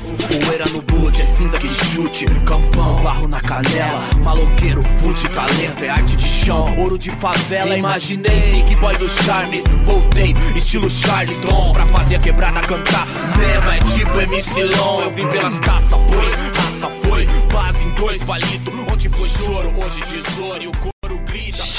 Poeira 0.00 0.64
no 0.66 0.80
boot, 0.82 1.20
é 1.20 1.24
cinza 1.26 1.58
que 1.58 1.68
chute. 1.68 2.24
Campão, 2.46 2.96
barro 3.02 3.28
na 3.28 3.40
canela. 3.40 4.02
Maloqueiro, 4.24 4.82
fute, 4.98 5.28
talento 5.28 5.82
É 5.82 5.90
arte 5.90 6.16
de 6.16 6.26
chão, 6.26 6.78
ouro 6.78 6.98
de 6.98 7.10
favela 7.10 7.76
Imaginei, 7.76 8.52
Nick 8.52 8.74
Boy 8.76 8.96
do 8.96 9.08
Charmes 9.08 9.62
Voltei, 9.84 10.34
estilo 10.54 10.88
Charles 10.90 11.38
Dom 11.40 11.72
Pra 11.72 11.86
fazer 11.86 12.16
a 12.16 12.18
quebrada 12.18 12.60
cantar. 12.62 13.06
Mesmo 13.36 13.70
é 13.70 13.78
tipo 13.94 14.20
MC 14.20 14.64
Long. 14.64 15.02
Eu 15.02 15.10
vim 15.10 15.26
pelas 15.28 15.58
taças, 15.60 15.90
pois 15.90 16.56
raça 16.56 16.90
foi. 17.02 17.26
Base 17.52 17.84
em 17.84 17.90
dois 17.90 18.22
valido 18.22 18.72
Onde 18.92 19.08
foi 19.08 19.28
choro, 19.28 19.72
hoje 19.76 20.00
tesouro. 20.02 20.62
E 20.62 20.68
o 20.68 20.99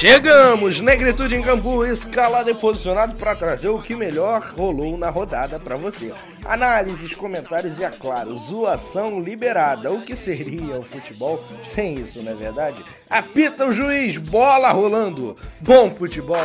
Chegamos, 0.02 0.82
Negritude 0.82 1.36
em 1.36 1.44
Cambu, 1.44 1.86
escalado 1.86 2.50
e 2.50 2.56
posicionado 2.56 3.14
para 3.14 3.36
trazer 3.36 3.70
o 3.70 3.80
que 3.80 3.96
melhor 3.96 4.42
rolou 4.58 4.98
na 4.98 5.12
rodada 5.12 5.60
para 5.60 5.78
você. 5.78 6.12
Análises, 6.44 7.14
comentários 7.14 7.78
e, 7.78 7.84
é 7.84 7.90
claro, 7.92 8.36
zoação 8.36 9.22
liberada. 9.22 9.92
O 9.92 10.02
que 10.02 10.16
seria 10.16 10.80
o 10.80 10.82
futebol 10.82 11.44
sem 11.62 12.00
isso, 12.00 12.24
não 12.24 12.32
é 12.32 12.36
verdade? 12.36 12.84
Apita 13.08 13.68
o 13.68 13.72
juiz, 13.72 14.18
bola 14.18 14.72
rolando. 14.72 15.38
Bom 15.60 15.88
futebol 15.92 16.36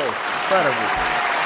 para 0.50 0.68
você. 0.68 1.45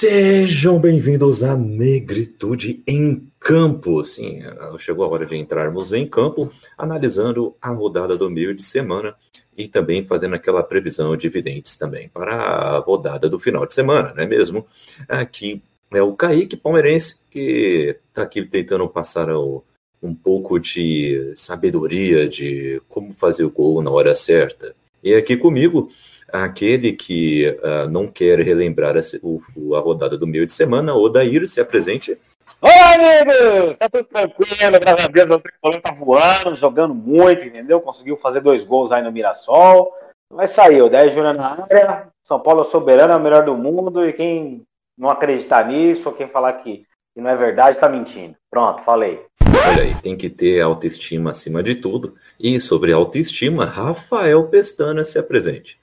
Sejam 0.00 0.78
bem-vindos 0.78 1.42
à 1.42 1.56
Negritude 1.56 2.84
em 2.86 3.28
Campo. 3.40 4.04
Sim, 4.04 4.42
chegou 4.78 5.04
a 5.04 5.08
hora 5.08 5.26
de 5.26 5.34
entrarmos 5.34 5.92
em 5.92 6.06
campo, 6.06 6.52
analisando 6.78 7.56
a 7.60 7.70
rodada 7.70 8.16
do 8.16 8.30
meio 8.30 8.54
de 8.54 8.62
semana 8.62 9.16
e 9.56 9.66
também 9.66 10.04
fazendo 10.04 10.36
aquela 10.36 10.62
previsão 10.62 11.16
de 11.16 11.28
videntes 11.28 11.76
também 11.76 12.08
para 12.10 12.32
a 12.32 12.78
rodada 12.78 13.28
do 13.28 13.40
final 13.40 13.66
de 13.66 13.74
semana, 13.74 14.14
não 14.14 14.22
é 14.22 14.26
mesmo? 14.28 14.64
Aqui 15.08 15.60
é 15.90 16.00
o 16.00 16.14
Kaique 16.14 16.56
Palmeirense, 16.56 17.18
que 17.28 17.98
está 18.08 18.22
aqui 18.22 18.44
tentando 18.44 18.88
passar 18.88 19.28
o, 19.30 19.64
um 20.00 20.14
pouco 20.14 20.60
de 20.60 21.32
sabedoria 21.34 22.28
de 22.28 22.80
como 22.88 23.12
fazer 23.12 23.42
o 23.42 23.50
gol 23.50 23.82
na 23.82 23.90
hora 23.90 24.14
certa. 24.14 24.76
E 25.02 25.12
aqui 25.12 25.36
comigo, 25.36 25.90
aquele 26.32 26.92
que 26.92 27.48
uh, 27.62 27.88
não 27.88 28.06
quer 28.06 28.40
relembrar 28.40 28.96
a, 28.96 29.00
o, 29.22 29.74
a 29.74 29.80
rodada 29.80 30.16
do 30.16 30.26
meio 30.26 30.46
de 30.46 30.52
semana, 30.52 30.94
o 30.94 31.08
Daír, 31.08 31.46
se 31.46 31.60
apresente. 31.60 32.18
Olá, 32.60 32.94
amigos! 32.94 33.76
Tá 33.76 33.88
tudo 33.88 34.04
tranquilo, 34.04 34.80
graças 34.80 35.04
a 35.04 35.08
Deus. 35.08 35.30
O 35.30 35.40
Tricolor 35.40 35.80
tá 35.80 35.92
voando, 35.92 36.56
jogando 36.56 36.94
muito, 36.94 37.44
entendeu? 37.44 37.80
Conseguiu 37.80 38.16
fazer 38.16 38.40
dois 38.40 38.64
gols 38.64 38.90
aí 38.90 39.02
no 39.02 39.12
Mirassol. 39.12 39.92
Mas 40.32 40.50
saiu, 40.50 40.90
10 40.90 41.14
Júnior 41.14 41.34
na 41.34 41.62
área. 41.62 42.08
São 42.22 42.38
Paulo 42.38 42.62
é 42.62 42.64
soberano, 42.64 43.12
é 43.12 43.16
o 43.16 43.20
melhor 43.20 43.44
do 43.44 43.56
mundo. 43.56 44.06
E 44.06 44.12
quem 44.12 44.62
não 44.96 45.08
acreditar 45.08 45.66
nisso, 45.66 46.08
ou 46.08 46.14
quem 46.14 46.28
falar 46.28 46.52
que, 46.54 46.82
que 47.14 47.20
não 47.20 47.30
é 47.30 47.36
verdade, 47.36 47.78
tá 47.78 47.88
mentindo. 47.88 48.34
Pronto, 48.50 48.82
falei. 48.82 49.24
Olha 49.66 49.82
aí, 49.82 49.94
tem 50.02 50.16
que 50.16 50.28
ter 50.28 50.60
autoestima 50.60 51.30
acima 51.30 51.62
de 51.62 51.76
tudo. 51.76 52.14
E 52.38 52.60
sobre 52.60 52.92
autoestima, 52.92 53.64
Rafael 53.64 54.46
Pestana 54.48 55.04
se 55.04 55.18
apresente. 55.18 55.80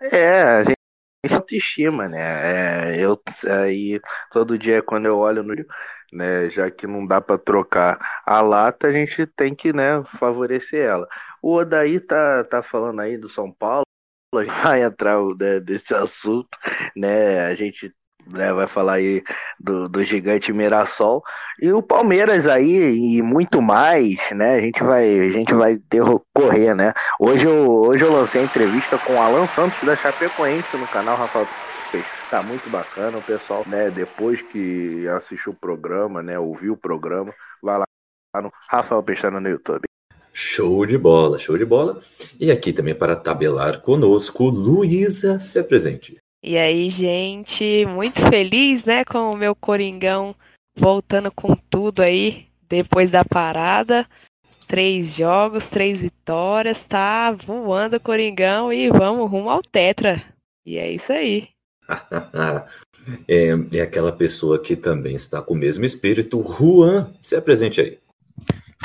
É, 0.00 0.42
a 0.42 0.64
gente 0.64 0.76
tem 1.22 1.34
autoestima, 1.36 2.08
né? 2.08 2.94
É, 2.96 3.04
eu 3.04 3.20
aí 3.50 4.00
todo 4.30 4.58
dia 4.58 4.82
quando 4.82 5.06
eu 5.06 5.18
olho 5.18 5.42
no 5.42 5.54
né, 6.12 6.48
já 6.50 6.70
que 6.70 6.86
não 6.86 7.06
dá 7.06 7.20
para 7.20 7.38
trocar 7.38 7.98
a 8.24 8.40
lata, 8.40 8.88
a 8.88 8.92
gente 8.92 9.26
tem 9.26 9.54
que, 9.54 9.72
né, 9.74 10.02
favorecer 10.18 10.88
ela. 10.88 11.06
O 11.42 11.54
Odaí 11.54 12.00
tá 12.00 12.44
tá 12.44 12.62
falando 12.62 13.00
aí 13.00 13.18
do 13.18 13.28
São 13.28 13.52
Paulo, 13.52 13.84
a 14.34 14.44
gente 14.44 14.62
vai 14.62 14.82
entrar 14.82 15.18
né, 15.38 15.60
desse 15.60 15.94
assunto, 15.94 16.58
né? 16.96 17.46
A 17.46 17.54
gente 17.54 17.94
né, 18.32 18.52
vai 18.52 18.66
falar 18.66 18.94
aí 18.94 19.22
do, 19.58 19.88
do 19.88 20.04
gigante 20.04 20.52
Mirassol 20.52 21.22
e 21.60 21.72
o 21.72 21.82
Palmeiras 21.82 22.46
aí 22.46 23.16
e 23.16 23.22
muito 23.22 23.60
mais, 23.60 24.30
né? 24.32 24.56
A 24.56 24.60
gente 24.60 24.82
vai 24.82 25.18
a 25.18 25.32
gente 25.32 25.54
vai 25.54 25.80
correr, 26.34 26.74
né? 26.74 26.92
Hoje 27.18 27.46
eu, 27.46 27.70
hoje 27.70 28.04
eu 28.04 28.12
lancei 28.12 28.42
entrevista 28.42 28.98
com 28.98 29.14
o 29.14 29.22
Alan 29.22 29.46
Santos 29.46 29.82
da 29.82 29.96
Chapecoense 29.96 30.76
no 30.76 30.86
canal 30.86 31.16
Rafael 31.16 31.46
Tá 32.30 32.42
muito 32.42 32.68
bacana, 32.68 33.16
o 33.16 33.22
pessoal, 33.22 33.64
né, 33.66 33.90
depois 33.90 34.42
que 34.42 35.08
assistiu 35.08 35.52
o 35.52 35.56
programa, 35.56 36.22
né, 36.22 36.38
ouviu 36.38 36.74
o 36.74 36.76
programa, 36.76 37.32
vai 37.62 37.78
lá 37.78 37.86
no 38.42 38.52
Rafael 38.68 39.02
Pestana 39.02 39.40
no 39.40 39.48
YouTube. 39.48 39.84
Show 40.30 40.84
de 40.84 40.98
bola, 40.98 41.38
show 41.38 41.56
de 41.56 41.64
bola. 41.64 42.00
E 42.38 42.50
aqui 42.50 42.72
também 42.72 42.94
para 42.94 43.16
tabelar 43.16 43.80
conosco, 43.80 44.44
Luísa, 44.50 45.38
se 45.38 45.58
apresente. 45.58 46.18
E 46.42 46.56
aí, 46.56 46.88
gente, 46.88 47.84
muito 47.86 48.20
feliz, 48.28 48.84
né, 48.84 49.04
com 49.04 49.30
o 49.30 49.36
meu 49.36 49.56
Coringão 49.56 50.36
voltando 50.76 51.32
com 51.32 51.56
tudo 51.68 52.00
aí 52.00 52.46
depois 52.68 53.12
da 53.12 53.24
parada. 53.24 54.06
Três 54.68 55.14
jogos, 55.14 55.68
três 55.68 56.00
vitórias, 56.00 56.86
tá 56.86 57.32
voando 57.32 57.96
o 57.96 58.00
Coringão 58.00 58.72
e 58.72 58.88
vamos 58.90 59.30
rumo 59.30 59.50
ao 59.50 59.62
Tetra. 59.62 60.22
E 60.64 60.76
é 60.76 60.90
isso 60.90 61.12
aí. 61.12 61.48
é, 63.26 63.48
é 63.72 63.80
aquela 63.80 64.12
pessoa 64.12 64.60
que 64.60 64.76
também 64.76 65.16
está 65.16 65.40
com 65.40 65.54
o 65.54 65.56
mesmo 65.56 65.84
espírito. 65.84 66.40
Juan, 66.42 67.12
se 67.20 67.34
apresente 67.34 67.80
aí. 67.80 67.98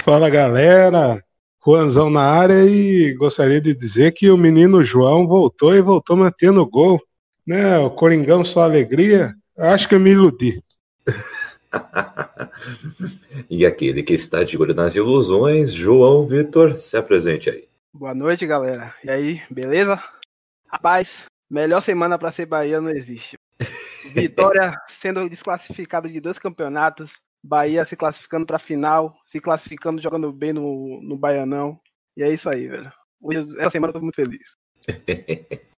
Fala 0.01 0.29
galera, 0.29 1.21
Juanzão 1.63 2.09
na 2.09 2.23
área 2.23 2.65
e 2.65 3.13
gostaria 3.13 3.61
de 3.61 3.75
dizer 3.75 4.13
que 4.13 4.29
o 4.31 4.37
menino 4.37 4.83
João 4.83 5.27
voltou 5.27 5.75
e 5.75 5.81
voltou 5.81 6.17
mantendo 6.17 6.61
o 6.61 6.69
gol. 6.69 6.99
Né, 7.45 7.77
o 7.77 7.91
Coringão 7.91 8.43
só 8.43 8.63
alegria. 8.63 9.35
Acho 9.57 9.89
que 9.89 9.95
eu 9.95 9.99
me 9.99 10.11
iludi. 10.11 10.63
e 13.49 13.65
aquele 13.65 14.01
que 14.01 14.13
está 14.13 14.43
de 14.43 14.57
olho 14.57 14.73
nas 14.73 14.95
ilusões, 14.95 15.73
João 15.73 16.25
Vitor, 16.25 16.79
se 16.79 16.95
apresente 16.95 17.49
aí. 17.49 17.67
Boa 17.93 18.15
noite, 18.15 18.47
galera. 18.47 18.95
E 19.03 19.11
aí, 19.11 19.41
beleza? 19.51 20.01
Rapaz, 20.67 21.25
melhor 21.49 21.83
semana 21.83 22.17
para 22.17 22.31
ser 22.31 22.45
Bahia 22.45 22.79
não 22.79 22.89
existe. 22.89 23.37
Vitória 24.15 24.73
sendo 24.87 25.29
desclassificado 25.29 26.09
de 26.09 26.19
dois 26.19 26.39
campeonatos, 26.39 27.11
Bahia 27.43 27.83
se 27.83 27.95
classificando 27.95 28.45
para 28.45 28.57
final, 28.57 29.15
se 29.25 29.39
classificando 29.39 30.01
jogando 30.01 30.31
bem 30.31 30.53
no, 30.53 31.01
no 31.03 31.17
Baianão. 31.17 31.79
E 32.15 32.23
é 32.23 32.29
isso 32.29 32.49
aí, 32.49 32.67
velho. 32.67 32.91
essa 33.57 33.69
semana 33.69 33.89
eu 33.89 33.93
tô 33.93 34.01
muito 34.01 34.15
feliz. 34.15 34.55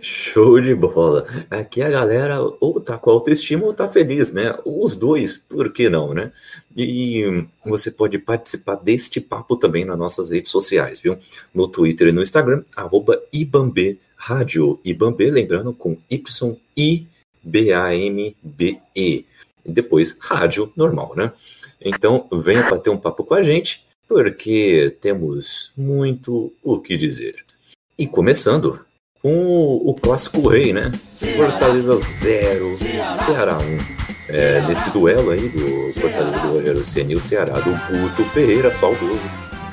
Show 0.00 0.60
de 0.60 0.74
bola. 0.74 1.26
Aqui 1.50 1.82
a 1.82 1.90
galera 1.90 2.40
ou 2.60 2.80
tá 2.80 2.96
com 2.96 3.10
autoestima 3.10 3.64
ou 3.66 3.74
tá 3.74 3.88
feliz, 3.88 4.32
né? 4.32 4.56
Os 4.64 4.94
dois, 4.94 5.36
por 5.36 5.72
que 5.72 5.88
não, 5.88 6.14
né? 6.14 6.30
E 6.76 7.44
você 7.64 7.90
pode 7.90 8.18
participar 8.18 8.76
deste 8.76 9.20
papo 9.20 9.56
também 9.56 9.84
nas 9.84 9.98
nossas 9.98 10.30
redes 10.30 10.52
sociais, 10.52 11.00
viu? 11.00 11.18
No 11.52 11.66
Twitter 11.66 12.08
e 12.08 12.12
no 12.12 12.22
Instagram, 12.22 12.62
arroba 12.76 13.20
Ibambe 13.32 13.98
Rádio. 14.16 14.78
Ibambe, 14.84 15.30
lembrando, 15.30 15.72
com 15.72 15.98
Y-B-A-M-B-E. 16.08 17.06
E 19.64 19.72
depois, 19.72 20.16
rádio 20.20 20.72
normal, 20.76 21.12
né? 21.16 21.32
Então, 21.80 22.28
venha 22.32 22.70
bater 22.70 22.90
um 22.90 22.96
papo 22.96 23.24
com 23.24 23.34
a 23.34 23.42
gente, 23.42 23.84
porque 24.06 24.96
temos 25.00 25.72
muito 25.76 26.52
o 26.62 26.78
que 26.80 26.96
dizer. 26.96 27.44
E 27.98 28.06
começando, 28.06 28.85
com 29.26 29.82
o 29.84 29.92
clássico 29.92 30.46
rei, 30.46 30.72
né? 30.72 30.92
Fortaleza 31.36 31.96
0, 31.96 32.76
Ceará 33.24 33.58
1. 33.58 34.06
É, 34.28 34.60
nesse 34.68 34.88
duelo 34.90 35.30
aí 35.30 35.48
do 35.48 36.00
Fortaleza 36.00 36.38
do 36.46 36.52
Rogério 36.52 36.84
Ceni 36.84 37.14
e 37.14 37.16
o 37.16 37.20
Ceará 37.20 37.58
do 37.58 37.72
Guto 37.72 38.24
Ferreira, 38.30 38.72
saudoso, 38.72 39.24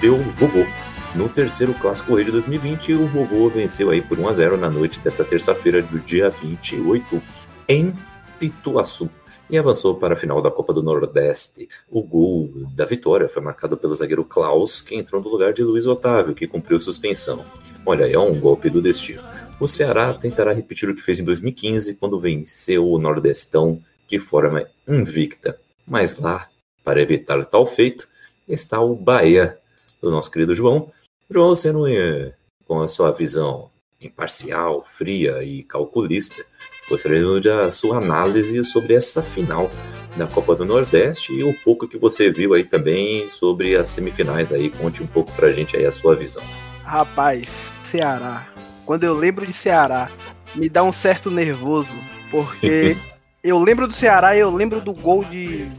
deu 0.02 0.18
vovô. 0.18 0.66
No 1.14 1.30
terceiro 1.30 1.72
clássico 1.76 2.16
rei 2.16 2.26
de 2.26 2.32
2020, 2.32 2.96
o 2.96 3.08
vovô 3.08 3.48
venceu 3.48 3.92
aí 3.92 4.02
por 4.02 4.20
1 4.20 4.28
a 4.28 4.34
0 4.34 4.58
na 4.58 4.72
noite 4.72 5.00
desta 5.00 5.24
terça-feira 5.24 5.84
do 5.84 6.00
dia 6.00 6.32
28 6.32 7.22
em 7.70 7.94
Pituaçu 8.40 9.08
e 9.54 9.58
avançou 9.58 9.94
para 9.96 10.16
a 10.16 10.18
final 10.18 10.42
da 10.42 10.50
Copa 10.50 10.74
do 10.74 10.82
Nordeste. 10.82 11.68
O 11.88 12.02
gol 12.02 12.50
da 12.76 12.86
vitória 12.86 13.30
foi 13.30 13.40
marcado 13.40 13.78
pelo 13.78 13.94
zagueiro 13.94 14.26
Klaus, 14.26 14.82
que 14.82 14.96
entrou 14.96 15.22
no 15.22 15.30
lugar 15.30 15.54
de 15.54 15.62
Luiz 15.64 15.86
Otávio, 15.86 16.34
que 16.34 16.48
cumpriu 16.48 16.80
suspensão. 16.80 17.46
Olha, 17.86 18.12
é 18.12 18.18
um 18.18 18.34
golpe 18.34 18.68
do 18.70 18.82
destino. 18.82 19.22
O 19.60 19.68
Ceará 19.68 20.14
tentará 20.14 20.52
repetir 20.52 20.90
o 20.90 20.96
que 20.96 21.02
fez 21.02 21.20
em 21.20 21.24
2015, 21.24 21.96
quando 21.96 22.20
venceu 22.20 22.90
o 22.90 23.00
Nordestão 23.00 23.82
de 24.08 24.20
forma 24.20 24.68
invicta. 24.88 25.58
Mas 25.88 26.18
lá, 26.20 26.48
para 26.84 27.02
evitar 27.02 27.46
tal 27.46 27.66
feito, 27.66 28.08
está 28.48 28.82
o 28.82 28.96
Bahia, 28.96 29.58
do 30.02 30.12
nosso 30.12 30.32
querido 30.32 30.56
João. 30.56 30.92
João 31.30 31.56
sendo 31.56 31.88
eh, 31.88 32.34
com 32.66 32.82
a 32.82 32.88
sua 32.88 33.12
visão 33.12 33.70
imparcial, 34.02 34.84
fria 34.84 35.44
e 35.44 35.64
calculista, 35.64 36.46
gostaria 36.90 37.24
da 37.40 37.72
sua 37.72 37.98
análise 37.98 38.66
sobre 38.66 38.94
essa 38.94 39.22
final 39.22 39.72
da 40.18 40.28
Copa 40.28 40.56
do 40.56 40.66
Nordeste 40.66 41.32
e 41.32 41.44
o 41.44 41.54
pouco 41.64 41.88
que 41.88 41.98
você 41.98 42.30
viu 42.30 42.54
aí 42.54 42.66
também 42.66 43.30
sobre 43.30 43.76
as 43.78 43.88
semifinais 43.88 44.52
aí. 44.52 44.70
Conte 44.70 45.02
um 45.02 45.08
pouco 45.08 45.32
pra 45.32 45.54
gente 45.54 45.78
aí 45.78 45.86
a 45.86 45.92
sua 45.92 46.16
visão. 46.16 46.44
Rapaz, 46.84 47.48
Ceará 47.90 48.54
quando 48.86 49.04
eu 49.04 49.14
lembro 49.14 49.46
de 49.46 49.54
Ceará, 49.54 50.10
me 50.56 50.70
dá 50.70 50.84
um 50.84 50.94
certo 50.94 51.32
nervoso, 51.32 51.94
porque 52.30 52.98
eu 53.44 53.60
lembro 53.60 53.88
do 53.88 53.94
Ceará 53.94 54.36
e 54.36 54.40
eu 54.40 54.50
lembro 54.50 54.82
do 54.82 54.94
gol 54.94 55.24
de 55.24 55.72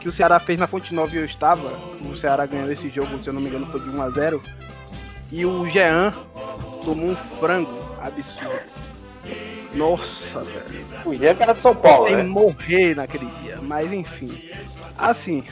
que 0.00 0.08
o 0.08 0.12
Ceará 0.12 0.38
fez 0.38 0.58
na 0.58 0.66
Fonte 0.66 0.94
Nova 0.94 1.14
e 1.14 1.18
eu 1.18 1.24
estava. 1.24 1.72
O 2.00 2.16
Ceará 2.16 2.46
ganhou 2.46 2.70
esse 2.70 2.88
jogo, 2.88 3.22
se 3.22 3.28
eu 3.28 3.32
não 3.32 3.40
me 3.40 3.48
engano, 3.48 3.70
foi 3.70 3.80
de 3.80 3.88
1 3.90 4.02
a 4.02 4.10
0 4.10 4.42
E 5.32 5.44
o 5.44 5.68
Jean 5.68 6.14
tomou 6.84 7.10
um 7.10 7.16
frango 7.38 7.78
absurdo. 8.00 8.88
Nossa, 9.74 10.42
velho. 10.44 10.86
O 11.04 11.14
Jean 11.14 11.34
que 11.34 11.42
era 11.42 11.52
de 11.52 11.60
São 11.60 11.74
Paulo, 11.74 12.08
Sem 12.08 12.16
né? 12.16 12.22
morrer 12.22 12.96
naquele 12.96 13.26
dia. 13.42 13.58
Mas 13.60 13.92
enfim. 13.92 14.40
Assim. 14.96 15.44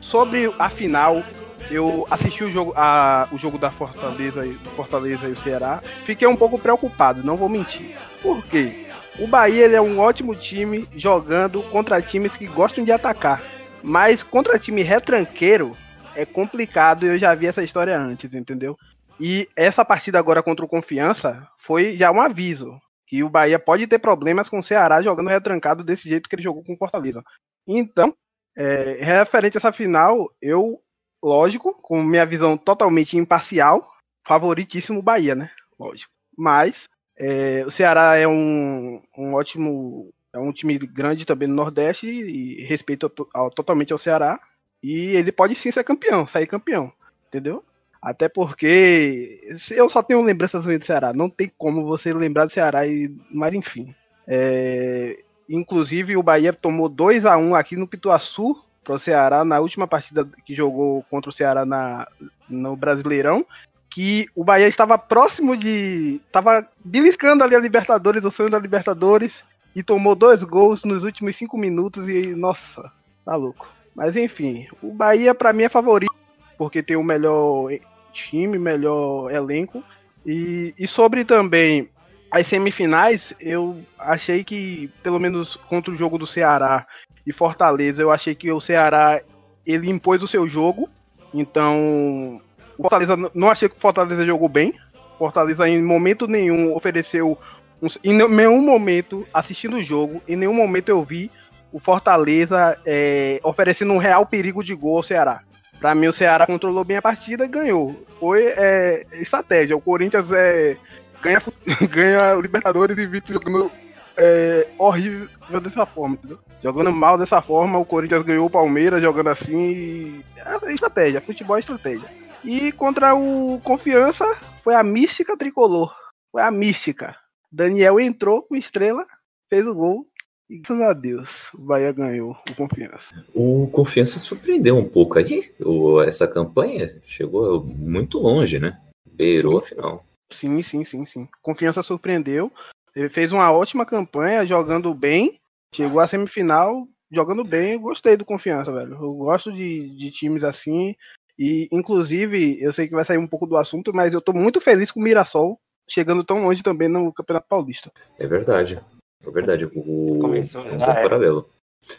Sobre 0.00 0.54
a 0.58 0.68
final, 0.68 1.22
eu 1.70 2.06
assisti 2.10 2.44
o 2.44 2.50
jogo, 2.50 2.72
a, 2.76 3.28
o 3.32 3.38
jogo 3.38 3.58
da 3.58 3.70
Fortaleza, 3.70 4.44
do 4.44 4.70
Fortaleza 4.70 5.28
e 5.28 5.32
o 5.32 5.36
Ceará. 5.36 5.82
Fiquei 6.04 6.26
um 6.26 6.36
pouco 6.36 6.58
preocupado, 6.58 7.24
não 7.24 7.36
vou 7.36 7.48
mentir. 7.48 7.96
Por 8.22 8.44
quê? 8.44 8.86
O 9.18 9.26
Bahia 9.26 9.66
é 9.66 9.80
um 9.80 9.98
ótimo 9.98 10.34
time 10.34 10.88
jogando 10.94 11.62
contra 11.64 12.02
times 12.02 12.36
que 12.36 12.46
gostam 12.46 12.84
de 12.84 12.92
atacar. 12.92 13.42
Mas 13.82 14.22
contra 14.22 14.58
time 14.58 14.82
retranqueiro 14.82 15.76
é 16.16 16.24
complicado 16.24 17.06
eu 17.06 17.18
já 17.18 17.34
vi 17.34 17.46
essa 17.46 17.62
história 17.62 17.98
antes, 17.98 18.32
entendeu? 18.34 18.76
E 19.20 19.48
essa 19.56 19.84
partida 19.84 20.18
agora 20.18 20.42
contra 20.42 20.64
o 20.64 20.68
Confiança 20.68 21.46
foi 21.58 21.96
já 21.96 22.10
um 22.10 22.20
aviso 22.20 22.78
que 23.06 23.22
o 23.22 23.28
Bahia 23.28 23.58
pode 23.58 23.86
ter 23.86 23.98
problemas 23.98 24.48
com 24.48 24.58
o 24.58 24.62
Ceará 24.62 25.02
jogando 25.02 25.28
retrancado 25.28 25.84
desse 25.84 26.08
jeito 26.08 26.28
que 26.28 26.34
ele 26.34 26.42
jogou 26.42 26.64
com 26.64 26.74
o 26.74 26.76
Fortaleza. 26.76 27.22
Então, 27.66 28.14
é, 28.56 28.98
referente 29.00 29.56
a 29.56 29.60
essa 29.60 29.72
final, 29.72 30.30
eu, 30.40 30.80
lógico, 31.24 31.74
com 31.80 32.02
minha 32.02 32.26
visão 32.26 32.56
totalmente 32.56 33.16
imparcial, 33.16 33.90
favoritíssimo 34.26 35.00
Bahia, 35.02 35.34
né? 35.34 35.50
Lógico. 35.78 36.12
Mas 36.36 36.88
é, 37.18 37.64
o 37.66 37.70
Ceará 37.70 38.16
é 38.16 38.26
um, 38.28 39.00
um 39.16 39.34
ótimo. 39.34 40.12
É 40.32 40.38
um 40.38 40.52
time 40.52 40.76
grande 40.78 41.24
também 41.24 41.46
no 41.46 41.54
Nordeste 41.54 42.08
e 42.08 42.64
respeito 42.64 43.08
to- 43.08 43.28
ao- 43.32 43.50
totalmente 43.50 43.92
ao 43.92 43.98
Ceará. 43.98 44.38
E 44.82 45.16
ele 45.16 45.30
pode 45.32 45.54
sim 45.54 45.70
ser 45.70 45.84
campeão, 45.84 46.26
sair 46.26 46.46
campeão. 46.46 46.92
Entendeu? 47.28 47.64
Até 48.02 48.28
porque 48.28 49.40
eu 49.70 49.88
só 49.88 50.02
tenho 50.02 50.20
lembranças 50.22 50.64
do 50.64 50.84
Ceará. 50.84 51.12
Não 51.12 51.30
tem 51.30 51.50
como 51.56 51.84
você 51.86 52.12
lembrar 52.12 52.46
do 52.46 52.52
Ceará, 52.52 52.86
e, 52.86 53.16
mas 53.30 53.54
enfim. 53.54 53.94
É, 54.26 55.18
inclusive 55.48 56.16
o 56.16 56.22
Bahia 56.22 56.52
tomou 56.52 56.88
2 56.88 57.24
a 57.24 57.36
1 57.38 57.54
aqui 57.54 57.76
no 57.76 57.86
Pituaçu 57.88 58.56
para 58.84 58.94
o 58.94 58.98
Ceará 58.98 59.44
na 59.44 59.58
última 59.58 59.88
partida 59.88 60.28
que 60.44 60.54
jogou 60.54 61.02
contra 61.10 61.30
o 61.30 61.32
Ceará 61.32 61.64
na, 61.64 62.06
no 62.48 62.76
Brasileirão. 62.76 63.44
Que 63.90 64.26
o 64.34 64.44
Bahia 64.44 64.68
estava 64.68 64.98
próximo 64.98 65.56
de. 65.56 66.20
Estava 66.26 66.68
beliscando 66.84 67.42
ali 67.42 67.56
a 67.56 67.60
Libertadores, 67.60 68.24
o 68.24 68.30
sonho 68.30 68.50
da 68.50 68.58
Libertadores. 68.58 69.32
E 69.74 69.82
tomou 69.82 70.14
dois 70.14 70.42
gols 70.42 70.84
nos 70.84 71.04
últimos 71.04 71.34
cinco 71.36 71.56
minutos. 71.56 72.08
E, 72.08 72.34
nossa, 72.34 72.92
tá 73.24 73.34
louco. 73.34 73.68
Mas 73.94 74.16
enfim, 74.16 74.66
o 74.82 74.92
Bahia 74.92 75.34
para 75.34 75.52
mim 75.52 75.64
é 75.64 75.68
favorito. 75.68 76.12
Porque 76.58 76.82
tem 76.82 76.96
o 76.96 77.02
melhor 77.02 77.70
time, 78.12 78.58
melhor 78.58 79.30
elenco. 79.32 79.82
E, 80.26 80.74
e 80.78 80.86
sobre 80.86 81.24
também 81.24 81.88
as 82.30 82.48
semifinais, 82.48 83.32
eu 83.40 83.80
achei 83.96 84.42
que, 84.42 84.90
pelo 85.04 85.20
menos 85.20 85.54
contra 85.54 85.92
o 85.92 85.96
jogo 85.96 86.18
do 86.18 86.26
Ceará 86.26 86.84
e 87.26 87.32
Fortaleza, 87.32 88.02
eu 88.02 88.10
achei 88.10 88.34
que 88.34 88.50
o 88.52 88.60
Ceará 88.60 89.20
ele 89.66 89.90
impôs 89.90 90.22
o 90.22 90.28
seu 90.28 90.46
jogo. 90.46 90.88
Então, 91.32 92.40
o 92.78 92.82
Fortaleza 92.82 93.16
não 93.34 93.48
achei 93.50 93.68
que 93.68 93.76
o 93.76 93.80
Fortaleza 93.80 94.24
jogou 94.26 94.48
bem. 94.48 94.74
Fortaleza 95.18 95.68
em 95.68 95.82
momento 95.82 96.26
nenhum 96.26 96.74
ofereceu 96.74 97.38
um- 97.82 97.88
em 98.02 98.12
nenhum 98.12 98.60
momento 98.62 99.26
assistindo 99.32 99.76
o 99.76 99.82
jogo, 99.82 100.20
em 100.28 100.36
nenhum 100.36 100.54
momento 100.54 100.88
eu 100.88 101.02
vi 101.04 101.30
o 101.72 101.78
Fortaleza 101.80 102.78
é, 102.86 103.40
oferecendo 103.42 103.92
um 103.92 103.98
real 103.98 104.26
perigo 104.26 104.62
de 104.62 104.74
gol 104.74 104.98
ao 104.98 105.02
Ceará. 105.02 105.40
Pra 105.80 105.94
mim, 105.94 106.06
o 106.06 106.12
Ceará 106.12 106.46
controlou 106.46 106.84
bem 106.84 106.96
a 106.96 107.02
partida 107.02 107.44
e 107.44 107.48
ganhou. 107.48 108.00
Foi 108.20 108.44
é, 108.56 109.04
estratégia. 109.20 109.76
O 109.76 109.80
Corinthians 109.80 110.30
é, 110.32 110.76
ganha, 111.20 111.42
ganha 111.90 112.34
Libertadores 112.34 112.96
e 112.96 113.06
Vitor 113.06 113.34
jogando 113.34 113.70
é, 114.16 114.68
horrível 114.78 115.28
dessa 115.60 115.84
forma, 115.84 116.14
entendeu? 116.14 116.38
Jogando 116.64 116.90
mal 116.92 117.18
dessa 117.18 117.42
forma, 117.42 117.78
o 117.78 117.84
Corinthians 117.84 118.22
ganhou 118.22 118.46
o 118.46 118.50
Palmeiras 118.50 119.02
jogando 119.02 119.28
assim. 119.28 119.70
E... 119.70 120.24
É 120.64 120.72
estratégia, 120.72 121.20
futebol 121.20 121.56
é 121.56 121.60
estratégia. 121.60 122.10
E 122.42 122.72
contra 122.72 123.14
o 123.14 123.60
Confiança, 123.62 124.24
foi 124.62 124.74
a 124.74 124.82
mística 124.82 125.36
tricolor. 125.36 125.94
Foi 126.32 126.40
a 126.40 126.50
mística. 126.50 127.14
Daniel 127.52 128.00
entrou 128.00 128.40
com 128.40 128.56
estrela, 128.56 129.04
fez 129.50 129.66
o 129.66 129.74
gol. 129.74 130.06
E 130.48 130.58
graças 130.58 130.86
a 130.86 130.92
Deus, 130.94 131.52
o 131.52 131.58
Bahia 131.58 131.92
ganhou 131.92 132.34
o 132.50 132.54
Confiança. 132.54 133.14
O 133.34 133.68
Confiança 133.70 134.18
surpreendeu 134.18 134.78
um 134.78 134.88
pouco 134.88 135.18
aí. 135.18 135.52
O- 135.60 136.00
essa 136.00 136.26
campanha 136.26 136.96
chegou 137.04 137.62
muito 137.62 138.18
longe, 138.18 138.58
né? 138.58 138.80
Beirou 139.06 139.58
a 139.58 139.60
final. 139.60 140.02
Sim, 140.32 140.62
sim, 140.62 140.82
sim, 140.82 141.04
sim. 141.04 141.28
Confiança 141.42 141.82
surpreendeu. 141.82 142.50
Ele 142.96 143.10
fez 143.10 143.32
uma 143.32 143.52
ótima 143.52 143.84
campanha, 143.84 144.46
jogando 144.46 144.94
bem. 144.94 145.38
Chegou 145.74 145.98
à 145.98 146.06
semifinal, 146.06 146.86
jogando 147.10 147.42
bem. 147.42 147.72
Eu 147.72 147.80
gostei 147.80 148.16
do 148.16 148.24
Confiança, 148.24 148.70
velho. 148.70 148.92
Eu 148.92 149.12
gosto 149.14 149.52
de, 149.52 149.90
de 149.96 150.12
times 150.12 150.44
assim. 150.44 150.94
E, 151.36 151.68
inclusive, 151.72 152.62
eu 152.62 152.72
sei 152.72 152.86
que 152.86 152.94
vai 152.94 153.04
sair 153.04 153.18
um 153.18 153.26
pouco 153.26 153.44
do 153.44 153.56
assunto, 153.56 153.92
mas 153.92 154.14
eu 154.14 154.20
tô 154.20 154.32
muito 154.32 154.60
feliz 154.60 154.92
com 154.92 155.00
o 155.00 155.02
Mirassol 155.02 155.58
chegando 155.90 156.22
tão 156.22 156.44
longe 156.44 156.62
também 156.62 156.88
no 156.88 157.12
Campeonato 157.12 157.48
Paulista. 157.48 157.90
É 158.18 158.26
verdade. 158.26 158.80
É 159.26 159.30
verdade. 159.30 159.64
O... 159.74 160.18
Começou 160.20 160.60
é 160.62 160.72
um 160.72 160.76
é. 160.76 160.78
paralelo. 160.78 161.50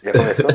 Já 0.02 0.14
começou? 0.14 0.48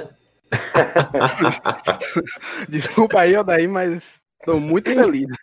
Desculpa 2.70 3.20
aí, 3.20 3.36
Odaí, 3.36 3.68
mas 3.68 4.02
tô 4.46 4.58
muito 4.58 4.90
feliz. 4.92 5.26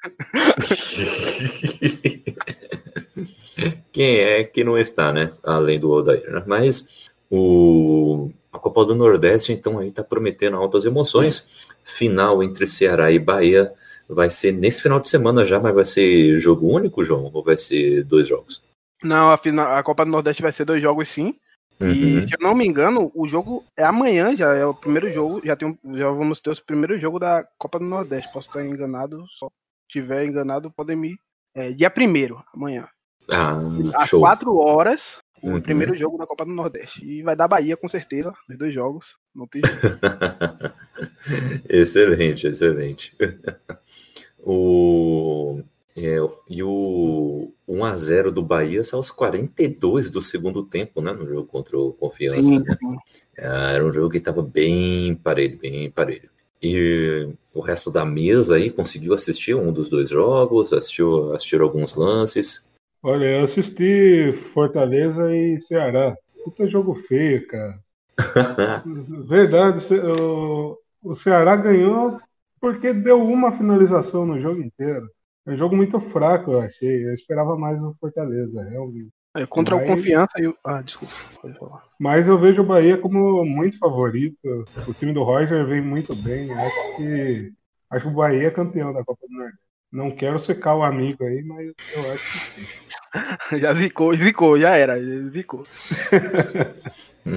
Quem 3.91 4.17
é 4.17 4.43
que 4.43 4.63
não 4.63 4.77
está, 4.77 5.11
né? 5.13 5.31
Além 5.43 5.79
do 5.79 5.91
Odair, 5.91 6.31
né? 6.31 6.43
Mas 6.45 7.07
o... 7.29 8.31
a 8.51 8.59
Copa 8.59 8.85
do 8.85 8.95
Nordeste, 8.95 9.51
então, 9.51 9.79
aí 9.79 9.91
tá 9.91 10.03
prometendo 10.03 10.57
altas 10.57 10.85
emoções. 10.85 11.47
Final 11.83 12.43
entre 12.43 12.67
Ceará 12.67 13.11
e 13.11 13.19
Bahia 13.19 13.73
vai 14.09 14.29
ser 14.29 14.51
nesse 14.51 14.81
final 14.81 14.99
de 14.99 15.09
semana 15.09 15.45
já, 15.45 15.59
mas 15.59 15.73
vai 15.73 15.85
ser 15.85 16.37
jogo 16.39 16.67
único, 16.67 17.03
João? 17.03 17.29
Ou 17.33 17.43
vai 17.43 17.57
ser 17.57 18.03
dois 18.03 18.27
jogos? 18.27 18.63
Não, 19.03 19.31
a, 19.31 19.37
final, 19.37 19.73
a 19.73 19.83
Copa 19.83 20.05
do 20.05 20.11
Nordeste 20.11 20.41
vai 20.41 20.51
ser 20.51 20.65
dois 20.65 20.81
jogos 20.81 21.07
sim. 21.07 21.35
Uhum. 21.79 21.87
E 21.87 22.27
se 22.27 22.33
eu 22.33 22.39
não 22.41 22.55
me 22.55 22.65
engano, 22.65 23.11
o 23.13 23.27
jogo 23.27 23.63
é 23.77 23.83
amanhã 23.83 24.35
já, 24.35 24.55
é 24.55 24.65
o 24.65 24.73
primeiro 24.73 25.13
jogo, 25.13 25.41
já, 25.45 25.55
tem 25.55 25.77
já 25.93 26.09
vamos 26.09 26.39
ter 26.39 26.49
o 26.49 26.65
primeiro 26.65 26.99
jogo 26.99 27.19
da 27.19 27.47
Copa 27.57 27.77
do 27.77 27.85
Nordeste. 27.85 28.33
Posso 28.33 28.47
estar 28.47 28.65
enganado, 28.65 29.25
só 29.37 29.47
se 29.47 29.99
tiver 29.99 30.25
enganado, 30.25 30.71
podem 30.71 30.95
me. 30.95 31.15
É, 31.55 31.71
dia 31.71 31.89
primeiro, 31.89 32.43
amanhã. 32.53 32.87
Ah, 33.29 33.57
Às 33.95 34.09
show. 34.09 34.21
quatro 34.21 34.55
horas, 34.57 35.19
o 35.41 35.51
Uhum. 35.51 35.61
primeiro 35.61 35.95
jogo 35.95 36.17
da 36.17 36.25
Copa 36.25 36.45
do 36.45 36.51
Nordeste. 36.51 37.05
E 37.05 37.21
vai 37.21 37.35
dar 37.35 37.47
Bahia, 37.47 37.77
com 37.77 37.87
certeza, 37.87 38.33
nos 38.47 38.57
dois 38.57 38.73
jogos. 38.73 39.15
Não 39.35 39.47
tem 39.47 39.61
excelente, 41.69 42.47
excelente. 42.47 43.15
o, 44.39 45.61
é, 45.95 46.17
e 46.49 46.63
o 46.63 47.51
1x0 47.67 48.31
do 48.31 48.41
Bahia 48.41 48.83
são 48.83 48.99
os 48.99 49.11
42 49.11 50.09
do 50.09 50.21
segundo 50.21 50.63
tempo, 50.63 51.01
né? 51.01 51.11
No 51.11 51.27
jogo 51.27 51.47
contra 51.47 51.77
o 51.77 51.93
Confiança. 51.93 52.43
Sim, 52.43 52.59
né? 52.59 52.77
sim. 52.79 52.97
Ah, 53.39 53.71
Era 53.73 53.85
um 53.85 53.91
jogo 53.91 54.09
que 54.09 54.17
estava 54.17 54.41
bem 54.41 55.15
parelho, 55.15 55.57
bem 55.57 55.89
parelho. 55.91 56.29
E 56.61 57.29
o 57.53 57.61
resto 57.61 57.91
da 57.91 58.03
mesa 58.03 58.55
aí 58.55 58.71
conseguiu 58.71 59.13
assistir 59.13 59.55
um 59.55 59.71
dos 59.71 59.89
dois 59.89 60.09
jogos, 60.09 60.73
assistiu, 60.73 61.33
assistiu 61.33 61.61
alguns 61.61 61.95
lances. 61.95 62.71
Olha, 63.07 63.37
eu 63.37 63.43
assisti 63.45 64.33
Fortaleza 64.53 65.33
e 65.33 65.61
Ceará. 65.61 66.13
Puta 66.43 66.67
jogo 66.67 66.93
feio, 66.93 67.47
cara. 67.47 67.79
Verdade, 69.29 69.81
o, 70.21 70.77
o 71.01 71.15
Ceará 71.15 71.55
ganhou 71.55 72.19
porque 72.59 72.91
deu 72.91 73.23
uma 73.23 73.49
finalização 73.49 74.25
no 74.25 74.37
jogo 74.41 74.61
inteiro. 74.61 75.09
É 75.45 75.51
um 75.51 75.55
jogo 75.55 75.73
muito 75.73 75.97
fraco, 76.01 76.51
eu 76.51 76.59
achei. 76.59 77.05
Eu 77.07 77.13
esperava 77.13 77.57
mais 77.57 77.81
o 77.81 77.93
Fortaleza, 77.93 78.61
realmente. 78.65 79.07
É, 79.37 79.45
Contra 79.45 79.77
o 79.77 79.79
Mas- 79.79 79.87
Confiança 79.87 80.41
e 80.41 80.47
o. 80.47 80.57
Ah, 80.65 80.81
desculpa. 80.81 81.81
Mas 81.97 82.27
eu 82.27 82.37
vejo 82.37 82.61
o 82.61 82.65
Bahia 82.65 82.97
como 82.97 83.45
muito 83.45 83.77
favorito. 83.77 84.65
O 84.85 84.93
time 84.93 85.13
do 85.13 85.23
Roger 85.23 85.65
vem 85.65 85.79
muito 85.81 86.13
bem. 86.13 86.51
Acho 86.51 86.97
que, 86.97 87.53
acho 87.89 88.05
que 88.05 88.11
o 88.11 88.15
Bahia 88.15 88.47
é 88.47 88.51
campeão 88.51 88.91
da 88.91 89.01
Copa 89.05 89.25
do 89.29 89.33
Nordeste. 89.33 89.66
Não 89.91 90.11
quero 90.11 90.37
secar 90.39 90.75
o 90.75 90.83
amigo 90.83 91.23
aí, 91.23 91.41
mas 91.43 91.71
eu 91.93 92.11
acho 92.11 92.23
que 92.31 92.37
sim. 92.39 92.67
Já 93.57 93.73
zicou, 93.73 94.13
zicou, 94.13 94.59
já 94.59 94.75
era, 94.75 94.99
zicou. 95.29 95.63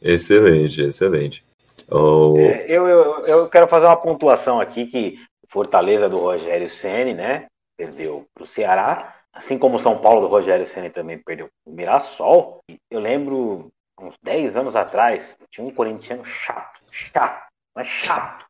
Excelente, 0.00 0.82
excelente. 0.82 1.44
O- 1.90 2.36
É, 2.38 2.64
eu, 2.68 2.86
eu, 2.88 3.20
eu 3.26 3.48
quero 3.48 3.68
fazer 3.68 3.86
uma 3.86 3.96
pontuação 3.96 4.60
aqui 4.60 4.86
que 4.86 5.18
Fortaleza 5.48 6.08
do 6.08 6.18
Rogério 6.18 6.70
Ceni, 6.70 7.14
né? 7.14 7.46
Perdeu 7.76 8.26
para 8.34 8.44
o 8.44 8.46
Ceará, 8.46 9.14
assim 9.32 9.58
como 9.58 9.78
São 9.78 9.98
Paulo 9.98 10.20
do 10.20 10.28
Rogério 10.28 10.66
Senna 10.66 10.90
também 10.90 11.18
perdeu 11.18 11.48
o 11.66 11.72
Mirassol, 11.72 12.60
eu 12.90 13.00
lembro 13.00 13.68
uns 14.00 14.14
10 14.22 14.56
anos 14.56 14.74
atrás, 14.76 15.36
tinha 15.50 15.66
um 15.66 15.70
corintiano 15.70 16.24
chato, 16.24 16.80
chato, 16.90 17.46
mas 17.74 17.86
chato. 17.86 18.44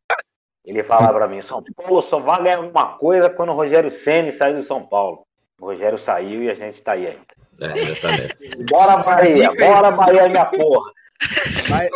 Ele 0.65 0.83
falava 0.83 1.13
para 1.13 1.29
mim, 1.29 1.43
São 1.43 1.63
Paulo 1.77 2.01
só 2.03 2.21
vai 2.21 2.43
ganhar 2.43 2.59
alguma 2.59 2.97
coisa 2.97 3.29
quando 3.29 3.51
o 3.51 3.55
Rogério 3.55 3.91
Senna 3.91 4.31
sair 4.31 4.55
do 4.55 4.63
São 4.63 4.83
Paulo. 4.83 5.27
O 5.61 5.67
Rogério 5.67 5.99
saiu 5.99 6.43
e 6.43 6.51
a 6.51 6.55
gente 6.55 6.83
tá 6.83 6.93
aí 6.93 7.07
ainda. 7.07 7.21
É, 7.61 7.95
tá 7.97 8.11
nessa. 8.11 8.45
Bora 8.71 9.03
Bahia, 9.05 9.53
bora 9.55 9.91
Bahia, 9.91 10.29
minha 10.29 10.45
porra. 10.47 10.91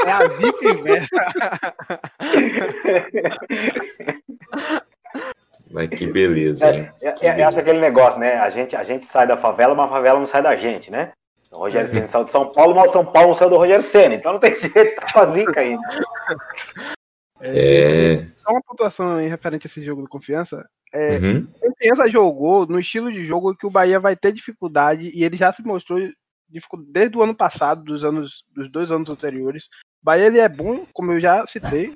É 0.05 0.11
a 0.11 0.29
zica 0.29 0.69
inversa. 0.69 1.17
Mas 5.71 5.89
que 5.89 6.07
beleza, 6.07 6.73
hein? 6.73 6.91
É, 7.03 7.13
Que 7.13 7.27
é, 7.27 7.41
é, 7.41 7.43
acho 7.43 7.59
aquele 7.59 7.81
negócio, 7.81 8.21
né? 8.21 8.39
A 8.39 8.51
gente, 8.51 8.77
a 8.77 8.85
gente 8.85 9.05
sai 9.05 9.27
da 9.27 9.37
favela, 9.37 9.75
mas 9.75 9.87
a 9.87 9.95
favela 9.95 10.19
não 10.19 10.27
sai 10.27 10.43
da 10.43 10.55
gente, 10.55 10.91
né? 10.91 11.13
O 11.53 11.59
Rogério 11.59 11.89
Senna 11.89 12.07
saiu 12.07 12.25
de 12.25 12.31
São 12.31 12.51
Paulo, 12.53 12.75
mas 12.75 12.91
o 12.91 12.93
São 12.93 13.05
Paulo 13.05 13.29
não 13.29 13.35
saiu 13.35 13.51
do 13.51 13.57
Rogério 13.57 13.83
Senna. 13.83 14.15
Então 14.15 14.33
não 14.33 14.41
tem 14.41 14.55
jeito, 14.57 15.01
tá 15.01 15.13
com 15.13 15.21
a 15.21 15.25
zica 15.27 15.61
ainda. 15.61 15.83
É. 17.49 18.25
Só 18.25 18.51
uma 18.51 18.63
pontuação 18.63 19.21
em 19.21 19.29
referente 19.29 19.67
a 19.67 19.69
esse 19.69 19.85
jogo 19.85 20.03
do 20.03 20.09
Confiança. 20.09 20.67
É, 20.93 21.19
Uhum. 21.19 21.47
Confiança 21.61 22.11
jogou 22.11 22.67
no 22.67 22.79
estilo 22.79 23.13
de 23.13 23.27
jogo 23.27 23.55
que 23.55 23.67
o 23.67 23.71
Bahia 23.71 24.01
vai 24.01 24.17
ter 24.17 24.33
dificuldade 24.33 25.11
e 25.15 25.25
ele 25.25 25.37
já 25.37 25.53
se 25.53 25.63
mostrou 25.63 25.99
desde 26.89 27.17
o 27.19 27.23
ano 27.23 27.35
passado, 27.35 27.83
dos 27.83 28.05
anos, 28.05 28.45
dos 28.55 28.71
dois 28.71 28.91
anos 28.91 29.11
anteriores. 29.11 29.69
Bahia 30.03 30.27
ele 30.27 30.39
é 30.39 30.49
bom, 30.49 30.87
como 30.93 31.13
eu 31.13 31.21
já 31.21 31.45
citei, 31.47 31.95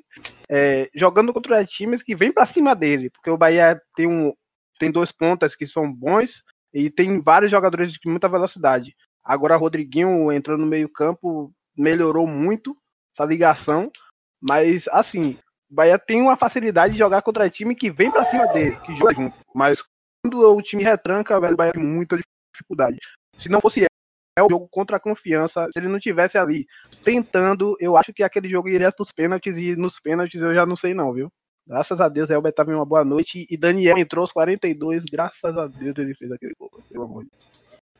é, 0.49 0.89
jogando 0.93 1.33
contra 1.33 1.65
times 1.65 2.03
que 2.03 2.15
vêm 2.15 2.31
para 2.31 2.45
cima 2.45 2.75
dele, 2.75 3.09
porque 3.09 3.29
o 3.29 3.37
Bahia 3.37 3.81
tem 3.95 4.07
um 4.07 4.33
tem 4.77 4.91
dois 4.91 5.11
pontas 5.11 5.55
que 5.55 5.67
são 5.67 5.91
bons 5.91 6.43
e 6.73 6.89
tem 6.89 7.21
vários 7.21 7.51
jogadores 7.51 7.93
de 7.93 7.99
muita 8.05 8.27
velocidade. 8.27 8.95
Agora 9.23 9.55
Rodriguinho 9.55 10.31
entrou 10.31 10.57
no 10.57 10.65
meio 10.65 10.89
campo, 10.89 11.53
melhorou 11.77 12.25
muito 12.25 12.75
essa 13.15 13.25
ligação, 13.25 13.91
mas 14.41 14.87
assim, 14.89 15.37
o 15.69 15.75
Bahia 15.75 15.99
tem 15.99 16.21
uma 16.21 16.35
facilidade 16.35 16.93
de 16.93 16.99
jogar 16.99 17.21
contra 17.21 17.49
time 17.49 17.75
que 17.75 17.91
vem 17.91 18.11
pra 18.11 18.25
cima 18.25 18.47
dele, 18.47 18.75
que 18.77 18.95
joga 18.95 19.13
junto. 19.13 19.37
Mas 19.53 19.81
quando 20.23 20.39
o 20.39 20.61
time 20.61 20.83
retranca, 20.83 21.37
o 21.37 21.55
Bahia 21.55 21.73
tem 21.73 21.83
muita 21.83 22.19
dificuldade. 22.53 22.97
Se 23.37 23.49
não 23.49 23.61
fosse 23.61 23.85
é 24.37 24.43
o 24.43 24.49
jogo 24.49 24.67
contra 24.69 24.97
a 24.97 24.99
confiança, 24.99 25.67
se 25.71 25.79
ele 25.79 25.89
não 25.89 25.99
tivesse 25.99 26.37
ali 26.37 26.65
tentando, 27.03 27.75
eu 27.79 27.97
acho 27.97 28.13
que 28.13 28.23
aquele 28.23 28.47
jogo 28.47 28.69
iria 28.69 28.91
pros 28.91 29.11
pênaltis 29.11 29.57
e 29.57 29.75
nos 29.75 29.99
pênaltis 29.99 30.41
eu 30.41 30.53
já 30.53 30.65
não 30.65 30.75
sei 30.75 30.93
não, 30.93 31.13
viu? 31.13 31.29
Graças 31.67 31.99
a 31.99 32.09
Deus, 32.09 32.29
o 32.29 32.33
Elber 32.33 32.53
tava 32.53 32.71
em 32.71 32.75
uma 32.75 32.85
boa 32.85 33.03
noite 33.03 33.45
e 33.49 33.57
Daniel 33.57 33.97
entrou 33.97 34.23
aos 34.23 34.31
42, 34.31 35.03
graças 35.05 35.57
a 35.57 35.67
Deus 35.67 35.97
ele 35.97 36.15
fez 36.15 36.31
aquele 36.31 36.53
gol, 36.57 36.71
pelo 36.89 37.03
amor 37.03 37.25
de 37.25 37.29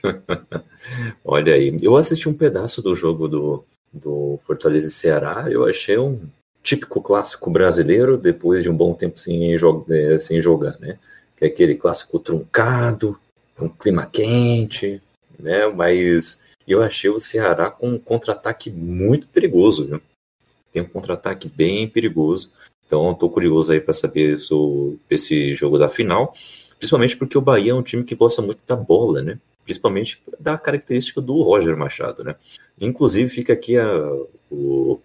Olha 1.24 1.54
aí, 1.54 1.78
eu 1.82 1.96
assisti 1.96 2.28
um 2.28 2.34
pedaço 2.34 2.82
do 2.82 2.96
jogo 2.96 3.28
do, 3.28 3.66
do 3.92 4.40
Fortaleza 4.46 4.88
e 4.88 4.92
Ceará, 4.92 5.48
eu 5.50 5.66
achei 5.66 5.98
um 5.98 6.20
típico 6.64 7.02
clássico 7.02 7.50
brasileiro 7.50 8.18
depois 8.18 8.64
de 8.64 8.70
um 8.70 8.76
bom 8.76 8.94
tempo 8.94 9.20
sem, 9.20 9.56
eh, 9.56 10.20
sem 10.20 10.42
jogar, 10.42 10.80
né? 10.80 10.98
Que 11.36 11.46
é 11.46 11.48
aquele 11.48 11.76
clássico 11.76 12.20
truncado, 12.20 13.20
um 13.60 13.70
clima 13.70 14.06
quente, 14.06 15.02
né? 15.40 15.68
Mas 15.68 16.42
eu 16.68 16.82
achei 16.82 17.10
o 17.10 17.20
Ceará 17.20 17.70
com 17.70 17.90
um 17.90 18.00
contra-ataque 18.00 18.70
muito 18.70 19.28
perigoso, 19.28 19.88
viu? 19.88 20.02
Tem 20.72 20.82
um 20.82 20.88
contra-ataque 20.88 21.50
bem 21.50 21.88
perigoso. 21.88 22.52
Então, 22.86 23.12
estou 23.12 23.30
curioso 23.30 23.72
aí 23.72 23.80
para 23.80 23.94
saber 23.94 24.40
sobre 24.40 25.00
esse 25.10 25.54
jogo 25.54 25.78
da 25.78 25.90
final, 25.90 26.34
principalmente 26.78 27.18
porque 27.18 27.38
o 27.38 27.42
Bahia 27.42 27.72
é 27.72 27.76
um 27.76 27.82
time 27.82 28.04
que 28.04 28.16
gosta 28.16 28.42
muito 28.42 28.60
da 28.68 28.76
bola, 28.76 29.22
né? 29.22 29.40
Principalmente 29.72 30.22
da 30.38 30.58
característica 30.58 31.22
do 31.22 31.42
Roger 31.42 31.78
Machado, 31.78 32.24
né? 32.26 32.36
Inclusive, 32.80 33.30
fica 33.30 33.54
aqui 33.54 33.78
a, 33.78 33.88
o- 34.52 35.00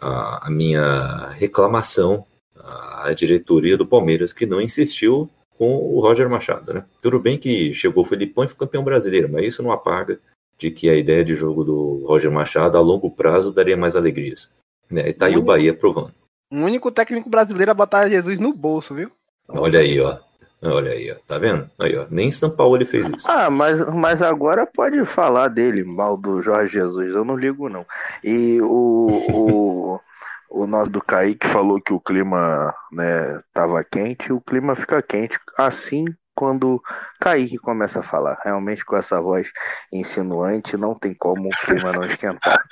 a, 0.00 0.48
a 0.48 0.50
minha 0.50 1.28
reclamação 1.28 2.26
à 2.56 3.12
diretoria 3.14 3.76
do 3.76 3.86
Palmeiras, 3.86 4.32
que 4.32 4.46
não 4.46 4.60
insistiu 4.60 5.30
com 5.56 5.76
o 5.76 6.00
Roger 6.00 6.28
Machado, 6.28 6.74
né? 6.74 6.84
Tudo 7.00 7.20
bem 7.20 7.38
que 7.38 7.72
chegou 7.72 8.02
o 8.02 8.06
Felipão 8.06 8.44
e 8.44 8.48
foi 8.48 8.56
campeão 8.56 8.82
brasileiro, 8.82 9.28
mas 9.30 9.46
isso 9.46 9.62
não 9.62 9.70
apaga 9.70 10.18
de 10.58 10.70
que 10.72 10.90
a 10.90 10.94
ideia 10.96 11.22
de 11.24 11.34
jogo 11.34 11.62
do 11.62 12.04
Roger 12.06 12.30
Machado 12.32 12.76
a 12.76 12.80
longo 12.80 13.10
prazo 13.12 13.52
daria 13.52 13.76
mais 13.76 13.94
alegrias. 13.94 14.52
Né? 14.90 15.08
E 15.08 15.12
tá 15.12 15.26
aí 15.26 15.36
o 15.36 15.42
Bahia 15.42 15.72
provando. 15.72 16.12
O 16.50 16.56
único 16.56 16.90
técnico 16.90 17.30
brasileiro 17.30 17.70
a 17.70 17.74
botar 17.74 18.08
Jesus 18.08 18.40
no 18.40 18.52
bolso, 18.52 18.92
viu? 18.94 19.10
Olha 19.48 19.78
aí, 19.80 20.00
ó. 20.00 20.18
Olha 20.62 20.92
aí, 20.92 21.10
ó. 21.10 21.16
Tá 21.26 21.38
vendo? 21.38 21.70
Aí, 21.78 21.96
ó. 21.96 22.06
Nem 22.10 22.28
em 22.28 22.32
São 22.32 22.50
Paulo 22.50 22.76
ele 22.76 22.84
fez 22.84 23.08
isso. 23.08 23.30
Ah, 23.30 23.48
mas, 23.48 23.80
mas 23.94 24.20
agora 24.20 24.66
pode 24.66 25.04
falar 25.06 25.48
dele, 25.48 25.82
mal 25.82 26.16
do 26.16 26.42
Jorge 26.42 26.74
Jesus, 26.74 27.14
eu 27.14 27.24
não 27.24 27.36
ligo 27.36 27.68
não. 27.68 27.86
E 28.22 28.60
o, 28.60 29.08
o, 29.32 30.00
o 30.62 30.66
nosso 30.66 30.90
do 30.90 31.00
Kaique 31.00 31.48
falou 31.48 31.80
que 31.80 31.92
o 31.92 32.00
clima 32.00 32.74
né, 32.92 33.40
tava 33.54 33.82
quente, 33.82 34.32
o 34.32 34.40
clima 34.40 34.76
fica 34.76 35.00
quente 35.00 35.38
assim 35.56 36.04
quando 36.34 36.82
Kaique 37.18 37.56
começa 37.56 38.00
a 38.00 38.02
falar. 38.02 38.38
Realmente 38.44 38.84
com 38.84 38.96
essa 38.96 39.20
voz 39.20 39.50
insinuante, 39.90 40.76
não 40.76 40.94
tem 40.94 41.14
como 41.14 41.48
o 41.48 41.66
clima 41.66 41.92
não 41.92 42.04
esquentar. 42.04 42.62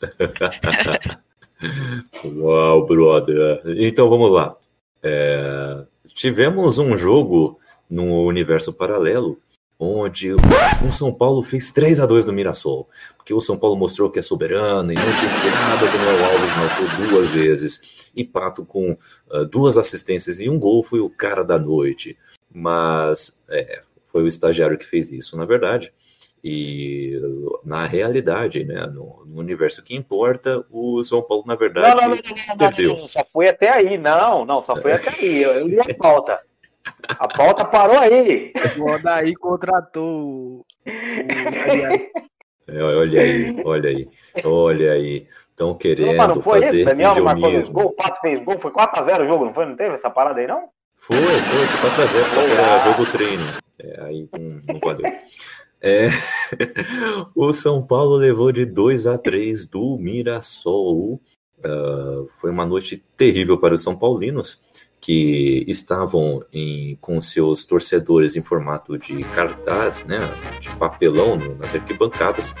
Uau, 2.24 2.86
brother. 2.86 3.62
Então 3.66 4.08
vamos 4.08 4.30
lá. 4.30 4.56
É, 5.02 5.84
tivemos 6.14 6.78
um 6.78 6.96
jogo 6.96 7.58
no 7.88 8.26
universo 8.26 8.72
paralelo 8.72 9.38
onde 9.78 10.32
o 10.34 10.90
São 10.90 11.14
Paulo 11.14 11.42
fez 11.42 11.70
3 11.70 12.00
a 12.00 12.06
2 12.06 12.24
no 12.24 12.32
Mirassol, 12.32 12.88
porque 13.16 13.32
o 13.32 13.40
São 13.40 13.56
Paulo 13.56 13.76
mostrou 13.76 14.10
que 14.10 14.18
é 14.18 14.22
soberano 14.22 14.92
e 14.92 14.96
não 14.96 15.02
tinha 15.02 15.26
esperado 15.26 15.84
o 15.84 15.92
Daniel 15.92 16.24
Alves 16.24 16.56
marcou 16.56 17.06
duas 17.08 17.28
vezes 17.28 18.10
e 18.14 18.24
Pato 18.24 18.64
com 18.64 18.96
ah, 19.30 19.44
duas 19.44 19.78
assistências 19.78 20.40
e 20.40 20.48
um 20.48 20.58
gol 20.58 20.82
foi 20.82 20.98
o 20.98 21.08
cara 21.08 21.44
da 21.44 21.58
noite, 21.58 22.18
mas 22.52 23.40
é, 23.48 23.82
foi 24.06 24.24
o 24.24 24.28
estagiário 24.28 24.76
que 24.76 24.84
fez 24.84 25.12
isso, 25.12 25.36
na 25.36 25.44
verdade. 25.44 25.92
E 26.42 27.20
na 27.64 27.84
realidade, 27.86 28.64
né, 28.64 28.86
no, 28.86 29.24
no 29.26 29.38
universo 29.40 29.82
que 29.82 29.94
importa, 29.96 30.64
o 30.70 31.02
São 31.02 31.22
Paulo, 31.22 31.44
na 31.46 31.54
Não, 31.54 31.58
verdade, 31.58 32.00
não, 32.00 32.08
não, 32.08 32.16
não, 32.16 32.16
não, 32.16 32.46
não, 32.48 32.56
perdeu. 32.56 32.96
não, 32.96 33.08
só 33.08 33.24
foi 33.32 33.48
até 33.48 33.70
aí, 33.70 33.98
não, 33.98 34.44
não, 34.44 34.62
só 34.62 34.76
foi 34.76 34.92
até 34.92 35.10
aí. 35.10 35.42
Eu, 35.42 35.52
eu 35.52 35.66
li 35.68 35.80
a 35.80 35.94
pauta. 35.94 36.40
A 37.08 37.28
pauta 37.28 37.64
parou 37.64 37.98
aí. 37.98 38.52
O 38.78 38.90
Odaí 38.90 39.34
contratou 39.34 40.64
o. 40.64 40.66
É, 42.66 42.82
olha 42.82 43.22
aí, 43.22 43.56
olha 43.64 43.90
aí, 43.90 44.08
olha 44.44 44.92
aí. 44.92 45.26
Estão 45.50 45.68
Não, 45.68 45.74
querendo 45.74 46.16
mas 46.16 46.28
não 46.28 46.42
foi 46.42 46.60
isso? 46.60 46.68
fazer 46.68 46.84
Daniel 46.84 47.14
não 47.14 47.24
marcou 47.24 47.50
dois 47.50 47.64
visionismo. 47.66 47.72
gols, 47.74 47.92
o 47.92 47.96
Pato 47.96 48.20
fez 48.20 48.44
gol, 48.44 48.58
foi 48.60 48.70
4x0 48.70 49.22
o 49.22 49.26
jogo, 49.26 49.44
não 49.46 49.54
foi? 49.54 49.66
Não 49.66 49.76
teve 49.76 49.94
essa 49.94 50.10
parada 50.10 50.40
aí, 50.40 50.46
não? 50.46 50.68
Foi, 50.96 51.16
foi, 51.16 51.66
foi 51.66 51.80
4 51.90 52.02
a 52.02 52.06
0 52.06 52.24
só 52.30 52.44
que 52.44 52.52
era 52.52 52.78
jogo 52.84 53.06
treino. 53.12 53.44
É, 53.80 54.00
aí 54.02 54.28
não, 54.32 54.60
não 54.74 54.80
valeu. 54.80 55.12
É, 55.80 56.08
o 57.34 57.52
São 57.52 57.82
Paulo 57.82 58.16
levou 58.16 58.50
de 58.52 58.64
2 58.64 59.06
a 59.06 59.16
3 59.16 59.66
do 59.66 59.96
Mirassol. 59.98 61.20
Ah, 61.64 62.24
foi 62.40 62.50
uma 62.50 62.66
noite 62.66 63.02
terrível 63.16 63.58
para 63.58 63.74
os 63.74 63.82
São 63.82 63.96
Paulinos, 63.96 64.60
que 65.00 65.64
estavam 65.68 66.44
em- 66.52 66.96
com 67.00 67.20
seus 67.22 67.64
torcedores 67.64 68.34
em 68.36 68.42
formato 68.42 68.98
de 68.98 69.22
cartaz, 69.34 70.04
né, 70.06 70.18
de 70.60 70.70
papelão 70.76 71.36
nas 71.58 71.74
arquibancadas, 71.74 72.52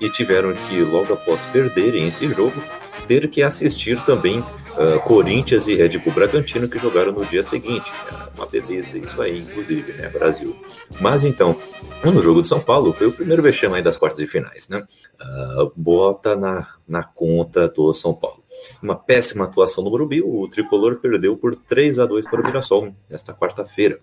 e 0.00 0.10
tiveram 0.10 0.52
que, 0.54 0.80
logo 0.82 1.12
após 1.12 1.44
perderem 1.46 2.02
esse 2.02 2.26
jogo, 2.28 2.60
ter 3.06 3.28
que 3.28 3.42
assistir 3.42 4.00
também 4.04 4.42
ah, 4.76 4.98
Corinthians 4.98 5.66
e 5.68 5.74
Red 5.74 5.98
Bull 5.98 6.12
Bragantino 6.12 6.68
que 6.68 6.78
jogaram 6.78 7.12
no 7.12 7.24
dia 7.24 7.44
seguinte. 7.44 7.92
Era 8.08 8.30
uma 8.34 8.46
beleza 8.46 8.98
isso 8.98 9.20
aí, 9.22 9.40
inclusive, 9.40 9.92
né, 9.92 10.08
Brasil. 10.08 10.56
Mas 11.00 11.24
então, 11.24 11.56
no 12.04 12.22
jogo 12.22 12.42
de 12.42 12.48
São 12.48 12.60
Paulo 12.60 12.92
foi 12.92 13.06
o 13.06 13.12
primeiro 13.12 13.42
vexame 13.42 13.82
das 13.82 13.96
quartas 13.96 14.18
de 14.18 14.26
finais, 14.26 14.68
né? 14.68 14.86
Ah, 15.20 15.68
bota 15.76 16.34
na, 16.34 16.68
na 16.86 17.02
conta 17.02 17.68
do 17.68 17.92
São 17.92 18.14
Paulo. 18.14 18.42
Uma 18.82 18.96
péssima 18.96 19.44
atuação 19.44 19.84
no 19.84 19.90
Morumbi, 19.90 20.22
o 20.22 20.48
tricolor 20.48 20.96
perdeu 20.96 21.36
por 21.36 21.54
3 21.54 21.98
a 21.98 22.06
2 22.06 22.26
para 22.26 22.40
o 22.40 22.44
Mirassol 22.44 22.94
nesta 23.08 23.34
quarta-feira. 23.34 24.00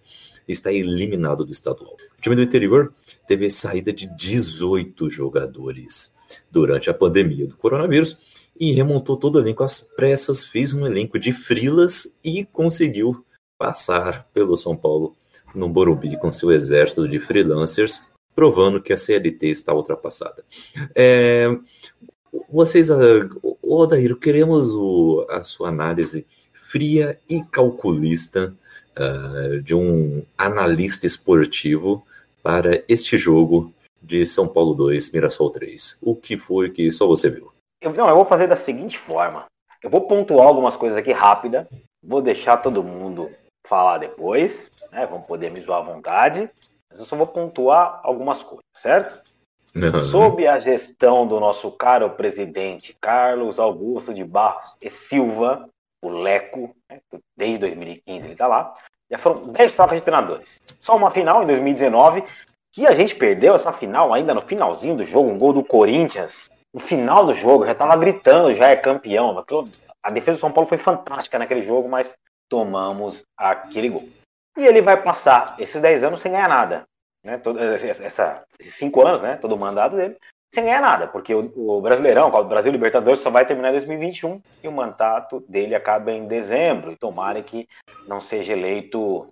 Está 0.47 0.71
eliminado 0.71 1.45
do 1.45 1.51
estadual. 1.51 1.95
O 2.17 2.21
time 2.21 2.35
do 2.35 2.41
interior 2.41 2.93
teve 3.27 3.49
saída 3.49 3.93
de 3.93 4.07
18 4.07 5.09
jogadores 5.09 6.13
durante 6.49 6.89
a 6.89 6.93
pandemia 6.93 7.47
do 7.47 7.55
coronavírus 7.55 8.17
e 8.61 8.71
remontou 8.73 9.17
todo 9.17 9.37
o 9.37 9.39
elenco 9.39 9.63
às 9.63 9.79
pressas, 9.81 10.45
fez 10.45 10.71
um 10.71 10.85
elenco 10.85 11.17
de 11.17 11.33
frilas 11.33 12.15
e 12.23 12.45
conseguiu 12.45 13.25
passar 13.57 14.27
pelo 14.31 14.55
São 14.55 14.77
Paulo 14.77 15.15
no 15.55 15.67
Morumbi 15.67 16.15
com 16.15 16.31
seu 16.31 16.51
exército 16.51 17.07
de 17.07 17.19
freelancers, 17.19 18.05
provando 18.35 18.79
que 18.79 18.93
a 18.93 18.97
CLT 18.97 19.47
está 19.47 19.73
ultrapassada. 19.73 20.45
É, 20.93 21.47
vocês, 22.47 22.91
ah, 22.91 22.97
Odair, 23.63 24.15
queremos 24.15 24.75
o- 24.75 25.25
a 25.27 25.43
sua 25.43 25.69
análise 25.69 26.27
fria 26.53 27.19
e 27.27 27.43
calculista 27.43 28.55
ah, 28.95 29.59
de 29.63 29.73
um 29.73 30.23
analista 30.37 31.07
esportivo 31.07 32.05
para 32.43 32.83
este 32.87 33.17
jogo 33.17 33.73
de 34.01 34.25
São 34.27 34.47
Paulo 34.47 34.75
2, 34.75 35.11
Mirassol 35.11 35.49
3? 35.49 35.97
O 35.99 36.15
que 36.15 36.37
foi 36.37 36.69
que 36.69 36.91
só 36.91 37.07
você 37.07 37.27
viu? 37.27 37.50
Eu, 37.81 37.91
não, 37.93 38.07
eu 38.07 38.15
vou 38.15 38.25
fazer 38.25 38.47
da 38.47 38.55
seguinte 38.55 38.97
forma. 38.97 39.45
Eu 39.81 39.89
vou 39.89 40.01
pontuar 40.01 40.47
algumas 40.47 40.75
coisas 40.75 40.97
aqui 40.97 41.11
rápida, 41.11 41.67
vou 42.03 42.21
deixar 42.21 42.57
todo 42.57 42.83
mundo 42.83 43.31
falar 43.65 43.97
depois, 43.97 44.69
né? 44.91 45.07
Vão 45.07 45.21
poder 45.21 45.51
me 45.51 45.59
zoar 45.59 45.79
à 45.79 45.93
vontade, 45.93 46.49
mas 46.89 46.99
eu 46.99 47.05
só 47.05 47.15
vou 47.15 47.25
pontuar 47.25 47.99
algumas 48.03 48.43
coisas, 48.43 48.63
certo? 48.75 49.19
Sob 50.11 50.45
a 50.47 50.59
gestão 50.59 51.25
do 51.25 51.39
nosso 51.39 51.71
caro 51.71 52.09
presidente 52.11 52.95
Carlos 52.99 53.59
Augusto 53.59 54.13
de 54.13 54.23
Barros 54.23 54.75
e 54.81 54.89
Silva, 54.89 55.67
o 56.03 56.09
Leco, 56.09 56.75
né, 56.89 56.99
desde 57.37 57.59
2015 57.59 58.25
ele 58.25 58.33
está 58.33 58.47
lá, 58.47 58.73
já 59.09 59.17
foram 59.17 59.41
10 59.41 59.73
trocas 59.73 59.97
de 59.97 60.03
treinadores. 60.03 60.61
Só 60.79 60.95
uma 60.95 61.11
final 61.11 61.43
em 61.43 61.47
2019, 61.47 62.23
que 62.73 62.85
a 62.85 62.93
gente 62.93 63.15
perdeu 63.15 63.53
essa 63.53 63.71
final 63.71 64.13
ainda 64.13 64.33
no 64.33 64.41
finalzinho 64.41 64.97
do 64.97 65.05
jogo, 65.05 65.29
um 65.29 65.37
gol 65.37 65.53
do 65.53 65.63
Corinthians. 65.63 66.49
No 66.73 66.79
final 66.79 67.25
do 67.25 67.33
jogo, 67.33 67.65
já 67.65 67.73
estava 67.73 67.95
gritando, 67.95 68.53
já 68.53 68.69
é 68.69 68.75
campeão. 68.75 69.43
A 70.01 70.09
defesa 70.09 70.37
do 70.37 70.41
São 70.41 70.51
Paulo 70.51 70.69
foi 70.69 70.77
fantástica 70.77 71.37
naquele 71.37 71.61
jogo, 71.61 71.89
mas 71.89 72.15
tomamos 72.49 73.23
aquele 73.37 73.89
gol. 73.89 74.05
E 74.57 74.65
ele 74.65 74.81
vai 74.81 75.01
passar 75.01 75.55
esses 75.59 75.81
10 75.81 76.03
anos 76.03 76.21
sem 76.21 76.31
ganhar 76.31 76.49
nada 76.49 76.85
né, 77.23 77.37
todo, 77.37 77.59
essa, 77.59 78.43
esses 78.59 78.75
cinco 78.75 79.05
anos, 79.05 79.21
né, 79.21 79.37
todo 79.37 79.55
o 79.55 79.59
mandato 79.59 79.95
dele, 79.95 80.17
sem 80.53 80.65
ganhar 80.65 80.81
nada, 80.81 81.07
porque 81.07 81.33
o, 81.33 81.51
o 81.55 81.81
Brasileirão, 81.81 82.29
o 82.29 82.43
Brasil 82.43 82.71
Libertadores 82.71 83.21
só 83.21 83.29
vai 83.29 83.45
terminar 83.45 83.69
em 83.69 83.73
2021 83.73 84.41
e 84.63 84.67
o 84.67 84.71
mandato 84.71 85.43
dele 85.47 85.75
acaba 85.75 86.11
em 86.11 86.27
dezembro. 86.27 86.91
E 86.91 86.97
tomara 86.97 87.41
que 87.41 87.67
não 88.05 88.19
seja 88.19 88.51
eleito 88.51 89.27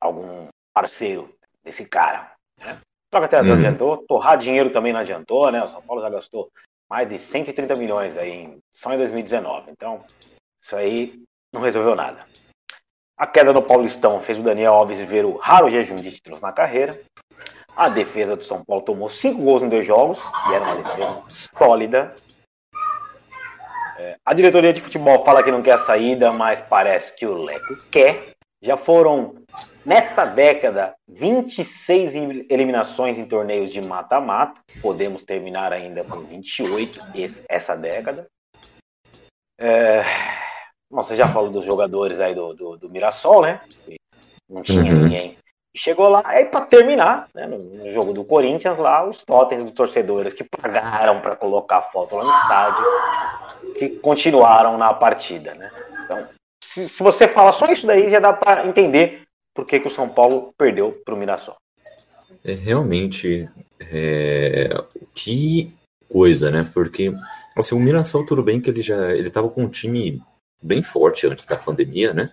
algum 0.00 0.48
parceiro 0.74 1.32
desse 1.62 1.84
cara. 1.84 2.32
Né? 2.58 2.76
Troca 3.08 3.28
treinador 3.28 3.52
uhum. 3.52 3.58
adiantou, 3.58 3.96
torrar 3.98 4.36
dinheiro 4.36 4.70
também 4.70 4.92
não 4.92 5.00
adiantou, 5.00 5.50
né? 5.52 5.62
O 5.62 5.68
São 5.68 5.80
Paulo 5.80 6.02
já 6.02 6.10
gastou 6.10 6.50
mais 6.88 7.08
de 7.08 7.18
130 7.18 7.74
milhões 7.74 8.16
aí 8.16 8.58
só 8.72 8.92
em 8.92 8.98
2019. 8.98 9.70
Então, 9.70 10.04
isso 10.62 10.76
aí 10.76 11.22
não 11.52 11.60
resolveu 11.60 11.94
nada. 11.94 12.26
A 13.16 13.26
queda 13.26 13.52
do 13.52 13.62
Paulistão 13.62 14.20
fez 14.20 14.38
o 14.38 14.42
Daniel 14.42 14.74
Alves 14.74 15.00
ver 15.00 15.24
o 15.24 15.36
raro 15.36 15.68
jejum 15.68 15.96
de 15.96 16.12
títulos 16.12 16.40
na 16.40 16.52
carreira. 16.52 16.98
A 17.76 17.88
defesa 17.88 18.36
do 18.36 18.44
São 18.44 18.64
Paulo 18.64 18.84
tomou 18.84 19.10
cinco 19.10 19.42
gols 19.42 19.62
em 19.62 19.68
dois 19.68 19.86
jogos, 19.86 20.18
e 20.50 20.54
era 20.54 20.64
uma 20.64 20.76
defesa 20.76 21.24
sólida. 21.54 22.14
É, 23.98 24.16
a 24.24 24.32
diretoria 24.34 24.72
de 24.72 24.80
futebol 24.80 25.24
fala 25.24 25.42
que 25.42 25.50
não 25.50 25.62
quer 25.62 25.72
a 25.72 25.78
saída, 25.78 26.32
mas 26.32 26.60
parece 26.60 27.14
que 27.16 27.26
o 27.26 27.42
Leco 27.42 27.76
quer. 27.90 28.30
Já 28.62 28.76
foram, 28.76 29.34
nessa 29.84 30.26
década, 30.26 30.94
26 31.08 32.14
eliminações 32.48 33.18
em 33.18 33.26
torneios 33.26 33.70
de 33.70 33.80
mata-mata. 33.80 34.60
Podemos 34.80 35.22
terminar 35.22 35.72
ainda 35.72 36.04
com 36.04 36.20
28 36.20 36.98
essa 37.48 37.76
década. 37.76 38.26
É, 39.60 40.02
você 40.90 41.16
já 41.16 41.28
falou 41.28 41.50
dos 41.50 41.64
jogadores 41.64 42.20
aí 42.20 42.34
do, 42.34 42.54
do, 42.54 42.76
do 42.76 42.90
Mirassol, 42.90 43.42
né? 43.42 43.60
Não 44.48 44.62
tinha 44.62 44.82
uhum. 44.82 45.02
ninguém 45.02 45.38
Chegou 45.78 46.08
lá, 46.08 46.22
aí 46.24 46.46
para 46.46 46.62
terminar, 46.62 47.28
né, 47.32 47.46
no 47.46 47.92
jogo 47.92 48.12
do 48.12 48.24
Corinthians, 48.24 48.76
lá, 48.78 49.06
os 49.08 49.22
totens 49.22 49.62
dos 49.62 49.72
torcedores 49.72 50.32
que 50.32 50.42
pagaram 50.42 51.20
para 51.20 51.36
colocar 51.36 51.82
foto 51.82 52.16
lá 52.16 52.24
no 52.24 52.32
estádio, 52.32 53.74
que 53.78 53.88
continuaram 53.90 54.76
na 54.76 54.92
partida. 54.92 55.54
Né? 55.54 55.70
Então, 56.04 56.26
se, 56.64 56.88
se 56.88 57.00
você 57.00 57.28
fala 57.28 57.52
só 57.52 57.66
isso 57.66 57.86
daí, 57.86 58.10
já 58.10 58.18
dá 58.18 58.32
para 58.32 58.66
entender 58.66 59.22
por 59.58 59.64
que, 59.64 59.80
que 59.80 59.88
o 59.88 59.90
São 59.90 60.08
Paulo 60.08 60.54
perdeu 60.56 60.92
para 61.04 61.16
o 61.16 61.18
Mirassol. 61.18 61.56
É 62.44 62.52
realmente 62.52 63.48
é, 63.80 64.84
que 65.12 65.74
coisa, 66.08 66.48
né? 66.48 66.70
Porque 66.72 67.12
assim, 67.56 67.74
o 67.74 67.80
Mirassol 67.80 68.24
tudo 68.24 68.40
bem 68.40 68.60
que 68.60 68.70
ele 68.70 68.82
já 68.82 69.12
ele 69.12 69.26
estava 69.26 69.48
com 69.48 69.64
um 69.64 69.68
time 69.68 70.22
bem 70.62 70.80
forte 70.80 71.26
antes 71.26 71.44
da 71.44 71.56
pandemia, 71.56 72.14
né? 72.14 72.30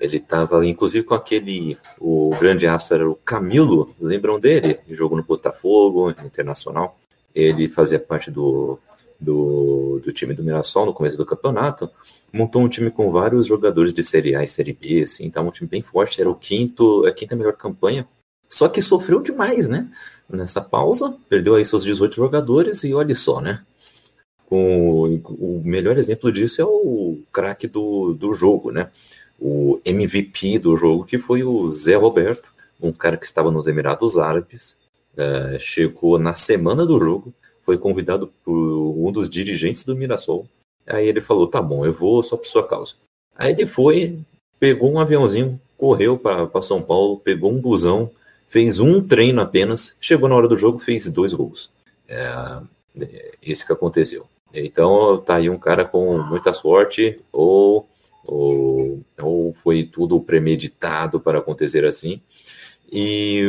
Ele 0.00 0.16
estava, 0.16 0.66
inclusive, 0.66 1.06
com 1.06 1.14
aquele. 1.14 1.78
O 2.00 2.30
grande 2.40 2.66
astro 2.66 2.96
era 2.96 3.08
o 3.08 3.14
Camilo, 3.14 3.94
lembram 4.00 4.40
dele? 4.40 4.80
Ele 4.84 4.96
jogou 4.96 5.16
no 5.16 5.22
Botafogo, 5.22 6.10
Internacional. 6.10 6.98
Ele 7.32 7.68
fazia 7.68 8.00
parte 8.00 8.32
do, 8.32 8.80
do, 9.24 10.00
do, 10.04 10.12
time 10.12 10.34
do 10.34 10.44
Mirassol 10.44 10.86
no 10.86 10.92
começo 10.92 11.18
do 11.18 11.26
campeonato. 11.26 11.90
Montou 12.32 12.62
um 12.62 12.68
time 12.68 12.90
com 12.90 13.10
vários 13.10 13.46
jogadores 13.46 13.92
de 13.92 14.04
Série 14.04 14.36
A 14.36 14.44
e 14.44 14.48
Série 14.48 14.72
B, 14.72 15.02
assim, 15.02 15.24
então 15.24 15.46
um 15.46 15.50
time 15.50 15.68
bem 15.68 15.82
forte. 15.82 16.20
Era 16.20 16.30
o 16.30 16.34
quinto, 16.34 17.06
a 17.06 17.12
quinta 17.12 17.34
melhor 17.34 17.54
campanha. 17.54 18.06
Só 18.48 18.68
que 18.68 18.80
sofreu 18.80 19.20
demais, 19.20 19.66
né? 19.68 19.90
Nessa 20.28 20.60
pausa, 20.60 21.16
perdeu 21.28 21.54
aí 21.54 21.64
seus 21.64 21.82
18 21.84 22.14
jogadores 22.14 22.84
e 22.84 22.94
olha 22.94 23.14
só, 23.14 23.40
né? 23.40 23.62
Com, 24.46 25.20
o 25.38 25.62
melhor 25.64 25.98
exemplo 25.98 26.30
disso 26.30 26.60
é 26.60 26.64
o 26.64 27.18
craque 27.32 27.66
do, 27.66 28.12
do 28.12 28.32
jogo, 28.32 28.70
né? 28.70 28.90
o 29.38 29.80
MVP 29.84 30.58
do 30.58 30.76
jogo, 30.76 31.04
que 31.04 31.18
foi 31.18 31.42
o 31.42 31.70
Zé 31.70 31.96
Roberto, 31.96 32.52
um 32.80 32.92
cara 32.92 33.16
que 33.16 33.24
estava 33.24 33.50
nos 33.50 33.66
Emirados 33.66 34.18
Árabes, 34.18 34.76
uh, 35.14 35.58
chegou 35.58 36.18
na 36.18 36.34
semana 36.34 36.86
do 36.86 36.98
jogo, 36.98 37.32
foi 37.64 37.78
convidado 37.78 38.32
por 38.44 38.52
um 38.52 39.10
dos 39.10 39.28
dirigentes 39.28 39.84
do 39.84 39.96
Mirassol. 39.96 40.46
Aí 40.86 41.06
ele 41.06 41.20
falou: 41.20 41.46
tá 41.46 41.60
bom, 41.60 41.84
eu 41.84 41.92
vou 41.92 42.22
só 42.22 42.36
por 42.36 42.46
sua 42.46 42.66
causa. 42.66 42.94
Aí 43.36 43.52
ele 43.52 43.66
foi, 43.66 44.18
pegou 44.58 44.92
um 44.92 45.00
aviãozinho, 45.00 45.60
correu 45.76 46.18
para 46.18 46.62
São 46.62 46.82
Paulo, 46.82 47.18
pegou 47.18 47.52
um 47.52 47.60
busão, 47.60 48.10
fez 48.48 48.78
um 48.78 49.00
treino 49.06 49.40
apenas, 49.40 49.96
chegou 50.00 50.28
na 50.28 50.36
hora 50.36 50.48
do 50.48 50.58
jogo, 50.58 50.78
fez 50.78 51.10
dois 51.10 51.34
gols. 51.34 51.70
É, 52.08 52.60
é 53.00 53.32
isso 53.42 53.66
que 53.66 53.72
aconteceu. 53.72 54.26
Então 54.52 55.18
tá 55.18 55.36
aí 55.36 55.50
um 55.50 55.58
cara 55.58 55.84
com 55.84 56.18
muita 56.18 56.52
sorte 56.52 57.16
ou 57.32 57.88
ou, 58.26 59.02
ou 59.20 59.52
foi 59.52 59.84
tudo 59.84 60.20
premeditado 60.20 61.20
para 61.20 61.38
acontecer 61.38 61.84
assim. 61.84 62.20
E, 62.90 63.42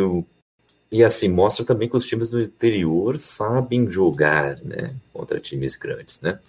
e 0.96 1.04
assim, 1.04 1.28
mostra 1.28 1.66
também 1.66 1.90
que 1.90 1.98
os 1.98 2.06
times 2.06 2.30
do 2.30 2.40
interior 2.40 3.20
sabem 3.20 3.90
jogar 3.90 4.58
né, 4.64 4.96
contra 5.12 5.42
times 5.42 5.76
grandes, 5.76 6.22
né? 6.22 6.40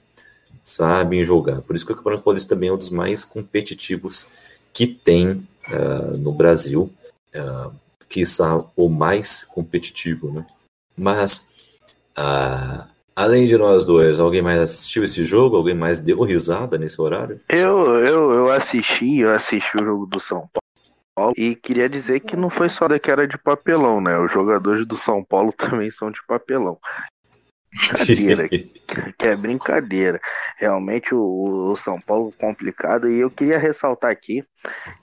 Sabem 0.62 1.24
jogar. 1.24 1.62
Por 1.62 1.74
isso 1.74 1.84
que 1.84 1.90
o 1.90 1.96
Campeonato 1.96 2.22
Paulista 2.22 2.54
também 2.54 2.68
é 2.68 2.72
um 2.72 2.76
dos 2.76 2.90
mais 2.90 3.24
competitivos 3.24 4.28
que 4.72 4.86
tem 4.86 5.32
uh, 5.32 6.16
no 6.16 6.30
Brasil, 6.32 6.88
uh, 7.34 7.72
que 8.08 8.20
está 8.20 8.56
o 8.76 8.88
mais 8.88 9.42
competitivo, 9.42 10.30
né? 10.30 10.46
Mas 10.96 11.50
uh, 12.16 12.86
Além 13.16 13.46
de 13.46 13.56
nós 13.56 13.82
dois, 13.82 14.20
alguém 14.20 14.42
mais 14.42 14.60
assistiu 14.60 15.02
esse 15.02 15.24
jogo? 15.24 15.56
Alguém 15.56 15.74
mais 15.74 16.00
deu 16.00 16.20
risada 16.20 16.76
nesse 16.76 17.00
horário? 17.00 17.40
Eu, 17.48 17.86
eu, 18.04 18.30
eu 18.30 18.50
assisti, 18.52 19.20
eu 19.20 19.30
assisti 19.30 19.78
o 19.78 19.84
jogo 19.84 20.04
do 20.04 20.20
São 20.20 20.46
Paulo. 21.16 21.32
E 21.34 21.56
queria 21.56 21.88
dizer 21.88 22.20
que 22.20 22.36
não 22.36 22.50
foi 22.50 22.68
só 22.68 22.86
daquela 22.86 23.26
de 23.26 23.38
papelão, 23.38 24.02
né? 24.02 24.18
Os 24.18 24.30
jogadores 24.30 24.86
do 24.86 24.98
São 24.98 25.24
Paulo 25.24 25.50
também 25.56 25.90
são 25.90 26.10
de 26.10 26.20
papelão. 26.26 26.78
Brincadeira, 27.72 28.48
que 29.18 29.26
é 29.26 29.34
brincadeira. 29.34 30.20
Realmente 30.58 31.14
o, 31.14 31.72
o 31.72 31.76
São 31.76 31.98
Paulo 31.98 32.30
complicado. 32.38 33.10
E 33.10 33.18
eu 33.18 33.30
queria 33.30 33.58
ressaltar 33.58 34.10
aqui 34.10 34.44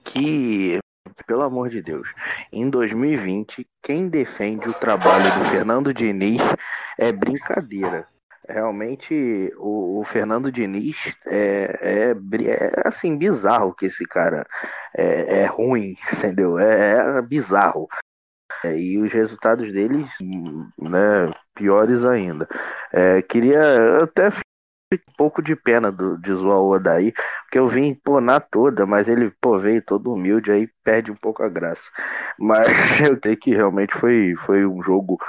que 0.04 0.80
pelo 1.28 1.44
amor 1.44 1.70
de 1.70 1.82
Deus, 1.82 2.08
em 2.52 2.70
2020, 2.70 3.68
quem 3.82 4.08
defende 4.08 4.68
o 4.68 4.74
trabalho 4.74 5.38
do 5.38 5.46
Fernando 5.46 5.94
Diniz 5.94 6.42
é 6.98 7.12
brincadeira. 7.12 8.08
Realmente, 8.48 9.54
o, 9.58 10.00
o 10.00 10.04
Fernando 10.04 10.52
Diniz 10.52 11.16
é, 11.26 12.12
é, 12.12 12.12
é, 12.12 12.88
assim, 12.88 13.18
bizarro 13.18 13.74
que 13.74 13.86
esse 13.86 14.06
cara 14.06 14.46
é, 14.96 15.42
é 15.42 15.46
ruim, 15.46 15.96
entendeu? 16.14 16.60
É, 16.60 17.18
é 17.20 17.22
bizarro. 17.22 17.88
É, 18.64 18.78
e 18.78 18.98
os 18.98 19.12
resultados 19.12 19.72
deles, 19.74 20.10
né, 20.78 21.34
piores 21.56 22.04
ainda. 22.06 22.48
É, 22.92 23.22
queria 23.22 24.04
até 24.04 24.30
um 24.96 25.14
pouco 25.18 25.42
de 25.42 25.56
pena 25.56 25.92
do, 25.92 26.18
de 26.18 26.34
zoar 26.34 26.60
o 26.60 26.72
Odaí, 26.72 27.14
porque 27.44 27.60
eu 27.60 27.68
vim, 27.68 27.98
na 28.22 28.40
toda, 28.40 28.86
mas 28.86 29.08
ele, 29.08 29.32
pô, 29.42 29.58
veio 29.60 29.82
todo 29.82 30.14
humilde, 30.14 30.52
aí 30.52 30.70
perde 30.84 31.12
um 31.12 31.16
pouco 31.16 31.44
a 31.44 31.50
graça. 31.50 31.90
Mas 32.38 32.68
eu 33.02 33.18
sei 33.24 33.36
que 33.36 33.56
realmente 33.56 33.94
foi, 33.94 34.36
foi 34.38 34.66
um 34.66 34.82
jogo 34.82 35.20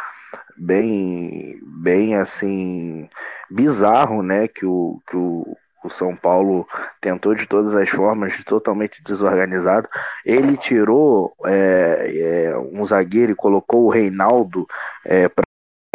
bem, 0.57 1.61
bem 1.63 2.17
assim, 2.17 3.09
bizarro, 3.51 4.23
né, 4.23 4.49
que 4.49 4.67
o, 4.67 5.01
que 5.09 5.17
o, 5.17 5.57
o 5.85 5.91
São 5.91 6.17
Paulo 6.17 6.67
tentou 7.01 7.35
de 7.35 7.47
todas 7.47 7.75
as 7.75 7.89
formas, 7.91 8.43
totalmente 8.45 9.03
desorganizado. 9.05 9.89
Ele 10.25 10.57
tirou 10.57 11.35
é, 11.45 12.49
é, 12.51 12.59
um 12.59 12.85
zagueiro 12.87 13.33
e 13.33 13.37
colocou 13.37 13.85
o 13.85 13.91
Reinaldo 13.91 14.67
é, 15.05 15.29
para 15.29 15.45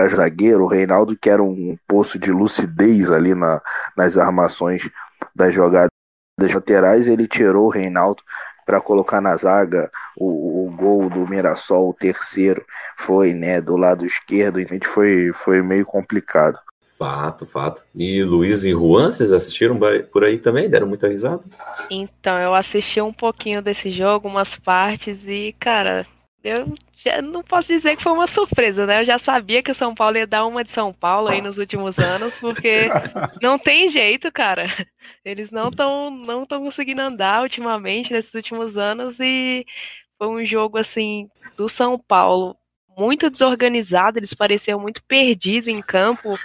zagueiro, 0.07 0.63
o 0.63 0.67
Reinaldo, 0.67 1.17
que 1.17 1.29
era 1.29 1.43
um 1.43 1.77
poço 1.87 2.17
de 2.17 2.31
lucidez 2.31 3.11
ali 3.11 3.35
na, 3.35 3.61
nas 3.95 4.17
armações 4.17 4.89
das 5.35 5.53
jogadas 5.53 5.89
laterais, 6.39 7.07
ele 7.07 7.27
tirou 7.27 7.67
o 7.67 7.71
Reinaldo 7.71 8.23
para 8.65 8.79
colocar 8.79 9.19
na 9.19 9.35
zaga 9.35 9.89
o, 10.15 10.67
o 10.67 10.71
gol 10.71 11.09
do 11.09 11.27
Mirassol, 11.27 11.89
o 11.89 11.93
terceiro, 11.93 12.63
foi 12.95 13.33
né, 13.33 13.59
do 13.59 13.75
lado 13.75 14.05
esquerdo, 14.05 14.59
então 14.59 14.77
foi, 14.83 15.31
foi 15.33 15.61
meio 15.61 15.85
complicado. 15.85 16.59
Fato, 16.99 17.45
fato. 17.45 17.81
E 17.95 18.21
Luiz 18.23 18.63
e 18.63 18.71
Juan, 18.71 19.11
vocês 19.11 19.31
assistiram 19.31 19.79
por 20.11 20.23
aí 20.23 20.37
também? 20.37 20.69
Deram 20.69 20.85
muita 20.85 21.07
risada? 21.07 21.41
Então, 21.89 22.37
eu 22.37 22.53
assisti 22.53 23.01
um 23.01 23.13
pouquinho 23.13 23.61
desse 23.61 23.89
jogo, 23.89 24.27
umas 24.27 24.55
partes, 24.55 25.25
e, 25.25 25.55
cara, 25.57 26.05
eu 26.43 26.73
já 26.95 27.21
não 27.21 27.43
posso 27.43 27.67
dizer 27.67 27.95
que 27.95 28.03
foi 28.03 28.11
uma 28.13 28.27
surpresa, 28.27 28.85
né? 28.85 29.01
Eu 29.01 29.05
já 29.05 29.17
sabia 29.17 29.61
que 29.61 29.71
o 29.71 29.75
São 29.75 29.93
Paulo 29.93 30.17
ia 30.17 30.27
dar 30.27 30.45
uma 30.45 30.63
de 30.63 30.71
São 30.71 30.93
Paulo 30.93 31.27
aí 31.27 31.41
nos 31.41 31.57
últimos 31.57 31.99
anos, 31.99 32.39
porque 32.39 32.87
não 33.41 33.59
tem 33.59 33.89
jeito, 33.89 34.31
cara. 34.31 34.65
Eles 35.23 35.51
não 35.51 35.69
estão 35.69 36.09
não 36.09 36.45
tão 36.45 36.63
conseguindo 36.63 37.01
andar 37.01 37.41
ultimamente, 37.41 38.13
nesses 38.13 38.33
últimos 38.33 38.77
anos, 38.77 39.19
e 39.19 39.65
foi 40.17 40.27
um 40.27 40.45
jogo, 40.45 40.77
assim, 40.77 41.29
do 41.57 41.67
São 41.67 41.97
Paulo 41.97 42.55
muito 42.97 43.29
desorganizado, 43.29 44.19
eles 44.19 44.33
pareciam 44.33 44.79
muito 44.79 45.01
perdidos 45.03 45.67
em 45.67 45.81
campo, 45.81 46.37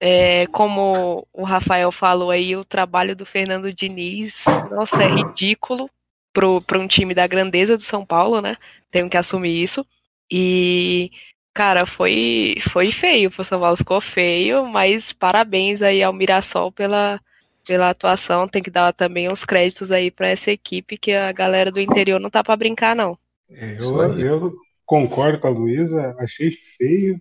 é, 0.00 0.46
como 0.48 1.26
o 1.32 1.42
Rafael 1.42 1.90
falou 1.90 2.30
aí, 2.30 2.54
o 2.54 2.64
trabalho 2.64 3.16
do 3.16 3.26
Fernando 3.26 3.72
Diniz, 3.72 4.44
nossa, 4.70 5.02
é 5.02 5.08
ridículo 5.08 5.90
para 6.32 6.78
um 6.78 6.86
time 6.86 7.14
da 7.14 7.26
grandeza 7.26 7.76
do 7.76 7.82
São 7.82 8.04
Paulo, 8.04 8.40
né? 8.40 8.56
Tenho 8.90 9.08
que 9.08 9.16
assumir 9.16 9.62
isso. 9.62 9.84
E, 10.30 11.10
cara, 11.54 11.86
foi, 11.86 12.56
foi 12.70 12.92
feio 12.92 13.30
pro 13.30 13.44
São 13.44 13.60
Paulo, 13.60 13.76
ficou 13.76 14.00
feio, 14.00 14.66
mas 14.66 15.12
parabéns 15.12 15.82
aí 15.82 16.02
ao 16.02 16.12
Mirassol 16.12 16.70
pela, 16.70 17.20
pela 17.66 17.90
atuação. 17.90 18.48
Tem 18.48 18.62
que 18.62 18.70
dar 18.70 18.92
também 18.92 19.30
uns 19.30 19.44
créditos 19.44 19.90
aí 19.90 20.10
para 20.10 20.28
essa 20.28 20.50
equipe, 20.50 20.98
que 20.98 21.12
a 21.12 21.32
galera 21.32 21.70
do 21.70 21.80
interior 21.80 22.20
não 22.20 22.30
tá 22.30 22.44
para 22.44 22.56
brincar, 22.56 22.94
não. 22.94 23.16
É, 23.50 23.76
eu, 23.80 24.18
eu 24.18 24.52
concordo 24.84 25.40
com 25.40 25.46
a 25.46 25.50
Luísa, 25.50 26.14
achei 26.18 26.50
feio 26.50 27.18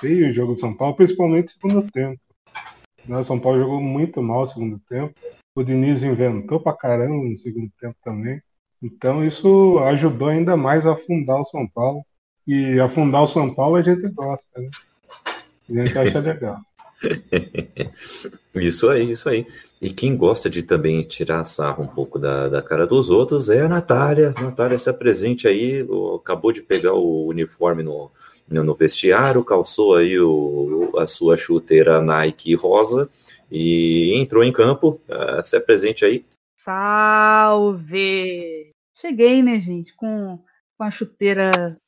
feio 0.00 0.30
o 0.30 0.32
jogo 0.32 0.54
do 0.54 0.60
São 0.60 0.74
Paulo, 0.74 0.96
principalmente 0.96 1.54
no 1.62 1.70
segundo 1.70 1.92
tempo. 1.92 2.20
O 3.06 3.22
São 3.22 3.38
Paulo 3.38 3.60
jogou 3.60 3.80
muito 3.80 4.22
mal 4.22 4.40
no 4.40 4.46
segundo 4.46 4.78
tempo. 4.80 5.14
O 5.54 5.62
Diniz 5.62 6.02
inventou 6.02 6.60
pra 6.60 6.76
caramba 6.76 7.14
no 7.14 7.36
segundo 7.36 7.70
tempo 7.78 7.96
também. 8.02 8.40
Então 8.82 9.24
isso 9.24 9.78
ajudou 9.80 10.28
ainda 10.28 10.56
mais 10.56 10.86
a 10.86 10.92
afundar 10.92 11.38
o 11.38 11.44
São 11.44 11.66
Paulo. 11.66 12.04
E 12.46 12.80
afundar 12.80 13.22
o 13.22 13.26
São 13.26 13.54
Paulo 13.54 13.76
a 13.76 13.82
gente 13.82 14.08
gosta, 14.08 14.60
né? 14.60 14.70
A 15.68 15.72
gente 15.72 15.98
acha 15.98 16.18
legal. 16.18 16.58
isso 18.54 18.88
aí, 18.88 19.10
isso 19.10 19.28
aí. 19.28 19.46
E 19.80 19.90
quem 19.90 20.16
gosta 20.16 20.50
de 20.50 20.62
também 20.62 21.02
tirar 21.02 21.44
sarro 21.44 21.84
um 21.84 21.86
pouco 21.86 22.18
da, 22.18 22.48
da 22.48 22.62
cara 22.62 22.86
dos 22.86 23.10
outros 23.10 23.50
é 23.50 23.62
a 23.62 23.68
Natália. 23.68 24.34
Natália 24.40 24.78
se 24.78 24.90
apresente 24.90 25.46
aí, 25.46 25.86
acabou 26.14 26.52
de 26.52 26.62
pegar 26.62 26.94
o 26.94 27.26
uniforme 27.26 27.82
no, 27.82 28.10
no 28.48 28.74
vestiário, 28.74 29.44
calçou 29.44 29.94
aí 29.94 30.18
o, 30.18 30.92
a 30.98 31.06
sua 31.06 31.36
chuteira 31.36 32.00
Nike 32.00 32.54
rosa 32.54 33.08
e 33.50 34.18
entrou 34.18 34.42
em 34.42 34.52
campo. 34.52 35.00
Uh, 35.08 35.44
se 35.44 35.56
apresente 35.56 36.04
aí. 36.04 36.24
Salve! 36.56 38.69
Cheguei, 39.00 39.42
né, 39.42 39.58
gente, 39.58 39.94
com, 39.94 40.38
com 40.76 40.84
a 40.84 40.90
chuteira 40.90 41.80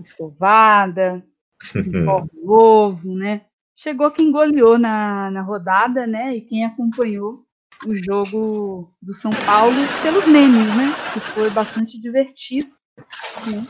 escovada, 0.00 1.22
um 1.76 2.46
novo, 2.46 3.14
né? 3.14 3.42
Chegou 3.76 4.10
quem 4.10 4.32
goleou 4.32 4.78
na, 4.78 5.30
na 5.30 5.42
rodada, 5.42 6.06
né? 6.06 6.34
E 6.34 6.40
quem 6.40 6.64
acompanhou 6.64 7.44
o 7.86 7.96
jogo 7.96 8.94
do 9.02 9.12
São 9.12 9.30
Paulo 9.44 9.76
pelos 10.02 10.26
memes, 10.26 10.74
né? 10.74 10.86
Que 11.12 11.20
foi 11.20 11.50
bastante 11.50 12.00
divertido. 12.00 12.72
Né? 13.46 13.66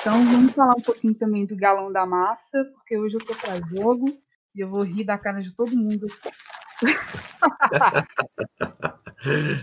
Então 0.00 0.22
vamos 0.26 0.54
falar 0.54 0.74
um 0.76 0.82
pouquinho 0.82 1.14
também 1.14 1.44
do 1.44 1.56
galão 1.56 1.90
da 1.90 2.06
massa, 2.06 2.64
porque 2.74 2.96
hoje 2.96 3.16
eu 3.16 3.24
tô 3.24 3.34
para 3.34 3.60
jogo 3.74 4.06
e 4.54 4.60
eu 4.60 4.70
vou 4.70 4.84
rir 4.84 5.02
da 5.02 5.18
cara 5.18 5.42
de 5.42 5.52
todo 5.52 5.76
mundo. 5.76 6.06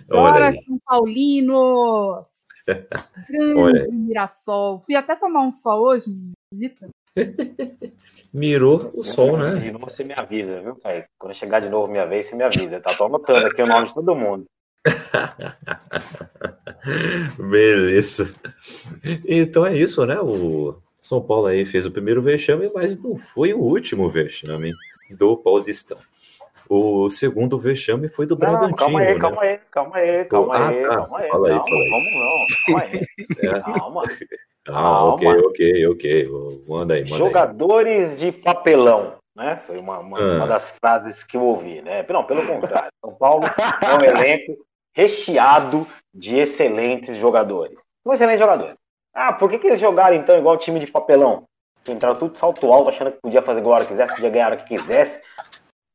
Bora, 0.08 0.51
São 0.51 0.80
Paulinos! 0.86 2.45
Grande 3.30 3.91
Mirassol. 3.91 4.82
Fui 4.86 4.95
até 4.95 5.15
tomar 5.15 5.41
um 5.41 5.54
sol 5.54 5.84
hoje, 5.84 6.06
Vitor. 6.51 6.89
Mirou 8.34 8.91
o 8.93 9.04
sol, 9.04 9.38
né? 9.38 9.56
De 9.56 9.71
novo 9.71 9.86
você 9.86 10.04
me 10.04 10.13
avisa, 10.13 10.62
viu, 10.62 10.75
Caio? 10.75 11.06
Quando 11.17 11.34
chegar 11.34 11.62
de 11.62 11.69
novo 11.69 11.89
minha 11.89 12.06
vez, 12.06 12.25
você 12.25 12.36
me 12.36 12.43
avisa. 12.43 12.82
Tá? 12.82 12.93
Tô 12.93 13.06
anotando 13.06 13.47
aqui 13.47 13.62
o 13.62 13.67
nome 13.67 13.88
de 13.88 13.93
todo 13.93 14.15
mundo. 14.15 14.45
Beleza. 17.49 18.30
Então 19.25 19.65
é 19.65 19.75
isso, 19.75 20.06
né? 20.06 20.19
O 20.19 20.78
São 21.01 21.21
Paulo 21.21 21.47
aí 21.47 21.65
fez 21.65 21.86
o 21.86 21.91
primeiro 21.91 22.21
vexame, 22.21 22.69
mas 22.73 23.01
não 23.01 23.17
foi 23.17 23.54
o 23.54 23.60
último 23.60 24.10
vexame 24.10 24.73
do 25.12 25.38
Paulistão. 25.38 25.97
O 26.69 27.10
segundo 27.10 27.60
vexame 27.60 28.08
foi 28.10 28.25
do 28.25 28.36
Bragantino. 28.36 28.75
Calma 28.75 28.99
aí, 29.01 29.13
né? 29.13 29.19
calma 29.19 29.41
aí, 29.41 29.60
calma 29.69 29.97
aí, 29.97 30.25
calma 30.25 30.56
ah, 30.56 30.69
aí, 30.69 30.82
tá. 30.82 30.89
calma 30.89 31.19
aí. 31.19 31.30
Fala 31.30 31.47
aí, 31.47 31.54
calma, 31.54 31.69
fala 31.69 31.82
aí. 31.82 31.89
Vamos 31.89 32.12
não, 32.13 32.45
calma 32.65 32.82
aí. 32.82 33.01
É. 33.39 33.60
Calma. 33.62 34.04
Ah, 34.67 35.06
ok, 35.06 35.28
ok, 35.28 35.88
ok. 35.89 36.28
Manda 36.67 36.95
aí, 36.95 37.04
manda 37.04 37.13
aí. 37.13 37.19
Jogadores 37.19 38.15
de 38.15 38.32
papelão, 38.32 39.13
né? 39.36 39.62
Foi 39.63 39.78
uma, 39.78 39.99
uma, 39.99 40.17
Ah. 40.17 40.38
uma 40.38 40.47
das 40.47 40.73
frases 40.82 41.23
que 41.23 41.38
eu 41.38 41.43
ouvi, 41.43 41.84
né? 41.84 42.04
Não, 42.10 42.23
pelo 42.23 42.47
contrário. 42.47 42.89
São 42.99 43.13
Paulo 43.13 43.45
é 43.45 43.95
um 43.95 44.04
elenco 44.04 44.58
recheado 44.91 45.86
de 46.12 46.39
excelentes 46.39 47.15
jogadores. 47.17 47.78
Um 48.04 48.13
excelente 48.13 48.39
jogador. 48.39 48.73
Ah, 49.13 49.34
por 49.34 49.49
que, 49.49 49.60
que 49.60 49.67
eles 49.67 49.80
jogaram 49.80 50.15
então 50.15 50.38
igual 50.38 50.58
time 50.58 50.80
de 50.80 50.91
papelão? 50.91 51.43
Entraram 51.88 52.15
tudo 52.15 52.36
salto 52.36 52.71
alto, 52.73 52.89
achando 52.89 53.12
que 53.12 53.21
podia 53.21 53.43
fazer 53.43 53.60
igual 53.60 53.75
a 53.75 53.78
hora 53.78 53.86
que 53.86 53.91
quisesse, 53.91 54.15
podia 54.15 54.30
ganhar 54.30 54.47
hora 54.47 54.58
que 54.58 54.65
quisesse. 54.65 55.21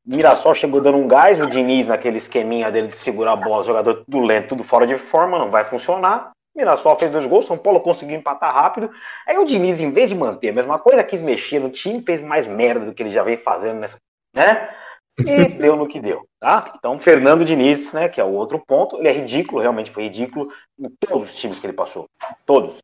Mirassol 0.06 0.54
chegou 0.54 0.80
dando 0.80 0.96
um 0.96 1.06
gás, 1.06 1.38
o 1.38 1.46
Diniz 1.46 1.86
naquele 1.86 2.18
esqueminha 2.18 2.70
dele 2.70 2.88
de 2.88 2.96
segurar 2.96 3.32
a 3.32 3.36
bola, 3.36 3.64
jogador 3.64 4.04
tudo 4.04 4.20
lento, 4.20 4.48
tudo 4.48 4.64
fora 4.64 4.86
de 4.86 4.96
forma, 4.96 5.38
não 5.38 5.50
vai 5.50 5.64
funcionar. 5.64 6.30
Mirassol 6.56 6.98
fez 6.98 7.12
dois 7.12 7.26
gols, 7.26 7.46
São 7.46 7.56
Paulo 7.56 7.80
conseguiu 7.80 8.16
empatar 8.16 8.52
rápido. 8.52 8.90
Aí 9.26 9.38
o 9.38 9.44
Diniz, 9.44 9.78
em 9.78 9.90
vez 9.90 10.08
de 10.08 10.16
manter 10.16 10.48
a 10.48 10.52
mesma 10.52 10.78
coisa, 10.78 11.04
quis 11.04 11.22
mexer 11.22 11.60
no 11.60 11.70
time, 11.70 12.02
fez 12.02 12.20
mais 12.22 12.46
merda 12.46 12.86
do 12.86 12.94
que 12.94 13.02
ele 13.02 13.10
já 13.10 13.22
vem 13.22 13.36
fazendo 13.36 13.78
nessa, 13.78 13.96
né? 14.34 14.74
E 15.18 15.48
deu 15.58 15.76
no 15.76 15.86
que 15.86 16.00
deu, 16.00 16.26
tá? 16.40 16.72
Então, 16.76 16.98
Fernando 16.98 17.44
Diniz, 17.44 17.92
né, 17.92 18.08
que 18.08 18.20
é 18.20 18.24
o 18.24 18.32
outro 18.32 18.58
ponto, 18.66 18.96
ele 18.96 19.08
é 19.08 19.12
ridículo, 19.12 19.60
realmente 19.60 19.90
foi 19.90 20.04
ridículo 20.04 20.50
em 20.78 20.88
todos 20.98 21.30
os 21.30 21.34
times 21.34 21.60
que 21.60 21.66
ele 21.66 21.74
passou. 21.74 22.06
Todos. 22.46 22.78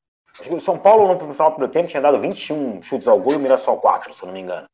O 0.50 0.60
São 0.60 0.78
Paulo, 0.78 1.08
no 1.08 1.32
final 1.32 1.48
do 1.48 1.54
primeiro 1.54 1.72
tempo, 1.72 1.88
tinha 1.88 2.00
dado 2.00 2.20
21 2.20 2.82
chutes 2.82 3.08
ao 3.08 3.18
gol 3.18 3.32
e 3.32 3.36
o 3.36 3.40
Mirassol 3.40 3.78
4, 3.78 4.12
se 4.12 4.22
eu 4.22 4.26
não 4.26 4.34
me 4.34 4.40
engano. 4.40 4.66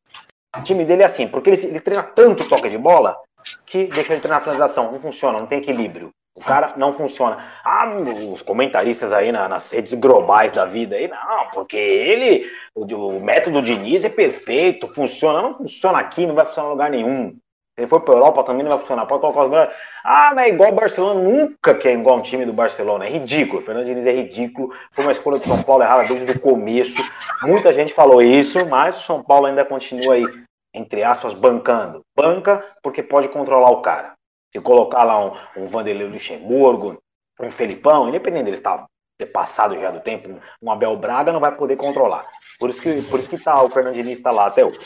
O 0.58 0.62
time 0.62 0.84
dele 0.84 1.02
é 1.02 1.06
assim, 1.06 1.26
porque 1.26 1.50
ele, 1.50 1.66
ele 1.66 1.80
treina 1.80 2.02
tanto 2.02 2.46
toque 2.48 2.68
de 2.68 2.78
bola 2.78 3.16
que 3.66 3.84
deixa 3.86 4.12
ele 4.12 4.20
treinar 4.20 4.38
a 4.38 4.42
finalização. 4.42 4.92
Não 4.92 5.00
funciona, 5.00 5.38
não 5.40 5.46
tem 5.46 5.58
equilíbrio. 5.58 6.10
O 6.34 6.40
cara 6.42 6.72
não 6.76 6.92
funciona. 6.94 7.44
Ah, 7.64 7.94
os 8.32 8.40
comentaristas 8.42 9.12
aí 9.12 9.30
na- 9.32 9.48
nas 9.48 9.70
redes 9.70 9.92
globais 9.94 10.52
da 10.52 10.64
vida 10.64 10.96
aí, 10.96 11.06
não, 11.08 11.46
porque 11.52 11.76
ele, 11.76 12.50
o, 12.74 12.84
o 12.84 13.20
método 13.20 13.60
Diniz 13.62 14.04
é 14.04 14.08
perfeito, 14.08 14.88
funciona. 14.88 15.42
Não 15.42 15.54
funciona 15.54 15.98
aqui, 15.98 16.26
não 16.26 16.34
vai 16.34 16.44
funcionar 16.46 16.68
em 16.68 16.72
lugar 16.72 16.90
nenhum. 16.90 17.30
Se 17.74 17.80
ele 17.80 17.86
for 17.86 18.00
pra 18.00 18.14
Europa 18.14 18.44
também 18.44 18.62
não 18.62 18.70
vai 18.70 18.78
funcionar. 18.80 19.06
Pode 19.06 19.22
colocar 19.22 19.42
os 19.44 19.50
melhores. 19.50 19.74
Ah, 20.04 20.32
não 20.34 20.42
é 20.42 20.48
igual 20.50 20.70
o 20.70 20.74
Barcelona, 20.74 21.20
nunca 21.20 21.74
que 21.74 21.88
é 21.88 21.94
igual 21.94 22.18
um 22.18 22.22
time 22.22 22.44
do 22.44 22.52
Barcelona. 22.52 23.06
É 23.06 23.08
ridículo. 23.08 23.60
O 23.60 23.64
Fernando 23.64 23.86
Diniz 23.86 24.04
é 24.06 24.12
ridículo. 24.12 24.74
Foi 24.92 25.04
uma 25.04 25.12
escolha 25.12 25.38
do 25.38 25.44
São 25.46 25.62
Paulo 25.62 25.82
errada 25.82 26.04
desde 26.04 26.32
o 26.32 26.40
começo. 26.40 26.92
Muita 27.42 27.72
gente 27.72 27.94
falou 27.94 28.20
isso, 28.22 28.66
mas 28.68 28.98
o 28.98 29.02
São 29.02 29.22
Paulo 29.22 29.46
ainda 29.46 29.64
continua 29.64 30.14
aí, 30.14 30.24
entre 30.74 31.02
aspas, 31.02 31.34
bancando. 31.34 32.04
Banca 32.16 32.64
porque 32.82 33.02
pode 33.02 33.28
controlar 33.28 33.70
o 33.70 33.82
cara. 33.82 34.14
Se 34.52 34.60
colocar 34.60 35.04
lá 35.04 35.24
um, 35.24 35.32
um 35.56 35.66
Vanderlei 35.66 36.06
Luxemburgo, 36.06 37.02
um 37.40 37.50
Felipão, 37.50 38.08
independente 38.08 38.44
dele 38.44 38.56
estar 38.56 38.86
ter 39.18 39.26
passado 39.26 39.78
já 39.78 39.90
do 39.90 40.00
tempo, 40.00 40.40
um 40.60 40.70
Abel 40.70 40.96
Braga 40.96 41.32
não 41.32 41.40
vai 41.40 41.54
poder 41.54 41.76
controlar. 41.76 42.26
Por 42.58 42.70
isso 42.70 42.80
que, 42.80 43.02
por 43.02 43.18
isso 43.18 43.28
que 43.28 43.38
tá, 43.38 43.62
o 43.62 43.68
Fernando 43.68 43.94
Diniz 43.94 44.16
está 44.16 44.30
lá 44.30 44.46
até 44.46 44.64
hoje. 44.64 44.78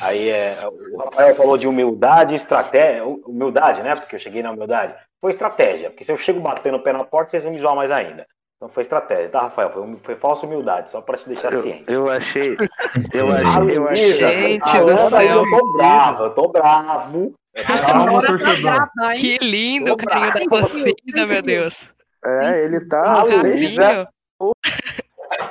Aí 0.00 0.28
é, 0.28 0.56
o 0.92 0.98
Rafael 0.98 1.34
falou 1.34 1.58
de 1.58 1.66
humildade, 1.66 2.34
estratégia, 2.34 3.04
humildade, 3.04 3.82
né? 3.82 3.96
Porque 3.96 4.14
eu 4.14 4.20
cheguei 4.20 4.42
na 4.42 4.52
humildade. 4.52 4.94
Foi 5.20 5.32
estratégia, 5.32 5.90
porque 5.90 6.04
se 6.04 6.12
eu 6.12 6.16
chego 6.16 6.40
batendo 6.40 6.76
o 6.76 6.82
pé 6.82 6.92
na 6.92 7.04
porta, 7.04 7.30
vocês 7.30 7.42
vão 7.42 7.52
me 7.52 7.58
zoar 7.58 7.74
mais 7.74 7.90
ainda. 7.90 8.26
Então 8.58 8.68
foi 8.68 8.82
estratégia, 8.82 9.28
tá, 9.28 9.42
Rafael? 9.42 9.70
Foi, 9.70 9.96
foi 10.02 10.16
falsa 10.16 10.44
humildade, 10.44 10.90
só 10.90 11.00
para 11.00 11.16
te 11.16 11.28
deixar 11.28 11.52
Eu, 11.52 11.62
ciente. 11.62 11.84
eu 11.92 12.10
achei. 12.10 12.56
Eu 13.14 13.32
achei. 13.32 13.76
Eu 13.76 13.88
achei. 13.88 14.12
Gente 14.14 14.80
do 14.80 14.98
céu. 14.98 15.44
Eu 15.44 15.50
tô 15.50 15.72
bravo, 15.74 16.22
eu 16.24 16.30
tô 16.34 16.48
bravo. 16.48 17.34
Calma, 17.64 18.02
Agora 18.08 18.26
tá 18.26 18.32
torcedor. 18.36 18.88
Que 19.16 19.38
lindo 19.38 19.92
o 19.92 19.96
carinho 19.96 20.34
da 20.34 20.40
torcida, 20.58 21.26
meu 21.26 21.40
Deus. 21.40 21.88
É, 22.24 22.64
ele 22.64 22.80
tá. 22.86 23.20
Ah, 23.20 23.24
vocês 23.24 23.42
Luiz, 23.44 23.74
já- 23.74 23.82
Carinho. 23.82 24.08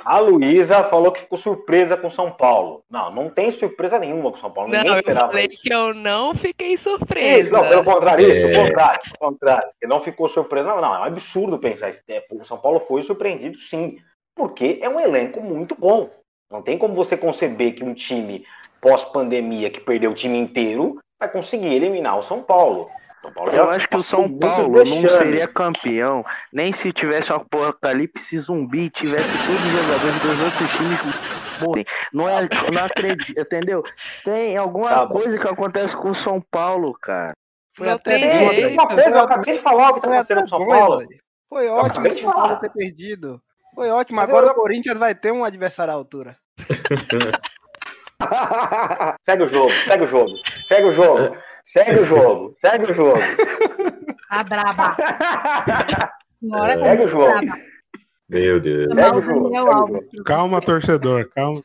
A 0.10 0.20
Luísa 0.20 0.86
falou 0.86 1.12
que 1.12 1.20
ficou 1.20 1.38
surpresa 1.38 1.98
com 1.98 2.10
São 2.10 2.32
Paulo. 2.32 2.82
Não, 2.90 3.12
não 3.12 3.30
tem 3.30 3.52
surpresa 3.52 4.00
nenhuma 4.00 4.32
com 4.32 4.38
São 4.38 4.50
Paulo. 4.50 4.70
Ninguém 4.72 4.86
Não, 4.86 4.94
eu 4.94 5.00
esperava 5.00 5.28
falei 5.28 5.48
isso. 5.48 5.62
que 5.62 5.74
eu 5.74 5.94
não 5.94 6.34
fiquei 6.34 6.70
Isso, 6.74 6.90
surpresa. 6.90 7.52
não, 7.52 7.68
pelo 7.68 7.84
contrário, 7.84 8.26
isso, 8.26 8.48
É. 8.48 8.58
o 8.62 8.66
contrário, 8.66 9.02
o 9.14 9.18
contrário. 9.20 9.70
Que 9.82 9.86
não 9.88 10.00
ficou 10.00 10.30
surpresa. 10.30 10.70
Não, 10.70 10.80
não, 10.80 10.96
é 10.96 11.00
um 11.00 11.04
absurdo 11.04 11.60
pensar 11.60 11.90
isso. 11.90 12.02
É, 12.08 12.24
O 12.32 12.44
São 12.46 12.58
Paulo 12.58 12.80
foi 12.80 13.02
surpreendido, 13.04 13.58
sim, 13.58 13.98
porque 14.34 14.80
é 14.82 14.88
um 14.88 14.98
elenco 15.00 15.42
muito 15.42 15.76
bom. 15.76 16.10
Não 16.50 16.62
tem 16.62 16.78
como 16.78 16.94
você 16.94 17.18
conceber 17.18 17.74
que 17.76 17.84
um 17.84 17.94
time 17.94 18.46
pós-pandemia 18.80 19.70
que 19.70 19.82
perdeu 19.82 20.12
o 20.12 20.16
time 20.16 20.38
inteiro 20.38 20.98
vai 21.20 21.30
conseguir 21.30 21.74
eliminar 21.74 22.18
o 22.18 22.24
São 22.24 22.42
Paulo. 22.42 22.90
São 23.28 23.34
Paulo 23.34 23.52
já 23.52 23.58
Eu 23.58 23.70
acho 23.70 23.88
que 23.90 23.96
o 23.98 24.04
São 24.04 24.38
Paulo 24.40 24.84
não 24.86 25.08
seria 25.10 25.48
campeão 25.48 26.26
nem 26.52 26.72
se 26.72 26.92
tivesse 26.92 27.32
um 27.32 27.36
apocalipse 27.36 28.38
zumbi, 28.40 28.90
tivesse 28.90 29.32
todos 29.46 29.66
os 29.66 29.72
jogadores 29.72 30.22
dos 30.22 30.42
outros 30.42 30.72
times 30.72 31.00
morrem. 31.62 31.86
Não 32.14 32.30
é, 32.30 32.48
não 32.72 32.86
acredito, 32.86 33.40
entendeu? 33.40 33.84
Tem 34.24 34.56
alguma 34.58 34.90
Tá 34.90 35.08
coisa 35.08 35.38
que 35.38 35.48
acontece 35.48 35.96
com 35.98 36.10
o 36.10 36.16
São 36.16 36.42
Paulo, 36.52 36.94
cara. 37.02 37.34
Foi 37.76 37.88
Não 37.88 37.94
até 37.96 38.18
tem. 38.18 38.74
Uma 38.74 38.88
coisa, 38.88 39.10
eu 39.18 39.22
acabei 39.22 39.54
de 39.58 39.62
falar 39.62 39.90
o 39.90 39.94
que 39.96 40.02
tá 40.02 40.08
acontecendo 40.08 40.40
com 40.40 40.46
o 40.46 40.50
São 40.50 40.68
Paulo. 40.68 41.06
Foi 41.50 41.68
ótimo 41.68 41.86
acabei 41.92 42.12
o 42.12 42.16
de 42.16 42.22
São 42.22 42.32
Paulo 42.34 42.56
ter 42.58 42.72
perdido. 42.72 43.42
Foi 43.76 43.90
ótimo. 43.90 44.16
Mas 44.16 44.30
Agora 44.30 44.48
eu- 44.48 44.52
o 44.52 44.56
Corinthians 44.56 44.98
vai 44.98 45.14
ter 45.14 45.32
um 45.32 45.44
adversário 45.44 45.94
à 45.94 45.96
altura. 45.96 46.36
segue 49.30 49.44
o 49.44 49.48
jogo, 49.48 49.72
segue 49.86 50.04
o 50.04 50.08
jogo, 50.08 50.38
segue 50.66 50.88
o 50.88 50.92
jogo, 50.92 51.38
segue 51.72 52.00
o 52.00 52.06
jogo, 52.08 52.54
segue 52.60 52.92
o 52.92 52.96
jogo. 52.96 53.20
Tá 54.30 54.44
braba. 54.44 54.98
Segue 56.40 57.04
o 57.04 57.08
jogo. 57.08 57.26
braba. 57.26 57.60
Meu 58.30 58.60
Deus. 58.60 58.94
Segue 58.94 59.18
o 59.18 59.22
jogo, 59.22 59.50
segue 59.50 59.64
o 59.64 59.72
Alves. 59.72 60.06
Calma, 60.26 60.62
torcedor, 60.62 61.30
calma. 61.30 61.62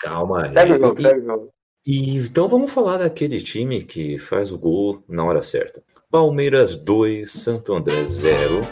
Calma 0.00 0.44
aí. 0.44 0.52
Segue 0.52 0.72
o 0.72 0.78
jogo, 0.78 1.02
segue 1.02 1.20
o 1.20 1.24
jogo. 1.24 1.50
E 1.86 2.16
então 2.16 2.48
vamos 2.48 2.72
falar 2.72 2.98
daquele 2.98 3.40
time 3.40 3.82
que 3.82 4.18
faz 4.18 4.52
o 4.52 4.58
gol 4.58 5.04
na 5.08 5.24
hora 5.24 5.42
certa. 5.42 5.82
Palmeiras 6.10 6.76
2, 6.76 7.30
Santo 7.30 7.74
André 7.74 8.04
0. 8.04 8.62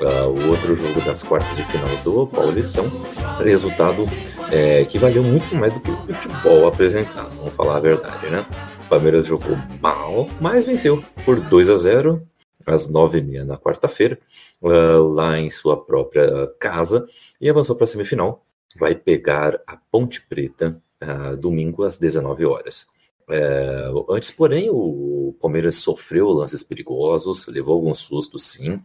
Ah, 0.00 0.26
o 0.26 0.50
outro 0.50 0.74
jogo 0.74 1.00
das 1.00 1.22
quartas 1.22 1.56
de 1.56 1.64
final 1.64 1.88
do 2.04 2.26
Paulistão. 2.26 2.84
Resultado 3.42 4.04
é, 4.50 4.84
que 4.84 4.98
valeu 4.98 5.22
muito 5.22 5.54
mais 5.56 5.72
do 5.72 5.80
que 5.80 5.90
o 5.90 5.96
futebol 5.96 6.66
apresentado, 6.66 7.34
vamos 7.36 7.54
falar 7.54 7.76
a 7.76 7.80
verdade, 7.80 8.28
né? 8.28 8.44
O 8.84 8.88
Palmeiras 8.88 9.26
jogou 9.26 9.56
mal, 9.80 10.28
mas 10.40 10.64
venceu 10.64 11.02
por 11.24 11.40
2 11.40 11.68
a 11.70 11.76
0 11.76 12.26
às 12.66 12.90
9h30 12.90 13.44
na 13.44 13.58
quarta-feira, 13.58 14.18
ah, 14.62 14.98
lá 14.98 15.38
em 15.38 15.50
sua 15.50 15.82
própria 15.82 16.48
casa, 16.58 17.06
e 17.40 17.48
avançou 17.48 17.74
para 17.74 17.84
a 17.84 17.86
semifinal. 17.86 18.44
Vai 18.78 18.94
pegar 18.94 19.60
a 19.66 19.76
Ponte 19.76 20.22
Preta 20.22 20.80
ah, 21.00 21.34
domingo 21.34 21.84
às 21.84 21.98
19 21.98 22.44
horas. 22.44 22.86
É, 23.30 23.88
antes, 24.10 24.30
porém, 24.30 24.68
o 24.70 25.34
Palmeiras 25.40 25.76
sofreu 25.76 26.28
lances 26.28 26.62
perigosos, 26.62 27.46
levou 27.46 27.74
alguns 27.74 28.00
sustos, 28.00 28.44
sim, 28.44 28.80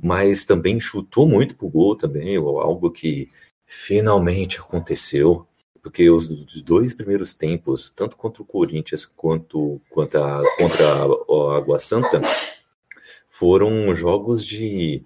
mas 0.00 0.44
também 0.44 0.78
chutou 0.80 1.28
muito 1.28 1.56
pro 1.56 1.68
gol 1.68 1.96
também, 1.96 2.36
algo 2.36 2.90
que 2.90 3.28
finalmente 3.66 4.58
aconteceu, 4.58 5.46
porque 5.84 6.08
os, 6.08 6.30
os 6.30 6.62
dois 6.62 6.94
primeiros 6.94 7.34
tempos, 7.34 7.92
tanto 7.94 8.16
contra 8.16 8.42
o 8.42 8.46
Corinthians 8.46 9.04
quanto, 9.04 9.78
quanto 9.90 10.16
a, 10.16 10.40
contra 10.56 10.86
a, 10.88 11.04
a 11.04 11.58
Água 11.58 11.78
Santa, 11.78 12.22
foram 13.28 13.94
jogos 13.94 14.42
de 14.42 15.04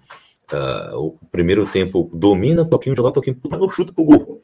ah, 0.49 0.91
o 0.93 1.17
primeiro 1.29 1.65
tempo 1.65 2.09
domina, 2.13 2.63
toquinho 2.63 2.95
de 2.95 3.01
lá, 3.01 3.11
toquinho, 3.11 3.35
puta, 3.35 3.57
não 3.57 3.69
chuta 3.69 3.91
pro 3.91 4.05
gol. 4.05 4.41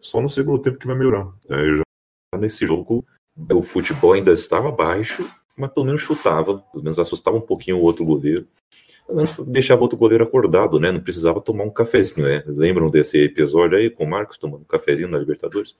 Só 0.00 0.22
no 0.22 0.28
segundo 0.28 0.58
tempo 0.58 0.78
que 0.78 0.86
vai 0.86 0.96
melhorar. 0.96 1.28
Aí 1.50 1.76
já 1.76 2.38
nesse 2.38 2.66
jogo 2.66 3.04
o 3.52 3.62
futebol 3.62 4.14
ainda 4.14 4.32
estava 4.32 4.72
baixo, 4.72 5.30
mas 5.54 5.70
pelo 5.70 5.84
menos 5.84 6.00
chutava, 6.00 6.60
pelo 6.72 6.82
menos 6.82 6.98
assustava 6.98 7.36
um 7.36 7.42
pouquinho 7.42 7.76
o 7.76 7.82
outro 7.82 8.06
goleiro. 8.06 8.48
Deixava 9.46 9.80
o 9.80 9.84
outro 9.84 9.98
goleiro 9.98 10.24
acordado, 10.24 10.80
né? 10.80 10.90
Não 10.90 11.00
precisava 11.00 11.40
tomar 11.40 11.64
um 11.64 11.70
cafezinho, 11.70 12.26
né? 12.26 12.42
Lembram 12.46 12.88
desse 12.90 13.18
episódio 13.18 13.76
aí 13.76 13.90
com 13.90 14.04
o 14.04 14.08
Marcos 14.08 14.38
tomando 14.38 14.62
um 14.62 14.66
cafezinho 14.66 15.08
na 15.08 15.18
Libertadores? 15.18 15.76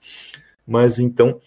Mas 0.65 0.99
então 0.99 1.39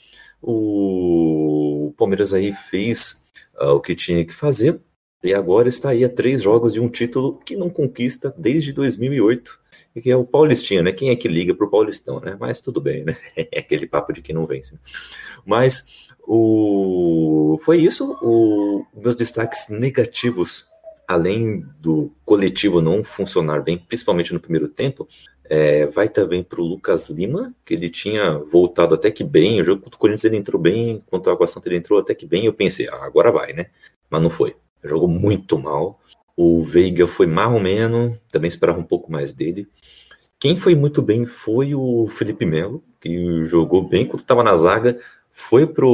o 0.42 1.92
Palmeiras 1.96 2.32
aí 2.34 2.52
fez 2.52 3.26
ah, 3.56 3.72
o 3.72 3.80
que 3.80 3.94
tinha 3.94 4.24
que 4.24 4.32
fazer 4.32 4.80
e 5.22 5.34
agora 5.34 5.68
está 5.68 5.90
aí 5.90 6.04
a 6.04 6.08
três 6.08 6.42
jogos 6.42 6.72
de 6.72 6.80
um 6.80 6.88
título 6.88 7.38
que 7.40 7.56
não 7.56 7.68
conquista 7.68 8.32
desde 8.38 8.72
2008 8.72 9.60
e 9.96 10.00
que 10.00 10.10
é 10.10 10.16
o 10.16 10.24
Paulistinha, 10.24 10.82
né? 10.82 10.92
Quem 10.92 11.10
é 11.10 11.16
que 11.16 11.26
liga 11.26 11.54
pro 11.54 11.70
Paulistão, 11.70 12.20
né? 12.20 12.36
Mas 12.38 12.60
tudo 12.60 12.80
bem, 12.80 13.04
né? 13.04 13.16
É 13.52 13.58
aquele 13.58 13.86
papo 13.86 14.12
de 14.12 14.22
que 14.22 14.32
não 14.32 14.46
vence. 14.46 14.74
né? 14.74 14.80
Mas 15.44 16.08
o 16.22 17.58
foi 17.64 17.78
isso. 17.78 18.16
O 18.22 18.84
meus 18.94 19.16
destaques 19.16 19.68
negativos, 19.68 20.66
além 21.08 21.64
do 21.80 22.12
coletivo 22.22 22.82
não 22.82 23.02
funcionar 23.02 23.62
bem, 23.62 23.78
principalmente 23.78 24.34
no 24.34 24.38
primeiro 24.38 24.68
tempo, 24.68 25.08
é, 25.48 25.86
vai 25.86 26.06
também 26.06 26.42
para 26.42 26.60
o 26.60 26.64
Lucas 26.64 27.08
Lima, 27.08 27.54
que 27.64 27.72
ele 27.72 27.88
tinha 27.88 28.38
voltado 28.38 28.94
até 28.94 29.10
que 29.10 29.24
bem. 29.24 29.58
O 29.58 29.64
jogo 29.64 29.82
contra 29.82 29.96
o 29.96 29.98
Corinthians 29.98 30.24
ele 30.24 30.36
entrou 30.36 30.60
bem, 30.60 31.02
contra 31.06 31.32
o 31.32 31.34
Água 31.34 31.46
Santa 31.46 31.68
ele 31.68 31.78
entrou 31.78 31.98
até 31.98 32.14
que 32.14 32.26
bem. 32.26 32.44
Eu 32.44 32.52
pensei, 32.52 32.86
ah, 32.90 33.06
agora 33.06 33.32
vai, 33.32 33.54
né? 33.54 33.68
Mas 34.10 34.22
não 34.22 34.28
foi. 34.28 34.54
Jogou 34.84 35.08
muito 35.08 35.58
mal. 35.58 35.98
O 36.36 36.62
Veiga 36.62 37.06
foi 37.06 37.26
mais 37.26 37.50
ou 37.50 37.58
menos, 37.58 38.16
também 38.30 38.48
esperava 38.48 38.78
um 38.78 38.84
pouco 38.84 39.10
mais 39.10 39.32
dele. 39.32 39.66
Quem 40.38 40.54
foi 40.56 40.74
muito 40.74 41.00
bem 41.00 41.26
foi 41.26 41.74
o 41.74 42.06
Felipe 42.08 42.44
Melo, 42.44 42.84
que 43.00 43.42
jogou 43.44 43.88
bem 43.88 44.06
quando 44.06 44.20
estava 44.20 44.44
na 44.44 44.54
zaga, 44.54 44.96
foi 45.32 45.66
para 45.66 45.86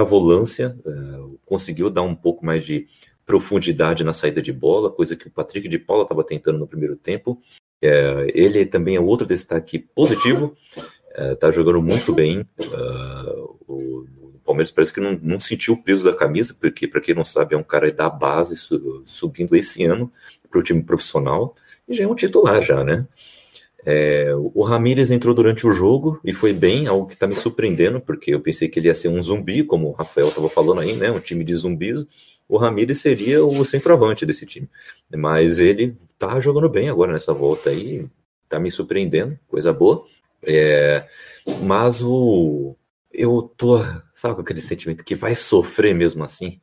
a 0.00 0.04
volância, 0.04 0.74
eh, 0.86 1.36
conseguiu 1.44 1.90
dar 1.90 2.02
um 2.02 2.14
pouco 2.14 2.44
mais 2.46 2.64
de 2.64 2.86
profundidade 3.30 4.02
na 4.02 4.12
saída 4.12 4.42
de 4.42 4.52
bola, 4.52 4.90
coisa 4.90 5.14
que 5.14 5.28
o 5.28 5.30
Patrick 5.30 5.68
de 5.68 5.78
Paula 5.78 6.02
estava 6.02 6.24
tentando 6.24 6.58
no 6.58 6.66
primeiro 6.66 6.96
tempo. 6.96 7.40
Eh, 7.80 8.26
ele 8.34 8.66
também 8.66 8.96
é 8.96 9.00
outro 9.00 9.24
destaque 9.26 9.78
positivo, 9.78 10.54
está 11.16 11.50
jogando 11.52 11.80
muito 11.80 12.12
bem. 12.12 12.44
Ah, 12.74 13.34
o, 13.68 14.04
o 14.22 14.40
Palmeiras 14.44 14.72
parece 14.72 14.92
que 14.92 15.00
não, 15.00 15.18
não 15.22 15.38
sentiu 15.38 15.74
o 15.74 15.82
peso 15.82 16.04
da 16.04 16.12
camisa, 16.14 16.56
porque, 16.60 16.88
para 16.88 17.00
quem 17.00 17.14
não 17.14 17.24
sabe, 17.24 17.54
é 17.54 17.58
um 17.58 17.62
cara 17.62 17.90
da 17.92 18.10
base 18.10 18.56
su- 18.56 19.02
subindo 19.06 19.54
esse 19.54 19.84
ano 19.84 20.12
para 20.50 20.58
o 20.58 20.62
time 20.62 20.82
profissional 20.82 21.54
e 21.88 21.94
já 21.94 22.02
é 22.04 22.08
um 22.08 22.14
titular 22.16 22.60
já, 22.60 22.82
né? 22.82 23.06
É, 23.84 24.30
o 24.34 24.62
Ramires 24.62 25.10
entrou 25.10 25.34
durante 25.34 25.66
o 25.66 25.72
jogo 25.72 26.20
e 26.24 26.32
foi 26.32 26.52
bem, 26.52 26.86
algo 26.86 27.06
que 27.06 27.14
está 27.14 27.26
me 27.26 27.34
surpreendendo, 27.34 28.00
porque 28.00 28.34
eu 28.34 28.40
pensei 28.40 28.68
que 28.68 28.78
ele 28.78 28.88
ia 28.88 28.94
ser 28.94 29.08
um 29.08 29.22
zumbi, 29.22 29.64
como 29.64 29.88
o 29.88 29.92
Rafael 29.92 30.28
estava 30.28 30.48
falando 30.48 30.80
aí, 30.80 30.94
né? 30.94 31.10
Um 31.10 31.20
time 31.20 31.44
de 31.44 31.54
zumbis. 31.54 32.04
O 32.48 32.56
Ramires 32.56 33.00
seria 33.00 33.44
o 33.44 33.64
centroavante 33.64 34.26
desse 34.26 34.44
time. 34.44 34.68
Mas 35.14 35.58
ele 35.58 35.96
tá 36.18 36.38
jogando 36.40 36.68
bem 36.68 36.88
agora 36.88 37.12
nessa 37.12 37.32
volta 37.32 37.70
aí, 37.70 38.06
tá 38.48 38.58
me 38.58 38.70
surpreendendo, 38.70 39.38
coisa 39.48 39.72
boa. 39.72 40.04
É, 40.42 41.06
mas 41.62 42.02
o. 42.02 42.76
Eu 43.12 43.52
tô, 43.56 43.80
sabe, 44.14 44.36
com 44.36 44.40
aquele 44.42 44.62
sentimento 44.62 45.04
que 45.04 45.16
vai 45.16 45.34
sofrer 45.34 45.92
mesmo 45.92 46.22
assim 46.22 46.60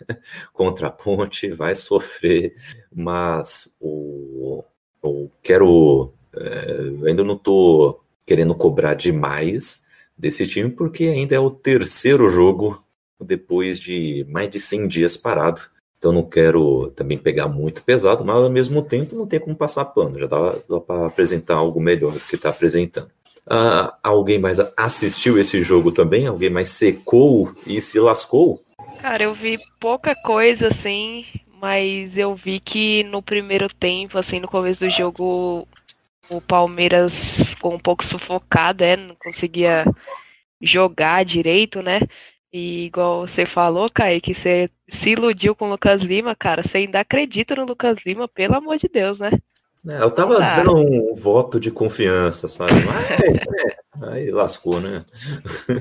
contra 0.52 0.88
a 0.88 0.90
ponte, 0.90 1.50
vai 1.50 1.74
sofrer, 1.74 2.54
mas 2.94 3.72
o, 3.80 4.62
eu 5.02 5.30
quero 5.42 6.12
é, 6.34 7.06
ainda 7.06 7.24
não 7.24 7.34
estou 7.34 8.02
querendo 8.26 8.54
cobrar 8.54 8.94
demais 8.94 9.84
desse 10.16 10.46
time, 10.46 10.70
porque 10.70 11.04
ainda 11.04 11.34
é 11.34 11.40
o 11.40 11.50
terceiro 11.50 12.28
jogo 12.28 12.82
depois 13.20 13.78
de 13.78 14.26
mais 14.28 14.50
de 14.50 14.60
100 14.60 14.88
dias 14.88 15.16
parado. 15.16 15.62
Então 15.98 16.12
não 16.12 16.22
quero 16.22 16.92
também 16.94 17.18
pegar 17.18 17.48
muito 17.48 17.82
pesado, 17.82 18.24
mas 18.24 18.36
ao 18.36 18.50
mesmo 18.50 18.82
tempo 18.82 19.16
não 19.16 19.26
tem 19.26 19.40
como 19.40 19.56
passar 19.56 19.84
pano. 19.86 20.18
Já 20.18 20.26
dá, 20.26 20.54
dá 20.68 20.80
para 20.80 21.06
apresentar 21.06 21.56
algo 21.56 21.80
melhor 21.80 22.12
do 22.12 22.20
que 22.20 22.36
está 22.36 22.50
apresentando. 22.50 23.10
Ah, 23.50 23.96
alguém 24.02 24.38
mais 24.38 24.58
assistiu 24.76 25.38
esse 25.38 25.62
jogo 25.62 25.90
também? 25.90 26.26
Alguém 26.26 26.50
mais 26.50 26.68
secou 26.68 27.50
e 27.66 27.80
se 27.80 27.98
lascou? 27.98 28.62
Cara, 29.00 29.24
eu 29.24 29.32
vi 29.32 29.58
pouca 29.80 30.14
coisa 30.14 30.68
assim, 30.68 31.24
mas 31.60 32.18
eu 32.18 32.34
vi 32.34 32.60
que 32.60 33.02
no 33.04 33.22
primeiro 33.22 33.68
tempo, 33.68 34.18
assim, 34.18 34.38
no 34.38 34.48
começo 34.48 34.80
do 34.80 34.90
jogo, 34.90 35.66
o 36.30 36.40
Palmeiras 36.40 37.42
ficou 37.42 37.74
um 37.74 37.78
pouco 37.78 38.04
sufocado, 38.04 38.84
é, 38.84 38.96
não 38.96 39.14
conseguia 39.16 39.84
jogar 40.60 41.24
direito, 41.24 41.82
né? 41.82 42.00
E 42.52 42.86
igual 42.86 43.26
você 43.26 43.44
falou, 43.44 43.90
Kaique, 43.90 44.32
você 44.34 44.70
se 44.88 45.10
iludiu 45.10 45.54
com 45.54 45.66
o 45.66 45.70
Lucas 45.70 46.02
Lima, 46.02 46.34
cara, 46.34 46.62
você 46.62 46.78
ainda 46.78 47.00
acredita 47.00 47.54
no 47.54 47.66
Lucas 47.66 47.98
Lima, 48.06 48.26
pelo 48.26 48.56
amor 48.56 48.78
de 48.78 48.88
Deus, 48.88 49.18
né? 49.18 49.30
É, 49.88 50.02
eu 50.02 50.10
tava 50.10 50.42
Ah. 50.42 50.56
dando 50.56 50.74
um 50.76 51.14
voto 51.14 51.60
de 51.60 51.70
confiança, 51.70 52.48
sabe? 52.48 52.72
Mas 52.84 53.06
é, 54.10 54.12
aí 54.14 54.30
lascou, 54.30 54.80
né? 54.80 55.04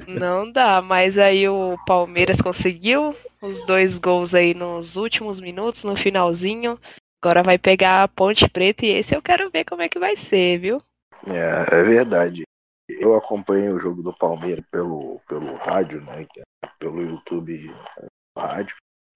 Não 0.08 0.52
dá, 0.52 0.82
mas 0.82 1.18
aí 1.18 1.48
o 1.48 1.76
Palmeiras 1.86 2.40
conseguiu 2.40 3.16
os 3.42 3.66
dois 3.66 3.98
gols 3.98 4.36
aí 4.36 4.54
nos 4.54 4.98
últimos 4.98 5.40
minutos, 5.40 5.84
no 5.84 5.96
finalzinho. 5.96 6.78
Agora 7.22 7.44
vai 7.44 7.58
pegar 7.58 8.04
a 8.04 8.08
Ponte 8.08 8.48
Preta 8.50 8.86
e 8.86 8.90
esse 8.90 9.16
eu 9.16 9.22
quero 9.22 9.50
ver 9.50 9.66
como 9.66 9.82
é 9.82 9.90
que 9.90 10.00
vai 10.00 10.16
ser, 10.16 10.60
viu? 10.60 10.82
É, 11.26 11.80
é 11.80 11.84
verdade. 11.84 12.44
Eu 12.90 13.16
acompanhei 13.16 13.70
o 13.70 13.80
jogo 13.80 14.02
do 14.02 14.14
Palmeiras 14.14 14.64
pelo, 14.72 15.20
pelo 15.28 15.56
rádio, 15.56 16.02
né? 16.02 16.26
Pelo 16.80 17.02
YouTube 17.02 17.74
rádio. 18.38 18.76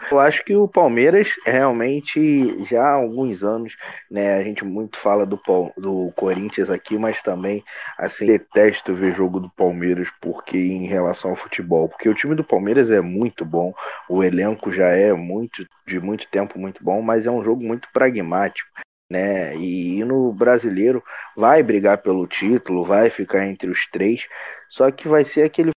Eu 0.09 0.19
acho 0.19 0.43
que 0.43 0.55
o 0.55 0.67
Palmeiras 0.67 1.35
realmente 1.45 2.65
já 2.65 2.83
há 2.83 2.93
alguns 2.93 3.43
anos, 3.43 3.75
né? 4.09 4.35
A 4.37 4.43
gente 4.43 4.63
muito 4.63 4.97
fala 4.97 5.25
do, 5.25 5.39
do 5.77 6.11
Corinthians 6.15 6.69
aqui, 6.69 6.97
mas 6.97 7.21
também 7.21 7.63
assim 7.97 8.25
detesto 8.25 8.93
ver 8.93 9.13
jogo 9.15 9.39
do 9.39 9.49
Palmeiras 9.49 10.09
porque 10.19 10.57
em 10.57 10.87
relação 10.87 11.31
ao 11.31 11.37
futebol, 11.37 11.89
porque 11.89 12.09
o 12.09 12.15
time 12.15 12.35
do 12.35 12.43
Palmeiras 12.43 12.89
é 12.89 13.01
muito 13.01 13.45
bom, 13.45 13.73
o 14.09 14.23
elenco 14.23 14.71
já 14.71 14.87
é 14.87 15.13
muito 15.13 15.67
de 15.85 15.99
muito 15.99 16.27
tempo 16.27 16.57
muito 16.59 16.83
bom, 16.83 17.01
mas 17.01 17.25
é 17.25 17.31
um 17.31 17.43
jogo 17.43 17.63
muito 17.63 17.87
pragmático. 17.93 18.69
Né? 19.09 19.53
E 19.57 20.01
no 20.05 20.31
brasileiro 20.31 21.03
vai 21.35 21.61
brigar 21.61 21.97
pelo 21.97 22.25
título, 22.25 22.85
vai 22.85 23.09
ficar 23.09 23.45
entre 23.45 23.69
os 23.69 23.85
três, 23.87 24.25
só 24.69 24.89
que 24.89 25.05
vai 25.05 25.25
ser 25.25 25.43
aquele 25.43 25.71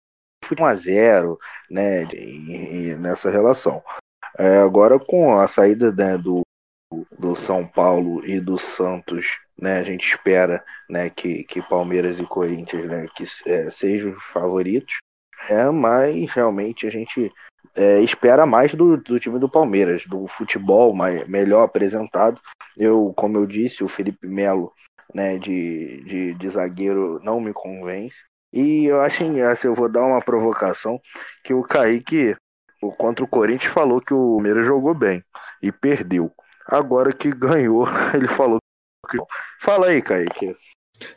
1 0.50 0.64
a 0.64 0.74
0 0.74 1.38
né, 1.70 2.06
nessa 2.98 3.30
relação. 3.30 3.82
É, 4.38 4.58
agora 4.58 4.98
com 4.98 5.38
a 5.38 5.46
saída 5.46 5.92
né, 5.92 6.16
do, 6.16 6.42
do 7.18 7.36
São 7.36 7.66
Paulo 7.66 8.24
e 8.24 8.40
do 8.40 8.58
Santos, 8.58 9.38
né, 9.58 9.78
a 9.78 9.84
gente 9.84 10.06
espera 10.06 10.64
né, 10.88 11.10
que, 11.10 11.44
que 11.44 11.62
Palmeiras 11.62 12.18
e 12.18 12.24
Corinthians 12.24 12.86
né, 12.86 13.06
que, 13.14 13.24
é, 13.46 13.70
sejam 13.70 14.12
os 14.12 14.22
favoritos, 14.22 14.96
é, 15.48 15.68
mas 15.70 16.30
realmente 16.32 16.86
a 16.86 16.90
gente 16.90 17.32
é, 17.74 18.00
espera 18.00 18.46
mais 18.46 18.74
do, 18.74 18.96
do 18.96 19.18
time 19.18 19.38
do 19.38 19.48
Palmeiras, 19.48 20.06
do 20.06 20.26
futebol 20.26 20.94
mais, 20.94 21.26
melhor 21.26 21.62
apresentado. 21.64 22.40
Eu, 22.76 23.12
como 23.16 23.38
eu 23.38 23.46
disse, 23.46 23.82
o 23.82 23.88
Felipe 23.88 24.26
Melo 24.26 24.72
né, 25.14 25.38
de, 25.38 26.02
de, 26.04 26.34
de 26.34 26.48
zagueiro 26.48 27.20
não 27.22 27.40
me 27.40 27.52
convence. 27.52 28.18
E 28.52 28.84
eu 28.84 29.00
acho, 29.00 29.24
assim, 29.24 29.66
eu 29.66 29.74
vou 29.74 29.88
dar 29.88 30.04
uma 30.04 30.20
provocação 30.20 31.00
que 31.42 31.54
o 31.54 31.62
Kaique 31.62 32.36
contra 32.90 33.24
o 33.24 33.28
Corinthians 33.28 33.72
falou 33.72 34.00
que 34.00 34.12
o 34.12 34.34
Palmeiras 34.34 34.66
jogou 34.66 34.94
bem 34.94 35.22
e 35.62 35.70
perdeu. 35.70 36.32
Agora 36.66 37.12
que 37.12 37.30
ganhou, 37.30 37.86
ele 38.14 38.28
falou 38.28 38.58
que. 39.10 39.18
Fala 39.60 39.88
aí, 39.88 40.02
Kaique. 40.02 40.56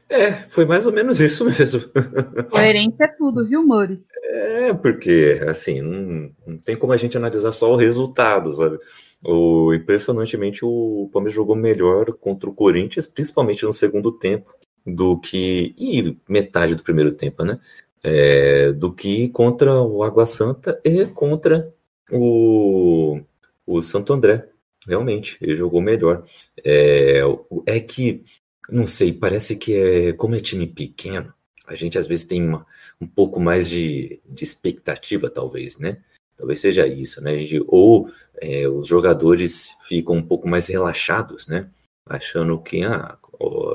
É, 0.10 0.32
foi 0.49 0.65
mais 0.65 0.88
ou 0.88 0.93
menos 0.93 1.19
isso 1.19 1.45
mesmo. 1.45 1.82
Coerência 2.49 3.04
é 3.04 3.08
tudo, 3.08 3.45
viu, 3.45 3.65
Mores? 3.65 4.10
É, 4.23 4.73
porque, 4.73 5.41
assim, 5.47 5.82
não, 5.82 6.32
não, 6.45 6.58
tem 6.58 6.75
como 6.75 6.93
a 6.93 6.97
gente 6.97 7.17
analisar 7.17 7.51
só 7.51 7.71
o 7.71 7.75
resultado, 7.75 8.51
sabe? 8.54 8.80
O, 9.23 9.73
impressionantemente, 9.73 10.63
o 10.63 11.10
Palmeiras 11.12 11.36
jogou 11.36 11.56
melhor 11.56 12.13
contra 12.13 12.49
o 12.49 12.54
Corinthians, 12.54 13.08
principalmente 13.08 13.65
no 13.65 13.73
segundo 13.73 14.12
tempo, 14.12 14.54
do 14.86 15.19
que. 15.19 15.75
e 15.78 16.17
metade 16.28 16.75
do 16.75 16.84
primeiro 16.84 17.12
tempo, 17.12 17.43
né? 17.43 17.60
É, 18.07 18.71
do 18.71 18.93
que 18.93 19.29
contra 19.29 19.81
o 19.81 20.03
Água 20.03 20.27
Santa 20.27 20.79
e 20.85 21.07
contra 21.07 21.73
o, 22.11 23.19
o 23.65 23.81
Santo 23.81 24.13
André. 24.13 24.47
Realmente, 24.87 25.39
ele 25.41 25.57
jogou 25.57 25.81
melhor. 25.81 26.23
É, 26.63 27.21
é 27.65 27.79
que, 27.79 28.23
não 28.69 28.85
sei, 28.85 29.11
parece 29.11 29.55
que 29.55 29.75
é 29.75 30.13
como 30.13 30.35
é 30.35 30.39
time 30.39 30.67
pequeno, 30.67 31.33
a 31.65 31.73
gente 31.73 31.97
às 31.97 32.05
vezes 32.05 32.25
tem 32.25 32.43
uma, 32.43 32.63
um 33.01 33.07
pouco 33.07 33.39
mais 33.39 33.67
de, 33.67 34.19
de 34.23 34.43
expectativa, 34.43 35.27
talvez, 35.27 35.79
né? 35.79 35.97
Talvez 36.37 36.59
seja 36.59 36.85
isso, 36.85 37.19
né? 37.23 37.39
Gente, 37.39 37.63
ou 37.67 38.11
é, 38.39 38.67
os 38.67 38.87
jogadores 38.87 39.75
ficam 39.87 40.15
um 40.17 40.23
pouco 40.23 40.47
mais 40.47 40.67
relaxados, 40.67 41.47
né? 41.47 41.67
Achando 42.05 42.59
que 42.59 42.83
ah, 42.83 43.17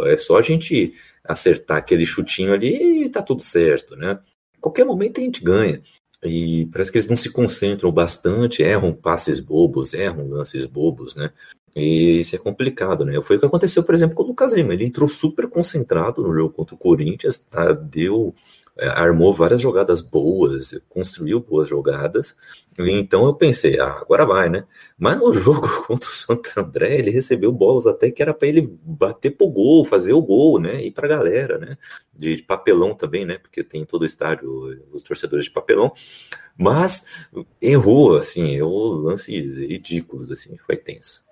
é 0.07 0.17
só 0.17 0.39
a 0.39 0.43
gente 0.43 0.95
acertar 1.25 1.79
aquele 1.79 2.07
chutinho 2.07 2.53
ali 2.53 3.05
e 3.05 3.09
tá 3.09 3.23
tudo 3.23 3.43
certo, 3.43 3.97
né? 3.97 4.19
Qualquer 4.61 4.85
momento 4.85 5.21
a 5.21 5.25
gente 5.25 5.43
ganha. 5.43 5.83
E 6.23 6.67
parece 6.67 6.93
que 6.93 6.99
eles 6.99 7.09
não 7.09 7.17
se 7.17 7.31
concentram 7.31 7.91
bastante, 7.91 8.63
erram 8.63 8.93
passes 8.93 9.41
bobos, 9.41 9.95
erram 9.95 10.29
lances 10.29 10.67
bobos, 10.67 11.15
né? 11.15 11.33
E 11.75 12.21
isso 12.21 12.35
é 12.35 12.39
complicado, 12.39 13.05
né? 13.05 13.21
Foi 13.23 13.37
o 13.37 13.41
que 13.41 13.47
aconteceu, 13.47 13.83
por 13.83 13.95
exemplo, 13.95 14.15
com 14.15 14.23
o 14.23 14.27
Lucas 14.27 14.53
Lima. 14.53 14.75
Ele 14.75 14.85
entrou 14.85 15.09
super 15.09 15.49
concentrado 15.49 16.23
no 16.23 16.35
jogo 16.35 16.53
contra 16.53 16.75
o 16.75 16.79
Corinthians, 16.79 17.39
tá? 17.39 17.73
deu 17.73 18.35
armou 18.89 19.35
várias 19.35 19.61
jogadas 19.61 20.01
boas, 20.01 20.73
construiu 20.89 21.41
boas 21.41 21.69
jogadas. 21.69 22.37
Então 22.79 23.27
eu 23.27 23.35
pensei, 23.35 23.79
ah, 23.79 23.99
agora 24.01 24.25
vai, 24.25 24.49
né? 24.49 24.65
Mas 24.99 25.19
no 25.19 25.33
jogo 25.35 25.69
contra 25.87 26.09
o 26.09 26.13
Santo 26.13 26.49
André, 26.57 26.99
ele 26.99 27.11
recebeu 27.11 27.53
bolas 27.53 27.87
até 27.87 28.11
que 28.11 28.23
era 28.23 28.33
para 28.33 28.49
ele 28.49 28.63
bater 28.83 29.31
pro 29.31 29.49
gol, 29.49 29.85
fazer 29.85 30.13
o 30.13 30.23
gol, 30.23 30.59
né? 30.61 30.83
E 30.83 30.91
pra 30.91 31.09
galera, 31.09 31.59
né? 31.59 31.77
De, 32.13 32.37
de 32.37 32.43
papelão 32.43 32.95
também, 32.95 33.25
né? 33.25 33.39
Porque 33.39 33.63
tem 33.63 33.85
todo 33.85 34.03
o 34.03 34.07
estádio 34.07 34.89
os 34.93 35.03
torcedores 35.03 35.45
de 35.45 35.51
papelão. 35.51 35.93
Mas 36.57 37.07
errou, 37.61 38.17
assim, 38.17 38.55
errou 38.55 38.95
lances 38.95 39.35
ridículos, 39.35 40.31
assim, 40.31 40.57
foi 40.59 40.77
tenso. 40.77 41.25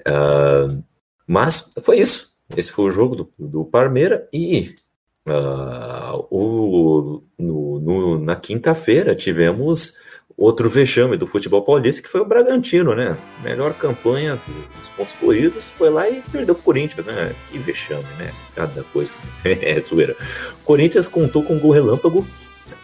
Uh, 0.00 0.82
mas 1.26 1.72
foi 1.82 2.00
isso. 2.00 2.32
Esse 2.56 2.70
foi 2.70 2.86
o 2.86 2.90
jogo 2.90 3.16
do, 3.16 3.32
do 3.38 3.64
Parmeira 3.64 4.28
e 4.32 4.74
Uh, 5.26 6.26
o, 6.30 7.22
no, 7.38 7.80
no, 7.80 8.18
na 8.18 8.34
quinta-feira 8.34 9.14
tivemos 9.14 9.96
outro 10.36 10.68
vexame 10.68 11.16
do 11.16 11.26
futebol 11.26 11.62
paulista, 11.62 12.02
que 12.02 12.08
foi 12.08 12.20
o 12.20 12.24
Bragantino, 12.24 12.94
né? 12.94 13.16
Melhor 13.42 13.74
campanha 13.74 14.40
dos 14.78 14.88
pontos 14.90 15.14
corridos, 15.14 15.70
foi 15.70 15.90
lá 15.90 16.08
e 16.08 16.22
perdeu 16.32 16.54
pro 16.54 16.64
Corinthians, 16.64 17.04
né? 17.04 17.34
Que 17.48 17.58
vexame, 17.58 18.04
né? 18.18 18.32
Cada 18.54 18.82
coisa. 18.84 19.12
é, 19.44 19.80
zoeira. 19.80 20.16
Corinthians 20.64 21.06
contou 21.06 21.42
com 21.42 21.54
um 21.54 21.58
gol 21.60 21.70
relâmpago 21.70 22.26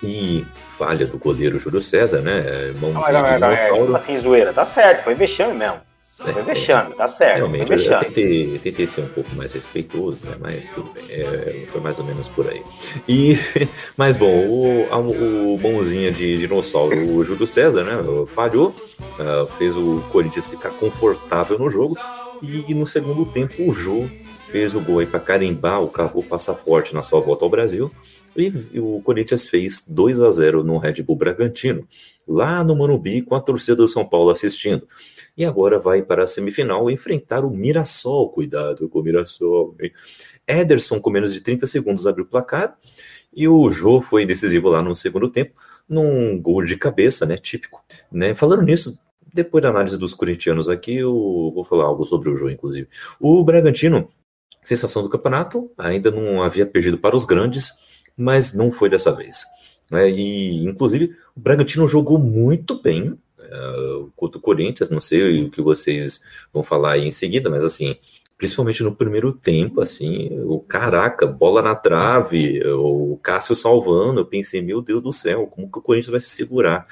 e 0.02 0.46
falha 0.68 1.06
do 1.06 1.18
goleiro 1.18 1.58
Júlio 1.58 1.82
César, 1.82 2.20
né? 2.20 2.72
Mãozinho 2.80 3.12
não, 3.12 3.22
não, 3.22 3.30
não, 3.30 3.86
não, 3.86 3.96
é, 3.96 3.98
assim, 3.98 4.20
zoeira, 4.20 4.52
tá 4.52 4.64
certo, 4.64 5.02
foi 5.02 5.14
vexame 5.14 5.54
mesmo. 5.54 5.87
Foi 6.18 6.42
vexame, 6.42 6.94
tá 6.94 7.06
certo. 7.06 7.36
Realmente, 7.36 7.70
eu, 7.70 7.78
eu 7.78 7.98
tentei, 8.00 8.58
tentei, 8.58 8.86
ser 8.88 9.02
um 9.02 9.08
pouco 9.08 9.32
mais 9.36 9.52
respeitoso, 9.52 10.26
né? 10.26 10.36
mas 10.40 10.68
tudo 10.70 10.90
bem. 10.90 11.04
É, 11.10 11.66
foi 11.70 11.80
mais 11.80 12.00
ou 12.00 12.04
menos 12.04 12.26
por 12.26 12.48
aí. 12.48 12.60
E, 13.06 13.36
mas 13.96 14.16
bom, 14.16 14.26
o, 14.26 15.54
o 15.54 15.58
bonzinho 15.58 16.10
de 16.10 16.38
dinossauro, 16.38 17.08
o 17.08 17.24
Júlio 17.24 17.46
César, 17.46 17.84
né? 17.84 17.92
Falhou, 18.26 18.70
uh, 18.70 19.46
fez 19.58 19.76
o 19.76 20.00
Corinthians 20.10 20.46
ficar 20.46 20.70
confortável 20.70 21.56
no 21.56 21.70
jogo. 21.70 21.96
E 22.42 22.74
no 22.74 22.86
segundo 22.86 23.24
tempo, 23.24 23.68
o 23.68 23.72
Jô 23.72 24.08
fez 24.48 24.74
o 24.74 24.80
gol 24.80 24.98
aí 24.98 25.06
para 25.06 25.20
carimbar 25.20 25.80
o, 25.80 25.92
o 26.14 26.22
passaporte 26.24 26.94
na 26.94 27.02
sua 27.02 27.20
volta 27.20 27.44
ao 27.44 27.50
Brasil. 27.50 27.92
E 28.36 28.78
o 28.78 29.00
Corinthians 29.02 29.48
fez 29.48 29.84
2 29.86 30.20
a 30.20 30.30
0 30.32 30.64
no 30.64 30.78
Red 30.78 31.02
Bull 31.02 31.16
Bragantino, 31.16 31.86
lá 32.26 32.62
no 32.62 32.76
Manubi, 32.76 33.22
com 33.22 33.34
a 33.34 33.40
torcida 33.40 33.76
do 33.76 33.88
São 33.88 34.04
Paulo 34.04 34.30
assistindo 34.30 34.86
e 35.38 35.44
agora 35.44 35.78
vai 35.78 36.02
para 36.02 36.24
a 36.24 36.26
semifinal 36.26 36.90
enfrentar 36.90 37.44
o 37.44 37.50
Mirassol. 37.50 38.28
Cuidado 38.30 38.88
com 38.88 38.98
o 38.98 39.02
Mirassol. 39.02 39.76
Hein? 39.80 39.92
Ederson, 40.46 41.00
com 41.00 41.10
menos 41.10 41.32
de 41.32 41.40
30 41.40 41.64
segundos, 41.68 42.08
abriu 42.08 42.24
o 42.24 42.28
placar 42.28 42.76
e 43.32 43.46
o 43.46 43.70
Jô 43.70 44.00
foi 44.00 44.26
decisivo 44.26 44.68
lá 44.68 44.82
no 44.82 44.96
segundo 44.96 45.30
tempo, 45.30 45.54
num 45.88 46.42
gol 46.42 46.64
de 46.64 46.76
cabeça, 46.76 47.24
né? 47.24 47.36
Típico. 47.36 47.84
Né? 48.10 48.34
Falando 48.34 48.62
nisso, 48.62 48.98
depois 49.32 49.62
da 49.62 49.68
análise 49.68 49.96
dos 49.96 50.12
corintianos 50.12 50.68
aqui, 50.68 50.96
eu 50.96 51.52
vou 51.54 51.64
falar 51.64 51.84
algo 51.84 52.04
sobre 52.04 52.28
o 52.30 52.36
Jô, 52.36 52.50
inclusive. 52.50 52.88
O 53.20 53.44
Bragantino, 53.44 54.08
sensação 54.64 55.04
do 55.04 55.08
campeonato, 55.08 55.70
ainda 55.78 56.10
não 56.10 56.42
havia 56.42 56.66
perdido 56.66 56.98
para 56.98 57.14
os 57.14 57.24
grandes, 57.24 57.70
mas 58.16 58.52
não 58.52 58.72
foi 58.72 58.90
dessa 58.90 59.12
vez. 59.12 59.44
É, 59.92 60.10
e, 60.10 60.64
inclusive, 60.64 61.14
o 61.36 61.40
Bragantino 61.40 61.86
jogou 61.86 62.18
muito 62.18 62.82
bem, 62.82 63.16
uh, 63.48 64.10
contra 64.16 64.38
o 64.38 64.42
Corinthians, 64.42 64.90
não 64.90 65.00
sei 65.00 65.44
o 65.44 65.50
que 65.50 65.62
vocês 65.62 66.22
vão 66.52 66.62
falar 66.62 66.92
aí 66.92 67.06
em 67.06 67.12
seguida, 67.12 67.50
mas 67.50 67.64
assim, 67.64 67.96
principalmente 68.36 68.82
no 68.82 68.94
primeiro 68.94 69.32
tempo, 69.32 69.80
assim, 69.80 70.30
o 70.44 70.60
caraca, 70.60 71.26
bola 71.26 71.60
na 71.60 71.74
trave, 71.74 72.62
o 72.66 73.18
Cássio 73.22 73.56
salvando, 73.56 74.20
eu 74.20 74.26
pensei, 74.26 74.62
meu 74.62 74.80
Deus 74.80 75.02
do 75.02 75.12
céu, 75.12 75.46
como 75.46 75.70
que 75.70 75.78
o 75.78 75.82
Corinthians 75.82 76.12
vai 76.12 76.20
se 76.20 76.30
segurar? 76.30 76.86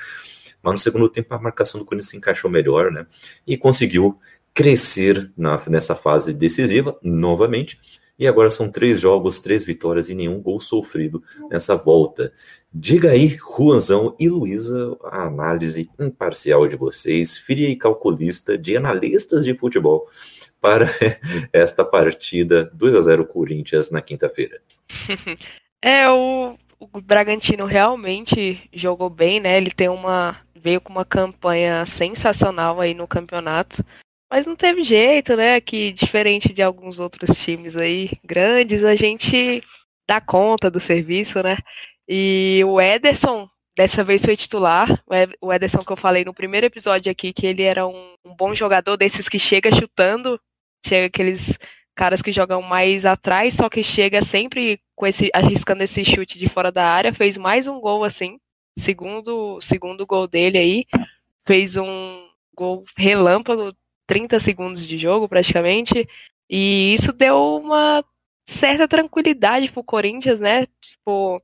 Mas 0.63 0.73
no 0.73 0.79
segundo 0.79 1.09
tempo 1.09 1.33
a 1.33 1.39
marcação 1.39 1.79
do 1.79 1.87
Corinthians 1.87 2.11
se 2.11 2.17
encaixou 2.17 2.51
melhor, 2.51 2.91
né? 2.91 3.07
E 3.47 3.57
conseguiu 3.57 4.19
crescer 4.53 5.31
na, 5.37 5.63
nessa 5.69 5.95
fase 5.95 6.33
decisiva, 6.33 6.99
novamente. 7.03 7.79
E 8.19 8.27
agora 8.27 8.51
são 8.51 8.71
três 8.71 9.01
jogos, 9.01 9.39
três 9.39 9.63
vitórias 9.63 10.09
e 10.09 10.15
nenhum 10.15 10.41
gol 10.41 10.59
sofrido 10.61 11.23
nessa 11.51 11.77
volta. 11.77 12.33
Diga 12.79 13.13
aí, 13.13 13.39
Juanzão 13.57 14.15
e 14.21 14.29
Luísa, 14.29 14.95
a 15.05 15.23
análise 15.23 15.89
imparcial 15.99 16.69
de 16.69 16.77
vocês, 16.77 17.39
fria 17.39 17.71
e 17.71 17.75
calculista 17.75 18.59
de 18.59 18.77
analistas 18.77 19.47
de 19.47 19.57
futebol 19.57 20.07
para 20.61 20.91
esta 21.55 21.83
partida 21.87 22.71
2 22.75 22.95
a 22.95 23.01
0 23.01 23.27
Corinthians 23.27 23.91
na 23.91 24.03
quinta-feira. 24.03 24.61
É, 25.83 26.09
o, 26.11 26.57
o 26.81 27.01
Bragantino 27.01 27.65
realmente 27.65 28.69
jogou 28.73 29.09
bem, 29.09 29.39
né? 29.39 29.57
Ele 29.57 29.71
tem 29.71 29.89
uma 29.89 30.37
veio 30.55 30.81
com 30.81 30.91
uma 30.91 31.05
campanha 31.05 31.87
sensacional 31.87 32.81
aí 32.81 32.93
no 32.93 33.07
campeonato. 33.07 33.85
Mas 34.29 34.47
não 34.47 34.57
teve 34.57 34.83
jeito, 34.83 35.37
né? 35.37 35.61
Que 35.61 35.93
diferente 35.93 36.53
de 36.53 36.63
alguns 36.63 36.99
outros 36.99 37.39
times 37.39 37.77
aí 37.77 38.11
grandes, 38.25 38.83
a 38.83 38.97
gente 38.97 39.63
dá 40.09 40.21
conta 40.21 40.69
do 40.69 40.81
serviço, 40.81 41.41
né? 41.43 41.57
E 42.09 42.63
o 42.65 42.81
Ederson, 42.81 43.49
dessa 43.77 44.05
vez 44.05 44.25
foi 44.25 44.37
titular. 44.37 45.03
O 45.41 45.53
Ederson 45.53 45.79
que 45.79 45.93
eu 45.93 45.97
falei 45.97 46.25
no 46.25 46.35
primeiro 46.35 46.67
episódio 46.67 47.11
aqui, 47.11 47.33
que 47.33 47.47
ele 47.47 47.63
era 47.63 47.87
um, 47.87 48.15
um 48.25 48.35
bom 48.35 48.55
jogador 48.55 48.97
desses 48.97 49.29
que 49.29 49.39
chega 49.39 49.75
chutando, 49.75 50.41
chega 50.85 51.07
aqueles 51.07 51.59
caras 51.95 52.21
que 52.21 52.31
jogam 52.31 52.61
mais 52.63 53.07
atrás, 53.07 53.55
só 53.55 53.69
que 53.69 53.83
chega 53.83 54.23
sempre 54.23 54.81
com 54.95 55.07
esse 55.07 55.31
arriscando 55.35 55.83
esse 55.83 56.05
chute 56.05 56.39
de 56.39 56.49
fora 56.49 56.71
da 56.71 56.87
área, 56.87 57.13
fez 57.13 57.37
mais 57.39 57.67
um 57.67 57.81
gol 57.81 58.05
assim, 58.05 58.39
segundo 58.79 59.59
segundo 59.63 60.07
gol 60.07 60.27
dele 60.27 60.59
aí, 60.59 60.87
fez 61.47 61.77
um 61.77 62.27
gol 62.55 62.85
relâmpago 62.97 63.75
30 64.07 64.39
segundos 64.39 64.87
de 64.87 64.99
jogo 64.99 65.29
praticamente. 65.29 66.09
E 66.49 66.95
isso 66.95 67.13
deu 67.13 67.57
uma 67.57 68.05
certa 68.47 68.87
tranquilidade 68.87 69.71
pro 69.71 69.83
Corinthians, 69.83 70.41
né? 70.41 70.67
Tipo, 70.81 71.43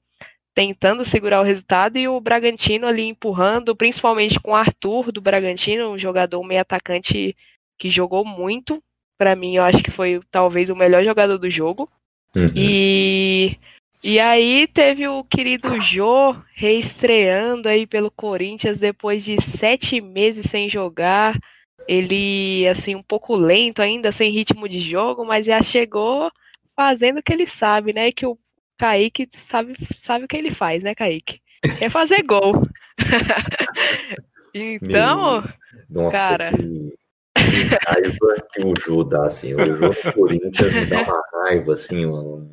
tentando 0.55 1.05
segurar 1.05 1.41
o 1.41 1.45
resultado 1.45 1.97
e 1.99 2.07
o 2.07 2.21
Bragantino 2.21 2.87
ali 2.87 3.05
empurrando, 3.05 3.75
principalmente 3.75 4.39
com 4.39 4.53
o 4.53 4.57
Arthur 4.57 5.11
do 5.11 5.21
Bragantino, 5.21 5.91
um 5.91 5.99
jogador 5.99 6.43
meio 6.45 6.61
atacante 6.61 7.37
que 7.79 7.89
jogou 7.89 8.25
muito. 8.25 8.83
Para 9.19 9.35
mim, 9.35 9.57
eu 9.57 9.63
acho 9.63 9.83
que 9.83 9.91
foi 9.91 10.21
talvez 10.31 10.69
o 10.69 10.77
melhor 10.77 11.05
jogador 11.05 11.39
do 11.39 11.51
jogo. 11.51 11.89
Uhum. 12.37 12.47
E 12.55 13.57
e 14.05 14.19
aí 14.19 14.67
teve 14.67 15.07
o 15.07 15.23
querido 15.23 15.79
Jô 15.79 16.35
reestreando 16.55 17.69
aí 17.69 17.87
pelo 17.87 18.11
Corinthians 18.11 18.81
depois 18.81 19.25
de 19.25 19.41
sete 19.41 20.01
meses 20.01 20.47
sem 20.51 20.69
jogar. 20.69 21.39
Ele, 21.87 22.67
assim, 22.67 22.97
um 22.97 23.03
pouco 23.03 23.37
lento 23.37 23.81
ainda, 23.81 24.11
sem 24.11 24.31
ritmo 24.31 24.69
de 24.69 24.81
jogo, 24.81 25.25
mas 25.25 25.47
já 25.47 25.63
chegou 25.63 26.33
fazendo 26.75 27.19
o 27.19 27.23
que 27.23 27.33
ele 27.33 27.47
sabe, 27.47 27.93
né? 27.93 28.11
Que 28.11 28.27
o 28.27 28.37
Kaique 28.83 29.29
sabe, 29.31 29.77
sabe 29.95 30.25
o 30.25 30.29
que 30.29 30.37
ele 30.37 30.51
faz, 30.51 30.83
né, 30.83 30.93
Kaique? 30.93 31.41
É 31.81 31.89
fazer 31.89 32.21
gol. 32.25 32.61
então, 34.53 35.41
Meu... 35.41 35.53
Nossa, 35.89 36.11
cara. 36.11 36.51
Que... 36.51 36.93
que 37.37 37.63
raiva 37.87 38.47
que 38.53 38.65
o 38.65 38.75
Jô 38.77 39.05
dá, 39.05 39.27
assim. 39.27 39.55
O 39.55 39.77
Jô 39.77 39.91
do 39.91 40.13
Corinthians 40.13 40.75
me 40.75 40.87
dá 40.87 41.01
uma 41.01 41.23
raiva, 41.33 41.75
assim, 41.75 42.07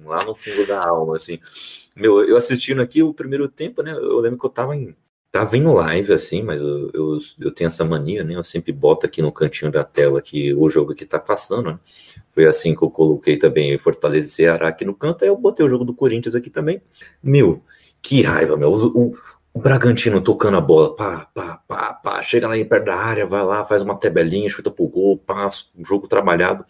lá 0.06 0.24
no 0.24 0.36
fundo 0.36 0.68
da 0.68 0.86
alma, 0.86 1.16
assim. 1.16 1.40
Meu, 1.96 2.24
eu 2.24 2.38
assistindo 2.38 2.80
aqui 2.80 3.02
o 3.02 3.12
primeiro 3.12 3.50
tempo, 3.50 3.82
né? 3.82 3.92
Eu 3.92 4.20
lembro 4.20 4.38
que 4.38 4.46
eu 4.46 4.52
tava 4.52 4.76
em 4.76 4.96
Tava 5.32 5.56
em 5.56 5.64
live, 5.64 6.12
assim, 6.12 6.42
mas 6.42 6.60
eu, 6.60 6.90
eu, 6.92 7.18
eu, 7.40 7.52
tenho 7.54 7.68
essa 7.68 7.86
mania, 7.86 8.24
né? 8.24 8.34
Eu 8.34 8.44
sempre 8.44 8.72
boto 8.72 9.06
aqui 9.06 9.22
no 9.22 9.32
cantinho 9.32 9.72
da 9.72 9.84
tela 9.84 10.22
que 10.24 10.54
o 10.56 10.68
jogo 10.70 10.96
que 10.96 11.06
tá 11.06 11.20
passando, 11.20 11.72
né? 11.72 11.80
Foi 12.34 12.48
assim 12.48 12.76
que 12.76 12.84
eu 12.84 12.90
coloquei 12.90 13.38
também 13.38 13.78
Fortaleza 13.78 14.28
e 14.28 14.32
Ceará 14.32 14.70
aqui 14.70 14.84
no 14.84 14.96
canto, 14.96 15.24
aí 15.24 15.30
eu 15.30 15.38
botei 15.38 15.64
o 15.64 15.70
jogo 15.70 15.86
do 15.86 15.94
Corinthians 15.94 16.34
aqui 16.34 16.50
também. 16.50 16.82
Meu, 17.22 17.64
que 18.02 18.24
raiva, 18.24 18.58
meu. 18.58 18.72
O, 18.72 18.88
o, 18.88 19.12
o 19.54 19.60
Bragantino 19.60 20.20
tocando 20.20 20.58
a 20.58 20.62
bola, 20.62 20.96
pá, 20.96 21.30
pá, 21.32 21.62
pá, 21.68 21.94
pá, 21.94 22.24
chega 22.24 22.48
lá 22.48 22.58
em 22.58 22.66
perto 22.66 22.86
da 22.86 22.96
área, 22.96 23.26
vai 23.28 23.44
lá, 23.44 23.64
faz 23.64 23.84
uma 23.84 23.96
tabelinha, 23.96 24.50
chuta 24.50 24.72
pro 24.72 24.88
gol, 24.88 25.18
pá, 25.18 25.48
jogo 25.80 26.08
trabalhado. 26.08 26.66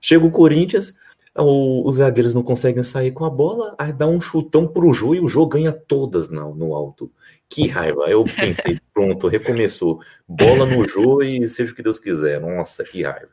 Chega 0.00 0.26
o 0.26 0.30
Corinthians, 0.30 0.96
o, 1.36 1.88
os 1.88 1.96
zagueiros 1.96 2.34
não 2.34 2.42
conseguem 2.42 2.82
sair 2.82 3.12
com 3.12 3.24
a 3.24 3.30
bola, 3.30 3.74
aí 3.78 3.92
dá 3.92 4.06
um 4.06 4.20
chutão 4.20 4.66
pro 4.68 4.92
Jô 4.92 5.14
e 5.14 5.20
o 5.20 5.28
Jô 5.28 5.46
ganha 5.46 5.72
todas 5.72 6.28
no, 6.30 6.54
no 6.54 6.74
alto. 6.74 7.10
Que 7.48 7.66
raiva. 7.66 8.02
Eu 8.10 8.24
pensei, 8.24 8.78
pronto, 8.92 9.28
recomeçou. 9.28 10.00
Bola 10.28 10.66
no 10.66 10.86
Jô 10.86 11.22
e 11.22 11.48
seja 11.48 11.72
o 11.72 11.74
que 11.74 11.82
Deus 11.82 11.98
quiser. 11.98 12.40
Nossa, 12.40 12.84
que 12.84 13.02
raiva. 13.02 13.30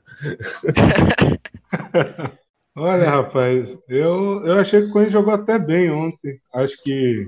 Olha, 2.76 3.10
rapaz, 3.10 3.78
eu, 3.90 4.46
eu 4.46 4.54
achei 4.54 4.82
que 4.82 4.88
o 4.88 4.92
Corinthians 4.92 5.14
jogou 5.14 5.34
até 5.34 5.60
bem 5.60 5.92
ontem. 5.92 6.40
Acho 6.54 6.82
que 6.82 7.28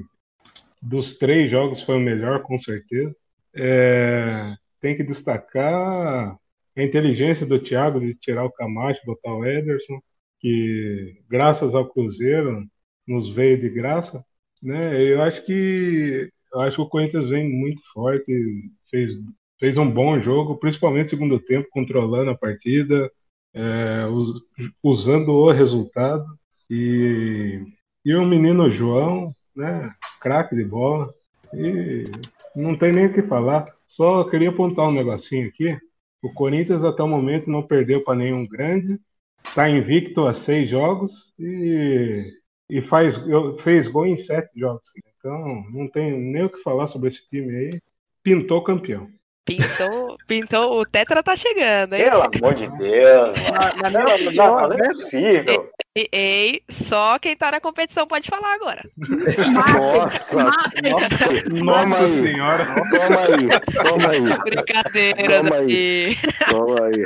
dos 0.82 1.16
três 1.16 1.52
jogos 1.52 1.82
foi 1.82 1.98
o 1.98 2.00
melhor, 2.00 2.42
com 2.44 2.58
certeza. 2.58 3.14
É, 3.54 4.54
tem 4.80 4.96
que 4.96 5.04
destacar 5.04 6.38
a 6.78 6.82
inteligência 6.82 7.46
do 7.46 7.60
Thiago 7.60 8.00
de 8.00 8.16
tirar 8.16 8.46
o 8.46 8.52
Camacho, 8.52 9.02
botar 9.06 9.34
o 9.34 9.46
Ederson 9.46 10.00
que 10.42 11.18
graças 11.30 11.76
ao 11.76 11.88
Cruzeiro 11.88 12.66
nos 13.08 13.30
veio 13.30 13.60
de 13.60 13.70
graça, 13.70 14.26
né? 14.62 15.02
Eu 15.02 15.22
acho 15.22 15.46
que 15.46 16.30
eu 16.54 16.62
acho 16.62 16.78
que 16.78 16.82
o 16.82 16.90
Corinthians 16.90 17.30
vem 17.30 17.50
muito 17.50 17.82
forte, 17.94 18.32
fez 18.90 19.18
fez 19.60 19.78
um 19.78 19.90
bom 19.90 20.20
jogo, 20.20 20.58
principalmente 20.58 21.04
no 21.06 21.10
segundo 21.12 21.40
tempo, 21.40 21.70
controlando 21.72 22.32
a 22.32 22.38
partida, 22.38 23.12
é, 23.54 24.04
usando 24.84 25.30
o 25.34 25.52
resultado 25.52 26.26
e 26.70 27.64
e 28.06 28.16
o 28.16 28.26
menino 28.26 28.72
João, 28.72 29.32
né? 29.56 29.94
Craque 30.22 30.56
de 30.56 30.66
bola 30.66 31.14
e 31.54 32.04
não 32.56 32.78
tem 32.78 32.92
nem 32.92 33.08
o 33.08 33.14
que 33.14 33.22
falar. 33.24 33.66
Só 33.88 34.24
queria 34.26 34.50
apontar 34.50 34.88
um 34.88 34.92
negocinho 34.92 35.48
aqui. 35.48 35.78
O 36.24 36.34
Corinthians 36.34 36.84
até 36.84 37.04
o 37.04 37.08
momento 37.08 37.50
não 37.50 37.64
perdeu 37.64 38.04
para 38.04 38.16
nenhum 38.16 38.48
grande 38.48 39.00
Está 39.52 39.70
invicto 39.70 40.26
a 40.28 40.34
seis 40.34 40.70
jogos 40.70 41.34
e, 41.38 42.24
e 42.70 42.82
faz, 42.82 43.20
fez 43.60 43.86
gol 43.90 44.08
em 44.08 44.16
sete 44.16 44.58
jogos. 44.58 44.94
Então, 45.20 45.66
não 45.74 45.90
tem 45.90 46.18
nem 46.18 46.46
o 46.46 46.50
que 46.50 46.64
falar 46.64 46.88
sobre 46.88 47.10
esse 47.10 47.28
time 47.28 47.54
aí. 47.54 47.70
Pintou 48.24 48.64
campeão. 48.64 49.10
Pintou, 49.44 50.18
pintou, 50.26 50.80
o 50.80 50.86
Tetra 50.86 51.22
tá 51.22 51.36
chegando, 51.36 51.96
hein? 51.96 52.06
Pelo 52.06 52.22
amor 52.22 52.56
de 52.56 52.68
Deus, 52.78 53.34
mano. 53.36 53.92
Não, 53.92 53.92
não, 53.92 54.32
não, 54.32 54.70
não 54.70 54.86
é 54.86 54.88
possível. 54.88 55.70
Ei, 55.94 56.08
ei, 56.14 56.62
só 56.70 57.20
quem 57.20 57.36
tá 57.36 57.52
na 57.52 57.60
competição 57.60 58.08
pode 58.08 58.30
falar 58.30 58.54
agora. 58.56 58.90
Nossa, 58.98 60.42
nossa, 60.42 61.50
nossa 61.50 62.08
senhora. 62.08 62.66
Toma 62.66 63.20
aí, 63.20 63.50
toma 63.84 64.10
aí. 64.10 64.38
Brincadeira 64.42 65.44
Toma 65.44 65.56
aí. 65.58 66.16
Toma 66.50 66.86
aí. 66.86 67.04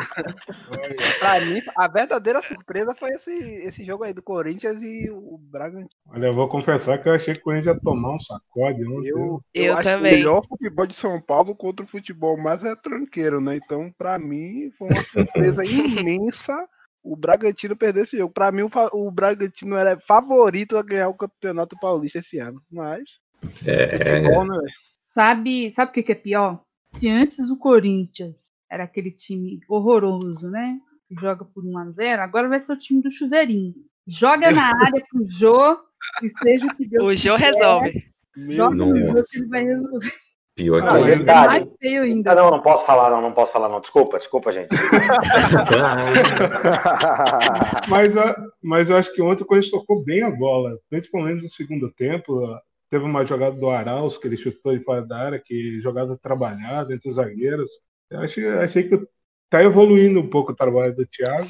Pra 1.17 1.39
mim, 1.41 1.61
a 1.75 1.87
verdadeira 1.87 2.43
surpresa 2.43 2.93
foi 2.93 3.09
esse, 3.09 3.31
esse 3.67 3.83
jogo 3.83 4.03
aí 4.03 4.13
do 4.13 4.21
Corinthians 4.21 4.79
e 4.83 5.09
o 5.09 5.39
Bragantino. 5.39 5.89
Olha, 6.11 6.27
eu 6.27 6.35
vou 6.35 6.47
confessar 6.47 6.99
que 7.01 7.09
eu 7.09 7.15
achei 7.15 7.33
que 7.33 7.39
o 7.39 7.43
Corinthians 7.43 7.75
ia 7.75 7.81
tomar 7.81 8.13
um 8.13 8.19
sacode 8.19 8.85
ontem. 8.87 9.09
Eu, 9.09 9.41
Eu 9.51 9.73
acho 9.73 9.83
também. 9.89 10.11
que 10.11 10.15
o 10.15 10.19
melhor 10.19 10.45
futebol 10.47 10.85
de 10.85 10.95
São 10.95 11.19
Paulo 11.19 11.55
contra 11.55 11.83
o 11.83 11.89
futebol 11.89 12.37
mais 12.37 12.63
é 12.63 12.75
tranqueiro, 12.75 13.41
né? 13.41 13.55
Então, 13.55 13.91
pra 13.97 14.19
mim, 14.19 14.69
foi 14.77 14.89
uma 14.89 15.01
surpresa 15.01 15.63
imensa 15.65 16.67
o 17.05 17.15
Bragantino 17.15 17.75
perder 17.75 18.03
esse 18.03 18.17
jogo. 18.17 18.33
Pra 18.33 18.51
mim, 18.51 18.63
o, 18.93 19.11
Bragantino 19.11 19.75
era 19.75 19.99
favorito 19.99 20.77
a 20.77 20.83
ganhar 20.83 21.07
o 21.07 21.13
Campeonato 21.13 21.77
Paulista 21.79 22.19
esse 22.19 22.39
ano. 22.39 22.61
Mas, 22.71 23.19
É, 23.65 24.21
futebol, 24.21 24.45
né? 24.45 24.57
velho? 24.57 24.71
Sabe, 25.07 25.71
sabe 25.71 25.91
o 25.91 25.93
que, 25.93 26.03
que 26.03 26.11
é 26.11 26.15
pior? 26.15 26.61
Se 26.93 27.07
antes 27.09 27.49
o 27.49 27.57
Corinthians 27.57 28.47
era 28.69 28.83
aquele 28.83 29.11
time 29.11 29.59
horroroso, 29.69 30.49
né? 30.49 30.77
Que 31.07 31.15
joga 31.15 31.45
por 31.45 31.63
1 31.63 31.77
a 31.77 31.89
0 31.91 32.21
agora 32.23 32.49
vai 32.49 32.59
ser 32.59 32.73
o 32.73 32.79
time 32.79 33.01
do 33.01 33.11
Chuveirinho. 33.11 33.73
Joga 34.07 34.51
na 34.51 34.67
área 34.85 35.03
pro 35.09 35.25
Jô, 35.29 35.77
que 36.19 36.29
seja 36.41 36.65
o 36.67 36.75
que 36.75 36.87
Deus 36.87 37.03
O 37.03 37.15
Jô 37.15 37.35
quiser. 37.35 37.45
resolve. 37.53 38.03
Joga 38.49 38.75
no 38.75 38.95
Jô 38.97 39.05
Nossa. 39.07 39.23
que 39.31 39.37
ele 39.37 39.47
vai 39.47 39.63
resolver. 39.63 40.13
Pior 40.55 40.81
Ah, 40.83 40.87
que 41.03 41.11
é 41.11 41.23
tá- 41.25 41.45
mais 41.45 41.67
feio 41.79 42.03
ainda. 42.03 42.31
Ah, 42.31 42.35
não, 42.35 42.51
não 42.51 42.61
posso 42.61 42.85
falar, 42.85 43.09
não, 43.09 43.21
não 43.21 43.31
posso 43.33 43.51
falar, 43.51 43.67
não. 43.69 43.79
Desculpa, 43.81 44.17
desculpa, 44.17 44.51
gente. 44.51 44.69
Mas, 47.89 48.15
a- 48.17 48.35
mas 48.63 48.89
eu 48.89 48.97
acho 48.97 49.13
que 49.13 49.21
ontem 49.21 49.43
o 49.43 49.45
Corinthians 49.45 49.71
tocou 49.71 50.03
bem 50.03 50.23
a 50.23 50.31
bola, 50.31 50.77
principalmente 50.89 51.43
no 51.43 51.49
segundo 51.49 51.91
tempo. 51.91 52.41
Teve 52.89 53.03
uma 53.05 53.25
jogada 53.25 53.55
do 53.55 53.69
Arauz 53.69 54.17
que 54.17 54.27
ele 54.27 54.37
chutou 54.37 54.77
de 54.77 54.83
fora 54.83 55.05
da 55.05 55.17
área, 55.17 55.41
que 55.43 55.79
jogada 55.81 56.17
trabalhada 56.17 56.93
entre 56.93 57.09
os 57.09 57.15
zagueiros. 57.15 57.69
Eu 58.09 58.19
achei, 58.21 58.47
achei 58.47 58.83
que 58.83 58.99
tá 59.49 59.63
evoluindo 59.63 60.19
um 60.19 60.29
pouco 60.29 60.51
o 60.51 60.55
trabalho 60.55 60.95
do 60.95 61.05
Thiago. 61.05 61.47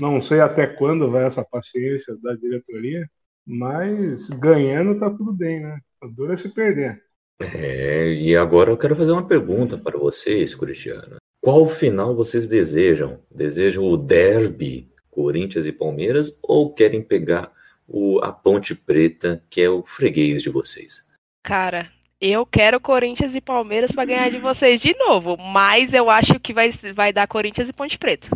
Não 0.00 0.20
sei 0.20 0.40
até 0.40 0.66
quando 0.66 1.10
vai 1.10 1.24
essa 1.24 1.44
paciência 1.44 2.16
da 2.22 2.34
diretoria, 2.34 3.06
mas 3.46 4.28
ganhando 4.30 4.98
tá 4.98 5.10
tudo 5.10 5.32
bem, 5.32 5.60
né? 5.60 5.78
O 6.02 6.08
duro 6.08 6.32
é 6.32 6.36
se 6.36 6.48
perder. 6.48 7.02
É, 7.40 8.12
e 8.12 8.36
agora 8.36 8.70
eu 8.70 8.76
quero 8.76 8.94
fazer 8.94 9.12
uma 9.12 9.26
pergunta 9.26 9.78
para 9.78 9.98
vocês, 9.98 10.54
Cristiano. 10.54 11.16
Qual 11.42 11.66
final 11.66 12.14
vocês 12.14 12.46
desejam? 12.46 13.18
Desejam 13.30 13.84
o 13.84 13.96
derby 13.96 14.90
Corinthians 15.10 15.64
e 15.64 15.72
Palmeiras 15.72 16.38
ou 16.42 16.72
querem 16.72 17.02
pegar 17.02 17.50
o, 17.88 18.20
a 18.22 18.30
Ponte 18.30 18.74
Preta, 18.74 19.42
que 19.48 19.60
é 19.60 19.70
o 19.70 19.82
freguês 19.82 20.42
de 20.42 20.50
vocês? 20.50 21.08
Cara, 21.42 21.90
eu 22.20 22.44
quero 22.44 22.78
Corinthians 22.78 23.34
e 23.34 23.40
Palmeiras 23.40 23.90
pra 23.90 24.04
ganhar 24.04 24.30
de 24.30 24.38
vocês 24.38 24.80
de 24.80 24.94
novo, 24.98 25.38
mas 25.38 25.94
eu 25.94 26.10
acho 26.10 26.38
que 26.38 26.52
vai, 26.52 26.68
vai 26.94 27.12
dar 27.12 27.26
Corinthians 27.26 27.68
e 27.68 27.72
Ponte 27.72 27.98
Preta. 27.98 28.28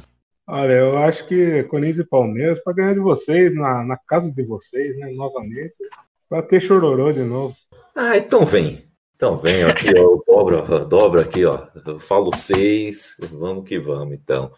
Olha, 0.46 0.72
eu 0.72 0.98
acho 0.98 1.26
que 1.26 1.62
Corinthians 1.64 2.00
e 2.00 2.04
Palmeiras, 2.04 2.58
para 2.58 2.74
ganhar 2.74 2.94
de 2.94 3.00
vocês, 3.00 3.54
na, 3.54 3.84
na 3.84 3.96
casa 3.96 4.32
de 4.32 4.42
vocês, 4.44 4.96
né? 4.98 5.10
Novamente, 5.12 5.76
para 6.28 6.42
ter 6.42 6.60
chororô 6.60 7.12
de 7.12 7.22
novo. 7.22 7.56
Ah, 7.94 8.16
então 8.16 8.44
vem. 8.44 8.83
Então, 9.16 9.36
vem 9.36 9.62
aqui, 9.62 9.88
ó, 9.96 10.18
dobro, 10.26 10.84
dobro 10.86 11.20
aqui, 11.20 11.44
ó. 11.44 11.66
Eu 11.86 11.98
falo 11.98 12.34
seis, 12.34 13.16
vamos 13.32 13.68
que 13.68 13.78
vamos, 13.78 14.14
então. 14.14 14.52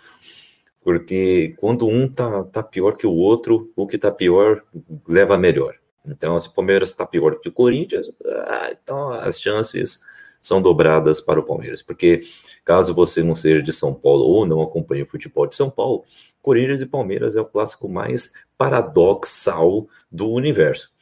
Porque 0.83 1.55
quando 1.59 1.87
um 1.87 2.09
tá, 2.09 2.45
tá 2.45 2.63
pior 2.63 2.97
que 2.97 3.07
o 3.07 3.13
outro, 3.13 3.73
o 3.77 3.87
que 3.87 3.99
tá 3.99 4.11
pior 4.11 4.63
leva 5.07 5.37
melhor. 5.37 5.75
Então, 6.07 6.39
se 6.41 6.49
o 6.49 6.53
Palmeiras 6.53 6.93
tá 6.93 7.05
pior 7.05 7.39
que 7.41 7.49
o 7.49 7.53
Corinthians, 7.53 8.11
ah, 8.25 8.71
então 8.71 9.11
as 9.11 9.41
chances 9.41 10.01
são 10.41 10.63
dobradas 10.63 11.21
para 11.21 11.41
o 11.41 11.43
Palmeiras. 11.43 11.83
Porque 11.83 12.21
caso 12.65 12.95
você 12.95 13.23
não 13.23 13.35
seja 13.35 13.63
de 13.63 13.73
São 13.73 13.93
Paulo 13.93 14.25
ou 14.25 14.47
não 14.47 14.63
acompanhe 14.63 15.03
o 15.03 15.07
futebol 15.07 15.47
de 15.47 15.57
São 15.57 15.69
Paulo, 15.69 16.05
Corinthians 16.41 16.81
e 16.81 16.87
Palmeiras 16.87 17.35
é 17.35 17.41
o 17.41 17.45
clássico 17.45 17.89
mais 17.89 18.33
paradoxal 18.57 19.89
do 20.11 20.31
universo. 20.31 20.96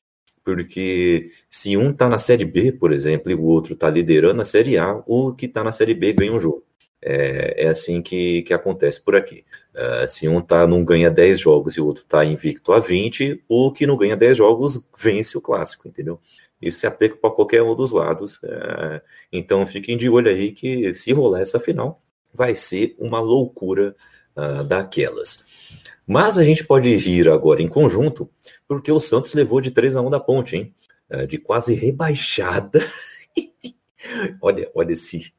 Porque 0.45 1.31
se 1.49 1.77
um 1.77 1.93
tá 1.93 2.09
na 2.09 2.19
Série 2.19 2.45
B, 2.45 2.73
por 2.73 2.93
exemplo, 2.93 3.31
e 3.33 3.35
o 3.35 3.43
outro 3.43 3.75
tá 3.75 3.89
liderando 3.89 4.43
a 4.43 4.45
Série 4.45 4.77
A, 4.77 5.03
o 5.07 5.35
que 5.35 5.49
tá 5.49 5.65
na 5.65 5.73
Série 5.73 5.95
B 5.95 6.13
ganha 6.13 6.33
um 6.33 6.41
jogo. 6.41 6.63
É, 7.07 7.65
é 7.65 7.69
assim 7.69 8.01
que, 8.01 8.43
que 8.43 8.55
acontece 8.55 9.03
por 9.03 9.17
aqui. 9.17 9.45
Uh, 9.75 10.09
se 10.09 10.29
um 10.29 10.41
tá, 10.41 10.67
não 10.67 10.85
ganha 10.85 11.11
10 11.11 11.39
jogos 11.41 11.77
e 11.77 11.81
o 11.81 11.87
outro 11.87 12.03
está 12.03 12.25
invicto 12.25 12.73
a 12.73 12.81
20, 12.81 13.45
o 13.49 13.73
que 13.73 13.87
não 13.87 13.97
ganha 13.97 14.17
10 14.17 14.37
jogos 14.37 14.87
vence 14.99 15.37
o 15.37 15.41
clássico, 15.41 15.87
entendeu? 15.89 16.19
Isso 16.61 16.81
se 16.81 16.87
aplica 16.87 17.17
para 17.17 17.31
qualquer 17.31 17.63
um 17.63 17.75
dos 17.75 17.93
lados. 17.93 18.37
Uh, 18.37 19.01
então 19.33 19.67
fiquem 19.67 19.97
de 19.99 20.09
olho 20.09 20.31
aí 20.31 20.53
que 20.53 20.95
se 20.95 21.13
rolar 21.13 21.41
essa 21.41 21.61
final, 21.61 22.01
vai 22.33 22.55
ser 22.55 22.95
uma 22.99 23.21
loucura 23.21 23.95
uh, 24.37 24.65
daquelas. 24.65 25.47
Mas 26.07 26.39
a 26.39 26.45
gente 26.45 26.65
pode 26.67 26.89
ir 26.89 27.29
agora 27.29 27.63
em 27.63 27.69
conjunto, 27.69 28.29
porque 28.69 28.93
o 28.93 29.01
Santos 29.01 29.35
levou 29.35 29.61
de 29.61 29.71
3 29.71 29.97
a 29.97 30.03
1 30.03 30.11
da 30.11 30.21
ponte, 30.21 30.57
hein? 30.57 30.75
de 31.29 31.39
quase 31.39 31.75
rebaixada 31.75 32.81
Olha, 34.41 34.71
olha 34.75 34.93
esse, 34.93 35.33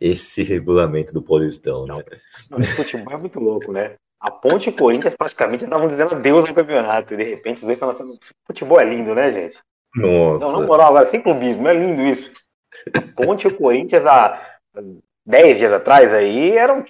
esse 0.00 0.42
regulamento 0.42 1.12
do 1.12 1.22
Paulistão, 1.22 1.86
né? 1.86 2.02
Não, 2.50 2.62
futebol 2.62 3.14
é 3.14 3.18
muito 3.18 3.40
louco, 3.40 3.72
né? 3.72 3.96
A 4.18 4.30
Ponte 4.30 4.68
e 4.68 4.72
o 4.72 4.76
Corinthians 4.76 5.14
praticamente 5.14 5.64
estavam 5.64 5.86
dizendo 5.86 6.14
adeus 6.14 6.48
ao 6.48 6.54
campeonato. 6.54 7.14
E 7.14 7.16
de 7.16 7.24
repente 7.24 7.56
os 7.56 7.62
dois 7.62 7.76
estão 7.76 7.88
lançando. 7.88 8.18
Futebol 8.46 8.80
é 8.80 8.84
lindo, 8.84 9.14
né, 9.14 9.30
gente? 9.30 9.58
Nossa. 9.94 10.44
Não, 10.44 10.60
na 10.60 10.66
moral, 10.66 10.88
agora, 10.88 11.06
sem 11.06 11.22
clubismo, 11.22 11.66
é 11.68 11.74
lindo 11.74 12.02
isso. 12.02 12.30
A 12.94 13.00
Ponte 13.00 13.44
e 13.44 13.48
o 13.48 13.56
Corinthians 13.56 14.04
há 14.06 14.40
10 15.26 15.58
dias 15.58 15.72
atrás 15.72 16.12
aí 16.12 16.56
eram. 16.56 16.84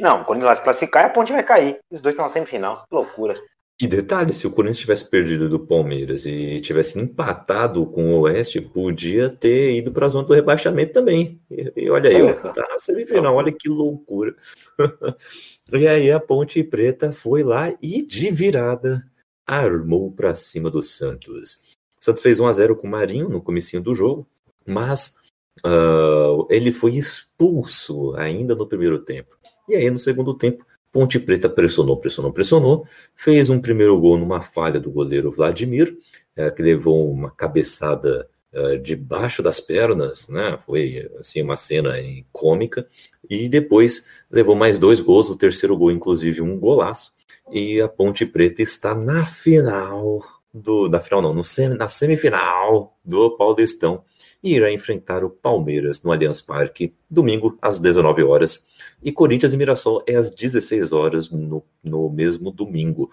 Não, 0.00 0.22
o 0.22 0.24
Corinthians 0.24 0.46
vai 0.46 0.56
se 0.56 0.62
classificar 0.62 1.02
e 1.02 1.06
a 1.06 1.10
Ponte 1.10 1.32
vai 1.32 1.42
cair. 1.42 1.78
Os 1.90 2.00
dois 2.00 2.14
estão 2.14 2.26
na 2.26 2.32
semifinal. 2.32 2.84
Que 2.88 2.94
loucura. 2.94 3.34
E 3.78 3.86
detalhe, 3.86 4.32
se 4.32 4.46
o 4.46 4.50
Corinthians 4.50 4.78
tivesse 4.78 5.10
perdido 5.10 5.50
do 5.50 5.60
Palmeiras 5.60 6.24
e 6.24 6.60
tivesse 6.62 6.98
empatado 6.98 7.84
com 7.84 8.14
o 8.14 8.20
Oeste, 8.20 8.58
podia 8.58 9.28
ter 9.28 9.74
ido 9.76 9.92
para 9.92 10.06
a 10.06 10.08
zona 10.08 10.26
do 10.26 10.32
rebaixamento 10.32 10.94
também. 10.94 11.38
E, 11.50 11.72
e 11.76 11.90
olha 11.90 12.08
aí, 12.08 12.22
ó, 12.22 12.32
tá 12.32 12.66
na 12.70 12.78
semifinal, 12.78 13.34
olha 13.34 13.52
que 13.52 13.68
loucura. 13.68 14.34
e 15.74 15.86
aí 15.86 16.10
a 16.10 16.18
Ponte 16.18 16.64
Preta 16.64 17.12
foi 17.12 17.42
lá 17.42 17.70
e 17.82 18.02
de 18.02 18.30
virada 18.30 19.04
armou 19.46 20.10
para 20.10 20.34
cima 20.34 20.70
do 20.70 20.82
Santos. 20.82 21.76
O 22.00 22.04
Santos 22.04 22.22
fez 22.22 22.40
1 22.40 22.46
a 22.46 22.52
0 22.54 22.76
com 22.76 22.86
o 22.86 22.90
Marinho 22.90 23.28
no 23.28 23.42
comecinho 23.42 23.82
do 23.82 23.94
jogo, 23.94 24.26
mas 24.66 25.18
uh, 25.64 26.46
ele 26.50 26.72
foi 26.72 26.96
expulso 26.96 28.14
ainda 28.16 28.54
no 28.54 28.66
primeiro 28.66 28.98
tempo. 28.98 29.36
E 29.68 29.74
aí 29.74 29.90
no 29.90 29.98
segundo 29.98 30.34
tempo 30.34 30.64
Ponte 30.96 31.18
Preta 31.18 31.48
pressionou, 31.48 31.98
pressionou, 31.98 32.32
pressionou, 32.32 32.86
fez 33.14 33.50
um 33.50 33.60
primeiro 33.60 34.00
gol 34.00 34.16
numa 34.16 34.40
falha 34.40 34.80
do 34.80 34.90
goleiro 34.90 35.30
Vladimir, 35.30 35.94
é, 36.34 36.50
que 36.50 36.62
levou 36.62 37.12
uma 37.12 37.30
cabeçada 37.30 38.26
é, 38.50 38.76
debaixo 38.78 39.42
das 39.42 39.60
pernas, 39.60 40.30
né? 40.30 40.58
Foi 40.64 41.10
assim 41.20 41.42
uma 41.42 41.58
cena 41.58 41.92
cômica. 42.32 42.86
E 43.28 43.46
depois 43.46 44.08
levou 44.30 44.56
mais 44.56 44.78
dois 44.78 44.98
gols, 44.98 45.28
o 45.28 45.36
terceiro 45.36 45.76
gol, 45.76 45.90
inclusive, 45.90 46.40
um 46.40 46.58
golaço. 46.58 47.12
E 47.52 47.78
a 47.78 47.88
Ponte 47.88 48.24
Preta 48.24 48.62
está 48.62 48.94
na 48.94 49.26
final 49.26 50.22
do. 50.54 50.88
Na 50.88 50.98
final, 50.98 51.20
não, 51.20 51.34
no 51.34 51.42
na 51.76 51.88
semifinal 51.88 52.96
do 53.04 53.36
Paulistão. 53.36 54.02
E 54.46 54.54
irá 54.54 54.70
enfrentar 54.70 55.24
o 55.24 55.30
Palmeiras 55.30 56.04
no 56.04 56.12
Allianz 56.12 56.40
Parque, 56.40 56.94
domingo, 57.10 57.58
às 57.60 57.80
19 57.80 58.22
horas 58.22 58.64
e 59.02 59.10
Corinthians 59.10 59.52
e 59.52 59.56
Mirassol 59.56 60.04
é 60.06 60.14
às 60.14 60.30
16 60.30 60.92
horas 60.92 61.30
no, 61.30 61.64
no 61.82 62.08
mesmo 62.08 62.52
domingo. 62.52 63.10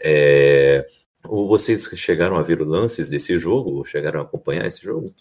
É, 0.00 0.84
vocês 1.22 1.84
chegaram 1.94 2.36
a 2.36 2.42
ver 2.42 2.60
lances 2.60 3.08
desse 3.08 3.38
jogo? 3.38 3.84
Chegaram 3.84 4.18
a 4.18 4.24
acompanhar 4.24 4.66
esse 4.66 4.82
jogo? 4.82 5.14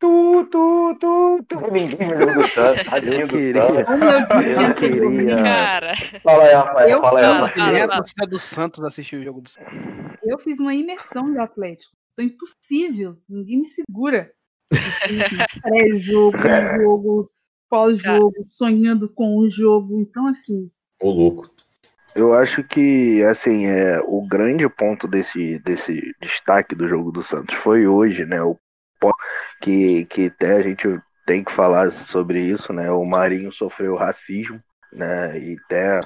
Tu, 0.00 0.44
tu, 0.50 0.96
tu, 1.00 1.44
tu. 1.48 1.60
Ninguém 1.70 2.08
me 2.16 2.34
do 2.34 2.48
Santos. 2.48 2.84
Tadinho 2.84 3.28
do 3.28 3.38
Santos. 3.38 3.94
Eu 4.58 4.74
queria. 4.74 5.36
Cara, 5.36 5.92
Fala 6.24 6.44
aí, 6.44 6.52
Rafael. 6.52 6.88
Eu- 6.88 7.00
Fala 7.00 7.20
aí, 7.20 7.26
Rafael. 7.26 7.84
a 7.84 7.96
torcida 7.96 8.26
do 8.26 8.38
Santos 8.40 8.84
assistiu 8.84 9.20
o 9.20 9.24
jogo 9.24 9.40
do 9.40 9.48
Santos. 9.48 9.72
Eu 10.24 10.36
fiz 10.38 10.58
uma 10.58 10.74
imersão 10.74 11.32
do 11.32 11.40
Atlético. 11.40 11.97
Tô 12.18 12.22
impossível. 12.22 13.16
Ninguém 13.28 13.60
me 13.60 13.64
segura. 13.64 14.32
Pré-jogo, 15.62 16.36
jogo, 16.82 17.30
pós-jogo, 17.70 18.34
sonhando 18.50 19.08
com 19.08 19.38
o 19.38 19.48
jogo. 19.48 20.00
Então, 20.00 20.26
assim, 20.26 20.68
Ô, 21.00 21.12
louco. 21.12 21.48
Eu 22.16 22.34
acho 22.34 22.64
que, 22.64 23.22
assim, 23.22 23.66
é, 23.66 24.00
o 24.00 24.26
grande 24.26 24.68
ponto 24.68 25.06
desse, 25.06 25.60
desse 25.60 26.12
destaque 26.20 26.74
do 26.74 26.88
jogo 26.88 27.12
do 27.12 27.22
Santos 27.22 27.54
foi 27.54 27.86
hoje, 27.86 28.24
né? 28.24 28.42
O, 28.42 28.58
que, 29.62 30.04
que 30.06 30.26
até 30.26 30.56
a 30.56 30.62
gente 30.62 30.88
tem 31.24 31.44
que 31.44 31.52
falar 31.52 31.92
sobre 31.92 32.40
isso, 32.40 32.72
né? 32.72 32.90
O 32.90 33.04
Marinho 33.04 33.52
sofreu 33.52 33.94
racismo, 33.94 34.60
né? 34.92 35.38
E 35.38 35.56
até 35.64 36.00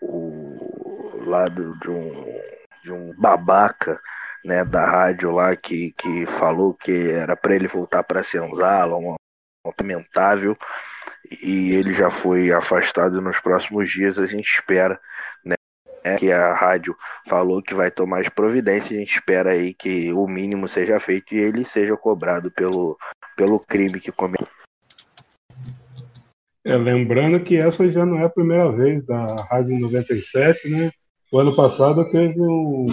o 0.00 1.22
lado 1.26 1.78
de 1.80 1.90
um, 1.90 2.40
de 2.82 2.92
um 2.92 3.14
babaca, 3.18 4.00
né? 4.44 4.64
Da 4.64 4.84
rádio 4.84 5.30
lá 5.30 5.56
que, 5.56 5.92
que 5.92 6.26
falou 6.26 6.74
que 6.74 7.10
era 7.10 7.36
para 7.36 7.54
ele 7.54 7.66
voltar 7.66 8.02
para 8.02 8.22
Senzala, 8.22 8.96
uma, 8.96 9.16
lamentável 9.80 10.56
e 11.42 11.74
ele 11.74 11.94
já 11.94 12.10
foi 12.10 12.52
afastado 12.52 13.20
nos 13.20 13.40
próximos 13.40 13.90
dias. 13.90 14.18
A 14.18 14.26
gente 14.26 14.46
espera, 14.46 15.00
né, 15.44 15.54
que 16.18 16.30
a 16.30 16.54
rádio 16.54 16.94
falou 17.26 17.62
que 17.62 17.74
vai 17.74 17.90
tomar 17.90 18.20
as 18.20 18.28
providências. 18.28 18.92
A 18.92 19.00
gente 19.00 19.14
espera 19.14 19.52
aí 19.52 19.72
que 19.72 20.12
o 20.12 20.26
mínimo 20.26 20.68
seja 20.68 21.00
feito 21.00 21.34
e 21.34 21.38
ele 21.38 21.64
seja 21.64 21.96
cobrado 21.96 22.50
pelo, 22.50 22.98
pelo 23.36 23.58
crime 23.58 24.00
que 24.00 24.12
cometeu. 24.12 24.46
É, 26.66 26.76
lembrando 26.76 27.40
que 27.40 27.56
essa 27.56 27.90
já 27.90 28.06
não 28.06 28.18
é 28.18 28.24
a 28.24 28.30
primeira 28.30 28.70
vez 28.72 29.04
da 29.04 29.26
Rádio 29.50 29.78
97, 29.78 30.68
né? 30.70 30.90
O 31.30 31.38
ano 31.38 31.54
passado 31.54 32.08
teve 32.10 32.40
um, 32.40 32.86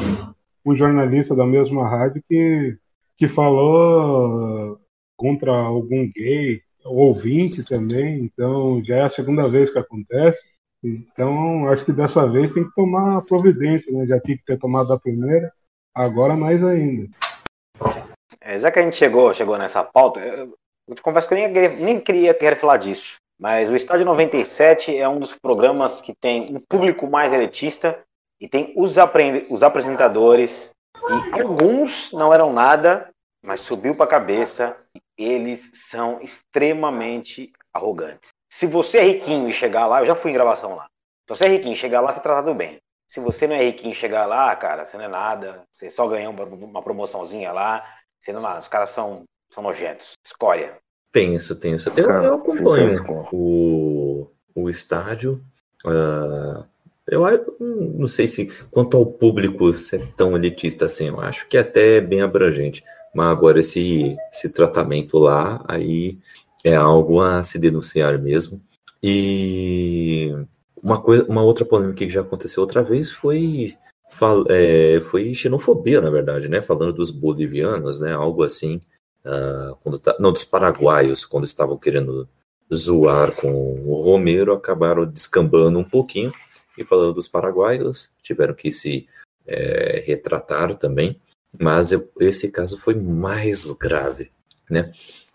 um 0.65 0.75
jornalista 0.75 1.35
da 1.35 1.45
mesma 1.45 1.87
rádio 1.87 2.23
que, 2.27 2.77
que 3.17 3.27
falou 3.27 4.79
contra 5.17 5.51
algum 5.51 6.09
gay, 6.11 6.61
ouvinte 6.83 7.63
também, 7.63 8.23
então 8.23 8.83
já 8.83 8.95
é 8.97 9.01
a 9.01 9.09
segunda 9.09 9.47
vez 9.47 9.69
que 9.69 9.77
acontece. 9.79 10.43
Então, 10.83 11.67
acho 11.67 11.85
que 11.85 11.93
dessa 11.93 12.27
vez 12.27 12.53
tem 12.53 12.63
que 12.63 12.73
tomar 12.73 13.21
providência, 13.21 13.91
né? 13.93 14.07
Já 14.07 14.19
tinha 14.19 14.35
que 14.35 14.43
ter 14.43 14.57
tomado 14.57 14.91
a 14.91 14.99
primeira, 14.99 15.51
agora 15.93 16.35
mais 16.35 16.63
ainda. 16.63 17.07
É, 18.39 18.59
já 18.59 18.71
que 18.71 18.79
a 18.79 18.81
gente 18.81 18.95
chegou, 18.95 19.31
chegou 19.31 19.57
nessa 19.59 19.83
pauta, 19.83 20.19
eu, 20.19 20.57
eu 20.87 20.95
te 20.95 21.01
confesso 21.03 21.27
que 21.27 21.35
eu 21.35 21.37
nem, 21.37 21.53
queria- 21.53 21.75
nem 21.75 21.99
queria 21.99 22.33
querer 22.33 22.55
falar 22.55 22.77
disso. 22.77 23.17
Mas 23.39 23.69
o 23.69 23.75
Estádio 23.75 24.05
97 24.05 24.97
é 24.97 25.07
um 25.07 25.19
dos 25.19 25.35
programas 25.35 26.01
que 26.01 26.13
tem 26.19 26.55
um 26.55 26.59
público 26.59 27.07
mais 27.07 27.31
elitista 27.31 27.99
e 28.41 28.47
tem 28.47 28.73
os, 28.75 28.97
aprende- 28.97 29.45
os 29.51 29.61
apresentadores, 29.61 30.71
e 30.97 31.41
alguns 31.41 32.11
não 32.11 32.33
eram 32.33 32.51
nada, 32.51 33.09
mas 33.45 33.61
subiu 33.61 33.95
para 33.95 34.05
a 34.05 34.09
cabeça. 34.09 34.75
Eles 35.15 35.69
são 35.75 36.19
extremamente 36.21 37.53
arrogantes. 37.71 38.29
Se 38.51 38.65
você 38.65 38.97
é 38.97 39.03
riquinho 39.03 39.47
e 39.47 39.53
chegar 39.53 39.85
lá, 39.85 40.01
eu 40.01 40.07
já 40.07 40.15
fui 40.15 40.31
em 40.31 40.33
gravação 40.33 40.75
lá. 40.75 40.87
Se 41.27 41.37
você 41.37 41.45
é 41.45 41.49
riquinho 41.49 41.73
e 41.73 41.77
chegar 41.77 42.01
lá, 42.01 42.11
você 42.11 42.17
é 42.19 42.23
tratado 42.23 42.53
bem. 42.55 42.79
Se 43.07 43.19
você 43.19 43.45
não 43.45 43.55
é 43.55 43.63
riquinho 43.63 43.91
e 43.91 43.95
chegar 43.95 44.25
lá, 44.25 44.55
cara, 44.55 44.85
você 44.85 44.97
não 44.97 45.05
é 45.05 45.07
nada, 45.07 45.63
você 45.71 45.91
só 45.91 46.07
ganhou 46.07 46.33
uma, 46.33 46.81
promoçãozinha 46.81 47.51
lá, 47.51 47.85
você 48.19 48.33
não 48.33 48.39
é 48.39 48.43
nada. 48.43 48.59
Os 48.59 48.67
caras 48.67 48.89
são, 48.89 49.23
são 49.53 49.61
nojentos. 49.61 50.13
Escória. 50.25 50.77
Tenso, 51.11 51.55
tenso. 51.55 51.91
Eu, 51.95 52.09
eu 52.09 52.35
acompanho 52.35 53.03
o, 53.31 54.27
o 54.55 54.69
estádio. 54.69 55.43
ah, 55.85 56.65
eu 57.07 57.25
acho- 57.25 57.55
não 57.59 58.07
sei 58.07 58.27
se 58.27 58.47
quanto 58.69 58.97
ao 58.97 59.05
público 59.05 59.73
se 59.73 59.95
é 59.97 59.99
tão 60.15 60.35
elitista 60.35 60.85
assim. 60.85 61.07
Eu 61.07 61.19
acho 61.21 61.47
que 61.47 61.57
é 61.57 61.61
até 61.61 61.99
bem 62.01 62.21
abrangente. 62.21 62.83
Mas 63.13 63.27
agora 63.27 63.59
esse, 63.59 64.15
esse 64.31 64.53
tratamento 64.53 65.17
lá, 65.19 65.63
aí 65.67 66.17
é 66.63 66.75
algo 66.75 67.19
a 67.21 67.43
se 67.43 67.59
denunciar 67.59 68.17
mesmo. 68.19 68.61
E 69.03 70.31
uma 70.81 71.01
coisa, 71.01 71.25
uma 71.27 71.43
outra 71.43 71.65
polêmica 71.65 72.05
que 72.05 72.09
já 72.09 72.21
aconteceu 72.21 72.61
outra 72.61 72.83
vez 72.83 73.11
foi 73.11 73.75
é, 74.49 74.99
foi 75.01 75.33
xenofobia, 75.33 76.01
na 76.01 76.09
verdade, 76.09 76.47
né? 76.49 76.61
Falando 76.61 76.93
dos 76.93 77.09
bolivianos, 77.09 77.99
né? 77.99 78.13
Algo 78.13 78.43
assim 78.43 78.79
ah, 79.25 79.73
quando 79.83 79.99
tá- 79.99 80.15
não, 80.19 80.31
dos 80.31 80.43
paraguaios, 80.43 81.25
quando 81.25 81.45
estavam 81.45 81.77
querendo 81.77 82.27
zoar 82.73 83.31
com 83.33 83.51
o 83.85 84.01
Romero, 84.01 84.53
acabaram 84.53 85.05
descambando 85.05 85.77
um 85.79 85.83
pouquinho 85.83 86.31
e 86.77 86.83
falando 86.83 87.13
dos 87.13 87.27
paraguaios, 87.27 88.09
tiveram 88.21 88.53
que 88.53 88.71
se 88.71 89.07
é, 89.45 90.03
retratar 90.05 90.75
também, 90.75 91.19
mas 91.59 91.91
eu- 91.91 92.09
esse 92.19 92.51
caso 92.51 92.77
foi 92.79 92.95
mais 92.95 93.73
grave, 93.73 94.31
né? 94.69 94.91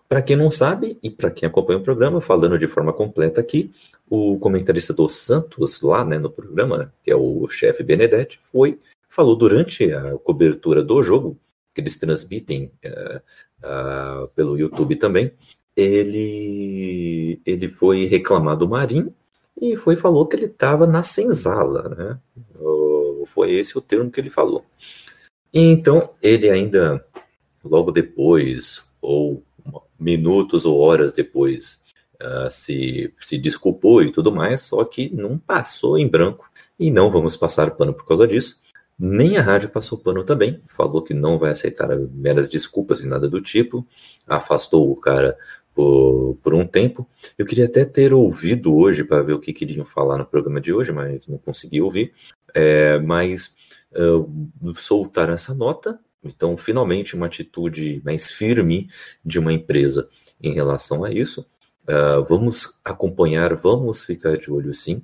Para 0.09 0.23
quem 0.23 0.37
não 0.37 0.51
sabe 0.51 0.99
e 1.03 1.11
para 1.11 1.31
quem 1.31 1.49
acompanha 1.49 1.81
o 1.81 1.83
programa, 1.83 2.21
falando 2.21 2.57
de 2.57 2.69
forma 2.69 2.93
completa 2.93 3.41
aqui, 3.41 3.73
o 4.09 4.39
comentarista 4.39 4.93
do 4.93 5.09
Santos 5.09 5.81
lá, 5.83 6.05
né, 6.05 6.17
no 6.19 6.31
programa, 6.31 6.79
né, 6.79 6.91
que 7.03 7.11
é 7.11 7.17
o 7.17 7.47
chefe 7.49 7.83
Benedetti, 7.83 8.39
foi 8.41 8.79
falou 9.09 9.35
durante 9.35 9.93
a 9.93 10.17
cobertura 10.19 10.83
do 10.83 11.03
jogo 11.03 11.37
que 11.75 11.81
eles 11.81 11.99
transmitem 11.99 12.71
eh, 12.83 13.21
ah, 13.65 14.29
pelo 14.35 14.59
YouTube 14.59 14.95
também, 14.97 15.33
ele 15.77 17.41
ele 17.45 17.69
foi 17.69 18.07
reclamar 18.07 18.57
do 18.57 18.69
Marinho 18.69 19.13
e 19.61 19.77
foi 19.77 19.97
falou 19.97 20.27
que 20.27 20.37
ele 20.37 20.47
estava 20.47 20.87
na 20.87 21.03
senzala, 21.03 21.89
né? 21.89 22.19
Foi 23.27 23.53
esse 23.53 23.77
o 23.77 23.81
termo 23.81 24.11
que 24.11 24.21
ele 24.21 24.31
falou. 24.31 24.65
Então 25.53 26.11
ele 26.23 26.49
ainda 26.49 27.05
logo 27.65 27.91
depois 27.91 28.87
ou 29.01 29.43
minutos 29.99 30.65
ou 30.65 30.79
horas 30.79 31.13
depois 31.13 31.83
ah, 32.21 32.49
se 32.51 33.13
se 33.21 33.39
desculpou 33.39 34.03
e 34.03 34.11
tudo 34.11 34.33
mais, 34.33 34.63
só 34.63 34.85
que 34.85 35.15
não 35.15 35.39
passou 35.39 35.99
em 35.99 36.09
branco 36.09 36.49
e 36.79 36.91
não 36.91 37.11
vamos 37.11 37.37
passar 37.37 37.71
pano 37.73 37.93
por 37.93 38.07
causa 38.07 38.27
disso. 38.27 38.63
Nem 38.99 39.37
a 39.37 39.43
rádio 39.43 39.69
passou 39.69 39.99
pano 39.99 40.25
também, 40.25 40.63
falou 40.69 41.03
que 41.03 41.13
não 41.13 41.39
vai 41.39 41.51
aceitar 41.51 41.89
meras 41.99 42.49
desculpas 42.49 43.01
e 43.01 43.07
nada 43.07 43.29
do 43.29 43.43
tipo, 43.43 43.87
afastou 44.27 44.91
o 44.91 44.97
cara 44.97 45.37
por, 45.77 46.39
por 46.43 46.55
um 46.55 46.67
tempo. 46.67 47.07
Eu 47.37 47.45
queria 47.45 47.67
até 47.67 47.85
ter 47.85 48.15
ouvido 48.15 48.75
hoje 48.75 49.05
para 49.05 49.23
ver 49.23 49.35
o 49.35 49.39
que 49.39 49.53
queriam 49.53 49.85
falar 49.85 50.17
no 50.17 50.25
programa 50.25 50.59
de 50.59 50.73
hoje, 50.73 50.91
mas 50.91 51.27
não 51.27 51.37
consegui 51.37 51.83
ouvir. 51.83 52.15
É, 52.55 52.99
mas 53.01 53.55
ah, 53.95 54.25
soltaram 54.75 55.35
essa 55.35 55.55
nota, 55.55 56.01
então 56.25 56.57
finalmente 56.57 57.15
uma 57.15 57.27
atitude 57.27 58.01
mais 58.03 58.31
firme 58.31 58.89
de 59.23 59.39
uma 59.39 59.53
empresa 59.53 60.09
em 60.43 60.55
relação 60.55 61.05
a 61.05 61.13
isso. 61.13 61.47
Ah, 61.87 62.25
vamos 62.27 62.81
acompanhar, 62.83 63.55
vamos 63.55 64.03
ficar 64.03 64.39
de 64.39 64.51
olho 64.51 64.73
sim. 64.73 65.03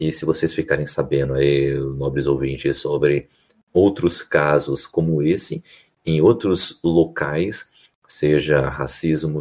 E 0.00 0.10
se 0.10 0.24
vocês 0.24 0.54
ficarem 0.54 0.86
sabendo 0.86 1.34
aí, 1.34 1.74
nobres 1.74 2.26
ouvintes, 2.26 2.78
sobre 2.78 3.28
outros 3.70 4.22
casos 4.22 4.86
como 4.86 5.22
esse, 5.22 5.62
em 6.06 6.22
outros 6.22 6.80
locais, 6.82 7.70
seja 8.08 8.68
racismo, 8.68 9.40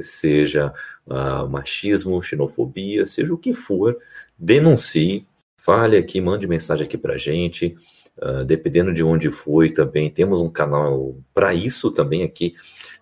seja 0.00 0.72
ah, 1.08 1.46
machismo, 1.46 2.20
xenofobia, 2.22 3.06
seja 3.06 3.34
o 3.34 3.38
que 3.38 3.52
for, 3.52 3.96
denuncie, 4.38 5.26
fale 5.56 5.96
aqui, 5.96 6.20
mande 6.20 6.46
mensagem 6.46 6.86
aqui 6.86 6.98
pra 6.98 7.16
gente, 7.16 7.76
ah, 8.20 8.44
dependendo 8.44 8.92
de 8.92 9.02
onde 9.02 9.30
foi 9.30 9.70
também, 9.70 10.10
temos 10.10 10.40
um 10.40 10.48
canal 10.48 11.16
para 11.32 11.52
isso 11.52 11.90
também 11.90 12.22
aqui, 12.22 12.54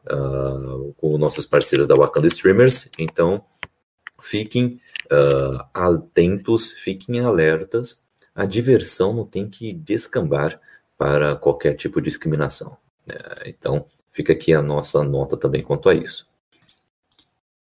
ah, 0.07 0.93
com 0.97 1.19
nossos 1.19 1.47
parceiros 1.47 1.87
da 1.87 1.95
Wakanda 1.95 2.27
Streamers, 2.27 2.91
então 2.99 3.45
fiquem 4.21 4.81
ah, 5.11 5.69
atentos, 5.75 6.73
fiquem 6.73 7.21
alertas. 7.21 8.03
A 8.35 8.47
diversão 8.47 9.13
não 9.13 9.27
tem 9.27 9.49
que 9.49 9.75
descambar 9.75 10.59
para 10.97 11.37
qualquer 11.37 11.75
tipo 11.75 12.01
de 12.01 12.09
discriminação. 12.09 12.77
né? 13.07 13.17
então, 13.47 13.87
fica 14.13 14.33
aqui 14.33 14.53
a 14.53 14.63
nossa 14.63 15.03
nota 15.03 15.37
também 15.37 15.63
quanto 15.63 15.89
a 15.89 15.95
isso. 15.95 16.31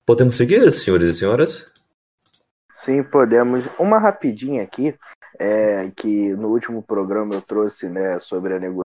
Podemos 0.06 0.36
seguir, 0.36 0.72
senhores 0.72 1.10
e 1.10 1.20
senhoras? 1.20 1.72
Sim, 2.76 3.04
podemos. 3.04 3.64
Uma 3.80 4.00
rapidinha 4.00 4.64
aqui, 4.64 4.94
é 5.40 5.90
que 5.96 6.34
no 6.34 6.50
último 6.50 6.84
programa 6.84 7.34
eu 7.34 7.42
trouxe, 7.42 7.88
né, 7.88 8.20
sobre 8.20 8.54
a 8.54 8.60
negociação 8.60 8.91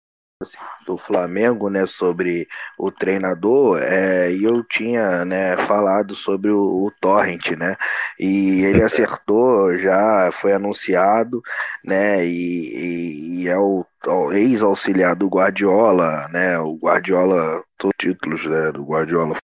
do 0.86 0.96
Flamengo, 0.96 1.68
né, 1.68 1.86
sobre 1.86 2.48
o 2.78 2.90
treinador, 2.90 3.78
é, 3.82 4.32
e 4.32 4.42
eu 4.44 4.62
tinha, 4.64 5.24
né, 5.24 5.56
falado 5.66 6.14
sobre 6.14 6.50
o, 6.50 6.58
o 6.86 6.90
Torrent, 7.00 7.50
né, 7.50 7.76
e 8.18 8.62
ele 8.64 8.82
acertou, 8.82 9.78
já 9.78 10.30
foi 10.32 10.52
anunciado, 10.52 11.42
né, 11.84 12.24
e, 12.24 13.40
e- 13.40 13.42
e 13.42 13.48
é 13.48 13.58
o, 13.58 13.84
o 14.06 14.32
ex-auxiliar 14.32 15.14
do 15.14 15.28
Guardiola, 15.28 16.28
né, 16.28 16.58
o 16.58 16.74
Guardiola, 16.76 17.62
todos 17.76 17.92
os 17.98 18.06
títulos, 18.06 18.46
né, 18.46 18.72
do 18.72 18.82
Guardiola 18.84 19.36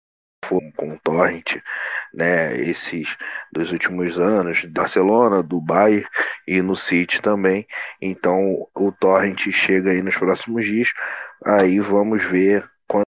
foram 0.44 0.70
com 0.72 0.92
o 0.92 0.98
Torrent, 0.98 1.56
né, 2.12 2.56
esses 2.60 3.16
dos 3.52 3.72
últimos 3.72 4.18
anos, 4.18 4.64
Barcelona, 4.66 5.42
Dubai 5.42 6.04
e 6.46 6.62
no 6.62 6.76
City 6.76 7.20
também. 7.20 7.66
Então 8.00 8.66
o 8.74 8.92
Torrent 8.92 9.50
chega 9.50 9.90
aí 9.90 10.02
nos 10.02 10.16
próximos 10.16 10.64
dias. 10.64 10.88
Aí 11.44 11.80
vamos 11.80 12.22
ver 12.22 12.68
quando 12.86 13.04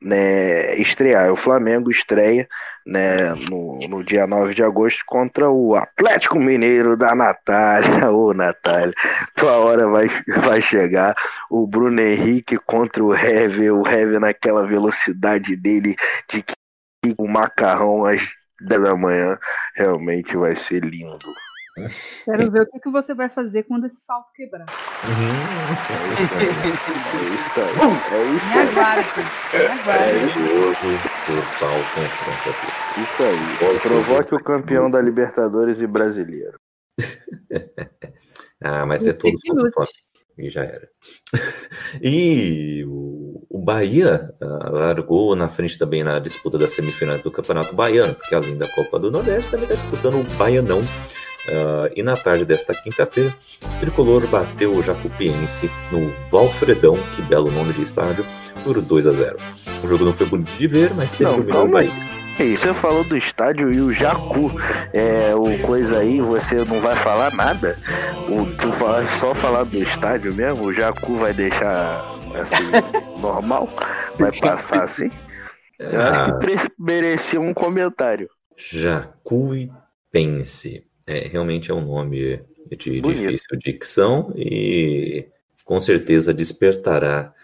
né, 0.00 0.74
estrear. 0.76 1.32
O 1.32 1.36
Flamengo 1.36 1.90
estreia 1.90 2.48
né, 2.90 3.16
no, 3.48 3.78
no 3.88 4.02
dia 4.02 4.26
9 4.26 4.52
de 4.52 4.64
agosto 4.64 5.04
contra 5.06 5.48
o 5.48 5.76
Atlético 5.76 6.40
Mineiro 6.40 6.96
da 6.96 7.14
Natália. 7.14 8.10
Ô, 8.10 8.34
Natália, 8.34 8.92
tua 9.36 9.52
hora 9.58 9.88
vai, 9.88 10.08
vai 10.38 10.60
chegar. 10.60 11.14
O 11.48 11.68
Bruno 11.68 12.00
Henrique 12.00 12.58
contra 12.58 13.04
o 13.04 13.14
Hever, 13.14 13.72
o 13.72 13.86
Hever 13.86 14.18
naquela 14.18 14.66
velocidade 14.66 15.54
dele 15.54 15.94
de 16.28 16.42
que 16.42 17.14
o 17.16 17.28
macarrão 17.28 18.04
às 18.04 18.34
10 18.60 18.82
da 18.82 18.96
manhã 18.96 19.38
realmente 19.76 20.36
vai 20.36 20.56
ser 20.56 20.84
lindo. 20.84 21.18
Quero 22.24 22.50
ver 22.50 22.62
o 22.62 22.66
que, 22.66 22.80
que 22.80 22.90
você 22.90 23.14
vai 23.14 23.28
fazer 23.28 23.62
quando 23.62 23.86
esse 23.86 24.00
salto 24.00 24.32
quebrar. 24.34 24.66
É 24.66 25.12
isso 25.72 25.92
aí. 25.92 26.48
É 26.50 27.28
isso 27.34 27.60
aí. 27.60 27.70
É 27.70 27.78
isso 27.94 28.14
aí. 28.14 28.28
Me 28.48 28.58
aguarde. 28.70 29.08
Aqui. 32.50 33.00
Isso 33.00 33.22
aí. 33.22 33.80
Provoque 33.80 34.34
o 34.34 34.42
campeão 34.42 34.90
da 34.90 35.00
Libertadores 35.00 35.80
e 35.80 35.86
brasileiro. 35.86 36.58
Ah, 38.62 38.84
mas 38.84 39.06
é 39.06 39.14
todos 39.14 39.40
Fake 39.40 39.48
contra 39.48 39.62
o 39.62 39.64
news. 39.64 39.74
Flamengo. 39.74 40.10
E 40.36 40.50
já 40.50 40.62
era. 40.64 40.88
E 42.02 42.84
o, 42.86 43.46
o 43.48 43.58
Bahia 43.58 44.34
ah, 44.40 44.70
largou 44.70 45.34
na 45.34 45.48
frente 45.48 45.78
também 45.78 46.04
na 46.04 46.18
disputa 46.18 46.58
das 46.58 46.72
semifinais 46.72 47.22
do 47.22 47.30
Campeonato 47.30 47.74
Baiano, 47.74 48.14
porque 48.14 48.34
além 48.34 48.56
da 48.56 48.68
Copa 48.68 48.98
do 48.98 49.10
Nordeste 49.10 49.50
também 49.50 49.64
está 49.64 49.74
disputando 49.74 50.20
o 50.20 50.36
Baianão. 50.36 50.80
Ah, 51.48 51.88
e 51.96 52.02
na 52.02 52.16
tarde 52.16 52.44
desta 52.44 52.74
quinta-feira, 52.74 53.34
o 53.62 53.80
Tricolor 53.80 54.26
bateu 54.26 54.74
o 54.74 54.82
Jacupiense 54.82 55.70
no 55.90 56.12
Valfredão, 56.30 56.96
que 57.14 57.22
belo 57.22 57.50
nome 57.50 57.72
de 57.72 57.82
estádio, 57.82 58.24
por 58.64 58.80
2 58.80 59.06
a 59.06 59.12
0. 59.12 59.38
O 59.82 59.88
jogo 59.88 60.04
não 60.04 60.12
foi 60.12 60.26
bonito 60.26 60.52
de 60.52 60.66
ver, 60.66 60.92
mas 60.94 61.18
Não, 61.18 61.34
terminou 61.34 61.62
o 61.68 61.76
aí. 61.76 61.88
Bahia. 61.88 62.20
E 62.38 62.56
você 62.56 62.72
falou 62.72 63.04
do 63.04 63.16
estádio 63.18 63.70
e 63.70 63.82
o 63.82 63.92
Jacu. 63.92 64.50
É, 64.94 65.34
o 65.34 65.58
coisa 65.66 65.98
aí, 65.98 66.22
você 66.22 66.64
não 66.64 66.80
vai 66.80 66.96
falar 66.96 67.34
nada? 67.34 67.76
O, 68.30 68.46
tu 68.56 68.72
falar, 68.72 69.06
só 69.18 69.34
falar 69.34 69.64
do 69.64 69.82
estádio 69.82 70.32
mesmo, 70.32 70.64
o 70.64 70.72
Jacu 70.72 71.16
vai 71.16 71.34
deixar 71.34 72.02
assim, 72.34 72.70
normal? 73.20 73.68
Vai 74.18 74.30
passar 74.38 74.84
assim? 74.84 75.10
Eu 75.78 76.00
acho 76.00 76.24
que 76.24 76.30
Ah, 76.30 76.38
merecia 76.78 77.38
um 77.40 77.52
comentário. 77.52 78.26
Jacuipense. 78.56 80.84
É, 81.10 81.26
realmente 81.26 81.72
é 81.72 81.74
um 81.74 81.80
nome 81.80 82.40
de 82.70 83.00
Bonito. 83.00 83.20
difícil 83.20 83.58
dicção 83.58 84.32
e 84.36 85.26
com 85.64 85.80
certeza 85.80 86.32
despertará 86.32 87.34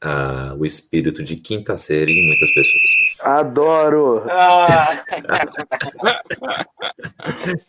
ah, 0.00 0.54
o 0.56 0.64
espírito 0.64 1.24
de 1.24 1.34
quinta 1.34 1.76
série 1.76 2.12
em 2.12 2.24
muitas 2.28 2.54
pessoas. 2.54 2.82
Adoro! 3.18 4.22
Ah, 4.30 5.04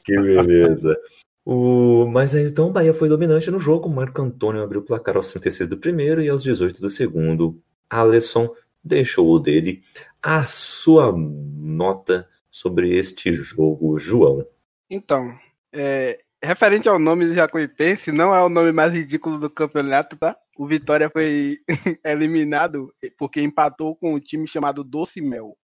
Que 0.05 0.21
beleza. 0.21 0.95
O, 1.43 2.05
mas 2.05 2.35
aí, 2.35 2.43
então 2.43 2.67
o 2.67 2.71
Bahia 2.71 2.93
foi 2.93 3.09
dominante 3.09 3.49
no 3.49 3.57
jogo. 3.57 3.89
Marco 3.89 4.21
Antônio 4.21 4.61
abriu 4.61 4.81
o 4.81 4.85
placar 4.85 5.15
aos 5.15 5.31
36 5.31 5.69
do 5.69 5.77
primeiro 5.77 6.21
e 6.21 6.29
aos 6.29 6.43
18 6.43 6.79
do 6.79 6.89
segundo. 6.91 7.59
Alisson 7.89 8.53
deixou 8.83 9.27
o 9.31 9.39
dele. 9.39 9.81
A 10.21 10.43
sua 10.45 11.11
nota 11.17 12.27
sobre 12.51 12.95
este 12.95 13.33
jogo, 13.33 13.97
João. 13.97 14.45
Então, 14.89 15.35
é, 15.73 16.17
referente 16.43 16.87
ao 16.89 16.99
nome 16.99 17.25
do 17.25 17.33
Jacuipense, 17.33 18.11
não 18.11 18.33
é 18.33 18.41
o 18.43 18.49
nome 18.49 18.71
mais 18.71 18.93
ridículo 18.93 19.37
do 19.37 19.49
campeonato, 19.49 20.15
tá? 20.17 20.35
O 20.57 20.65
Vitória 20.65 21.09
foi 21.09 21.57
eliminado 22.05 22.91
porque 23.17 23.41
empatou 23.41 23.95
com 23.95 24.13
um 24.15 24.19
time 24.19 24.47
chamado 24.47 24.83
Doce 24.83 25.21
Mel. 25.21 25.55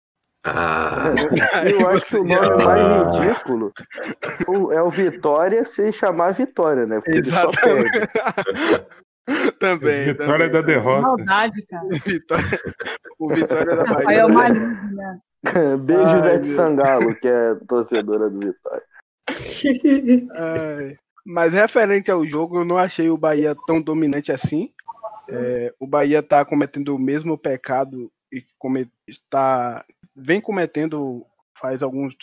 Ah, 0.46 1.14
Eu 1.80 1.88
acho 1.88 2.04
que 2.04 2.16
o 2.16 2.24
nome 2.24 2.46
Ah. 2.46 2.56
mais 2.64 3.16
ridículo 3.16 3.72
o- 4.46 4.72
é 4.72 4.82
o 4.82 4.90
Vitória 4.90 5.64
se 5.64 5.90
chamar 5.90 6.32
Vitória, 6.34 6.84
né? 6.86 6.96
Porque 6.96 7.18
ele 7.18 7.30
só 7.30 7.48
Exatamente. 7.50 7.90
perde. 7.90 8.86
Também. 9.58 10.04
Vitória 10.04 10.50
também. 10.50 10.50
da 10.50 10.60
derrota. 10.60 11.00
Maldade, 11.00 11.62
cara. 11.66 11.88
Vitória, 12.04 12.44
o 13.18 13.34
Vitória 13.34 13.64
da 13.64 13.76
Bahia. 13.84 13.94
Rafael 13.96 14.28
Maligno, 14.28 14.92
né? 14.92 15.18
Beijo, 15.78 16.02
Ai, 16.06 16.18
Ivete. 16.18 16.46
Sangalo, 16.48 17.14
que 17.14 17.26
é 17.26 17.54
torcedora 17.66 18.28
do 18.28 18.38
Vitória. 18.38 18.82
Ai, 20.34 20.96
Mas 21.24 21.52
referente 21.52 22.10
ao 22.10 22.26
jogo, 22.26 22.58
eu 22.58 22.64
não 22.64 22.78
achei 22.78 23.08
o 23.10 23.16
Bahia 23.16 23.56
tão 23.66 23.80
dominante 23.80 24.30
assim. 24.32 24.72
É, 25.28 25.74
o 25.78 25.86
Bahia 25.86 26.18
está 26.18 26.44
cometendo 26.44 26.94
o 26.94 26.98
mesmo 26.98 27.38
pecado 27.38 28.12
e 28.32 28.44
está, 29.08 29.84
vem 30.14 30.40
cometendo 30.40 31.24
faz 31.64 31.82
alguns, 31.82 32.14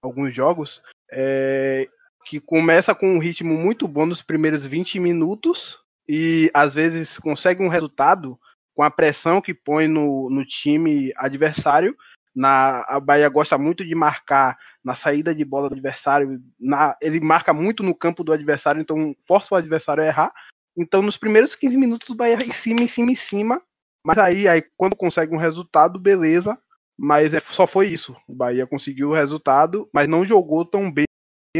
alguns 0.00 0.34
jogos, 0.34 0.80
é, 1.10 1.88
que 2.26 2.38
começa 2.38 2.94
com 2.94 3.08
um 3.08 3.18
ritmo 3.18 3.56
muito 3.56 3.88
bom 3.88 4.06
nos 4.06 4.22
primeiros 4.22 4.66
20 4.66 5.00
minutos 5.00 5.78
e 6.08 6.50
às 6.54 6.72
vezes 6.72 7.18
consegue 7.18 7.62
um 7.62 7.68
resultado 7.68 8.38
com 8.74 8.82
a 8.82 8.90
pressão 8.90 9.40
que 9.40 9.54
põe 9.54 9.88
no, 9.88 10.30
no 10.30 10.44
time 10.44 11.12
adversário. 11.16 11.96
Na, 12.34 12.84
a 12.86 13.00
Bahia 13.00 13.28
gosta 13.28 13.56
muito 13.56 13.84
de 13.84 13.94
marcar 13.94 14.56
na 14.86 14.94
saída 14.94 15.34
de 15.34 15.44
bola 15.44 15.68
do 15.68 15.72
adversário, 15.74 16.40
na- 16.60 16.96
ele 17.02 17.18
marca 17.18 17.52
muito 17.52 17.82
no 17.82 17.92
campo 17.92 18.22
do 18.22 18.32
adversário, 18.32 18.80
então 18.80 19.16
força 19.26 19.52
o 19.52 19.58
adversário 19.58 20.04
a 20.04 20.06
errar. 20.06 20.32
Então, 20.78 21.02
nos 21.02 21.16
primeiros 21.16 21.56
15 21.56 21.76
minutos, 21.76 22.08
o 22.08 22.14
Bahia 22.14 22.36
em 22.36 22.52
cima, 22.52 22.82
em 22.82 22.86
cima, 22.88 23.10
em 23.10 23.16
cima. 23.16 23.62
Mas 24.04 24.16
aí, 24.16 24.46
aí 24.46 24.62
quando 24.76 24.94
consegue 24.94 25.34
um 25.34 25.38
resultado, 25.38 25.98
beleza. 25.98 26.56
Mas 26.96 27.34
é, 27.34 27.40
só 27.50 27.66
foi 27.66 27.88
isso. 27.88 28.16
O 28.28 28.34
Bahia 28.34 28.64
conseguiu 28.64 29.08
o 29.08 29.12
resultado, 29.12 29.88
mas 29.92 30.06
não 30.08 30.24
jogou 30.24 30.64
tão 30.64 30.88
bem. 30.90 31.04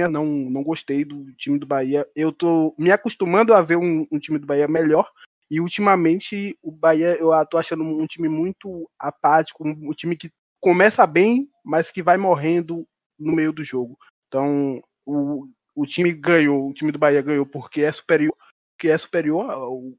Não, 0.08 0.24
não 0.24 0.62
gostei 0.62 1.04
do 1.04 1.32
time 1.32 1.58
do 1.58 1.66
Bahia. 1.66 2.06
Eu 2.14 2.30
tô 2.30 2.76
me 2.78 2.92
acostumando 2.92 3.52
a 3.52 3.60
ver 3.60 3.76
um, 3.76 4.06
um 4.12 4.20
time 4.20 4.38
do 4.38 4.46
Bahia 4.46 4.68
melhor. 4.68 5.10
E 5.50 5.60
ultimamente 5.60 6.56
o 6.62 6.70
Bahia 6.70 7.16
eu 7.18 7.30
tô 7.46 7.58
achando 7.58 7.82
um 7.82 8.06
time 8.06 8.28
muito 8.28 8.88
apático, 8.98 9.66
um, 9.66 9.90
um 9.90 9.92
time 9.92 10.16
que 10.16 10.30
começa 10.60 11.04
bem, 11.06 11.48
mas 11.64 11.90
que 11.90 12.02
vai 12.02 12.16
morrendo 12.16 12.86
no 13.18 13.34
meio 13.34 13.52
do 13.52 13.64
jogo. 13.64 13.98
Então, 14.28 14.82
o, 15.04 15.48
o 15.74 15.86
time 15.86 16.12
ganhou, 16.12 16.68
o 16.68 16.74
time 16.74 16.90
do 16.92 16.98
Bahia 16.98 17.22
ganhou 17.22 17.46
porque 17.46 17.82
é 17.82 17.92
superior, 17.92 18.34
que 18.78 18.88
é 18.88 18.98
superior, 18.98 19.46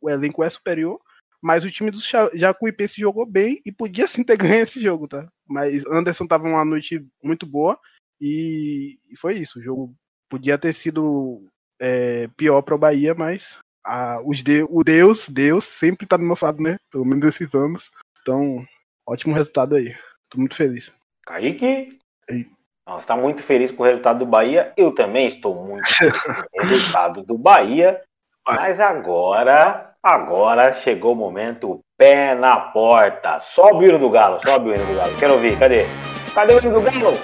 o, 0.02 0.10
elenco 0.10 0.44
é 0.44 0.50
superior, 0.50 1.00
mas 1.42 1.64
o 1.64 1.72
time 1.72 1.92
do 1.92 2.00
Jacuipense 2.34 3.00
jogou 3.00 3.26
bem 3.26 3.62
e 3.66 3.72
podia 3.72 4.08
sim 4.08 4.24
ter 4.24 4.38
ganho 4.38 4.64
esse 4.64 4.82
jogo, 4.82 5.08
tá? 5.08 5.28
Mas 5.48 5.86
Anderson 5.88 6.28
tava 6.28 6.48
uma 6.48 6.66
noite 6.66 7.06
muito 7.24 7.46
boa 7.46 7.80
e, 8.20 9.00
e 9.10 9.18
foi 9.18 9.38
isso. 9.38 9.60
O 9.60 9.64
jogo 9.64 9.96
podia 10.30 10.58
ter 10.58 10.74
sido 10.74 11.46
é, 11.80 12.28
pior 12.36 12.62
para 12.62 12.76
o 12.76 12.80
Bahia, 12.80 13.14
mas 13.14 13.58
a- 13.86 14.22
os 14.26 14.44
de, 14.44 14.64
o 14.70 14.84
Deus, 14.84 15.30
Deus 15.30 15.66
sempre 15.66 16.06
tá 16.06 16.18
do 16.18 16.24
nosso 16.24 16.44
lado, 16.46 16.62
né? 16.62 16.78
Pelo 16.92 17.06
menos 17.06 17.26
esses 17.26 17.54
anos. 17.54 17.90
Então, 18.22 18.66
ótimo 19.06 19.36
resultado 19.36 19.76
aí. 19.76 19.96
Tô 20.30 20.38
muito 20.40 20.56
feliz. 20.56 20.92
Kaique? 21.26 21.98
Oi. 22.30 22.57
Não, 22.88 22.98
Você 22.98 23.06
tá 23.06 23.18
muito 23.18 23.44
feliz 23.44 23.70
com 23.70 23.84
o 23.84 23.86
resultado 23.86 24.20
do 24.20 24.26
Bahia. 24.26 24.72
Eu 24.78 24.94
também 24.94 25.28
estou 25.28 25.54
muito 25.54 25.86
feliz 25.94 26.22
com 26.24 26.32
o 26.32 26.46
resultado 26.64 27.22
do 27.22 27.38
Bahia. 27.38 28.02
Mas 28.48 28.80
agora, 28.80 29.92
agora 30.02 30.74
chegou 30.74 31.12
o 31.12 31.16
momento 31.16 31.82
pé 31.98 32.34
na 32.34 32.56
porta. 32.56 33.40
Sobe 33.40 33.86
o 33.86 33.90
hino 33.90 34.00
do 34.00 34.10
Galo, 34.10 34.40
sobe 34.40 34.70
o 34.70 34.74
hino 34.74 34.86
do 34.86 34.96
Galo. 34.96 35.16
Quero 35.18 35.34
ouvir, 35.34 35.60
cadê? 35.60 35.86
Cadê 36.34 36.54
o 36.54 36.60
hino 36.60 36.80
do 36.80 36.82
Galo? 36.82 37.18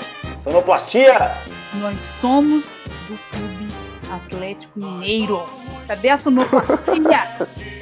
Sonoplastia? 0.44 1.32
Nós 1.76 1.98
somos 2.20 2.84
do 3.08 3.18
Clube 3.30 3.68
Atlético 4.12 4.78
Mineiro. 4.78 5.44
Cadê 5.88 6.10
a 6.10 6.18
sonoplastia? 6.18 7.38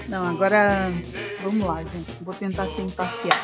Não, 0.08 0.30
agora 0.30 0.92
vamos 1.42 1.66
lá, 1.66 1.78
gente. 1.82 2.22
Vou 2.22 2.34
tentar 2.34 2.68
ser 2.68 2.84
imparcial. 2.84 3.38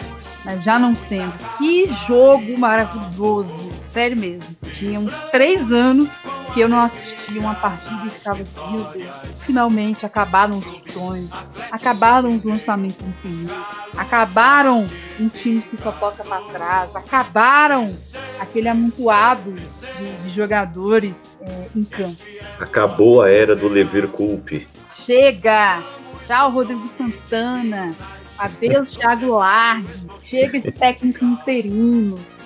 Mas 0.46 0.64
já 0.64 0.78
não 0.78 0.96
sendo. 0.96 1.34
Que 1.58 1.88
jogo 2.08 2.58
maravilhoso. 2.60 3.72
Sério 3.98 4.16
mesmo. 4.16 4.56
Tinha 4.76 5.00
uns 5.00 5.12
três 5.32 5.72
anos 5.72 6.12
que 6.54 6.60
eu 6.60 6.70
não 6.70 6.82
assistia 6.82 7.42
uma 7.42 7.56
partida 7.56 8.06
e 8.06 8.12
ficava 8.12 8.44
assim, 8.44 8.72
meu 8.72 8.84
Deus. 8.92 9.12
Finalmente 9.40 10.06
acabaram 10.06 10.60
os 10.60 10.94
sonhos. 10.94 11.32
Acabaram 11.72 12.30
os 12.30 12.44
lançamentos 12.44 13.02
infinitos. 13.02 13.58
Acabaram 13.98 14.86
um 15.20 15.28
time 15.30 15.62
que 15.62 15.82
só 15.82 15.92
toca 15.92 16.24
pra 16.24 16.42
trás. 16.42 16.96
Acabaram 16.96 17.96
aquele 18.40 18.70
amontoado 18.70 19.52
de, 19.52 20.12
de 20.24 20.30
jogadores 20.30 21.40
é, 21.42 21.68
em 21.76 21.84
campo. 21.84 22.22
Acabou 22.60 23.24
a 23.24 23.32
era 23.32 23.56
do 23.56 23.68
Levir 23.68 24.10
Culpe. 24.10 24.68
Chega! 24.96 25.82
Tchau, 26.24 26.52
Rodrigo 26.52 26.88
Santana. 26.90 27.96
Adeus, 28.38 28.92
Thiago 28.92 29.38
Largue. 29.38 30.08
Chega 30.22 30.60
de 30.60 30.72
técnico 30.72 31.26
interino. 31.26 32.37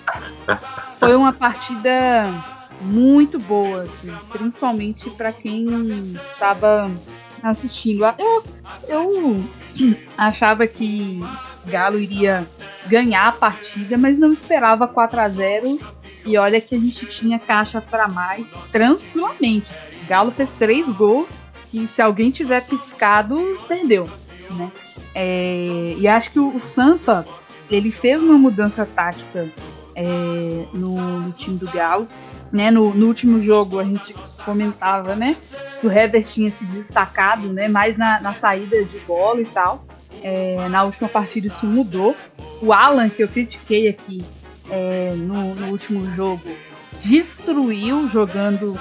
Foi 0.99 1.15
uma 1.15 1.33
partida 1.33 2.31
muito 2.81 3.39
boa, 3.39 3.83
assim, 3.83 4.13
principalmente 4.31 5.09
para 5.11 5.31
quem 5.31 5.67
estava 6.33 6.91
assistindo. 7.43 8.05
Eu, 8.17 8.43
eu 8.87 9.43
achava 10.17 10.65
que 10.67 11.19
Galo 11.65 11.99
iria 11.99 12.47
ganhar 12.87 13.27
a 13.27 13.31
partida, 13.31 13.97
mas 13.97 14.17
não 14.17 14.31
esperava 14.31 14.87
4 14.87 15.19
a 15.19 15.29
0 15.29 15.79
e 16.25 16.37
olha 16.37 16.61
que 16.61 16.75
a 16.75 16.79
gente 16.79 17.05
tinha 17.07 17.39
caixa 17.39 17.81
para 17.81 18.07
mais 18.07 18.53
tranquilamente. 18.71 19.71
assim. 19.71 19.89
Galo 20.07 20.31
fez 20.31 20.53
três 20.53 20.89
gols 20.89 21.49
que 21.69 21.87
se 21.87 22.01
alguém 22.01 22.31
tiver 22.31 22.65
piscado, 22.65 23.59
perdeu, 23.67 24.09
né? 24.51 24.71
É, 25.13 25.95
e 25.97 26.07
acho 26.07 26.31
que 26.31 26.39
o, 26.39 26.55
o 26.55 26.59
Sampa 26.59 27.25
ele 27.69 27.91
fez 27.91 28.21
uma 28.21 28.37
mudança 28.37 28.85
tática 28.85 29.49
é, 29.95 30.65
no, 30.73 31.21
no 31.21 31.31
time 31.31 31.57
do 31.57 31.69
Galo. 31.71 32.07
Né, 32.51 32.69
no, 32.69 32.93
no 32.93 33.07
último 33.07 33.39
jogo 33.39 33.79
a 33.79 33.83
gente 33.83 34.13
comentava 34.43 35.15
né, 35.15 35.37
que 35.79 35.87
o 35.87 35.91
Hever 35.91 36.21
tinha 36.21 36.51
se 36.51 36.65
destacado 36.65 37.53
né, 37.53 37.69
mais 37.69 37.95
na, 37.95 38.19
na 38.19 38.33
saída 38.33 38.83
de 38.83 38.99
bola 38.99 39.41
e 39.41 39.45
tal. 39.45 39.85
É, 40.21 40.67
na 40.69 40.83
última 40.83 41.07
partida 41.07 41.47
isso 41.47 41.65
mudou. 41.65 42.15
O 42.61 42.73
Alan, 42.73 43.09
que 43.09 43.23
eu 43.23 43.27
critiquei 43.27 43.87
aqui 43.87 44.21
é, 44.69 45.13
no, 45.15 45.55
no 45.55 45.67
último 45.67 46.05
jogo, 46.13 46.41
destruiu 46.99 48.07
jogando 48.09 48.79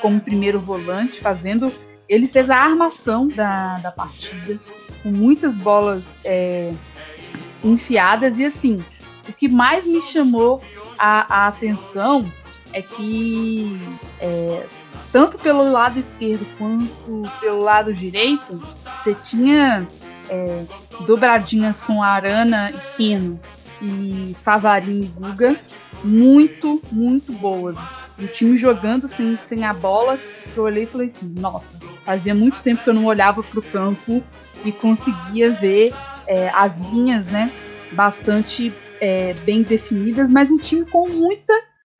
como 0.00 0.20
primeiro 0.20 0.60
volante, 0.60 1.20
fazendo. 1.20 1.72
Ele 2.08 2.26
fez 2.26 2.48
a 2.50 2.56
armação 2.56 3.26
da, 3.26 3.78
da 3.78 3.90
partida, 3.90 4.60
com 5.02 5.10
muitas 5.10 5.56
bolas 5.56 6.20
é, 6.24 6.72
enfiadas, 7.64 8.38
e 8.38 8.44
assim, 8.44 8.84
o 9.28 9.32
que 9.32 9.48
mais 9.48 9.86
me 9.86 10.02
chamou 10.02 10.60
a, 10.98 11.44
a 11.44 11.48
atenção 11.48 12.30
é 12.72 12.82
que 12.82 13.80
é, 14.20 14.64
tanto 15.12 15.38
pelo 15.38 15.70
lado 15.70 15.98
esquerdo 15.98 16.46
quanto 16.58 17.22
pelo 17.40 17.60
lado 17.60 17.94
direito, 17.94 18.60
você 19.02 19.14
tinha 19.14 19.86
é, 20.28 20.64
dobradinhas 21.06 21.80
com 21.80 22.02
Arana 22.02 22.70
e 22.70 22.96
Keno 22.96 23.40
e 23.80 24.34
Savarino 24.36 25.04
e 25.04 25.06
Guga 25.06 25.56
muito, 26.04 26.80
muito 26.90 27.32
boas. 27.32 27.76
O 28.18 28.26
time 28.26 28.56
jogando 28.56 29.08
sem, 29.08 29.38
sem 29.46 29.64
a 29.64 29.74
bola, 29.74 30.18
eu 30.56 30.62
olhei 30.62 30.84
e 30.84 30.86
falei 30.86 31.06
assim, 31.06 31.32
nossa, 31.38 31.78
fazia 32.04 32.34
muito 32.34 32.62
tempo 32.62 32.82
que 32.82 32.90
eu 32.90 32.94
não 32.94 33.04
olhava 33.04 33.42
para 33.42 33.58
o 33.58 33.62
campo 33.62 34.22
e 34.64 34.72
conseguia 34.72 35.50
ver 35.50 35.92
é, 36.26 36.48
as 36.50 36.78
linhas, 36.78 37.28
né, 37.28 37.50
bastante 37.92 38.72
é, 39.00 39.34
bem 39.44 39.62
definidas, 39.62 40.30
mas 40.30 40.50
um 40.50 40.58
time 40.58 40.84
com 40.86 41.08
muita 41.08 41.52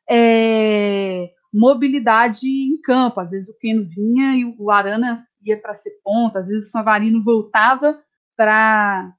é, 0.09 1.31
mobilidade 1.53 2.49
em 2.49 2.81
campo. 2.81 3.21
Às 3.21 3.31
vezes 3.31 3.49
o 3.49 3.59
Keno 3.59 3.85
vinha 3.89 4.37
e 4.37 4.45
o 4.59 4.71
Arana 4.71 5.27
ia 5.43 5.61
para 5.61 5.75
ser 5.75 5.93
ponta, 6.03 6.41
às 6.41 6.47
vezes 6.47 6.69
o 6.69 6.71
Savarino 6.71 7.23
voltava 7.23 8.01
para 8.37 9.15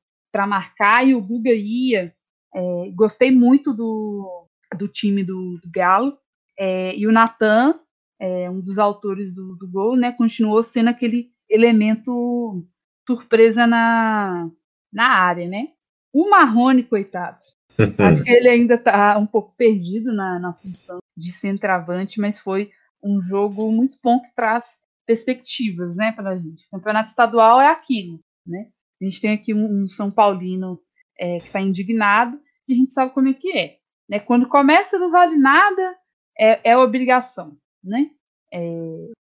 marcar 0.48 1.08
e 1.08 1.16
o 1.16 1.22
Guga 1.22 1.54
ia. 1.54 2.14
É, 2.54 2.92
gostei 2.94 3.32
muito 3.32 3.74
do, 3.74 4.48
do 4.78 4.88
time 4.88 5.24
do, 5.24 5.58
do 5.58 5.70
Galo. 5.72 6.18
É, 6.60 6.96
e 6.98 7.06
o 7.08 7.12
Natan, 7.12 7.80
é, 8.20 8.50
um 8.50 8.60
dos 8.60 8.80
autores 8.80 9.34
do, 9.34 9.56
do 9.56 9.70
gol, 9.70 9.96
né, 9.96 10.12
continuou 10.12 10.64
sendo 10.64 10.90
aquele 10.90 11.30
elemento 11.50 12.66
surpresa 13.08 13.66
na, 13.66 14.50
na 14.92 15.08
área, 15.08 15.48
né? 15.48 15.70
O 16.12 16.30
Marrone, 16.30 16.84
coitado, 16.84 17.40
acho 17.78 18.24
que 18.24 18.30
ele 18.30 18.50
ainda 18.50 18.76
está 18.76 19.18
um 19.18 19.28
pouco 19.28 19.54
perdido 19.56 20.14
na, 20.14 20.40
na 20.40 20.54
função 20.54 21.00
de 21.16 21.32
centroavante, 21.32 22.20
mas 22.20 22.40
foi 22.40 22.72
um 23.04 23.22
jogo 23.22 23.72
muito 23.72 23.98
bom 24.04 24.20
que 24.22 24.34
traz 24.36 24.82
perspectivas, 25.06 25.96
né, 25.96 26.12
para 26.12 26.32
a 26.32 26.38
gente. 26.38 26.66
O 26.68 26.78
campeonato 26.78 27.10
estadual 27.10 27.62
é 27.62 27.70
aquilo, 27.70 28.20
né? 28.46 28.70
A 29.02 29.06
gente 29.06 29.22
tem 29.22 29.32
aqui 29.32 29.54
um, 29.54 29.84
um 29.84 29.88
São 29.88 30.12
Paulino 30.12 30.80
é, 31.18 31.40
que 31.40 31.46
está 31.46 31.62
indignado, 31.62 32.40
e 32.68 32.74
a 32.74 32.76
gente 32.76 32.92
sabe 32.92 33.14
como 33.14 33.30
é 33.30 33.34
que 33.34 33.58
é. 33.58 33.78
Né? 34.10 34.20
Quando 34.20 34.48
começa 34.48 35.00
não 35.00 35.12
vale 35.12 35.38
nada, 35.38 35.96
é, 36.38 36.72
é 36.72 36.78
obrigação, 36.78 37.58
né? 37.84 38.10
É, 38.52 38.60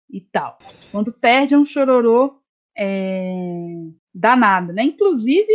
e 0.09 0.21
tal. 0.21 0.57
Quando 0.91 1.11
perde 1.11 1.53
é 1.53 1.57
um 1.57 1.65
chororô 1.65 2.39
é, 2.77 3.33
danada, 4.13 4.71
né? 4.73 4.83
Inclusive, 4.83 5.51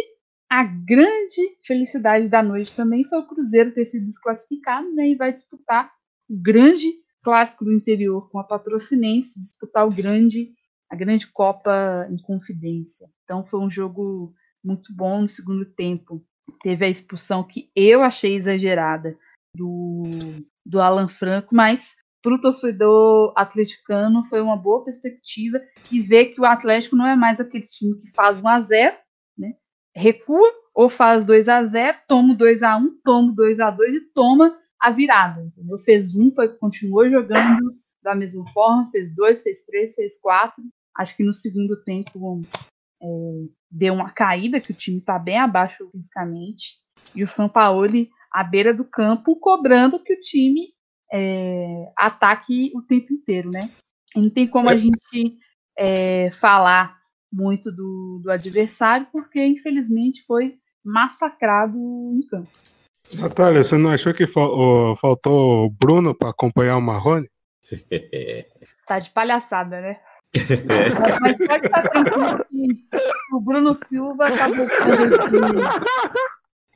a 0.50 0.64
grande 0.64 1.58
felicidade 1.62 2.28
da 2.28 2.42
noite 2.42 2.74
também 2.74 3.04
foi 3.04 3.18
o 3.18 3.26
Cruzeiro 3.26 3.72
ter 3.72 3.84
sido 3.84 4.06
desclassificado, 4.06 4.90
né? 4.94 5.08
E 5.08 5.16
vai 5.16 5.32
disputar 5.32 5.92
o 6.28 6.36
grande 6.40 6.90
clássico 7.22 7.64
do 7.64 7.72
interior 7.72 8.30
com 8.30 8.38
a 8.38 8.44
Patrocinense, 8.44 9.40
disputar 9.40 9.86
o 9.86 9.94
grande 9.94 10.52
a 10.90 10.96
grande 10.96 11.26
Copa 11.26 12.08
em 12.10 12.16
Confidência. 12.16 13.10
Então 13.24 13.44
foi 13.44 13.60
um 13.60 13.68
jogo 13.68 14.32
muito 14.64 14.90
bom 14.94 15.20
no 15.20 15.28
segundo 15.28 15.66
tempo. 15.66 16.24
Teve 16.62 16.86
a 16.86 16.88
expulsão 16.88 17.44
que 17.44 17.70
eu 17.76 18.02
achei 18.02 18.34
exagerada 18.34 19.14
do, 19.54 20.04
do 20.64 20.80
Alan 20.80 21.08
Franco, 21.08 21.54
mas 21.54 21.96
para 22.22 22.34
o 22.34 22.40
torcedor 22.40 23.34
atleticano 23.36 24.24
foi 24.24 24.40
uma 24.40 24.56
boa 24.56 24.82
perspectiva 24.82 25.60
e 25.92 26.00
ver 26.00 26.26
que 26.26 26.40
o 26.40 26.46
Atlético 26.46 26.96
não 26.96 27.06
é 27.06 27.14
mais 27.14 27.38
aquele 27.38 27.66
time 27.66 28.00
que 28.00 28.10
faz 28.12 28.42
1 28.42 28.48
a 28.48 28.60
0 28.62 28.96
né? 28.96 28.98
Recua 29.98 30.48
ou 30.74 30.88
faz 30.88 31.24
2 31.24 31.48
a 31.48 31.64
0 31.64 31.98
toma 32.06 32.34
2 32.34 32.62
a 32.62 32.76
1 32.76 33.00
toma 33.04 33.32
2 33.32 33.60
a 33.60 33.70
2 33.70 33.94
e 33.94 34.00
toma 34.12 34.56
a 34.80 34.90
virada. 34.90 35.42
Entendeu? 35.42 35.78
Fez 35.78 36.14
um, 36.14 36.30
foi, 36.30 36.48
continuou 36.48 37.08
jogando 37.08 37.76
da 38.02 38.14
mesma 38.14 38.48
forma, 38.52 38.88
fez 38.90 39.14
dois, 39.14 39.42
fez 39.42 39.64
três, 39.64 39.94
fez 39.94 40.18
quatro. 40.18 40.62
Acho 40.96 41.16
que 41.16 41.24
no 41.24 41.32
segundo 41.32 41.76
tempo 41.82 42.40
é, 43.02 43.06
deu 43.70 43.94
uma 43.94 44.10
caída, 44.10 44.60
que 44.60 44.70
o 44.70 44.74
time 44.74 44.98
está 44.98 45.18
bem 45.18 45.38
abaixo 45.38 45.88
fisicamente. 45.90 46.78
E 47.14 47.22
o 47.22 47.26
São 47.26 47.48
Paulo 47.48 47.88
à 48.32 48.44
beira 48.44 48.72
do 48.72 48.84
campo, 48.84 49.36
cobrando 49.36 49.98
que 49.98 50.12
o 50.12 50.20
time 50.20 50.72
é, 51.12 51.90
ataque 51.96 52.72
o 52.74 52.82
tempo 52.82 53.12
inteiro, 53.12 53.50
né? 53.50 53.60
E 54.14 54.20
não 54.20 54.30
tem 54.30 54.46
como 54.46 54.68
a 54.68 54.74
é. 54.74 54.78
gente 54.78 55.38
é, 55.76 56.30
falar 56.32 56.97
muito 57.32 57.70
do, 57.70 58.20
do 58.22 58.30
adversário, 58.30 59.06
porque 59.12 59.44
infelizmente 59.44 60.24
foi 60.26 60.58
massacrado 60.84 61.76
em 61.76 62.22
campo. 62.26 62.48
Natália, 63.14 63.64
você 63.64 63.76
não 63.78 63.90
achou 63.90 64.12
que 64.12 64.26
fal 64.26 64.94
faltou 64.96 65.66
o 65.66 65.70
Bruno 65.70 66.14
para 66.14 66.30
acompanhar 66.30 66.76
o 66.76 66.82
Marrone? 66.82 67.28
tá 68.86 68.98
de 68.98 69.10
palhaçada, 69.10 69.80
né? 69.80 69.96
Mas 71.20 71.36
pode 71.38 71.64
estar 71.64 71.88
tranquilo 71.88 72.44
que 72.44 73.34
o 73.34 73.40
Bruno 73.40 73.74
Silva 73.74 74.28
acabou 74.28 74.66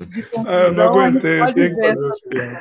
de, 0.01 0.07
de 0.07 0.23
ah, 0.47 0.63
eu 0.65 0.73
não 0.73 0.85
aguentei, 0.85 1.41
eu 1.41 1.55
tenho 1.55 1.77
que 1.77 1.95
fazer 1.95 2.61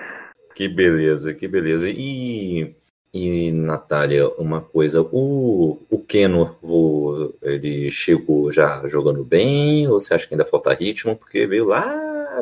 Que 0.53 0.67
beleza, 0.67 1.33
que 1.33 1.47
beleza. 1.47 1.89
E, 1.89 2.75
e 3.13 3.51
Natália, 3.51 4.29
uma 4.37 4.61
coisa, 4.61 5.01
o, 5.01 5.81
o 5.89 5.99
Keno, 5.99 6.57
o, 6.61 7.33
ele 7.41 7.91
chegou 7.91 8.51
já 8.51 8.87
jogando 8.87 9.23
bem, 9.23 9.87
ou 9.87 9.99
você 9.99 10.13
acha 10.13 10.25
que 10.25 10.33
ainda 10.33 10.45
falta 10.45 10.73
ritmo? 10.73 11.15
Porque 11.15 11.45
veio 11.45 11.65
lá 11.65 11.83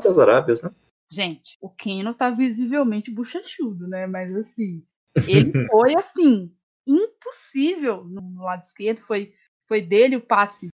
das 0.04 0.20
Arábias, 0.20 0.62
né? 0.62 0.70
Gente, 1.12 1.58
o 1.60 1.70
Keno 1.70 2.14
tá 2.14 2.30
visivelmente 2.30 3.10
bochechudo, 3.10 3.88
né? 3.88 4.06
Mas 4.06 4.36
assim, 4.36 4.84
ele 5.28 5.52
foi 5.72 5.96
assim, 5.96 6.52
impossível 6.86 8.04
no 8.04 8.44
lado 8.44 8.62
esquerdo. 8.62 9.00
Foi, 9.02 9.34
foi 9.68 9.82
dele 9.82 10.18
o 10.18 10.22
passe 10.22 10.70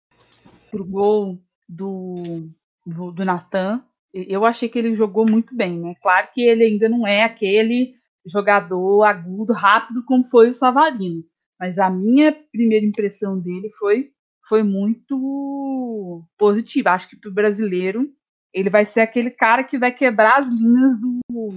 pro 0.73 0.85
gol 0.85 1.41
do, 1.69 2.49
do, 2.85 3.13
do 3.13 3.25
Natan. 3.25 3.85
Eu 4.13 4.45
achei 4.45 4.69
que 4.69 4.79
ele 4.79 4.97
jogou 4.97 5.25
muito 5.25 5.55
bem, 5.55 5.79
né? 5.79 5.95
Claro 6.03 6.29
que 6.35 6.41
ele 6.41 6.65
ainda 6.65 6.89
não 6.89 7.07
é 7.07 7.23
aquele 7.23 7.95
jogador 8.27 9.05
agudo, 9.05 9.53
rápido, 9.53 10.05
como 10.05 10.25
foi 10.25 10.49
o 10.49 10.55
Savarino. 10.55 11.25
Mas 11.59 11.79
a 11.79 11.89
minha 11.89 12.33
primeira 12.53 12.85
impressão 12.85 13.39
dele 13.39 13.71
foi, 13.79 14.11
foi 14.49 14.63
muito 14.63 16.25
positiva. 16.39 16.91
Acho 16.91 17.09
que 17.09 17.17
para 17.17 17.31
o 17.31 17.35
brasileiro 17.35 18.13
ele 18.53 18.71
vai 18.71 18.85
ser 18.85 19.01
aquele 19.01 19.31
cara 19.31 19.65
que 19.65 19.79
vai 19.79 19.93
quebrar 19.93 20.39
as 20.39 20.49
linhas 20.49 21.01
do, 21.01 21.57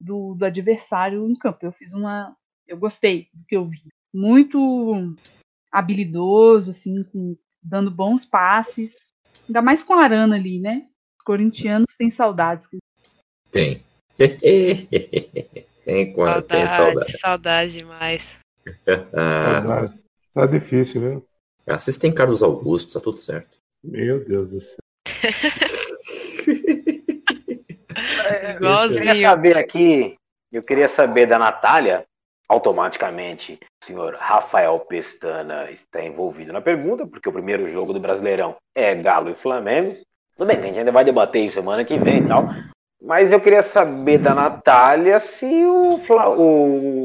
do, 0.00 0.34
do, 0.34 0.44
adversário 0.44 1.28
em 1.28 1.34
campo. 1.36 1.58
Eu 1.62 1.72
fiz 1.72 1.92
uma. 1.92 2.36
Eu 2.66 2.76
gostei 2.76 3.28
do 3.32 3.44
que 3.46 3.56
eu 3.56 3.66
vi. 3.66 3.88
Muito 4.12 5.16
habilidoso, 5.70 6.70
assim, 6.70 7.02
com, 7.04 7.36
dando 7.62 7.90
bons 7.90 8.24
passes. 8.24 9.06
Ainda 9.48 9.62
mais 9.62 9.82
com 9.82 9.94
a 9.94 10.02
Arana 10.02 10.36
ali, 10.36 10.60
né? 10.60 10.86
Os 11.18 11.24
corintianos 11.24 11.96
têm 11.96 12.10
saudades. 12.10 12.68
Tem. 13.50 13.82
tem, 15.84 16.14
saudade, 16.14 16.46
tem 16.46 16.68
saudade. 16.68 17.18
Saudade 17.18 17.72
demais. 17.72 18.38
saudade. 18.84 20.02
Tá 20.34 20.46
difícil, 20.46 21.00
né? 21.00 21.22
Assistem 21.66 22.12
Carlos 22.12 22.42
Augusto, 22.42 22.92
tá 22.92 23.00
tudo 23.00 23.18
certo. 23.18 23.56
Meu 23.82 24.24
Deus 24.24 24.50
do 24.50 24.60
céu. 24.60 24.78
É, 28.26 28.56
eu 28.62 28.88
queria 28.88 29.14
saber 29.14 29.56
aqui, 29.56 30.16
eu 30.50 30.62
queria 30.62 30.88
saber 30.88 31.26
da 31.26 31.38
Natália, 31.38 32.04
automaticamente, 32.48 33.58
o 33.82 33.86
senhor 33.86 34.14
Rafael 34.14 34.78
Pestana 34.80 35.70
está 35.70 36.04
envolvido 36.04 36.52
na 36.52 36.60
pergunta, 36.60 37.06
porque 37.06 37.28
o 37.28 37.32
primeiro 37.32 37.66
jogo 37.68 37.92
do 37.92 38.00
Brasileirão 38.00 38.56
é 38.74 38.94
Galo 38.94 39.30
e 39.30 39.34
Flamengo. 39.34 39.96
Tudo 40.36 40.46
bem, 40.46 40.58
a 40.58 40.62
gente 40.62 40.78
ainda 40.78 40.92
vai 40.92 41.04
debater 41.04 41.44
isso 41.44 41.54
semana 41.54 41.84
que 41.84 41.98
vem 41.98 42.18
e 42.18 42.28
tal. 42.28 42.48
Mas 43.04 43.32
eu 43.32 43.40
queria 43.40 43.62
saber 43.62 44.18
da 44.18 44.32
Natália 44.32 45.18
se 45.18 45.44
o, 45.64 45.98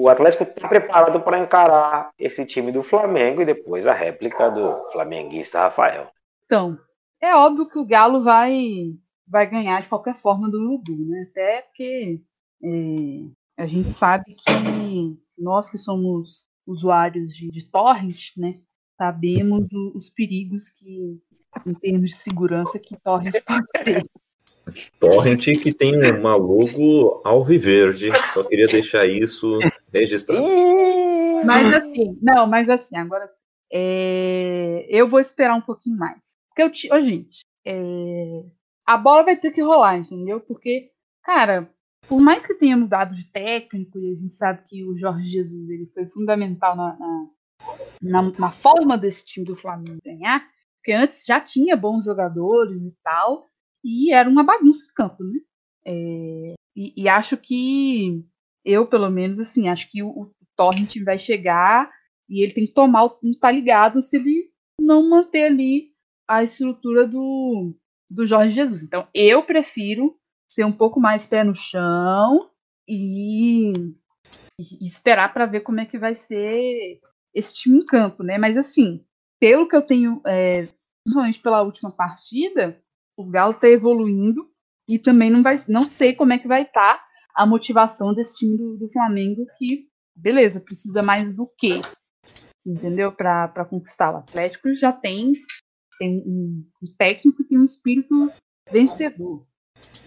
o 0.04 0.08
Atlético 0.08 0.43
está 0.43 0.68
preparado 0.68 1.20
para 1.22 1.39
encarar 1.39 2.12
esse 2.20 2.45
time 2.45 2.72
do 2.72 2.84
Flamengo 2.84 3.41
e 3.41 3.45
depois 3.45 3.88
a 3.88 3.93
réplica 3.93 4.52
do 4.52 4.88
flamenguista 4.91 5.62
Rafael. 5.62 6.08
Então, 6.45 6.78
é 7.20 7.36
óbvio 7.36 7.68
que 7.68 7.80
o 7.80 7.86
Galo 7.86 8.24
vai 8.24 8.93
vai 9.28 9.50
ganhar 9.50 9.82
de 9.82 9.89
qualquer 9.89 10.16
forma 10.16 10.50
do 10.50 10.58
Urubu, 10.58 11.04
né? 11.10 11.28
Até 11.30 11.64
porque 11.64 12.22
é, 12.64 13.62
a 13.64 13.66
gente 13.66 13.89
sabe 13.89 14.36
que 14.36 15.20
nós 15.38 15.70
que 15.70 15.80
somos 15.80 16.48
usuários 16.66 17.36
de, 17.36 17.50
de 17.50 17.70
torrent, 17.72 18.32
né? 18.38 18.60
Sabemos 18.98 19.68
o, 19.72 19.93
os 19.95 20.12
perigos 20.12 20.70
que, 20.70 21.20
em 21.66 21.74
termos 21.74 22.12
de 22.12 22.18
segurança, 22.18 22.78
que 22.78 22.95
torrent 22.98 23.43
pode 23.43 23.66
ter. 23.84 24.06
Torrent 24.99 25.45
que 25.61 25.74
tem 25.74 25.95
uma 26.11 26.36
logo 26.36 27.22
alviverde, 27.24 28.09
só 28.34 28.43
queria 28.43 28.68
deixar 28.68 29.05
isso 29.05 29.59
registrado. 29.93 30.45
Mas 31.45 31.74
assim, 31.74 32.18
não, 32.22 32.47
mas 32.47 32.70
assim, 32.70 32.97
agora 32.97 33.30
é, 33.72 34.86
eu 34.89 35.07
vou 35.07 35.20
esperar 35.20 35.55
um 35.55 35.61
pouquinho 35.61 35.97
mais. 35.97 36.38
Porque 36.49 36.63
eu, 36.63 36.97
oh, 36.97 37.01
gente, 37.01 37.41
é, 37.65 38.43
a 38.86 38.97
bola 38.97 39.24
vai 39.24 39.38
ter 39.38 39.51
que 39.51 39.61
rolar, 39.61 39.97
entendeu? 39.97 40.39
Porque, 40.39 40.91
cara, 41.24 41.70
por 42.07 42.22
mais 42.22 42.45
que 42.45 42.55
tenha 42.55 42.78
mudado 42.78 43.15
de 43.15 43.26
técnico, 43.26 43.99
e 43.99 44.11
a 44.11 44.15
gente 44.15 44.34
sabe 44.34 44.63
que 44.65 44.84
o 44.84 44.97
Jorge 44.97 45.30
Jesus 45.30 45.70
ele 45.70 45.86
foi 45.88 46.05
fundamental 46.05 46.76
na, 46.76 46.97
na, 46.97 47.30
na, 48.01 48.32
na 48.39 48.51
forma 48.51 48.97
desse 48.97 49.26
time 49.26 49.45
do 49.45 49.55
Flamengo 49.55 49.99
ganhar, 50.03 50.47
porque 50.78 50.93
antes 50.93 51.26
já 51.26 51.39
tinha 51.41 51.76
bons 51.76 52.05
jogadores 52.05 52.82
e 52.82 52.95
tal, 53.03 53.45
e 53.88 54.12
era 54.12 54.30
uma 54.30 54.44
bagunça 54.44 54.86
de 54.86 54.94
campo, 54.94 55.24
né? 55.24 55.40
É, 55.86 56.54
e, 56.76 57.04
e, 57.04 57.08
acho 57.08 57.38
que 57.38 58.22
eu, 58.66 58.86
pelo 58.86 59.10
menos, 59.10 59.40
assim, 59.40 59.70
acho 59.70 59.90
que 59.90 60.04
o, 60.04 60.10
o 60.10 60.32
Torrent 60.58 60.98
vai 61.06 61.18
chegar 61.18 61.90
e 62.30 62.44
ele 62.44 62.54
tem 62.54 62.68
que 62.68 62.74
tomar 62.74 63.06
o 63.06 63.20
tá 63.40 63.50
ligado 63.50 64.02
se 64.02 64.18
ele 64.18 64.52
não 64.80 65.10
manter 65.10 65.46
ali 65.46 65.94
a 66.28 66.44
estrutura 66.44 67.08
do, 67.08 67.74
do 68.10 68.26
Jorge 68.26 68.54
Jesus. 68.54 68.84
Então, 68.84 69.08
eu 69.14 69.44
prefiro 69.44 70.20
ser 70.46 70.66
um 70.66 70.74
pouco 70.74 71.00
mais 71.00 71.26
pé 71.26 71.46
no 71.46 71.56
chão 71.56 72.50
e, 72.86 73.72
e 74.60 74.84
esperar 74.84 75.34
para 75.34 75.46
ver 75.46 75.62
como 75.62 75.80
é 75.80 75.86
que 75.86 75.98
vai 75.98 76.14
ser 76.14 77.00
esse 77.34 77.56
time 77.56 77.78
em 77.78 77.86
campo, 77.86 78.22
né? 78.22 78.38
Mas 78.38 78.58
assim, 78.58 79.06
pelo 79.40 79.68
que 79.68 79.76
eu 79.76 79.82
tenho, 79.82 80.22
é, 80.26 80.68
principalmente 81.06 81.40
pela 81.40 81.62
última 81.62 81.92
partida, 81.92 82.82
o 83.18 83.26
Galo 83.26 83.53
está 83.53 83.68
evoluindo 83.68 84.47
e 84.88 84.99
também 84.99 85.30
não 85.30 85.41
vai, 85.41 85.57
não 85.68 85.82
sei 85.82 86.13
como 86.13 86.34
é 86.34 86.39
que 86.39 86.47
vai 86.47 86.61
estar 86.61 86.97
tá 86.97 87.07
a 87.36 87.45
motivação 87.45 88.13
desse 88.13 88.36
time 88.36 88.57
do, 88.57 88.78
do, 88.78 88.89
Flamengo 88.89 89.45
que, 89.57 89.88
beleza, 90.15 90.61
precisa 90.61 91.01
mais 91.01 91.34
do 91.36 91.51
que, 91.57 91.82
entendeu? 92.65 93.11
Para 93.11 93.65
conquistar 93.65 94.13
o 94.13 94.18
Atlético 94.18 94.74
já 94.76 94.93
tem 94.93 95.34
tem 95.99 96.24
um, 96.26 96.63
um 96.84 96.93
técnico 96.95 97.38
que 97.38 97.49
tem 97.49 97.57
um 97.57 97.63
espírito 97.63 98.32
vencedor, 98.72 99.45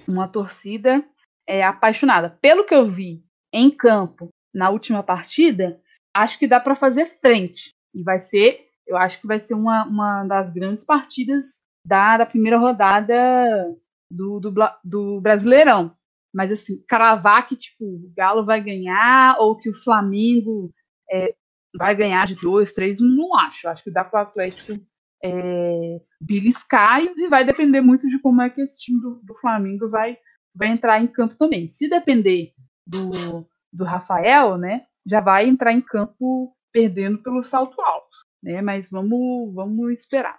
uma 0.06 0.28
torcida 0.28 1.04
é, 1.46 1.64
apaixonada. 1.64 2.38
Pelo 2.40 2.64
que 2.64 2.74
eu 2.74 2.88
vi 2.88 3.24
em 3.52 3.70
campo 3.70 4.28
na 4.54 4.70
última 4.70 5.02
partida, 5.02 5.80
acho 6.14 6.38
que 6.38 6.46
dá 6.46 6.60
para 6.60 6.76
fazer 6.76 7.18
frente 7.20 7.70
e 7.92 8.02
vai 8.02 8.20
ser, 8.20 8.68
eu 8.86 8.96
acho 8.96 9.20
que 9.20 9.26
vai 9.26 9.40
ser 9.40 9.54
uma, 9.54 9.84
uma 9.84 10.24
das 10.24 10.50
grandes 10.50 10.84
partidas 10.84 11.64
da, 11.84 12.18
da 12.18 12.26
primeira 12.26 12.58
rodada 12.58 13.76
do, 14.10 14.40
do, 14.40 14.52
do 14.84 15.20
Brasileirão. 15.20 15.94
Mas 16.32 16.52
assim, 16.52 16.82
cravar 16.88 17.46
que 17.48 17.56
tipo, 17.56 17.84
o 17.84 18.12
Galo 18.16 18.44
vai 18.44 18.60
ganhar 18.60 19.36
ou 19.38 19.56
que 19.56 19.68
o 19.68 19.74
Flamengo 19.74 20.72
é, 21.10 21.34
vai 21.76 21.94
ganhar 21.94 22.26
de 22.26 22.36
dois, 22.36 22.72
três, 22.72 22.98
não 23.00 23.36
acho. 23.36 23.68
Acho 23.68 23.82
que 23.82 23.90
dá 23.90 24.04
para 24.04 24.20
o 24.20 24.22
Atlético 24.22 24.80
é, 25.22 26.00
beliscar 26.20 27.02
e 27.02 27.28
vai 27.28 27.44
depender 27.44 27.80
muito 27.80 28.06
de 28.06 28.18
como 28.20 28.42
é 28.42 28.50
que 28.50 28.60
esse 28.60 28.78
time 28.78 29.00
do, 29.00 29.20
do 29.22 29.34
Flamengo 29.34 29.88
vai, 29.88 30.16
vai 30.54 30.68
entrar 30.68 31.00
em 31.00 31.06
campo 31.06 31.34
também. 31.36 31.66
Se 31.66 31.88
depender 31.88 32.52
do, 32.86 33.46
do 33.72 33.84
Rafael, 33.84 34.56
né, 34.56 34.86
já 35.06 35.20
vai 35.20 35.48
entrar 35.48 35.72
em 35.72 35.80
campo 35.80 36.56
perdendo 36.72 37.18
pelo 37.22 37.42
salto 37.42 37.80
alto, 37.80 38.16
né? 38.42 38.62
Mas 38.62 38.88
vamos, 38.88 39.52
vamos 39.54 39.92
esperar. 39.92 40.38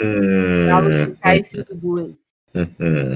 Hum, 0.00 0.68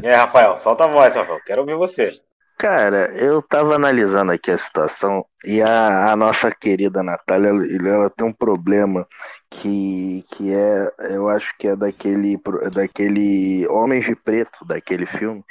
E 0.02 0.08
aí, 0.08 0.14
Rafael, 0.14 0.56
solta 0.56 0.84
a 0.84 0.88
voz, 0.88 1.14
Rafael. 1.14 1.40
Quero 1.44 1.60
ouvir 1.60 1.76
você. 1.76 2.20
Cara, 2.58 3.12
eu 3.16 3.40
tava 3.40 3.76
analisando 3.76 4.32
aqui 4.32 4.50
a 4.50 4.58
situação 4.58 5.24
e 5.44 5.62
a, 5.62 6.10
a 6.10 6.16
nossa 6.16 6.50
querida 6.50 7.04
Natália, 7.04 7.50
ela, 7.50 8.10
tem 8.10 8.26
um 8.26 8.32
problema 8.32 9.06
que, 9.48 10.24
que 10.28 10.52
é, 10.52 10.90
eu 11.10 11.28
acho 11.28 11.56
que 11.56 11.68
é 11.68 11.76
daquele, 11.76 12.36
daquele 12.74 13.64
Homens 13.68 14.06
de 14.06 14.16
Preto, 14.16 14.64
daquele 14.64 15.06
filme, 15.06 15.44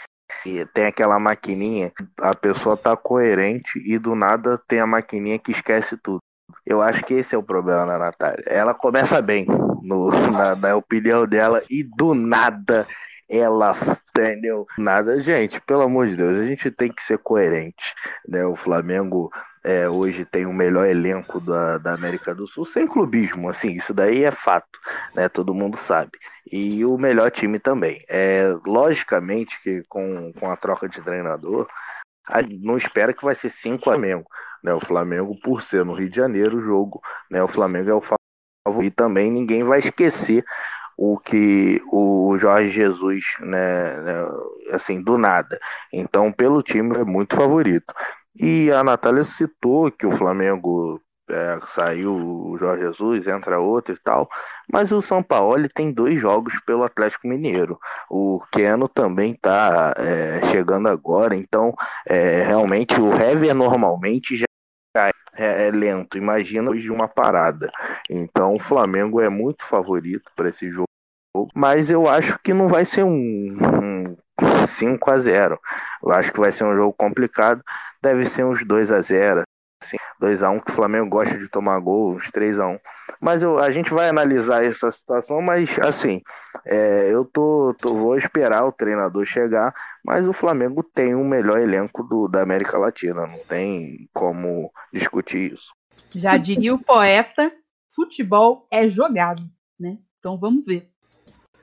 que 0.44 0.66
tem 0.74 0.86
aquela 0.86 1.18
maquininha, 1.18 1.94
a 2.20 2.36
pessoa 2.36 2.76
tá 2.76 2.96
coerente 2.98 3.80
e 3.86 3.98
do 3.98 4.14
nada 4.14 4.62
tem 4.68 4.82
a 4.82 4.86
maquininha 4.88 5.40
que 5.40 5.52
esquece 5.52 5.96
tudo. 5.96 6.20
Eu 6.66 6.82
acho 6.82 7.06
que 7.06 7.14
esse 7.14 7.34
é 7.34 7.38
o 7.38 7.44
problema 7.44 7.86
da 7.86 7.98
Natália. 7.98 8.44
Ela 8.46 8.74
começa 8.74 9.22
bem, 9.22 9.48
no, 9.88 10.10
na, 10.32 10.56
na 10.56 10.76
opinião 10.76 11.26
dela, 11.26 11.62
e 11.70 11.84
do 11.84 12.14
nada 12.14 12.86
ela, 13.30 13.74
entendeu? 14.10 14.66
Nada, 14.78 15.22
gente, 15.22 15.60
pelo 15.62 15.82
amor 15.82 16.08
de 16.08 16.16
Deus, 16.16 16.40
a 16.40 16.46
gente 16.46 16.72
tem 16.72 16.92
que 16.92 17.04
ser 17.04 17.18
coerente, 17.18 17.94
né? 18.28 18.46
O 18.46 18.56
Flamengo 18.56 19.32
é, 19.64 19.90
hoje 19.90 20.24
tem 20.24 20.46
o 20.46 20.54
melhor 20.54 20.88
elenco 20.88 21.40
da, 21.42 21.78
da 21.78 21.94
América 21.94 22.34
do 22.34 22.48
Sul, 22.48 22.66
sem 22.66 22.88
clubismo, 22.88 23.50
assim, 23.50 23.74
isso 23.74 23.94
daí 23.94 24.24
é 24.24 24.32
fato, 24.32 24.80
né? 25.14 25.28
Todo 25.28 25.54
mundo 25.54 25.76
sabe. 25.76 26.12
E 26.50 26.86
o 26.86 26.98
melhor 26.98 27.30
time 27.30 27.60
também. 27.60 28.02
É, 28.08 28.48
logicamente 28.66 29.62
que 29.62 29.84
com, 29.90 30.32
com 30.40 30.50
a 30.50 30.56
troca 30.56 30.88
de 30.88 31.02
treinador, 31.02 31.68
não 32.62 32.78
espera 32.78 33.14
que 33.14 33.26
vai 33.26 33.36
ser 33.36 33.50
5 33.50 33.84
Flamengo, 33.84 34.26
né? 34.64 34.74
O 34.74 34.80
Flamengo, 34.80 35.38
por 35.42 35.62
ser 35.62 35.84
no 35.84 35.94
Rio 35.94 36.10
de 36.10 36.16
Janeiro 36.16 36.58
o 36.58 36.62
jogo, 36.62 37.02
né? 37.30 37.44
O 37.44 37.48
Flamengo 37.48 37.90
é 37.90 37.94
o 37.94 38.02
e 38.82 38.92
também 38.92 39.32
ninguém 39.32 39.64
vai 39.64 39.80
esquecer 39.80 40.44
o 40.98 41.18
que 41.18 41.82
o 41.92 42.36
Jorge 42.40 42.72
Jesus, 42.72 43.24
né, 43.40 44.02
né, 44.02 44.28
assim, 44.72 45.02
do 45.02 45.18
nada. 45.18 45.60
Então, 45.94 46.32
pelo 46.32 46.64
time 46.64 46.98
é 46.98 47.04
muito 47.04 47.36
favorito. 47.36 47.94
E 48.36 48.72
a 48.72 48.84
Natália 48.84 49.24
citou 49.24 49.92
que 49.92 50.08
o 50.08 50.12
Flamengo 50.12 51.00
é, 51.30 51.60
saiu 51.74 52.16
o 52.16 52.58
Jorge 52.58 52.84
Jesus, 52.84 53.28
entra 53.28 53.60
outro 53.60 53.94
e 53.94 53.98
tal, 53.98 54.30
mas 54.72 54.92
o 54.92 55.02
São 55.02 55.22
Paulo 55.22 55.68
tem 55.70 55.92
dois 55.92 56.20
jogos 56.20 56.60
pelo 56.66 56.84
Atlético 56.84 57.28
Mineiro. 57.28 57.80
O 58.10 58.42
Keno 58.52 58.88
também 58.88 59.34
está 59.34 59.94
chegando 60.52 60.88
agora, 60.88 61.36
então 61.36 61.76
é, 62.06 62.44
realmente 62.44 63.00
o 63.00 63.14
Hever 63.14 63.54
normalmente 63.54 64.38
já 64.38 64.48
é, 65.38 65.68
é 65.68 65.72
lento. 65.72 66.18
Imagina 66.18 66.72
hoje 66.72 66.90
uma 66.90 67.08
parada. 67.08 67.72
Então 68.10 68.56
o 68.56 68.60
Flamengo 68.60 69.22
é 69.22 69.30
muito 69.30 69.64
favorito 69.64 70.32
para 70.36 70.50
esse 70.50 70.70
jogo, 70.70 70.88
mas 71.56 71.90
eu 71.90 72.10
acho 72.10 72.40
que 72.40 72.54
não 72.54 72.68
vai 72.68 72.84
ser 72.84 73.04
um, 73.04 73.58
um 73.58 74.66
5 74.66 75.12
a 75.12 75.18
0. 75.18 75.60
Eu 76.04 76.12
acho 76.12 76.32
que 76.34 76.40
vai 76.40 76.52
ser 76.52 76.64
um 76.64 76.76
jogo 76.76 76.94
complicado. 76.94 77.64
Deve 78.02 78.26
ser 78.26 78.44
uns 78.44 78.64
2 78.64 78.92
a 78.92 79.02
0 79.02 79.44
assim, 79.82 79.98
2 80.20 80.44
a 80.44 80.50
1 80.50 80.60
que 80.60 80.72
o 80.72 80.74
Flamengo 80.74 81.10
gosta 81.10 81.38
de 81.38 81.48
tomar 81.48 81.80
gol, 81.80 82.16
uns 82.16 82.32
3 82.32 82.60
a 82.60 82.68
1 82.68 82.80
Mas 83.22 83.42
eu, 83.42 83.58
a 83.58 83.72
gente 83.72 83.94
vai 83.94 84.10
analisar 84.10 84.64
essa 84.64 84.92
situação, 84.92 85.42
mas 85.42 85.78
assim, 85.80 86.22
é, 86.66 87.14
eu 87.14 87.26
tô, 87.26 87.76
tô, 87.80 87.94
vou 87.94 88.18
esperar 88.18 88.66
o 88.66 88.72
treinador 88.72 89.26
chegar, 89.26 89.74
mas 90.04 90.28
o 90.28 90.34
Flamengo 90.34 90.84
tem 90.84 91.16
o 91.16 91.24
melhor 91.24 91.60
elenco 91.60 92.04
do, 92.04 92.28
da 92.28 92.42
América 92.42 92.78
Latina, 92.78 93.26
não 93.26 93.40
tem 93.40 94.08
como 94.14 94.72
discutir 94.94 95.54
isso. 95.54 95.72
Já 96.16 96.38
diria 96.38 96.74
o 96.74 96.80
poeta, 96.80 97.52
futebol 97.90 98.68
é 98.72 98.88
jogado, 98.88 99.44
né? 99.80 99.98
Então 100.20 100.38
vamos 100.38 100.66
ver. 100.66 100.90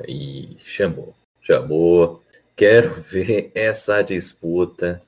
E 0.07 0.57
chamou, 0.59 1.15
chamou. 1.41 2.23
Quero 2.57 2.93
ver 3.01 3.51
essa 3.55 4.03
disputa 4.03 5.01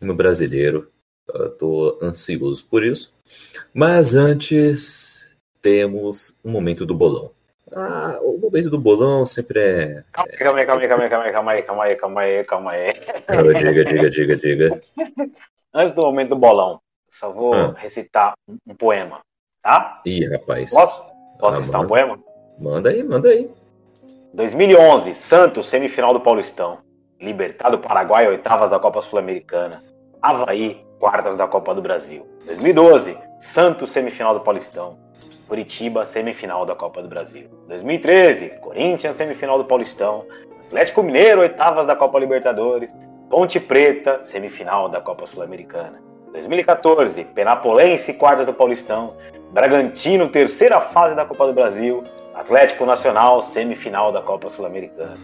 no 0.00 0.14
brasileiro. 0.14 0.90
Eu 1.28 1.50
tô 1.56 1.98
ansioso 2.02 2.64
por 2.66 2.84
isso. 2.84 3.14
Mas 3.74 4.14
antes, 4.14 5.15
temos 5.66 6.38
o 6.44 6.48
momento 6.48 6.86
do 6.86 6.94
bolão. 6.94 7.32
Ah, 7.74 8.20
o 8.22 8.38
momento 8.38 8.70
do 8.70 8.78
bolão 8.78 9.26
sempre 9.26 9.58
é. 9.58 10.04
Calma 10.12 10.30
aí, 10.30 10.38
calma 10.38 10.82
aí, 10.82 10.88
calma 10.88 11.02
aí, 11.02 11.08
calma 11.10 11.24
aí, 11.24 11.32
calma 11.32 11.52
aí, 11.52 11.62
calma 11.62 11.82
aí, 11.82 11.96
calma 11.96 12.20
aí, 12.20 12.44
calma 12.44 12.70
aí. 12.70 12.94
Ah, 13.26 13.58
diga, 13.58 13.84
diga, 13.84 14.08
diga, 14.08 14.36
diga. 14.36 14.80
Antes 15.74 15.92
do 15.92 16.02
momento 16.02 16.28
do 16.28 16.36
bolão, 16.36 16.78
só 17.10 17.32
vou 17.32 17.52
Ah. 17.52 17.74
recitar 17.76 18.34
um, 18.48 18.74
poema, 18.76 19.18
tá? 19.60 20.00
Ih, 20.06 20.24
rapaz. 20.30 20.70
Posso? 20.70 21.04
Posso 21.40 21.56
Ah, 21.56 21.60
recitar 21.60 21.80
um 21.80 21.86
poema? 21.88 22.16
Manda 22.62 22.90
aí, 22.90 23.02
manda 23.02 23.28
aí. 23.28 23.50
2011, 24.34 25.14
Santos, 25.14 25.66
semifinal 25.68 26.12
do 26.12 26.20
Paulistão. 26.20 26.78
Libertado 27.20 27.80
Paraguai, 27.80 28.28
oitavas 28.28 28.70
da 28.70 28.78
Copa 28.78 29.02
Sul-Americana. 29.02 29.82
Havaí, 30.22 30.80
quartas 31.00 31.34
da 31.36 31.48
Copa 31.48 31.74
do 31.74 31.82
Brasil. 31.82 32.24
2012, 32.46 33.18
Santos, 33.40 33.90
semifinal 33.90 34.32
do 34.32 34.40
Paulistão. 34.40 35.04
Curitiba, 35.48 36.04
semifinal 36.04 36.66
da 36.66 36.74
Copa 36.74 37.02
do 37.02 37.08
Brasil. 37.08 37.48
2013, 37.68 38.48
Corinthians, 38.60 39.14
semifinal 39.14 39.58
do 39.58 39.64
Paulistão. 39.64 40.24
Atlético 40.66 41.02
Mineiro, 41.02 41.42
oitavas 41.42 41.86
da 41.86 41.94
Copa 41.94 42.18
Libertadores. 42.18 42.92
Ponte 43.30 43.60
Preta, 43.60 44.20
semifinal 44.24 44.88
da 44.88 45.00
Copa 45.00 45.26
Sul-Americana. 45.26 46.00
2014, 46.32 47.24
Penapolense, 47.26 48.12
quartas 48.14 48.46
do 48.46 48.52
Paulistão. 48.52 49.14
Bragantino, 49.52 50.28
terceira 50.28 50.80
fase 50.80 51.14
da 51.14 51.24
Copa 51.24 51.46
do 51.46 51.52
Brasil. 51.52 52.02
Atlético 52.34 52.84
Nacional, 52.84 53.40
semifinal 53.40 54.12
da 54.12 54.20
Copa 54.20 54.50
Sul-Americana. 54.50 55.18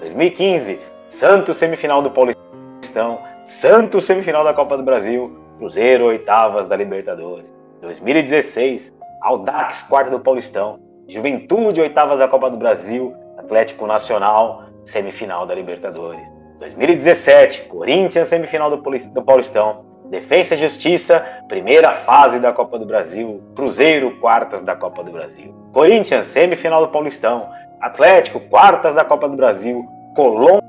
2015, 0.00 0.80
Santos, 1.10 1.56
semifinal 1.58 2.00
do 2.00 2.10
Paulistão. 2.10 3.20
Santos, 3.44 4.04
semifinal 4.04 4.42
da 4.42 4.54
Copa 4.54 4.76
do 4.76 4.82
Brasil. 4.82 5.38
Cruzeiro, 5.58 6.06
oitavas 6.06 6.66
da 6.66 6.76
Libertadores. 6.76 7.46
2016, 7.80 8.95
Audax, 9.22 9.82
quarta 9.82 10.10
do 10.10 10.20
Paulistão. 10.20 10.78
Juventude, 11.08 11.80
oitavas 11.80 12.18
da 12.18 12.28
Copa 12.28 12.50
do 12.50 12.56
Brasil. 12.56 13.14
Atlético 13.38 13.86
Nacional, 13.86 14.64
semifinal 14.84 15.46
da 15.46 15.54
Libertadores. 15.54 16.28
2017, 16.58 17.62
Corinthians, 17.64 18.28
semifinal 18.28 18.70
do 18.70 18.78
Pauli- 18.78 19.06
do 19.06 19.22
Paulistão. 19.22 19.84
Defensa 20.06 20.54
e 20.54 20.58
Justiça, 20.58 21.24
primeira 21.48 21.92
fase 21.92 22.38
da 22.38 22.52
Copa 22.52 22.78
do 22.78 22.86
Brasil. 22.86 23.42
Cruzeiro, 23.56 24.12
quartas 24.20 24.62
da 24.62 24.74
Copa 24.76 25.02
do 25.02 25.10
Brasil. 25.10 25.52
Corinthians, 25.72 26.28
semifinal 26.28 26.86
do 26.86 26.92
Paulistão. 26.92 27.48
Atlético, 27.80 28.40
quartas 28.40 28.94
da 28.94 29.04
Copa 29.04 29.28
do 29.28 29.36
Brasil. 29.36 29.84
Colón 30.14 30.60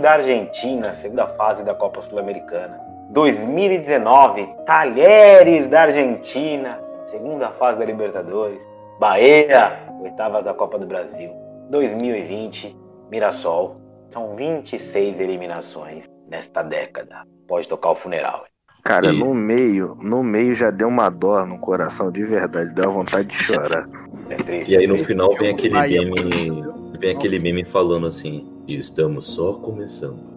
da 0.00 0.12
Argentina, 0.12 0.92
segunda 0.94 1.26
fase 1.26 1.62
da 1.62 1.74
Copa 1.74 2.00
Sul-Americana. 2.02 2.80
2019, 3.10 4.48
Talheres 4.66 5.68
da 5.68 5.82
Argentina, 5.82 6.78
segunda 7.10 7.50
fase 7.52 7.78
da 7.78 7.84
Libertadores. 7.84 8.62
Bahia, 8.98 9.78
oitavas 10.02 10.44
da 10.44 10.52
Copa 10.54 10.78
do 10.78 10.86
Brasil. 10.86 11.30
2020, 11.70 12.76
Mirassol. 13.10 13.80
São 14.10 14.34
26 14.34 15.20
eliminações 15.20 16.04
nesta 16.28 16.62
década. 16.62 17.22
Pode 17.46 17.68
tocar 17.68 17.90
o 17.90 17.94
funeral. 17.94 18.44
Cara, 18.84 19.06
E- 19.12 19.18
no 19.18 19.32
meio, 19.34 19.94
no 20.02 20.22
meio 20.22 20.54
já 20.54 20.70
deu 20.70 20.88
uma 20.88 21.08
dor 21.08 21.46
no 21.46 21.58
coração 21.60 22.10
de 22.10 22.24
verdade, 22.24 22.74
deu 22.74 22.86
uma 22.86 22.92
vontade 22.94 23.28
de 23.28 23.34
chorar. 23.36 23.88
É 24.28 24.34
triste. 24.36 24.72
E 24.72 24.76
aí 24.76 24.86
no 24.86 24.94
é 24.94 24.96
triste. 24.96 25.06
final 25.12 25.34
vem 25.34 25.50
aquele 25.50 25.74
Bahia, 25.74 26.02
meme. 26.02 26.64
Vem 26.98 27.10
aquele 27.14 27.38
meme 27.38 27.64
falando 27.64 28.06
assim. 28.06 28.50
Estamos 28.66 29.26
só 29.34 29.52
começando. 29.54 30.28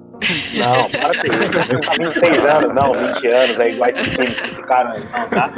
Não, 0.55 0.89
para 0.91 1.19
com 1.19 1.27
isso. 1.27 1.73
Não 1.73 1.81
tá 1.81 1.91
26 1.97 2.45
anos, 2.45 2.71
não, 2.73 2.93
20 2.93 3.27
anos, 3.27 3.59
é 3.59 3.69
igual 3.71 3.89
esses 3.89 4.11
times 4.11 4.39
que 4.39 4.55
ficaram 4.55 4.91
aí, 4.91 5.03
não, 5.03 5.29
tá? 5.29 5.53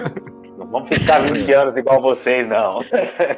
Vamos 0.76 0.89
ficar 0.89 1.19
20 1.19 1.53
anos 1.53 1.78
igual 1.78 2.01
vocês, 2.01 2.47
não. 2.49 2.80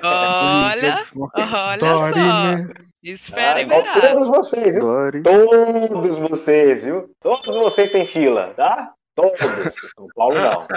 Olha, 0.04 1.00
olha 1.46 1.78
Dori, 1.78 2.14
só. 2.14 2.18
né? 2.20 2.70
Espera 3.04 3.60
Ah, 3.60 3.62
e 3.62 3.66
igual 3.66 3.84
todos 4.02 4.28
vocês, 4.28 4.74
viu? 4.74 4.84
Dori. 4.84 5.22
Todos 5.22 6.18
vocês, 6.20 6.84
viu? 6.84 7.10
Todos 7.22 7.56
vocês 7.56 7.92
têm 7.92 8.06
fila, 8.06 8.54
tá? 8.56 8.92
Todos. 9.16 9.40
São 9.40 10.08
Paulo 10.16 10.34
não. 10.36 10.68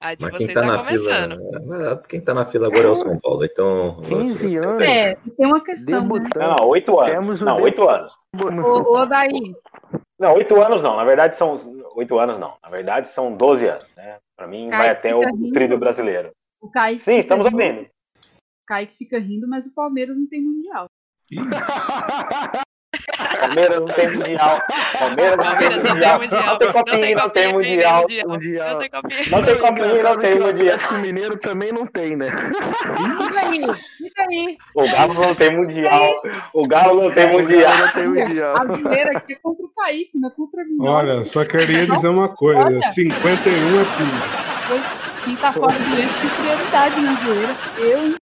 A 0.00 0.14
de 0.16 0.22
Mas 0.24 0.36
quem 0.36 0.48
tá 0.48 0.54
tá 0.54 0.66
na 0.66 0.78
começando. 0.78 1.36
fila. 1.38 2.02
Quem 2.08 2.20
tá 2.20 2.34
na 2.34 2.44
fila 2.44 2.66
agora 2.66 2.84
é 2.84 2.90
o 2.90 2.94
São 2.96 3.16
Paulo. 3.20 3.44
Então. 3.44 4.00
15 4.02 4.56
anos. 4.56 4.80
É, 4.82 5.16
tem 5.36 5.46
uma 5.46 5.62
questão, 5.62 6.08
né? 6.08 6.28
Não, 6.36 6.68
oito 6.68 6.98
anos. 6.98 7.12
Temos 7.12 7.42
Não, 7.42 7.56
de- 7.56 7.62
oito 7.62 7.88
anos. 7.88 8.12
Ô, 8.64 8.98
ô, 8.98 9.06
daí, 9.06 9.54
Não, 10.18 10.34
oito 10.34 10.60
anos 10.60 10.82
não. 10.82 10.96
Na 10.96 11.04
verdade 11.04 11.36
são 11.36 11.54
oito 11.96 12.18
anos 12.18 12.38
não. 12.38 12.54
Na 12.62 12.68
verdade 12.70 13.08
são 13.08 13.34
12 13.36 13.66
anos, 13.68 13.86
né? 13.96 14.18
Pra 14.36 14.46
mim 14.46 14.68
vai 14.70 14.88
Ai, 14.88 14.90
até 14.90 15.14
o 15.14 15.20
rindo. 15.20 15.52
tríduo 15.52 15.78
brasileiro. 15.78 16.30
o 16.60 16.70
Kaique. 16.70 17.00
Sim, 17.00 17.18
estamos 17.18 17.46
rindo- 17.46 17.62
ouvindo. 17.62 17.82
O 17.82 18.66
Kaique 18.66 18.96
fica 18.96 19.18
rindo, 19.18 19.48
mas 19.48 19.66
o 19.66 19.74
Palmeiras 19.74 20.16
não 20.16 20.26
tem 20.28 20.40
mundial. 20.42 20.86
Palmeiras 23.40 23.78
não 23.80 23.86
tem 23.86 24.10
mundial. 24.16 24.60
Palmeiras 24.98 25.36
não 25.36 25.58
tem 25.58 25.70
mundial. 25.92 26.20
Não 26.46 26.58
tem 26.58 26.72
copinha, 26.72 27.16
não 27.16 27.30
tem 27.30 27.52
mundial. 27.52 28.02
Mundial. 28.02 28.70
Não 28.70 28.78
tem 28.78 28.90
copinha. 28.90 29.26
Não 29.30 29.42
tem 29.42 29.56
que 29.56 29.62
o 29.62 29.72
mundial. 29.72 30.12
Atlético 30.48 30.94
Mineiro 30.94 31.36
também 31.38 31.72
não 31.72 31.86
tem, 31.86 32.16
né? 32.16 32.26
Fica 34.12 34.26
aí. 34.28 34.58
O 34.74 34.82
Galo 34.82 35.14
não 35.14 35.34
tem 35.34 35.56
mundial. 35.56 36.22
O 36.52 36.68
Galo 36.68 37.02
não 37.02 37.10
tem 37.10 37.32
mundial. 37.32 37.78
Não 37.78 37.92
tem 37.92 38.08
mundial. 38.08 38.56
A 38.56 38.64
primeira 38.66 39.18
aqui 39.18 39.32
é 39.32 39.36
contra 39.36 39.64
o 39.64 39.68
Kaique, 39.70 40.18
não 40.18 40.28
é 40.28 40.32
contra 40.32 40.64
mim. 40.64 40.76
Olha, 40.80 41.24
só 41.24 41.44
queria 41.44 41.86
dizer 41.86 42.08
uma 42.08 42.28
coisa: 42.28 42.60
Olha. 42.60 42.82
51 42.90 43.54
é 43.54 43.84
tudo. 43.84 45.24
Quem 45.24 45.36
tá 45.36 45.52
fora 45.52 45.72
do 45.72 45.96
eixo 45.96 46.20
tem 46.20 46.30
prioridade 46.30 47.00
na 47.00 47.14
zoeira. 47.14 47.56
Eu? 47.78 48.16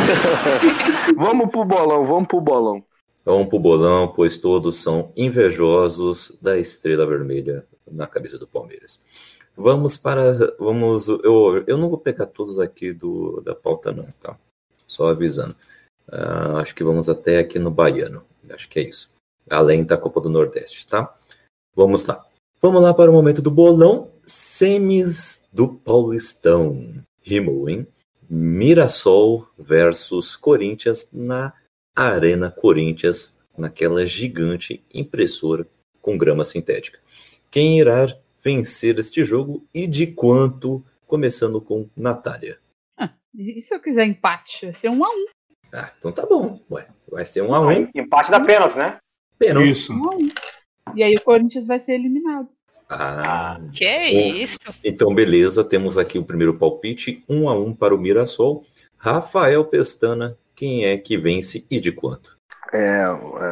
Vamos 1.16 1.50
pro 1.50 1.64
bolão, 1.64 2.04
vamos 2.04 2.28
pro 2.28 2.40
bolão. 2.40 2.84
Vamos 3.24 3.48
pro 3.48 3.58
bolão, 3.58 4.08
pois 4.08 4.38
todos 4.38 4.76
são 4.76 5.12
invejosos 5.16 6.36
da 6.40 6.58
estrela 6.58 7.06
vermelha 7.06 7.64
na 7.90 8.06
cabeça 8.06 8.38
do 8.38 8.46
Palmeiras. 8.46 9.04
Vamos 9.56 9.96
para. 9.96 10.32
Vamos. 10.58 11.08
Eu, 11.08 11.64
eu 11.66 11.76
não 11.76 11.88
vou 11.88 11.98
pegar 11.98 12.26
todos 12.26 12.58
aqui 12.58 12.92
do, 12.92 13.40
da 13.42 13.54
pauta, 13.54 13.92
não, 13.92 14.06
tá? 14.20 14.36
Só 14.90 15.06
avisando. 15.06 15.54
Ah, 16.10 16.58
acho 16.58 16.74
que 16.74 16.82
vamos 16.82 17.08
até 17.08 17.38
aqui 17.38 17.60
no 17.60 17.70
Baiano. 17.70 18.24
Acho 18.50 18.68
que 18.68 18.80
é 18.80 18.82
isso. 18.82 19.14
Além 19.48 19.84
da 19.84 19.96
Copa 19.96 20.20
do 20.20 20.28
Nordeste, 20.28 20.84
tá? 20.84 21.16
Vamos 21.76 22.04
lá. 22.06 22.26
Vamos 22.60 22.82
lá 22.82 22.92
para 22.92 23.08
o 23.08 23.14
momento 23.14 23.40
do 23.40 23.52
bolão. 23.52 24.10
Semis 24.26 25.46
do 25.52 25.68
Paulistão. 25.68 26.92
Rimou, 27.22 27.68
hein? 27.68 27.86
Mirassol 28.28 29.46
versus 29.56 30.34
Corinthians 30.34 31.10
na 31.12 31.52
Arena 31.94 32.50
Corinthians, 32.50 33.38
naquela 33.56 34.04
gigante 34.04 34.84
impressora 34.92 35.64
com 36.02 36.18
grama 36.18 36.44
sintética. 36.44 36.98
Quem 37.48 37.78
irá 37.78 38.12
vencer 38.42 38.98
este 38.98 39.22
jogo 39.22 39.64
e 39.72 39.86
de 39.86 40.08
quanto? 40.08 40.84
Começando 41.06 41.60
com 41.60 41.88
Natália. 41.96 42.58
E 43.34 43.60
se 43.60 43.74
eu 43.74 43.80
quiser 43.80 44.04
empate? 44.06 44.66
Vai 44.66 44.74
ser 44.74 44.88
um 44.88 45.04
a 45.04 45.08
um. 45.08 45.26
Ah, 45.72 45.92
então 45.98 46.10
tá 46.12 46.26
bom. 46.26 46.60
Ué, 46.70 46.86
vai 47.10 47.24
ser 47.24 47.42
um 47.42 47.54
a 47.54 47.60
um? 47.60 47.88
Empate 47.94 48.30
da 48.30 48.40
pênalti, 48.40 48.76
né? 48.76 48.98
Pênalti. 49.38 49.70
Isso. 49.70 49.92
Um 49.92 50.10
a 50.10 50.14
um. 50.16 50.30
E 50.94 51.02
aí 51.02 51.14
o 51.14 51.20
Corinthians 51.20 51.66
vai 51.66 51.78
ser 51.78 51.94
eliminado. 51.94 52.48
Ah, 52.88 53.60
Que 53.72 53.86
Bom. 53.86 54.36
isso? 54.36 54.58
então 54.82 55.14
beleza, 55.14 55.62
temos 55.62 55.96
aqui 55.96 56.18
o 56.18 56.24
primeiro 56.24 56.58
palpite, 56.58 57.22
um 57.28 57.48
a 57.48 57.54
um 57.54 57.72
para 57.72 57.94
o 57.94 57.98
Mirassol. 57.98 58.64
Rafael 58.98 59.64
Pestana, 59.64 60.36
quem 60.56 60.84
é 60.84 60.98
que 60.98 61.16
vence 61.16 61.64
e 61.70 61.78
de 61.80 61.92
quanto? 61.92 62.36
É, 62.72 63.04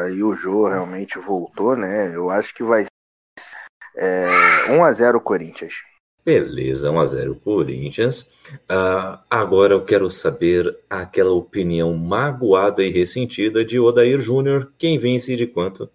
aí 0.05 0.23
o 0.23 0.35
Jô 0.35 0.69
realmente 0.69 1.19
voltou, 1.21 1.77
né? 1.77 2.15
Eu 2.15 2.31
acho 2.31 2.53
que 2.53 2.65
vai 2.65 2.83
ser 2.83 3.57
é, 3.97 4.27
1x0 4.71 5.21
Corinthians. 5.21 5.75
Beleza, 6.29 6.91
1x0 6.91 7.41
Corinthians. 7.41 8.31
Ah, 8.69 9.23
agora 9.31 9.73
eu 9.73 9.83
quero 9.83 10.11
saber 10.11 10.77
aquela 10.91 11.33
opinião 11.33 11.95
magoada 11.95 12.85
e 12.85 12.91
ressentida 12.91 13.65
de 13.65 13.81
Odair 13.81 14.21
Júnior. 14.21 14.71
Quem 14.77 14.99
vence 14.99 15.33
e 15.33 15.37
de 15.37 15.47
quanto? 15.47 15.89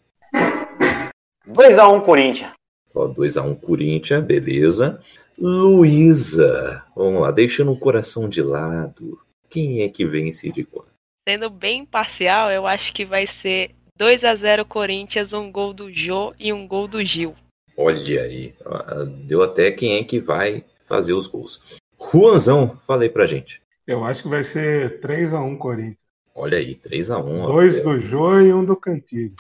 2x1 1.47 2.03
Corinthians. 2.03 2.51
Ó, 2.95 3.09
2x1 3.09 3.59
Corinthians, 3.59 4.25
beleza. 4.25 4.99
Luísa, 5.37 6.83
vamos 6.95 7.21
lá, 7.21 7.29
deixando 7.29 7.71
o 7.71 7.77
coração 7.77 8.27
de 8.27 8.41
lado. 8.41 9.19
Quem 9.51 9.83
é 9.83 9.87
que 9.87 10.03
vence 10.03 10.47
e 10.47 10.51
de 10.51 10.63
quanto? 10.63 10.87
Sendo 11.29 11.47
bem 11.47 11.81
imparcial, 11.81 12.49
eu 12.49 12.65
acho 12.65 12.91
que 12.91 13.05
vai 13.05 13.27
ser 13.27 13.75
2 13.99 14.23
a 14.23 14.33
0 14.33 14.65
Corinthians, 14.65 15.31
um 15.31 15.51
gol 15.51 15.73
do 15.73 15.93
Jô 15.93 16.33
e 16.39 16.51
um 16.51 16.67
gol 16.67 16.87
do 16.87 17.03
Gil. 17.03 17.35
Olha 17.75 18.23
aí, 18.23 18.53
deu 19.25 19.41
até 19.41 19.71
quem 19.71 19.97
é 19.97 20.03
que 20.03 20.19
vai 20.19 20.63
fazer 20.85 21.13
os 21.13 21.27
gols. 21.27 21.61
Juanzão, 22.11 22.77
falei 22.85 23.09
pra 23.09 23.25
gente. 23.25 23.61
Eu 23.87 24.03
acho 24.03 24.23
que 24.23 24.29
vai 24.29 24.43
ser 24.43 24.99
3x1 25.01 25.57
Corinthians. 25.57 25.97
Olha 26.35 26.57
aí, 26.57 26.75
3x1. 26.75 27.41
ó. 27.41 27.47
Dois 27.47 27.81
do 27.83 27.99
Jô 27.99 28.39
e 28.39 28.53
um 28.53 28.63
do 28.63 28.75
Cantilho. 28.75 29.33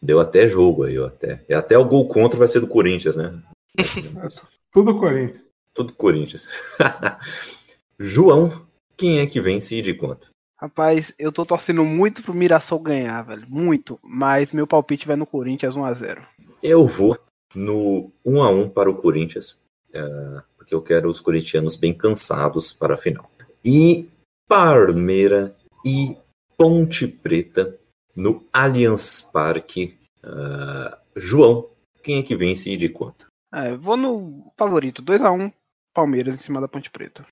Deu 0.00 0.20
até 0.20 0.46
jogo 0.46 0.84
aí, 0.84 0.98
ó. 0.98 1.06
Até. 1.06 1.44
E 1.48 1.54
até 1.54 1.76
o 1.76 1.84
gol 1.84 2.06
contra 2.06 2.38
vai 2.38 2.48
ser 2.48 2.60
do 2.60 2.68
Corinthians, 2.68 3.16
né? 3.16 3.38
Tudo 4.72 4.98
Corinthians. 4.98 5.44
Tudo 5.74 5.92
Corinthians. 5.94 6.48
João, 7.98 8.66
quem 8.96 9.20
é 9.20 9.26
que 9.26 9.40
vence 9.40 9.74
e 9.74 9.82
de 9.82 9.94
quanto? 9.94 10.30
Rapaz, 10.56 11.12
eu 11.18 11.30
tô 11.30 11.44
torcendo 11.44 11.84
muito 11.84 12.22
pro 12.22 12.34
Mirassol 12.34 12.80
ganhar, 12.80 13.22
velho. 13.22 13.46
Muito. 13.48 13.98
Mas 14.02 14.52
meu 14.52 14.66
palpite 14.66 15.06
vai 15.06 15.16
no 15.16 15.26
Corinthians 15.26 15.76
1x0. 15.76 16.18
Eu 16.62 16.84
vou 16.84 17.16
no 17.54 18.12
1 18.24 18.42
a 18.42 18.50
1 18.50 18.68
para 18.70 18.90
o 18.90 18.96
Corinthians, 18.96 19.58
é, 19.92 20.02
porque 20.56 20.74
eu 20.74 20.82
quero 20.82 21.08
os 21.08 21.20
corintianos 21.20 21.76
bem 21.76 21.94
cansados 21.94 22.72
para 22.72 22.94
a 22.94 22.98
final. 22.98 23.30
E 23.64 24.08
Parmeira 24.46 25.54
e 25.84 26.16
Ponte 26.56 27.06
Preta 27.06 27.78
no 28.14 28.44
Allianz 28.52 29.20
Parque. 29.32 29.96
Ah, 30.22 30.98
João, 31.14 31.70
quem 32.02 32.18
é 32.18 32.22
que 32.22 32.34
vence 32.36 32.70
e 32.70 32.76
de 32.76 32.88
quanto? 32.88 33.26
É, 33.52 33.76
vou 33.76 33.96
no 33.96 34.52
favorito. 34.56 35.02
2x1 35.02 35.52
Palmeiras 35.94 36.34
em 36.34 36.38
cima 36.38 36.60
da 36.60 36.68
Ponte 36.68 36.90
Preta. 36.90 37.26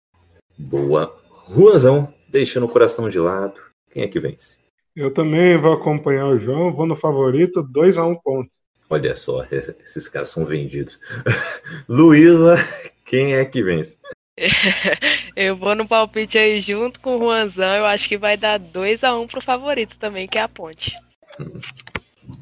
Boa. 0.58 1.14
Ruanzão, 1.28 2.12
deixando 2.28 2.66
o 2.66 2.68
coração 2.68 3.08
de 3.08 3.18
lado. 3.18 3.60
Quem 3.90 4.02
é 4.02 4.08
que 4.08 4.18
vence? 4.18 4.58
Eu 4.94 5.12
também 5.12 5.60
vou 5.60 5.72
acompanhar 5.72 6.26
o 6.26 6.38
João, 6.38 6.72
vou 6.72 6.86
no 6.86 6.96
favorito, 6.96 7.62
2x1 7.62 8.18
ponto. 8.22 8.50
Olha 8.88 9.16
só, 9.16 9.44
esses 9.50 10.08
caras 10.08 10.30
são 10.30 10.44
vendidos. 10.44 11.00
Luísa, 11.88 12.56
quem 13.04 13.34
é 13.34 13.44
que 13.44 13.62
vence? 13.62 13.98
Eu 15.34 15.56
vou 15.56 15.74
no 15.74 15.88
palpite 15.88 16.38
aí 16.38 16.60
junto 16.60 17.00
com 17.00 17.16
o 17.16 17.18
Juanzão. 17.18 17.74
Eu 17.74 17.86
acho 17.86 18.08
que 18.08 18.16
vai 18.16 18.36
dar 18.36 18.58
2 18.58 19.02
a 19.04 19.16
1 19.16 19.26
pro 19.26 19.40
favorito 19.40 19.98
também, 19.98 20.28
que 20.28 20.38
é 20.38 20.42
a 20.42 20.48
Ponte. 20.48 20.94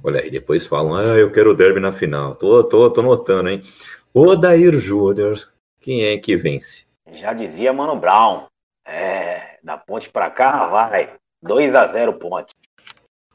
Olha 0.03 0.20
aí, 0.20 0.30
depois 0.30 0.66
falam, 0.66 0.95
ah, 0.95 1.18
eu 1.18 1.30
quero 1.30 1.51
o 1.51 1.55
derby 1.55 1.80
na 1.80 1.92
final. 1.92 2.34
Tô, 2.34 2.62
tô, 2.64 2.90
tô 2.90 3.03
notando, 3.03 3.49
hein? 3.49 3.62
Odair 4.12 4.78
Júnior, 4.78 5.36
quem 5.80 6.05
é 6.05 6.18
que 6.18 6.36
vence? 6.36 6.86
Já 7.12 7.32
dizia 7.32 7.72
Mano 7.72 7.97
Brown. 7.97 8.47
É, 8.86 9.59
da 9.62 9.76
ponte 9.76 10.11
pra 10.11 10.30
cá, 10.30 10.66
vai. 10.68 11.14
2x0 11.45 12.18
ponte. 12.18 12.55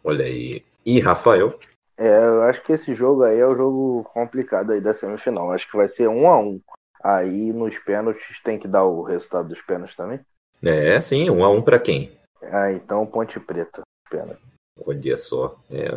Olha 0.04 0.26
aí. 0.26 0.64
E 0.86 1.00
Rafael? 1.00 1.60
É, 2.00 2.08
eu 2.08 2.44
acho 2.44 2.64
que 2.64 2.72
esse 2.72 2.94
jogo 2.94 3.24
aí 3.24 3.38
é 3.38 3.46
o 3.46 3.56
jogo 3.56 4.06
complicado 4.06 4.72
aí 4.72 4.80
da 4.80 4.94
semifinal. 4.94 5.52
Acho 5.52 5.70
que 5.70 5.76
vai 5.76 5.90
ser 5.90 6.08
1x1. 6.08 6.62
Aí 7.04 7.52
nos 7.52 7.78
pênaltis 7.78 8.40
tem 8.42 8.58
que 8.58 8.70
dar 8.70 8.86
o 8.86 9.04
resultado 9.04 9.50
dos 9.50 9.62
pênaltis 9.62 9.98
também. 9.98 10.22
É, 10.64 11.00
sim, 11.02 11.30
um 11.30 11.44
a 11.44 11.50
um 11.50 11.62
pra 11.62 11.78
quem? 11.78 12.18
Ah, 12.42 12.72
então 12.72 13.06
Ponte 13.06 13.38
Preta. 13.38 13.82
Pênalti. 14.10 14.40
Olha 14.86 15.18
só, 15.18 15.60
é, 15.70 15.90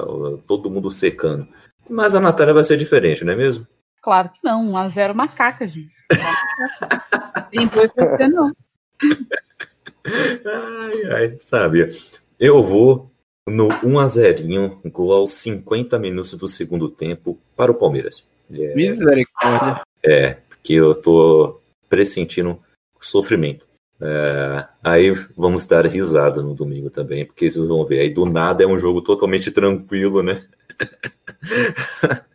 todo 0.45 0.71
mundo 0.71 0.91
secando. 0.91 1.47
Mas 1.89 2.17
a 2.17 2.21
Natália 2.21 2.53
vai 2.53 2.65
ser 2.65 2.77
diferente, 2.77 3.25
não 3.25 3.33
é 3.33 3.37
mesmo? 3.37 3.65
Claro 4.01 4.31
que 4.31 4.41
não, 4.43 4.73
1x0 4.73 5.15
macaca, 5.15 5.65
gente. 5.69 5.95
Tem 7.51 7.69
dois 7.69 7.93
pra 7.93 8.17
você, 8.17 8.27
não. 8.27 8.53
Ai, 10.05 11.13
ai, 11.13 11.37
sabia. 11.39 11.89
Eu 12.41 12.61
vou 12.61 13.12
no 13.49 13.69
1 13.83 13.99
a 13.99 14.07
0 14.07 14.81
gol 14.87 15.13
aos 15.13 15.33
50 15.33 15.99
minutos 15.99 16.35
do 16.35 16.49
segundo 16.49 16.89
tempo 16.89 17.39
para 17.57 17.73
o 17.73 17.75
Palmeiras. 17.75 18.29
É, 18.53 18.75
Misericórdia. 18.75 19.83
É, 20.05 20.37
porque 20.49 20.75
eu 20.75 20.95
tô 20.95 21.61
pressentindo 21.89 22.59
sofrimento. 23.01 23.67
É, 24.01 24.67
aí 24.83 25.13
vamos 25.37 25.65
dar 25.65 25.87
risada 25.87 26.43
no 26.43 26.55
domingo 26.55 26.91
também, 26.91 27.25
porque 27.25 27.49
vocês 27.49 27.67
vão 27.67 27.85
ver. 27.85 28.01
Aí 28.01 28.11
do 28.11 28.27
nada 28.27 28.65
é 28.65 28.67
um 28.67 28.79
jogo 28.79 29.03
totalmente 29.03 29.51
tranquilo, 29.51 30.23
né? 30.23 30.45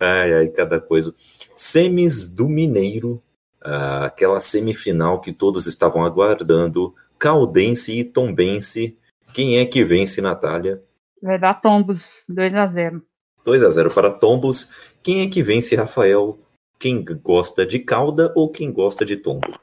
ai, 0.00 0.34
ai, 0.34 0.48
cada 0.48 0.80
coisa. 0.80 1.14
Semis 1.54 2.28
do 2.32 2.48
Mineiro, 2.48 3.22
ah, 3.62 4.06
aquela 4.06 4.40
semifinal 4.40 5.20
que 5.20 5.32
todos 5.32 5.66
estavam 5.66 6.04
aguardando. 6.04 6.94
Caldense 7.18 7.98
e 7.98 8.04
Tombense. 8.04 8.96
Quem 9.32 9.58
é 9.58 9.66
que 9.66 9.84
vence, 9.84 10.20
Natália? 10.20 10.82
Vai 11.22 11.38
dar 11.38 11.54
tombos, 11.54 12.24
2x0. 12.30 13.02
2 13.46 13.62
a 13.62 13.70
0 13.70 13.94
para 13.94 14.10
Tombos. 14.10 14.72
Quem 15.04 15.24
é 15.24 15.30
que 15.30 15.40
vence, 15.40 15.76
Rafael? 15.76 16.36
Quem 16.80 17.04
gosta 17.04 17.64
de 17.64 17.78
cauda 17.78 18.32
ou 18.34 18.50
quem 18.50 18.72
gosta 18.72 19.04
de 19.04 19.16
tombo? 19.16 19.56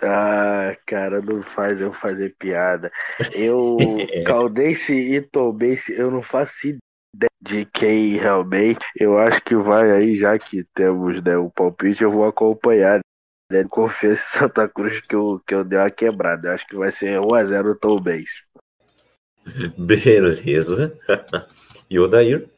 Ah, 0.00 0.76
cara, 0.86 1.20
não 1.20 1.42
faz 1.42 1.80
eu 1.80 1.92
fazer 1.92 2.36
piada. 2.38 2.92
Eu, 3.34 3.76
Caldense 4.24 4.92
e 4.92 5.20
Tombense, 5.20 5.92
eu 5.92 6.10
não 6.10 6.22
faço 6.22 6.68
ideia 6.68 7.30
de 7.40 7.64
quem 7.66 8.16
realmente. 8.16 8.84
Eu 8.96 9.18
acho 9.18 9.42
que 9.42 9.56
vai 9.56 9.90
aí, 9.90 10.16
já 10.16 10.38
que 10.38 10.64
temos 10.72 11.22
né, 11.22 11.36
o 11.36 11.50
palpite, 11.50 12.02
eu 12.02 12.12
vou 12.12 12.24
acompanhar. 12.24 13.00
Né? 13.50 13.64
Confesso 13.68 14.36
em 14.36 14.40
Santa 14.40 14.68
Cruz 14.68 15.00
que 15.00 15.14
eu, 15.14 15.42
que 15.46 15.54
eu 15.54 15.64
dei 15.64 15.78
uma 15.78 15.90
quebrada. 15.90 16.48
Eu 16.48 16.54
acho 16.54 16.66
que 16.66 16.76
vai 16.76 16.92
ser 16.92 17.20
1x0 17.20 17.78
Tombense. 17.80 18.44
Beleza. 19.76 20.98
E 21.90 21.98
o 21.98 22.08
Dair? 22.08 22.48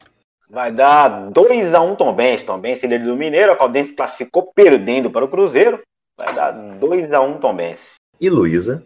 Vai 0.49 0.71
dar 0.71 1.29
2x1 1.31 1.97
Tombense. 1.97 2.45
Tombense 2.45 2.87
líder 2.87 3.05
do 3.05 3.15
Mineiro. 3.15 3.51
A 3.51 3.57
Caldense 3.57 3.93
classificou 3.93 4.51
perdendo 4.55 5.11
para 5.11 5.25
o 5.25 5.27
Cruzeiro. 5.27 5.81
Vai 6.17 6.33
dar 6.33 6.53
2x1 6.79 7.39
Tombense. 7.39 7.95
E 8.19 8.29
Luísa? 8.29 8.85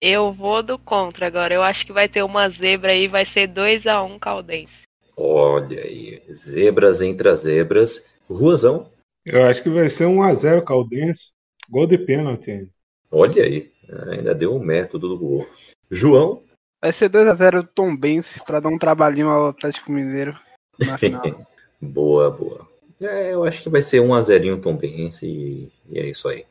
Eu 0.00 0.32
vou 0.32 0.62
do 0.62 0.78
contra 0.78 1.26
agora. 1.26 1.52
Eu 1.52 1.62
acho 1.62 1.84
que 1.84 1.92
vai 1.92 2.08
ter 2.08 2.22
uma 2.22 2.48
zebra 2.48 2.92
aí, 2.92 3.08
vai 3.08 3.24
ser 3.24 3.48
2x1 3.48 4.18
Caldense. 4.20 4.82
Olha 5.16 5.82
aí, 5.82 6.22
zebras 6.32 7.02
entre 7.02 7.28
as 7.28 7.40
zebras. 7.40 8.14
Ruazão? 8.30 8.88
Eu 9.26 9.44
acho 9.46 9.62
que 9.62 9.68
vai 9.68 9.90
ser 9.90 10.04
1x0 10.04 10.62
Caldense. 10.62 11.32
Gol 11.68 11.86
de 11.86 11.98
pênalti 11.98 12.50
ainda. 12.50 12.70
Olha 13.10 13.42
aí, 13.42 13.72
ainda 14.10 14.34
deu 14.34 14.54
um 14.54 14.60
método 14.60 15.08
do 15.08 15.18
gol. 15.18 15.46
João? 15.90 16.42
Vai 16.80 16.92
ser 16.92 17.10
2x0 17.10 17.68
Tombense 17.74 18.40
pra 18.44 18.60
dar 18.60 18.68
um 18.68 18.78
trabalhinho 18.78 19.28
ao 19.28 19.48
Atlético 19.48 19.90
Mineiro 19.90 20.38
na 20.78 20.96
final. 20.96 21.22
boa, 21.80 22.30
boa. 22.30 22.68
É, 23.00 23.32
eu 23.32 23.44
acho 23.44 23.62
que 23.62 23.68
vai 23.68 23.82
ser 23.82 24.00
1x0 24.00 24.60
Tombense 24.60 25.26
e, 25.26 25.72
e 25.88 25.98
é 25.98 26.06
isso 26.06 26.28
aí. 26.28 26.44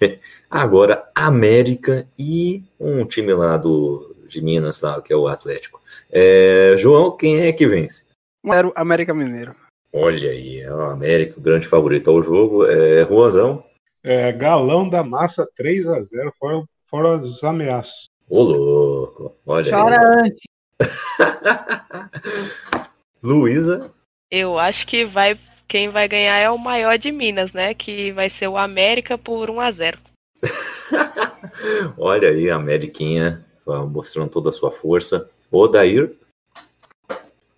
Agora, 0.50 1.08
América 1.14 2.06
e 2.18 2.62
um 2.78 3.04
time 3.04 3.32
lá 3.34 3.56
do, 3.56 4.14
de 4.28 4.40
Minas, 4.40 4.80
lá, 4.80 5.00
que 5.02 5.12
é 5.12 5.16
o 5.16 5.26
Atlético. 5.26 5.80
É, 6.10 6.74
João, 6.78 7.16
quem 7.16 7.40
é 7.40 7.52
que 7.52 7.66
vence? 7.66 8.04
1x0 8.44 8.72
América 8.76 9.12
Mineiro. 9.12 9.54
Olha 9.92 10.30
aí, 10.30 10.60
é 10.60 10.72
o 10.72 10.80
América, 10.80 11.38
o 11.38 11.42
grande 11.42 11.66
favorito 11.66 12.10
ao 12.10 12.22
jogo. 12.22 12.66
É, 12.66 13.04
Juanzão? 13.06 13.64
É, 14.02 14.32
galão 14.32 14.88
da 14.88 15.02
massa 15.02 15.46
3x0, 15.58 16.32
fora, 16.38 16.64
fora 16.88 17.16
os 17.18 17.42
ameaços. 17.44 18.11
Ô, 18.32 18.42
louco. 18.44 19.36
Olha 19.44 19.70
Chora 19.70 20.00
aí. 20.00 20.30
antes. 20.30 20.40
Luísa? 23.22 23.92
Eu 24.30 24.58
acho 24.58 24.86
que 24.86 25.04
vai 25.04 25.38
quem 25.68 25.90
vai 25.90 26.08
ganhar 26.08 26.38
é 26.38 26.48
o 26.48 26.56
maior 26.56 26.96
de 26.96 27.12
Minas, 27.12 27.52
né? 27.52 27.74
Que 27.74 28.10
vai 28.12 28.30
ser 28.30 28.48
o 28.48 28.56
América 28.56 29.18
por 29.18 29.50
1 29.50 29.60
a 29.60 29.70
0. 29.70 29.98
Olha 31.98 32.30
aí, 32.30 32.50
a 32.50 32.56
Ameriquinha 32.56 33.44
mostrando 33.90 34.30
toda 34.30 34.48
a 34.48 34.52
sua 34.52 34.70
força. 34.70 35.30
O 35.50 35.68
Dair? 35.68 36.16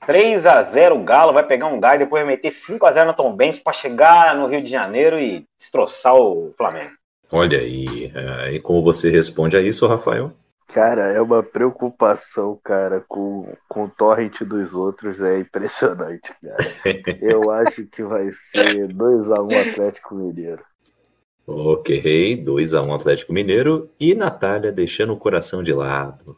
3x0 0.05 0.93
o 0.93 1.05
Galo 1.05 1.33
vai 1.33 1.47
pegar 1.47 1.69
um 1.69 1.79
gás 1.79 1.95
e 1.95 2.05
depois 2.05 2.25
vai 2.25 2.35
meter 2.35 2.49
5x0 2.49 3.07
no 3.07 3.15
Tom 3.15 3.37
Benz 3.37 3.61
para 3.61 3.73
chegar 3.73 4.35
no 4.35 4.49
Rio 4.49 4.61
de 4.61 4.71
Janeiro 4.71 5.21
e 5.21 5.45
destroçar 5.57 6.17
o 6.17 6.53
Flamengo. 6.57 6.91
Olha 7.31 7.59
aí. 7.59 8.13
E 8.53 8.59
como 8.59 8.83
você 8.83 9.09
responde 9.09 9.57
a 9.57 9.61
isso, 9.61 9.87
Rafael? 9.87 10.33
Cara, 10.69 11.13
é 11.13 11.21
uma 11.21 11.43
preocupação, 11.43 12.59
cara, 12.65 13.05
com, 13.07 13.53
com 13.69 13.85
o 13.85 13.91
torrent 13.91 14.43
dos 14.43 14.75
outros, 14.75 15.21
é 15.21 15.39
impressionante, 15.39 16.35
cara. 16.43 17.17
Eu 17.21 17.51
acho 17.53 17.87
que 17.87 18.03
vai 18.03 18.31
ser 18.33 18.93
2x1 18.93 19.71
Atlético 19.71 20.15
Mineiro. 20.15 20.65
Ok, 21.47 22.43
2x1 22.43 22.95
Atlético 22.95 23.33
Mineiro. 23.33 23.91
E 24.01 24.15
Natália 24.15 24.73
deixando 24.73 25.13
o 25.13 25.19
coração 25.19 25.63
de 25.63 25.73
lado. 25.73 26.37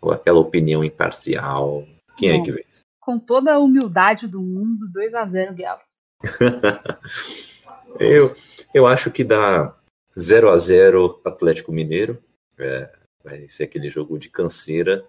Com 0.00 0.10
aquela 0.10 0.38
opinião 0.38 0.82
imparcial. 0.82 1.84
Quem 2.16 2.30
é 2.30 2.38
Bom. 2.38 2.42
que 2.42 2.52
vence? 2.52 2.82
Com 3.00 3.18
toda 3.18 3.54
a 3.54 3.58
humildade 3.58 4.26
do 4.26 4.40
mundo, 4.40 4.86
2x0 4.92 5.54
Galo. 5.56 5.80
eu, 8.00 8.34
eu 8.74 8.86
acho 8.86 9.10
que 9.10 9.22
dá 9.22 9.74
0 10.18 10.50
a 10.50 10.58
0 10.58 11.20
Atlético 11.24 11.70
Mineiro. 11.70 12.18
É, 12.58 12.90
vai 13.22 13.48
ser 13.48 13.64
aquele 13.64 13.88
jogo 13.88 14.18
de 14.18 14.28
canseira 14.28 15.04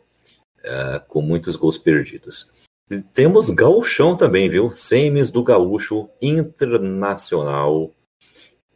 é, 0.64 0.99
com 1.07 1.22
muitos 1.22 1.56
gols 1.56 1.77
perdidos. 1.77 2.52
E 2.90 3.02
Temos 3.02 3.52
gauchão 3.52 4.18
também, 4.18 4.49
viu? 4.49 4.72
Semis 4.72 5.30
do 5.30 5.44
gaúcho 5.44 6.10
internacional 6.22 7.94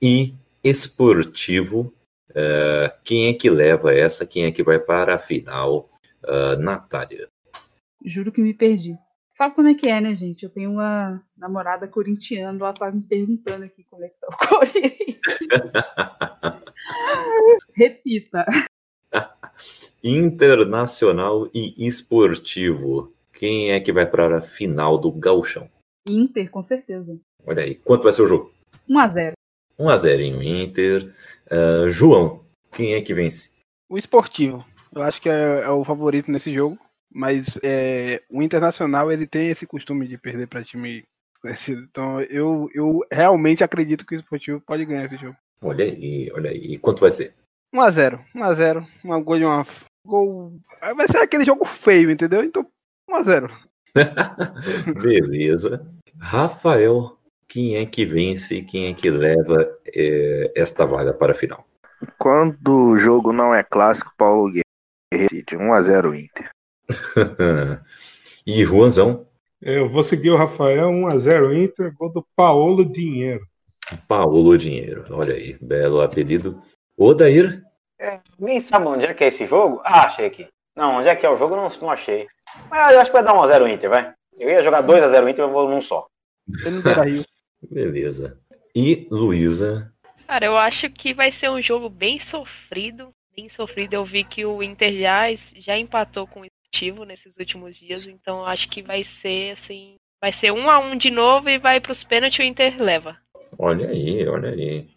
e 0.02 0.34
esportivo. 0.64 1.94
É, 2.36 2.96
quem 3.04 3.28
é 3.28 3.34
que 3.34 3.50
leva 3.50 3.94
essa? 3.94 4.26
Quem 4.26 4.46
é 4.46 4.52
que 4.52 4.64
vai 4.64 4.80
para 4.80 5.16
a 5.16 5.20
final? 5.20 5.90
É, 6.24 6.56
Natália. 6.58 7.28
Juro 8.06 8.32
que 8.32 8.42
me 8.42 8.54
perdi. 8.54 8.96
Sabe 9.36 9.56
como 9.56 9.68
é 9.68 9.74
que 9.74 9.90
é, 9.90 10.00
né, 10.00 10.16
gente? 10.16 10.44
Eu 10.44 10.50
tenho 10.50 10.72
uma 10.72 11.22
namorada 11.36 11.88
corintiana, 11.88 12.60
ela 12.60 12.72
tá 12.72 12.92
me 12.92 13.02
perguntando 13.02 13.66
aqui 13.66 13.84
como 13.90 14.06
é 14.06 14.10
que 14.10 14.20
tá 14.20 14.28
o 14.30 14.38
Corinthians. 14.48 15.20
Repita. 17.74 18.46
Internacional 20.04 21.50
e 21.54 21.88
esportivo. 21.88 23.14
Quem 23.32 23.72
é 23.72 23.80
que 23.80 23.92
vai 23.92 24.06
para 24.06 24.38
a 24.38 24.42
final 24.42 24.98
do 24.98 25.12
gauchão? 25.12 25.70
Inter, 26.08 26.50
com 26.52 26.62
certeza. 26.62 27.18
Olha 27.46 27.64
aí, 27.64 27.76
quanto 27.76 28.04
vai 28.04 28.14
ser 28.14 28.24
o 28.24 28.28
jogo? 28.28 28.54
1x0. 28.90 29.34
1 29.80 29.90
a 29.90 29.98
0 29.98 30.22
em 30.22 30.64
Inter. 30.64 31.14
Ah, 31.50 31.90
João, 31.90 32.44
quem 32.72 32.94
é 32.94 33.02
que 33.02 33.14
vence? 33.14 33.54
O 33.90 33.98
esportivo. 33.98 34.66
Eu 34.94 35.02
acho 35.02 35.22
que 35.22 35.30
é, 35.30 35.62
é 35.62 35.70
o 35.70 35.84
favorito 35.84 36.32
nesse 36.32 36.54
jogo. 36.54 36.78
Mas 37.14 37.60
é, 37.62 38.24
o 38.28 38.42
Internacional 38.42 39.12
ele 39.12 39.28
tem 39.28 39.50
esse 39.50 39.68
costume 39.68 40.08
de 40.08 40.18
perder 40.18 40.48
para 40.48 40.64
time 40.64 41.04
conhecido. 41.40 41.86
Então 41.90 42.20
eu, 42.22 42.68
eu 42.74 43.02
realmente 43.12 43.64
acredito 43.64 44.06
que 44.06 44.16
o 44.16 44.18
esportivo 44.18 44.60
pode 44.62 44.84
ganhar 44.84 45.06
esse 45.06 45.18
jogo. 45.18 45.38
Olha 45.62 45.86
aí, 45.86 46.32
olha 46.34 46.50
aí. 46.50 46.74
E 46.74 46.78
quanto 46.78 47.02
vai 47.02 47.12
ser? 47.12 47.36
1x0. 47.74 48.20
1x0. 48.36 48.88
Uma 49.04 49.20
gol 49.20 49.38
de 49.38 49.46
uma. 49.46 49.66
Gol. 50.06 50.60
Vai 50.96 51.08
ser 51.08 51.18
aquele 51.18 51.46
jogo 51.46 51.66
feio, 51.66 52.12
entendeu? 52.12 52.44
Então 52.44 52.66
1x0. 53.10 53.50
Beleza. 55.02 55.86
Rafael, 56.20 57.18
quem 57.48 57.76
é 57.76 57.86
que 57.86 58.06
vence? 58.06 58.62
Quem 58.62 58.88
é 58.88 58.94
que 58.94 59.10
leva 59.10 59.70
eh, 59.94 60.52
esta 60.56 60.86
vaga 60.86 61.14
para 61.14 61.34
a 61.34 61.36
final? 61.36 61.66
Quando 62.18 62.92
o 62.92 62.98
jogo 62.98 63.32
não 63.32 63.54
é 63.54 63.64
clássico, 63.64 64.14
Paulo 64.18 64.48
Guerreiro 64.48 64.64
decide 65.12 65.56
1x0 65.56 66.20
Inter. 66.20 66.50
e 68.46 68.66
Juanzão, 68.66 69.28
Eu 69.62 69.88
vou 69.88 70.04
seguir 70.04 70.32
o 70.32 70.36
Rafael, 70.36 70.90
1x0 70.90 71.64
Inter, 71.64 71.94
gol 71.94 72.12
do 72.12 72.26
Paolo 72.36 72.84
Dinheiro. 72.84 73.48
Paulo 74.08 74.58
Dinheiro. 74.58 75.04
Olha 75.12 75.36
aí, 75.36 75.58
belo 75.62 76.02
apelido. 76.02 76.62
Odair, 76.98 77.64
Nem 78.40 78.60
sabe 78.60 78.88
onde 78.88 79.06
é 79.06 79.14
que 79.14 79.24
é 79.24 79.28
esse 79.28 79.46
jogo? 79.46 79.82
Ah, 79.84 80.06
achei 80.06 80.26
aqui. 80.26 80.48
Não, 80.76 80.98
onde 80.98 81.08
é 81.08 81.16
que 81.16 81.26
é 81.26 81.30
o 81.30 81.36
jogo? 81.36 81.56
Não, 81.56 81.68
não 81.82 81.92
achei. 81.92 82.28
Mas 82.70 82.94
eu 82.94 83.00
acho 83.00 83.12
que 83.12 83.18
vai 83.18 83.24
dar 83.24 83.34
1x0 83.34 83.74
Inter, 83.74 83.90
vai. 83.90 84.14
Eu 84.38 84.50
ia 84.50 84.64
jogar 84.64 84.84
2x0 84.84 85.30
Inter, 85.30 85.46
eu 85.46 85.52
vou 85.52 85.70
num 85.70 85.82
só. 85.82 86.08
Beleza. 87.70 88.40
E 88.76 89.08
Luísa, 89.10 89.94
Cara, 90.28 90.46
eu 90.46 90.58
acho 90.58 90.90
que 90.90 91.14
vai 91.14 91.30
ser 91.30 91.50
um 91.50 91.62
jogo 91.62 91.90
bem 91.90 92.18
sofrido. 92.18 93.14
Bem 93.36 93.50
sofrido. 93.50 93.94
Eu 93.94 94.04
vi 94.06 94.24
que 94.24 94.46
o 94.46 94.64
Inter 94.64 94.92
já, 94.94 95.26
já 95.58 95.78
empatou 95.78 96.26
com 96.26 96.42
o 96.42 96.46
Esportivo 96.46 97.04
nesses 97.04 97.38
últimos 97.38 97.76
dias. 97.76 98.08
Então 98.08 98.40
eu 98.40 98.46
acho 98.46 98.68
que 98.70 98.82
vai 98.82 99.04
ser 99.04 99.52
assim. 99.52 99.96
Vai 100.20 100.32
ser 100.32 100.52
um 100.52 100.70
a 100.70 100.80
um 100.80 100.96
de 100.96 101.12
novo 101.12 101.50
e 101.50 101.60
vai 101.60 101.80
pros 101.80 102.04
pênaltis 102.04 102.40
e 102.40 102.42
o 102.42 102.46
Inter 102.46 102.82
leva. 102.82 103.18
olha 103.60 103.90
aí, 103.90 104.28
olha 104.28 104.50
aí. 104.50 104.90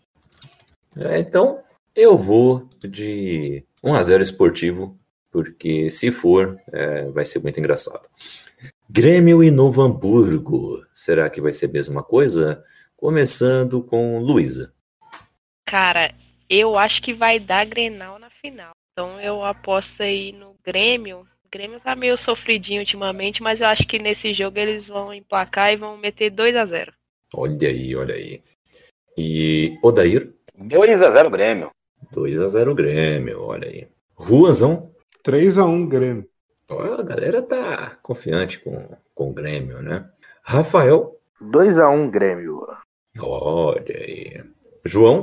É, 0.98 1.18
então, 1.18 1.62
eu 1.97 2.18
vou 2.18 2.68
de 2.86 3.64
1 3.82 3.94
a 3.94 4.02
0 4.02 4.23
esportivo, 4.23 4.98
porque 5.31 5.90
se 5.90 6.10
for, 6.10 6.60
é, 6.70 7.06
vai 7.06 7.24
ser 7.24 7.39
muito 7.39 7.59
engraçado. 7.59 8.06
Grêmio 8.89 9.43
e 9.43 9.51
Novo 9.51 9.81
Hamburgo. 9.81 10.85
Será 10.94 11.28
que 11.31 11.40
vai 11.40 11.52
ser 11.52 11.66
a 11.66 11.73
mesma 11.73 12.02
coisa? 12.02 12.62
Começando 12.97 13.82
com 13.82 14.18
Luísa. 14.18 14.73
Cara, 15.66 16.14
eu 16.48 16.78
acho 16.78 17.02
que 17.02 17.14
vai 17.14 17.40
dar 17.40 17.64
Grenal 17.64 18.18
na 18.18 18.31
final. 18.31 18.73
Então 18.93 19.20
eu 19.20 19.43
aposto 19.43 20.02
aí 20.02 20.32
no 20.32 20.55
Grêmio. 20.64 21.27
O 21.44 21.48
Grêmio 21.51 21.81
tá 21.81 21.97
meio 21.97 22.16
sofridinho 22.16 22.81
ultimamente, 22.81 23.43
mas 23.43 23.60
eu 23.60 23.66
acho 23.66 23.86
que 23.86 23.98
nesse 23.98 24.32
jogo 24.35 24.59
eles 24.59 24.86
vão 24.86 25.12
emplacar 25.12 25.73
e 25.73 25.77
vão 25.77 25.97
meter 25.97 26.31
2 26.31 26.56
a 26.56 26.64
0 26.64 26.93
Olha 27.35 27.68
aí, 27.68 27.97
olha 27.97 28.14
aí. 28.14 28.43
E 29.16 29.78
Odair, 29.82 30.32
2x0 30.59 30.60
Grêmio. 30.60 30.81
2 30.81 31.02
a 31.02 31.10
0 31.10 31.31
Grêmio, 31.31 31.70
olha 33.34 33.68
aí. 33.68 33.88
Ruanzão, 34.14 34.90
3x1 35.24 35.88
Grêmio. 35.88 36.26
Ó, 36.70 36.82
a 36.82 37.02
galera 37.02 37.43
tá 37.43 37.98
confiante 38.02 38.59
com, 38.60 38.88
com 39.14 39.30
o 39.30 39.32
Grêmio, 39.34 39.82
né? 39.82 40.09
Rafael, 40.43 41.16
2x1 41.43 42.10
Grêmio. 42.10 42.66
olha 43.20 43.97
aí. 43.97 44.43
João, 44.84 45.22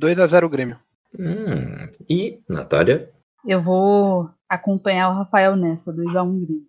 2x0 0.00 0.48
Grêmio. 0.48 0.78
hum, 1.18 1.88
e 2.08 2.40
Natália, 2.48 3.10
Eu 3.46 3.60
vou 3.60 4.28
acompanhar 4.48 5.10
o 5.10 5.14
Rafael 5.14 5.56
nessa, 5.56 5.92
2x1 5.92 6.44
Grêmio. 6.46 6.66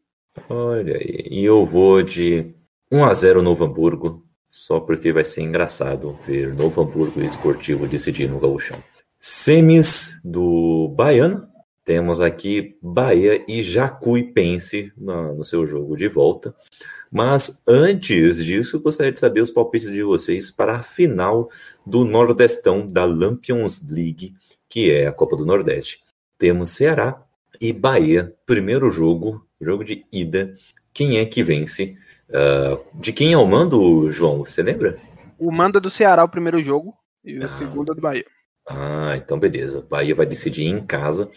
olha 0.50 0.98
aí. 0.98 1.28
E 1.32 1.46
eu 1.46 1.66
vou 1.66 2.02
de 2.04 2.54
1 2.92 3.04
a 3.06 3.14
0 3.14 3.42
Novo 3.42 3.64
Hamburgo, 3.64 4.26
só 4.50 4.80
porque 4.80 5.14
vai 5.14 5.24
ser 5.24 5.42
engraçado 5.44 6.20
ver 6.26 6.54
Novo 6.54 6.82
Hamburgo 6.82 7.22
e 7.22 7.26
Esportivo 7.26 7.88
decidir 7.88 8.28
no 8.30 8.40
gauchão. 8.40 8.78
Semis 9.22 10.20
do 10.26 10.90
Baiano, 10.90 11.52
Temos 11.84 12.22
aqui 12.22 12.78
Bahia 12.82 13.44
e 13.48 13.64
Jacuipense 13.64 14.94
no, 14.96 15.36
no 15.36 15.46
seu 15.46 15.66
jogo 15.66 15.98
de 15.98 16.08
volta. 16.08 16.56
Mas 17.12 17.64
antes 17.68 18.46
disso, 18.46 18.80
gostaria 18.80 19.12
de 19.12 19.20
saber 19.20 19.42
os 19.42 19.50
palpites 19.52 19.92
de 19.92 20.04
vocês 20.04 20.52
para 20.52 20.78
a 20.78 20.84
final 20.84 21.50
do 21.86 22.06
Nordestão 22.06 22.86
da 22.86 23.04
Lampions 23.04 23.82
League, 23.90 24.36
que 24.70 24.92
é 24.92 25.08
a 25.08 25.12
Copa 25.12 25.36
do 25.36 25.46
Nordeste. 25.46 26.04
Temos 26.38 26.70
Ceará 26.70 27.22
e 27.60 27.74
Bahia, 27.74 28.34
primeiro 28.46 28.92
jogo, 28.92 29.46
jogo 29.60 29.84
de 29.84 30.06
ida. 30.12 30.56
Quem 30.94 31.18
é 31.18 31.26
que 31.26 31.44
vence? 31.44 31.98
Uh, 32.30 32.80
de 32.94 33.12
quem 33.12 33.34
é 33.34 33.38
o 33.38 33.46
mando, 33.46 34.10
João? 34.12 34.46
Você 34.46 34.62
lembra? 34.62 34.98
O 35.38 35.52
mando 35.52 35.80
é 35.80 35.82
do 35.82 35.90
Ceará 35.90 36.24
o 36.24 36.30
primeiro 36.30 36.64
jogo 36.64 36.96
e 37.26 37.38
o 37.40 37.50
segundo 37.50 37.92
é 37.92 37.96
do 37.96 38.02
Bahia. 38.02 38.26
Ah, 38.74 39.18
então 39.18 39.38
beleza. 39.38 39.86
Bahia 39.90 40.16
vai 40.16 40.26
decidir 40.26 40.66
em 40.66 40.86
casa. 40.86 41.30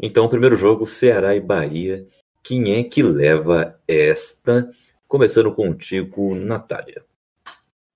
Então, 0.00 0.28
primeiro 0.28 0.56
jogo, 0.56 0.86
Ceará 0.86 1.34
e 1.34 1.40
Bahia. 1.40 2.06
Quem 2.42 2.74
é 2.74 2.84
que 2.84 3.02
leva 3.02 3.80
esta? 3.88 4.70
Começando 5.08 5.54
contigo, 5.54 6.34
Natália. 6.34 7.02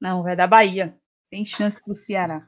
Não, 0.00 0.22
vai 0.22 0.34
dar 0.34 0.46
Bahia. 0.46 0.94
Sem 1.24 1.44
chance 1.44 1.82
pro 1.82 1.94
Ceará. 1.94 2.46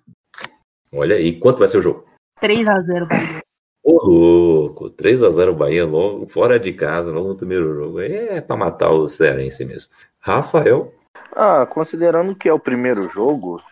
Olha 0.93 1.17
aí, 1.17 1.39
quanto 1.39 1.59
vai 1.59 1.69
ser 1.69 1.79
o 1.79 1.83
jogo? 1.83 2.07
3x0 2.41 3.07
Bahia. 3.07 3.43
Ô 3.83 3.93
louco, 4.07 4.91
3x0 4.91 5.55
Bahia 5.55 5.85
logo, 5.85 6.27
fora 6.27 6.59
de 6.59 6.73
casa, 6.73 7.11
logo 7.11 7.29
no 7.29 7.37
primeiro 7.37 7.75
jogo. 7.75 8.01
É 8.01 8.41
pra 8.41 8.57
matar 8.57 8.91
o 8.91 9.09
Cearense 9.09 9.65
mesmo. 9.65 9.91
Rafael. 10.19 10.95
Ah, 11.33 11.67
considerando 11.67 12.35
que 12.35 12.49
é 12.49 12.53
o 12.53 12.59
primeiro 12.59 13.11
jogo, 13.11 13.63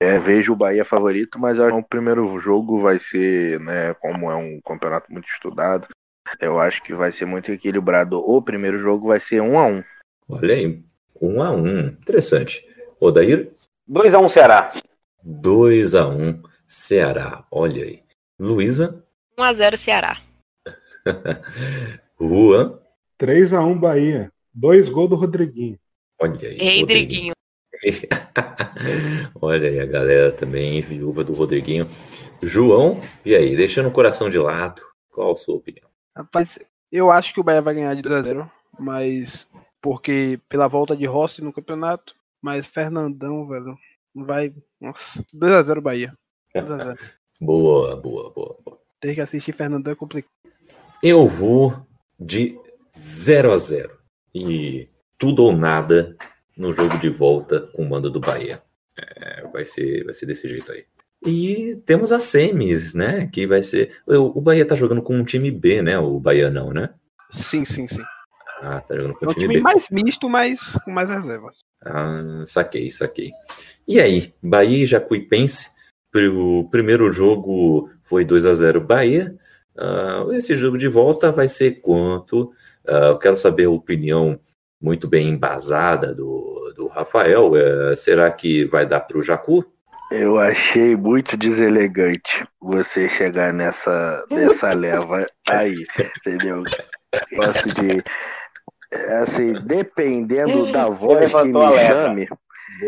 é, 0.00 0.18
vejo 0.18 0.54
o 0.54 0.56
Bahia 0.56 0.84
favorito, 0.84 1.38
mas 1.38 1.58
eu 1.58 1.64
acho 1.64 1.76
que 1.76 1.82
o 1.82 1.88
primeiro 1.88 2.38
jogo 2.40 2.80
vai 2.80 2.98
ser, 2.98 3.60
né, 3.60 3.92
como 3.94 4.30
é 4.30 4.34
um 4.34 4.58
campeonato 4.64 5.12
muito 5.12 5.28
estudado, 5.28 5.86
eu 6.40 6.58
acho 6.58 6.82
que 6.82 6.94
vai 6.94 7.12
ser 7.12 7.26
muito 7.26 7.52
equilibrado. 7.52 8.18
O 8.18 8.40
primeiro 8.40 8.78
jogo 8.78 9.08
vai 9.08 9.20
ser 9.20 9.42
1 9.42 9.58
a 9.58 9.66
1 9.66 9.84
Olha 10.28 10.54
aí, 10.54 10.80
1 11.20 11.42
a 11.42 11.50
1 11.50 11.78
Interessante. 11.88 12.66
Odair? 12.98 13.52
2 13.86 14.14
a 14.14 14.20
1 14.20 14.28
Ceará. 14.28 14.72
2 15.22 15.94
a 15.94 16.08
1 16.08 16.42
Ceará. 16.66 17.44
Olha 17.50 17.84
aí. 17.84 18.02
Luísa? 18.38 19.04
1 19.36 19.42
a 19.42 19.52
0 19.52 19.76
Ceará. 19.76 20.22
Juan? 22.20 22.78
3 23.18 23.52
a 23.52 23.60
1 23.60 23.78
Bahia. 23.78 24.32
Dois 24.54 24.88
gols 24.88 25.10
do 25.10 25.16
Rodriguinho. 25.16 25.78
Olha 26.18 26.48
aí. 26.48 26.80
Rodriguinho. 26.80 27.32
Olha 29.40 29.68
aí 29.68 29.80
a 29.80 29.86
galera 29.86 30.32
também, 30.32 30.82
viúva 30.82 31.24
do 31.24 31.32
Rodriguinho. 31.32 31.88
João, 32.42 33.00
e 33.24 33.34
aí, 33.34 33.56
deixando 33.56 33.88
o 33.88 33.92
coração 33.92 34.30
de 34.30 34.38
lado, 34.38 34.82
qual 35.10 35.32
a 35.32 35.36
sua 35.36 35.56
opinião? 35.56 35.88
Rapaz, 36.16 36.58
eu 36.90 37.10
acho 37.10 37.32
que 37.34 37.40
o 37.40 37.44
Bahia 37.44 37.62
vai 37.62 37.74
ganhar 37.74 37.94
de 37.94 38.02
2 38.02 38.14
a 38.14 38.22
0 38.22 38.50
mas 38.78 39.46
porque 39.80 40.40
pela 40.48 40.68
volta 40.68 40.96
de 40.96 41.06
Rossi 41.06 41.42
no 41.42 41.52
campeonato, 41.52 42.14
mas 42.40 42.66
Fernandão, 42.66 43.46
velho, 43.46 43.76
vai. 44.14 44.54
Nossa, 44.80 45.24
2x0 45.34 45.80
Bahia. 45.80 46.14
2x0. 46.54 46.98
boa, 47.40 47.96
boa, 47.96 48.30
boa, 48.30 48.56
boa. 48.64 48.78
Ter 49.00 49.14
que 49.14 49.20
assistir 49.20 49.54
Fernandão 49.54 49.92
é 49.92 49.96
complicado. 49.96 50.32
Eu 51.02 51.26
vou 51.26 51.86
de 52.18 52.58
0 52.96 53.52
a 53.52 53.58
0 53.58 53.98
E 54.34 54.88
tudo 55.16 55.44
ou 55.44 55.52
nada 55.52 56.16
no 56.60 56.74
jogo 56.74 56.98
de 56.98 57.08
volta 57.08 57.60
com 57.72 57.82
o 57.82 57.88
mando 57.88 58.10
do 58.10 58.20
Bahia. 58.20 58.60
É, 58.98 59.46
vai, 59.48 59.64
ser, 59.64 60.04
vai 60.04 60.12
ser 60.12 60.26
desse 60.26 60.46
jeito 60.46 60.70
aí. 60.70 60.84
E 61.26 61.76
temos 61.86 62.12
a 62.12 62.20
semis, 62.20 62.92
né? 62.92 63.26
Que 63.32 63.46
vai 63.46 63.62
ser. 63.62 63.96
O, 64.06 64.38
o 64.38 64.40
Bahia 64.42 64.66
tá 64.66 64.74
jogando 64.74 65.02
com 65.02 65.16
um 65.16 65.24
time 65.24 65.50
B, 65.50 65.80
né? 65.80 65.98
O 65.98 66.20
Bahia 66.20 66.50
não, 66.50 66.70
né? 66.72 66.90
Sim, 67.32 67.64
sim, 67.64 67.88
sim. 67.88 68.02
Ah, 68.60 68.80
tá 68.80 68.94
jogando 68.94 69.14
com 69.14 69.24
É 69.24 69.28
um 69.28 69.32
time, 69.32 69.46
time 69.46 69.54
B. 69.54 69.60
mais 69.60 69.86
misto, 69.90 70.28
mas 70.28 70.60
com 70.84 70.90
mais 70.90 71.08
reservas. 71.08 71.56
Ah, 71.82 72.44
saquei, 72.46 72.90
saquei. 72.90 73.30
E 73.88 73.98
aí, 73.98 74.34
Bahia 74.42 74.84
e 74.84 74.86
Jacuipense. 74.86 75.70
O 76.14 76.68
primeiro 76.70 77.10
jogo 77.12 77.88
foi 78.02 78.24
2 78.24 78.44
a 78.44 78.52
0 78.52 78.82
Bahia. 78.82 79.34
Ah, 79.78 80.26
esse 80.32 80.54
jogo 80.56 80.76
de 80.76 80.88
volta 80.88 81.32
vai 81.32 81.48
ser 81.48 81.80
quanto? 81.80 82.52
Ah, 82.86 83.08
eu 83.08 83.18
quero 83.18 83.36
saber 83.36 83.64
a 83.64 83.70
opinião 83.70 84.38
muito 84.80 85.06
bem 85.08 85.28
embasada 85.28 86.14
do, 86.14 86.72
do 86.76 86.86
Rafael. 86.88 87.52
Eh, 87.56 87.96
será 87.96 88.30
que 88.30 88.64
vai 88.64 88.86
dar 88.86 89.00
para 89.00 89.18
o 89.18 89.22
Jacu? 89.22 89.64
Eu 90.10 90.38
achei 90.38 90.96
muito 90.96 91.36
deselegante 91.36 92.44
você 92.60 93.08
chegar 93.08 93.52
nessa, 93.52 94.24
nessa 94.30 94.70
leva 94.74 95.24
aí, 95.48 95.84
entendeu? 96.26 96.64
Gosto 97.36 97.68
de. 97.74 98.02
Assim, 99.22 99.52
dependendo 99.64 100.72
da 100.72 100.86
voz 100.88 101.32
que 101.32 101.44
me 101.44 101.78
chame. 101.86 102.28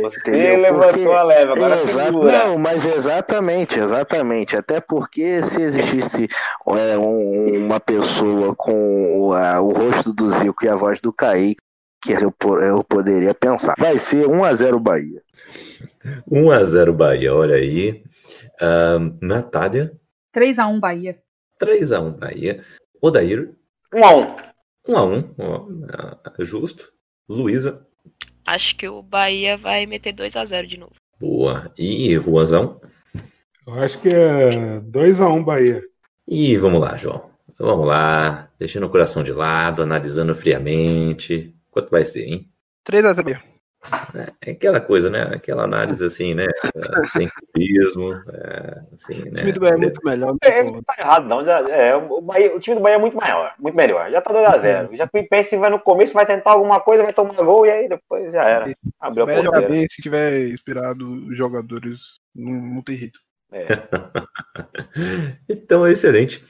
Você 0.01 0.20
Entendeu? 0.20 0.60
levantou 0.62 0.93
Porque- 0.94 1.12
a 1.12 1.23
leva, 1.23 1.52
agora 1.52 1.74
Exa-. 1.82 2.10
Não, 2.10 2.56
mas 2.59 2.86
exatamente, 2.86 3.78
exatamente. 3.78 4.56
Até 4.56 4.81
porque 4.81 5.43
se 5.43 5.60
existisse 5.60 6.28
é, 6.69 6.97
um- 6.98 7.66
uma 7.66 7.78
pessoa 7.78 8.55
com 8.56 9.19
o, 9.20 9.35
a- 9.35 9.60
o 9.60 9.70
rosto 9.73 10.12
do 10.12 10.28
Zico 10.28 10.64
e 10.64 10.69
a 10.69 10.74
voz 10.74 10.98
do 11.01 11.12
Kaique, 11.12 11.60
que 12.02 12.12
eu, 12.12 12.34
eu 12.60 12.84
poderia 12.84 13.32
pensar. 13.34 13.74
Vai 13.78 13.96
ser 13.98 14.26
1x0 14.26 14.78
Bahia. 14.80 15.22
1 16.30 16.50
a 16.50 16.64
0 16.64 16.92
Bahia, 16.92 17.32
olha 17.34 17.54
aí. 17.54 18.02
Ah, 18.60 18.98
Natália, 19.20 19.92
3x1 20.36 20.80
Bahia. 20.80 21.18
3 21.58 21.92
a 21.92 22.00
1 22.00 22.12
Bahia. 22.12 22.64
Odair, 23.00 23.50
1 23.94 24.04
a 24.04 24.14
1 24.16 24.36
1 24.88 24.96
a 24.96 25.04
1 25.06 25.34
ó, 25.38 25.66
ah, 26.24 26.32
justo. 26.40 26.92
Luísa, 27.28 27.86
Acho 28.46 28.76
que 28.76 28.88
o 28.88 29.00
Bahia 29.00 29.56
vai 29.56 29.86
meter 29.86 30.12
2 30.12 30.34
a 30.36 30.44
0 30.44 30.66
de 30.66 30.76
novo. 30.78 30.92
boa. 31.20 31.72
E 31.78 32.14
Juanzão? 32.16 32.80
Eu 33.64 33.74
acho 33.74 34.00
que 34.00 34.08
é 34.08 34.50
2x1 34.80 35.44
Bahia. 35.44 35.82
E 36.26 36.56
vamos 36.56 36.80
lá, 36.80 36.96
João. 36.96 37.30
Vamos 37.58 37.86
lá, 37.86 38.48
deixando 38.58 38.86
o 38.86 38.90
coração 38.90 39.22
de 39.22 39.32
lado, 39.32 39.82
analisando 39.84 40.34
friamente. 40.34 41.54
Quanto 41.72 41.90
vai 41.90 42.04
ser, 42.04 42.24
hein? 42.26 42.48
3x0 42.88 43.24
Bahia. 43.24 43.42
É 44.42 44.52
aquela 44.52 44.80
coisa, 44.80 45.10
né? 45.10 45.22
Aquela 45.22 45.64
análise 45.64 46.04
assim, 46.04 46.34
né? 46.34 46.46
Sem 47.12 47.28
clubismo, 47.28 48.12
é, 48.32 48.80
assim, 48.94 49.22
O 49.22 49.24
né? 49.32 49.40
time 49.40 49.52
do 49.52 49.58
Bahia 49.60 49.74
é 49.74 49.76
muito 49.76 50.00
melhor. 50.04 50.36
É, 50.44 50.62
não 50.62 50.82
tá 50.84 50.94
errado, 51.00 51.26
não. 51.26 51.44
Já- 51.44 51.58
é, 51.68 51.96
o, 51.96 52.20
Bahia- 52.20 52.54
o 52.54 52.60
time 52.60 52.76
do 52.76 52.82
Bahia 52.82 52.94
é 52.94 53.00
muito 53.00 53.16
maior, 53.16 53.54
muito 53.58 53.74
melhor. 53.76 54.08
Já 54.08 54.20
tá 54.20 54.32
2x0. 54.32 54.94
Já 54.94 55.08
pensa 55.08 55.58
vai 55.58 55.68
no 55.70 55.80
começo, 55.80 56.12
vai 56.14 56.24
tentar 56.24 56.52
alguma 56.52 56.78
coisa, 56.80 57.02
vai 57.02 57.12
tomar 57.12 57.34
gol 57.34 57.66
e 57.66 57.70
aí 57.72 57.88
depois 57.88 58.30
já 58.30 58.44
era. 58.44 58.72
Abriu 59.00 59.24
a 59.24 59.28
Se 59.28 59.42
porteira. 59.42 59.68
bem, 59.68 59.86
se 59.90 60.00
tiver 60.00 60.48
inspirado 60.50 61.04
os 61.28 61.36
jogadores, 61.36 61.98
não, 62.36 62.52
não 62.52 62.82
tem 62.82 62.96
jeito. 62.98 63.18
É. 63.50 63.66
Então, 65.48 65.86
excelente. 65.88 66.44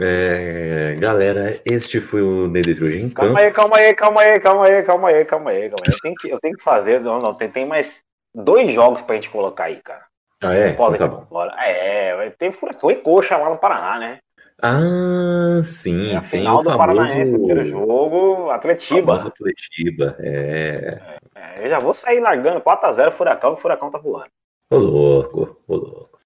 É, 0.00 0.96
galera, 0.98 1.60
este 1.64 2.00
foi 2.00 2.22
o 2.22 2.50
campo. 2.52 3.14
Calma 3.14 3.38
aí, 3.38 3.52
calma 3.52 3.76
aí, 3.76 3.94
calma 3.94 4.20
aí, 4.20 4.40
calma 4.40 4.66
aí, 4.66 4.82
calma 4.82 5.08
aí, 5.08 5.24
calma 5.24 5.50
aí, 5.50 5.70
calma 5.70 5.84
aí. 5.86 5.92
Eu 5.92 6.00
tenho 6.00 6.14
que, 6.16 6.28
eu 6.28 6.40
tenho 6.40 6.56
que 6.56 6.64
fazer. 6.64 7.00
Não, 7.00 7.20
não, 7.20 7.34
tem, 7.34 7.48
tem 7.48 7.64
mais 7.64 8.02
dois 8.34 8.72
jogos 8.72 9.02
pra 9.02 9.14
gente 9.14 9.30
colocar 9.30 9.64
aí, 9.64 9.80
cara. 9.80 10.04
Ah, 10.42 10.54
é? 10.54 10.70
Então 10.70 10.92
tá 10.94 11.06
bom. 11.06 11.24
fora. 11.26 11.54
É, 11.64 12.16
vai 12.16 12.30
ter 12.30 12.50
furacão 12.52 12.90
e 12.90 12.96
coxa 12.96 13.36
lá 13.36 13.48
no 13.48 13.58
Paraná, 13.58 13.98
né? 13.98 14.18
Ah, 14.60 15.60
sim, 15.62 16.16
É 16.16 16.20
tem 16.20 16.48
o 16.48 16.58
do 16.58 16.64
famoso, 16.64 17.02
primeiro 17.02 17.64
jogo, 17.66 18.50
Atletiba. 18.50 19.06
famoso 19.18 19.28
Atletiba. 19.28 20.16
É, 20.18 21.00
É, 21.34 21.64
eu 21.64 21.68
já 21.68 21.78
vou 21.78 21.94
sair 21.94 22.20
largando 22.20 22.60
4x0 22.60 23.12
Furacão, 23.12 23.50
e 23.50 23.54
o 23.54 23.56
Furacão 23.56 23.90
tá 23.90 23.98
voando. 23.98 24.30
ô 24.70 24.76
louco, 24.76 25.60
ô 25.68 25.76
louco. 25.76 26.18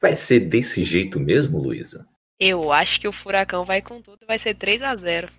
Vai 0.00 0.16
ser 0.16 0.40
desse 0.40 0.84
jeito 0.84 1.20
mesmo, 1.20 1.58
Luísa? 1.58 2.06
Eu 2.44 2.72
acho 2.72 3.00
que 3.00 3.06
o 3.06 3.12
Furacão 3.12 3.64
vai 3.64 3.80
com 3.80 4.02
tudo 4.02 4.18
e 4.22 4.26
vai 4.26 4.36
ser 4.36 4.56
3 4.56 4.82
a 4.82 4.96
0 4.96 5.30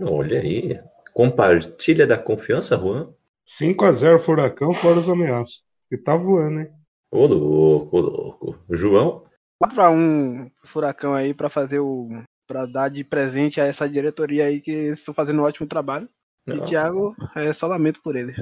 Olha 0.00 0.40
aí. 0.40 0.82
Compartilha 1.14 2.04
da 2.04 2.18
confiança, 2.18 2.76
Juan. 2.76 3.14
5x0 3.46 4.18
Furacão, 4.18 4.74
fora 4.74 4.98
os 4.98 5.08
ameaços. 5.08 5.62
E 5.88 5.96
tá 5.96 6.16
voando, 6.16 6.62
hein? 6.62 6.72
Ô 7.12 7.26
louco, 7.26 7.96
ô 7.96 8.00
louco. 8.00 8.58
João? 8.70 9.24
4x1 9.62 10.50
Furacão 10.64 11.14
aí 11.14 11.32
pra 11.32 11.48
fazer 11.48 11.78
o. 11.78 12.08
pra 12.48 12.66
dar 12.66 12.88
de 12.88 13.04
presente 13.04 13.60
a 13.60 13.64
essa 13.64 13.88
diretoria 13.88 14.46
aí 14.46 14.60
que 14.60 14.72
estão 14.72 15.14
fazendo 15.14 15.40
um 15.40 15.44
ótimo 15.44 15.68
trabalho. 15.68 16.08
E 16.44 16.54
Não. 16.54 16.64
o 16.64 16.66
Thiago, 16.66 17.14
é 17.36 17.52
só 17.52 17.68
lamento 17.68 18.02
por 18.02 18.16
ele. 18.16 18.34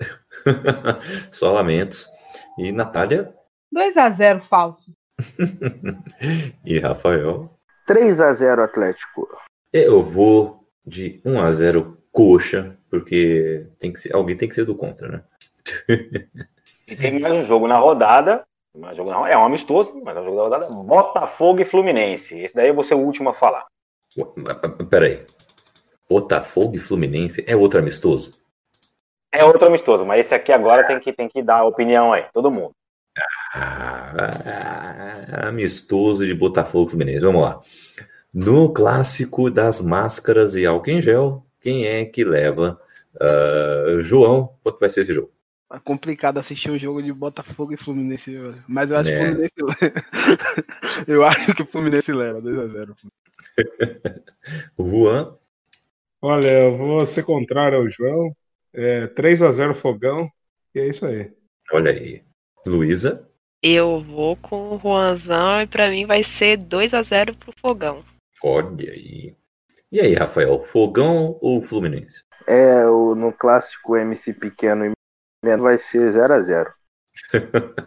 Só 1.32 1.52
lamentos. 1.52 2.06
E 2.58 2.70
Natália 2.70 3.34
2x0 3.74 4.40
falso. 4.40 4.92
e 6.64 6.78
Rafael. 6.78 7.55
3x0 7.86 8.64
Atlético. 8.64 9.28
Eu 9.72 10.02
vou 10.02 10.64
de 10.84 11.20
1 11.24 11.40
a 11.40 11.52
0 11.52 11.98
coxa, 12.12 12.76
porque 12.90 13.66
tem 13.78 13.92
que 13.92 14.00
ser, 14.00 14.14
alguém 14.14 14.36
tem 14.36 14.48
que 14.48 14.54
ser 14.54 14.64
do 14.64 14.74
contra, 14.74 15.08
né? 15.08 15.22
E 16.88 16.94
tem 16.94 17.18
mais 17.18 17.36
um 17.36 17.42
jogo 17.42 17.66
na 17.66 17.78
rodada. 17.78 18.44
Mas 18.78 18.96
jogo 18.96 19.10
não, 19.10 19.26
é 19.26 19.36
um 19.36 19.42
amistoso, 19.42 20.00
mas 20.04 20.16
é 20.16 20.20
um 20.20 20.24
jogo 20.24 20.36
da 20.36 20.42
rodada. 20.42 20.68
Botafogo 20.68 21.62
e 21.62 21.64
Fluminense. 21.64 22.38
Esse 22.38 22.54
daí 22.54 22.68
eu 22.68 22.74
vou 22.74 22.84
ser 22.84 22.94
o 22.94 23.00
último 23.00 23.30
a 23.30 23.34
falar. 23.34 23.66
Peraí. 24.90 25.24
Botafogo 26.08 26.76
e 26.76 26.78
Fluminense 26.78 27.44
é 27.48 27.56
outro 27.56 27.80
amistoso? 27.80 28.30
É 29.32 29.44
outro 29.44 29.66
amistoso, 29.66 30.06
mas 30.06 30.20
esse 30.20 30.34
aqui 30.34 30.52
agora 30.52 30.86
tem 30.86 31.00
que, 31.00 31.12
tem 31.12 31.28
que 31.28 31.42
dar 31.42 31.64
opinião 31.64 32.12
aí, 32.12 32.24
todo 32.32 32.50
mundo. 32.50 32.72
Ah, 33.58 35.48
amistoso 35.48 36.26
de 36.26 36.34
Botafogo 36.34 36.88
e 36.88 36.90
Fluminense. 36.90 37.20
Vamos 37.20 37.42
lá. 37.42 37.60
No 38.32 38.72
clássico 38.72 39.50
das 39.50 39.80
máscaras 39.80 40.54
e 40.54 40.66
álcool 40.66 40.90
em 40.90 41.00
gel, 41.00 41.44
quem 41.60 41.86
é 41.86 42.04
que 42.04 42.22
leva? 42.24 42.78
Uh, 43.14 44.00
João, 44.00 44.54
quanto 44.62 44.78
vai 44.78 44.90
ser 44.90 45.00
esse 45.02 45.14
jogo? 45.14 45.32
É 45.72 45.78
complicado 45.80 46.38
assistir 46.38 46.70
um 46.70 46.78
jogo 46.78 47.02
de 47.02 47.12
Botafogo 47.12 47.72
e 47.72 47.76
Fluminense, 47.76 48.30
velho. 48.38 48.62
mas 48.68 48.90
eu 48.90 48.98
acho 48.98 49.08
É. 49.10 49.18
que 49.18 49.24
o 49.24 49.26
Fluminense 49.26 49.52
Eu 51.08 51.24
acho 51.24 51.54
que 51.54 51.62
o 51.62 51.66
Fluminense 51.66 52.12
leva 52.12 52.40
2x0. 52.42 52.94
Juan, 54.78 55.34
Olha, 56.22 56.48
eu 56.64 56.76
vou 56.76 57.04
ser 57.06 57.24
contrário 57.24 57.78
ao 57.78 57.88
João. 57.90 58.34
É 58.72 59.06
3x0 59.08 59.74
Fogão. 59.74 60.28
E 60.74 60.80
é 60.80 60.88
isso 60.88 61.04
aí. 61.06 61.30
olha 61.72 61.90
aí. 61.90 62.22
Luísa, 62.66 63.28
Eu 63.62 64.00
vou 64.02 64.36
com 64.36 64.76
o 64.76 64.78
Juanzão 64.78 65.62
e 65.62 65.66
pra 65.66 65.90
mim 65.90 66.06
vai 66.06 66.22
ser 66.22 66.56
2 66.56 66.94
a 66.94 67.02
0 67.02 67.36
pro 67.36 67.52
Fogão. 67.58 68.04
olha 68.42 68.90
aí. 68.92 69.34
E 69.90 70.00
aí, 70.00 70.14
Rafael, 70.14 70.62
Fogão 70.62 71.38
ou 71.40 71.62
Fluminense? 71.62 72.22
É, 72.46 72.86
o, 72.86 73.14
no 73.14 73.32
clássico 73.32 73.96
MC 73.96 74.32
Pequeno 74.34 74.84
e 74.86 74.92
Menor 75.44 75.62
vai 75.62 75.78
ser 75.78 76.12
0x0. 76.12 76.72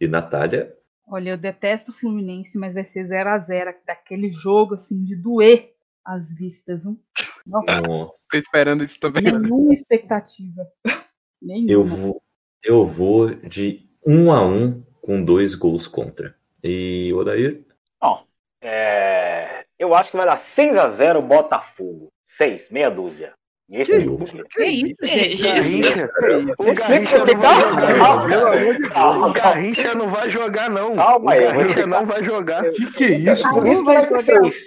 e 0.00 0.06
Natália? 0.08 0.76
Olha, 1.06 1.30
eu 1.30 1.36
detesto 1.38 1.90
o 1.90 1.94
Fluminense, 1.94 2.58
mas 2.58 2.74
vai 2.74 2.84
ser 2.84 3.06
0 3.06 3.30
a 3.30 3.38
0 3.38 3.74
daquele 3.86 4.30
jogo 4.30 4.74
assim 4.74 5.02
de 5.04 5.14
doer 5.16 5.72
as 6.04 6.32
vistas, 6.32 6.82
viu? 6.82 6.98
Não 7.46 7.64
Bom, 7.64 8.14
Tô 8.30 8.36
esperando 8.36 8.84
isso 8.84 8.98
também. 8.98 9.22
nenhuma 9.22 9.72
expectativa. 9.72 10.66
Nenhuma. 11.40 11.72
eu 11.72 11.84
vou, 11.84 12.22
eu 12.62 12.86
vou 12.86 13.34
de 13.34 13.88
um 14.06 14.32
a 14.32 14.44
um 14.44 14.82
com 15.00 15.22
dois 15.22 15.54
gols 15.54 15.86
contra. 15.86 16.34
E 16.62 17.12
Odair? 17.14 17.62
Bom, 18.00 18.24
é, 18.60 19.64
eu 19.78 19.94
acho 19.94 20.10
que 20.10 20.16
vai 20.16 20.26
dar 20.26 20.38
6x0 20.38 21.20
Botafogo. 21.22 22.08
6, 22.26 22.70
meia 22.70 22.90
dúzia. 22.90 23.32
E 23.68 23.80
esse 23.80 24.00
jogo. 24.00 24.24
Que 24.24 24.64
isso, 24.64 24.96
Que 24.96 25.06
gente? 25.06 25.34
isso? 25.34 25.42
Garrincha, 25.42 26.54
o 26.58 26.74
Garrincha 26.74 27.18
não 27.18 27.24
tem 27.26 27.34
que 27.34 27.40
vai 27.40 27.54
dar- 27.56 28.28
jogar. 28.28 29.18
O 29.28 29.32
Garrincha 29.32 29.94
não 29.94 30.08
vai 30.08 30.30
jogar, 30.30 30.70
não. 30.70 30.94
Calma 30.96 31.26
o 31.26 31.30
aí, 31.30 31.40
vou 31.40 31.52
Garrincha 31.52 31.86
não 31.86 32.06
vai 32.06 32.24
jogar. 32.24 32.70
Que 32.70 32.92
que 32.92 33.04
é 33.04 33.10
isso? 33.32 33.48
Por 33.50 33.66
isso 33.66 33.80
que 33.84 33.94
vai 33.94 34.04
ser 34.04 34.18
6. 34.18 34.64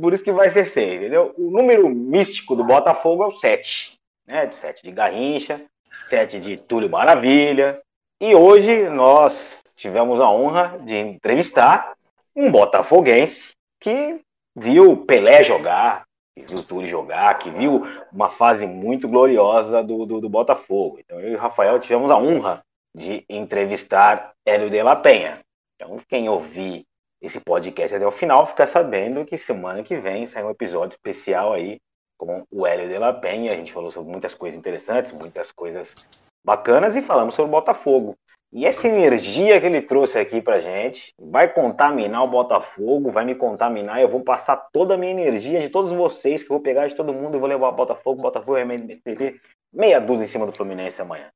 Por 0.00 0.12
isso 0.12 0.24
que 0.24 0.32
vai 0.32 0.50
ser 0.50 0.66
6, 0.66 0.94
entendeu? 1.00 1.34
O 1.38 1.50
número 1.50 1.88
místico 1.88 2.54
do 2.54 2.64
Botafogo 2.64 3.24
é 3.24 3.26
o 3.26 3.32
7. 3.32 3.98
Né? 4.26 4.50
7 4.52 4.82
de 4.82 4.90
Garrincha, 4.92 5.60
7 6.08 6.38
de 6.38 6.56
Túlio 6.56 6.88
Maravilha. 6.90 7.80
E 8.22 8.36
hoje 8.36 8.88
nós 8.88 9.64
tivemos 9.74 10.20
a 10.20 10.30
honra 10.30 10.78
de 10.84 10.96
entrevistar 10.96 11.96
um 12.36 12.52
botafoguense 12.52 13.50
que 13.80 14.20
viu 14.54 15.04
Pelé 15.04 15.42
jogar, 15.42 16.04
que 16.32 16.44
viu 16.48 16.62
Túlio 16.62 16.86
jogar, 16.86 17.36
que 17.40 17.50
viu 17.50 17.82
uma 18.12 18.28
fase 18.28 18.64
muito 18.64 19.08
gloriosa 19.08 19.82
do, 19.82 20.06
do, 20.06 20.20
do 20.20 20.28
Botafogo. 20.28 21.00
Então 21.00 21.18
eu 21.18 21.32
e 21.32 21.34
o 21.34 21.38
Rafael 21.38 21.80
tivemos 21.80 22.12
a 22.12 22.16
honra 22.16 22.62
de 22.94 23.24
entrevistar 23.28 24.32
Hélio 24.46 24.70
de 24.70 24.80
la 24.84 24.94
Penha. 24.94 25.40
Então 25.74 26.00
quem 26.08 26.28
ouvir 26.28 26.84
esse 27.20 27.40
podcast 27.40 27.96
até 27.96 28.06
o 28.06 28.12
final 28.12 28.46
fica 28.46 28.68
sabendo 28.68 29.26
que 29.26 29.36
semana 29.36 29.82
que 29.82 29.96
vem 29.96 30.26
sai 30.26 30.44
um 30.44 30.50
episódio 30.50 30.94
especial 30.94 31.54
aí 31.54 31.80
com 32.16 32.44
o 32.52 32.64
Hélio 32.64 32.86
de 32.86 32.98
la 33.00 33.12
Penha. 33.12 33.50
A 33.50 33.56
gente 33.56 33.72
falou 33.72 33.90
sobre 33.90 34.12
muitas 34.12 34.32
coisas 34.32 34.56
interessantes, 34.56 35.10
muitas 35.10 35.50
coisas 35.50 35.92
bacanas 36.44 36.96
e 36.96 37.02
falamos 37.02 37.34
sobre 37.34 37.48
o 37.48 37.52
Botafogo. 37.52 38.16
E 38.52 38.66
essa 38.66 38.86
energia 38.86 39.58
que 39.58 39.66
ele 39.66 39.80
trouxe 39.80 40.18
aqui 40.18 40.42
pra 40.42 40.58
gente 40.58 41.14
vai 41.18 41.48
contaminar 41.48 42.22
o 42.22 42.28
Botafogo, 42.28 43.10
vai 43.10 43.24
me 43.24 43.34
contaminar. 43.34 44.00
Eu 44.00 44.08
vou 44.08 44.20
passar 44.20 44.56
toda 44.70 44.94
a 44.94 44.98
minha 44.98 45.10
energia 45.10 45.58
de 45.58 45.70
todos 45.70 45.90
vocês, 45.90 46.42
que 46.42 46.50
eu 46.50 46.56
vou 46.56 46.62
pegar 46.62 46.86
de 46.86 46.94
todo 46.94 47.14
mundo 47.14 47.36
e 47.36 47.40
vou 47.40 47.48
levar 47.48 47.68
o 47.68 47.72
Botafogo. 47.72 48.20
O 48.20 48.22
Botafogo 48.22 48.52
vai 48.52 48.64
meter 48.64 49.40
meia 49.72 49.98
dúzia 49.98 50.24
em 50.24 50.28
cima 50.28 50.44
do 50.44 50.52
Fluminense 50.52 51.00
amanhã. 51.00 51.28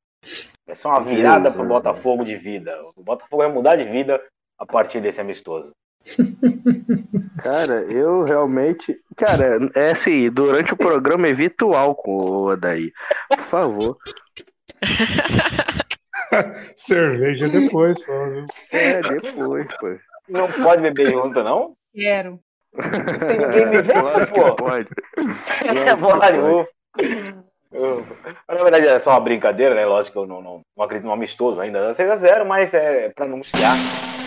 Vai 0.66 0.77
ser 0.77 0.89
uma 0.89 1.01
virada 1.01 1.51
pro 1.51 1.65
Botafogo 1.65 2.23
de 2.23 2.37
vida. 2.37 2.78
O 2.95 3.03
Botafogo 3.03 3.43
vai 3.43 3.51
mudar 3.51 3.77
de 3.77 3.85
vida 3.85 4.23
a 4.59 4.66
partir 4.66 5.01
desse 5.01 5.20
amistoso. 5.20 5.73
Cara, 7.43 7.81
eu 7.91 8.24
realmente. 8.24 9.01
Cara, 9.16 9.59
é 9.74 9.93
assim, 9.93 10.31
durante 10.31 10.74
o 10.74 10.77
programa 10.77 11.28
evita 11.28 11.65
o 11.65 11.74
álcool, 11.74 12.57
daí. 12.57 12.93
Por 13.28 13.41
favor. 13.41 13.97
Cerveja 16.77 17.48
depois 17.48 18.03
só, 18.03 18.28
viu? 18.28 18.47
É, 18.73 19.01
depois, 19.03 19.66
pô. 19.78 19.97
Não 20.28 20.51
pode 20.51 20.82
beber 20.82 21.11
junto, 21.11 21.43
não? 21.43 21.74
Quero. 21.94 22.40
Tem 22.74 23.39
ninguém 23.39 23.66
me 23.66 23.82
vendo, 23.82 24.01
Claro 24.01 24.27
pô. 24.32 24.57
pode. 24.57 24.89
É 25.65 25.97
pode. 25.97 26.66
Mas, 28.48 28.59
Na 28.59 28.62
verdade 28.62 28.86
é 28.86 28.98
só 28.98 29.11
uma 29.11 29.20
brincadeira, 29.20 29.74
né? 29.74 29.85
Lógico 29.86 30.12
que 30.12 30.19
eu 30.19 30.27
não, 30.27 30.43
não, 30.43 30.61
não 30.77 30.85
acredito 30.85 31.07
no 31.07 31.12
amistoso 31.12 31.61
ainda, 31.61 31.81
dá 31.81 31.93
6x0, 31.94 32.44
mas 32.44 32.74
é 32.74 33.11
para 33.11 33.24
anunciar 33.24 33.77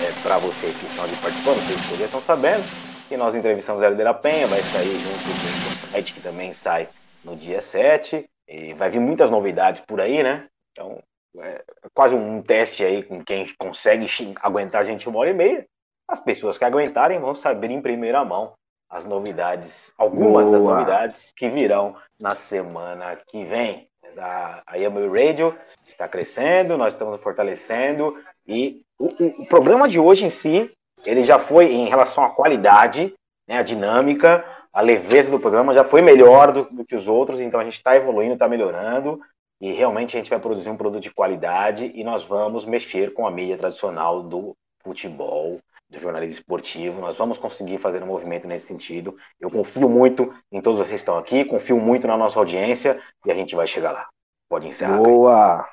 é, 0.02 0.12
para 0.24 0.38
vocês 0.38 0.76
que 0.78 0.86
estão 0.86 1.04
ali 1.04 1.16
participando, 1.18 1.56
vocês 1.58 1.86
que 1.88 1.96
já 1.98 2.06
estão 2.06 2.22
sabendo, 2.22 2.64
que 3.08 3.18
nós 3.18 3.36
entrevistamos 3.36 3.82
a 3.82 3.86
Hélio 3.88 3.98
de 3.98 4.04
la 4.04 4.14
Penha, 4.14 4.48
vai 4.48 4.62
sair 4.62 5.00
junto 5.00 5.24
com 5.24 5.70
o 5.70 5.92
site 5.92 6.14
que 6.14 6.22
também 6.22 6.54
sai 6.54 6.88
no 7.24 7.36
dia 7.36 7.62
7, 7.62 8.26
e 8.50 8.74
vai 8.74 8.90
vir 8.90 9.00
muitas 9.00 9.30
novidades 9.30 9.82
por 9.82 10.02
aí, 10.02 10.24
né? 10.24 10.46
Então, 10.72 10.98
é 11.38 11.62
quase 11.94 12.16
um 12.16 12.42
teste 12.42 12.84
aí 12.84 13.04
com 13.04 13.24
quem 13.24 13.48
consegue 13.60 14.08
aguentar 14.42 14.82
a 14.82 14.84
gente 14.84 15.08
uma 15.08 15.20
hora 15.20 15.30
e 15.30 15.34
meia. 15.34 15.66
As 16.10 16.20
pessoas 16.20 16.58
que 16.58 16.66
aguentarem 16.66 17.20
vão 17.20 17.36
saber 17.36 17.70
em 17.70 17.82
primeira 17.82 18.26
mão 18.26 18.54
as 18.90 19.06
novidades, 19.06 19.94
algumas 19.96 20.50
das 20.50 20.64
Boa. 20.64 20.76
novidades 20.78 21.32
que 21.38 21.48
virão 21.48 21.96
na 22.20 22.34
semana 22.34 23.16
que 23.28 23.46
vem. 23.46 23.88
A, 24.18 24.64
a 24.66 24.76
Yamui 24.76 25.08
Radio 25.08 25.56
está 25.86 26.08
crescendo, 26.08 26.76
nós 26.76 26.96
estamos 26.96 27.22
fortalecendo 27.22 28.18
e 28.48 28.82
o, 29.00 29.06
o- 29.06 29.44
o 29.44 29.46
programa 29.48 29.88
de 29.88 30.00
hoje 30.00 30.26
em 30.26 30.32
si, 30.32 30.72
ele 31.06 31.24
já 31.24 31.38
foi 31.38 31.72
em 31.72 31.88
relação 31.88 32.24
à 32.26 32.32
qualidade, 32.32 33.14
né, 33.48 33.60
a 33.60 33.64
dinâmica, 33.64 34.44
a 34.80 34.82
leveza 34.82 35.30
do 35.30 35.42
programa 35.42 35.74
já 35.74 35.84
foi 35.84 36.02
melhor 36.02 36.54
do, 36.54 36.64
do 36.64 36.86
que 36.86 36.96
os 36.96 37.06
outros, 37.06 37.42
então 37.42 37.60
a 37.60 37.66
gente 37.66 37.74
está 37.74 37.98
evoluindo, 37.98 38.32
está 38.32 38.48
melhorando 38.48 39.20
e 39.60 39.74
realmente 39.74 40.16
a 40.16 40.20
gente 40.20 40.30
vai 40.30 40.40
produzir 40.40 40.70
um 40.70 40.78
produto 40.78 41.04
de 41.04 41.12
qualidade 41.12 41.92
e 41.94 42.02
nós 42.02 42.24
vamos 42.24 42.64
mexer 42.64 43.14
com 43.14 43.28
a 43.28 43.32
mídia 43.32 43.58
tradicional 43.58 44.24
do 44.24 44.56
futebol, 44.82 45.60
do 45.90 46.00
jornalismo 46.00 46.36
esportivo. 46.36 47.02
Nós 47.02 47.18
vamos 47.18 47.38
conseguir 47.38 47.78
fazer 47.78 48.02
um 48.02 48.06
movimento 48.08 48.48
nesse 48.48 48.68
sentido. 48.68 49.18
Eu 49.38 49.52
confio 49.52 49.90
muito 49.90 50.34
em 50.50 50.62
todos 50.62 50.80
vocês 50.80 50.92
que 50.92 50.96
estão 50.96 51.18
aqui, 51.18 51.44
confio 51.44 51.78
muito 51.78 52.08
na 52.08 52.16
nossa 52.16 52.40
audiência 52.40 53.02
e 53.26 53.32
a 53.32 53.36
gente 53.36 53.58
vai 53.58 53.68
chegar 53.68 53.92
lá. 53.92 54.08
Pode 54.48 54.70
encerrar. 54.70 54.96
Boa! 54.96 55.70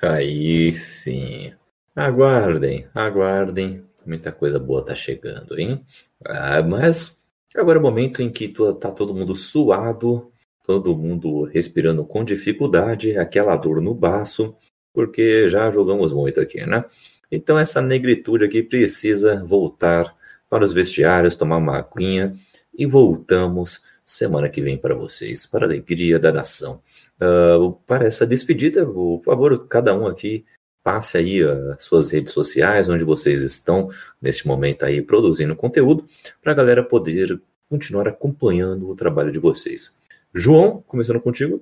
Aí 0.00 0.72
sim. 0.72 1.52
Aguardem, 1.94 2.88
aguardem. 2.94 3.84
Muita 4.06 4.32
coisa 4.32 4.58
boa 4.58 4.82
tá 4.82 4.94
chegando, 4.94 5.60
hein? 5.60 5.84
Ah, 6.24 6.62
mas 6.62 7.25
agora 7.54 7.78
é 7.78 7.80
o 7.80 7.82
momento 7.82 8.22
em 8.22 8.30
que 8.30 8.48
tá 8.80 8.90
todo 8.90 9.14
mundo 9.14 9.34
suado, 9.34 10.30
todo 10.64 10.96
mundo 10.96 11.44
respirando 11.44 12.04
com 12.04 12.24
dificuldade, 12.24 13.16
aquela 13.16 13.56
dor 13.56 13.80
no 13.80 13.94
baço, 13.94 14.56
porque 14.92 15.48
já 15.48 15.70
jogamos 15.70 16.12
muito 16.12 16.40
aqui, 16.40 16.64
né? 16.66 16.84
Então 17.30 17.58
essa 17.58 17.80
negritude 17.80 18.44
aqui 18.44 18.62
precisa 18.62 19.44
voltar 19.44 20.14
para 20.48 20.64
os 20.64 20.72
vestiários, 20.72 21.36
tomar 21.36 21.58
uma 21.58 21.78
aguinha 21.78 22.34
e 22.76 22.86
voltamos 22.86 23.84
semana 24.04 24.48
que 24.48 24.60
vem 24.60 24.78
para 24.78 24.94
vocês, 24.94 25.46
para 25.46 25.64
a 25.64 25.68
alegria 25.68 26.18
da 26.18 26.32
nação. 26.32 26.82
Ah, 27.20 27.58
para 27.86 28.06
essa 28.06 28.26
despedida, 28.26 28.84
por 28.86 29.22
favor, 29.24 29.66
cada 29.68 29.94
um 29.94 30.06
aqui 30.06 30.44
passe 30.86 31.18
aí 31.18 31.42
as 31.42 31.82
suas 31.82 32.12
redes 32.12 32.32
sociais, 32.32 32.88
onde 32.88 33.02
vocês 33.02 33.40
estão 33.40 33.88
neste 34.22 34.46
momento 34.46 34.84
aí 34.84 35.02
produzindo 35.02 35.56
conteúdo, 35.56 36.06
para 36.40 36.52
a 36.52 36.54
galera 36.54 36.80
poder 36.80 37.42
continuar 37.68 38.06
acompanhando 38.06 38.88
o 38.88 38.94
trabalho 38.94 39.32
de 39.32 39.40
vocês. 39.40 39.98
João, 40.32 40.80
começando 40.86 41.20
contigo. 41.20 41.60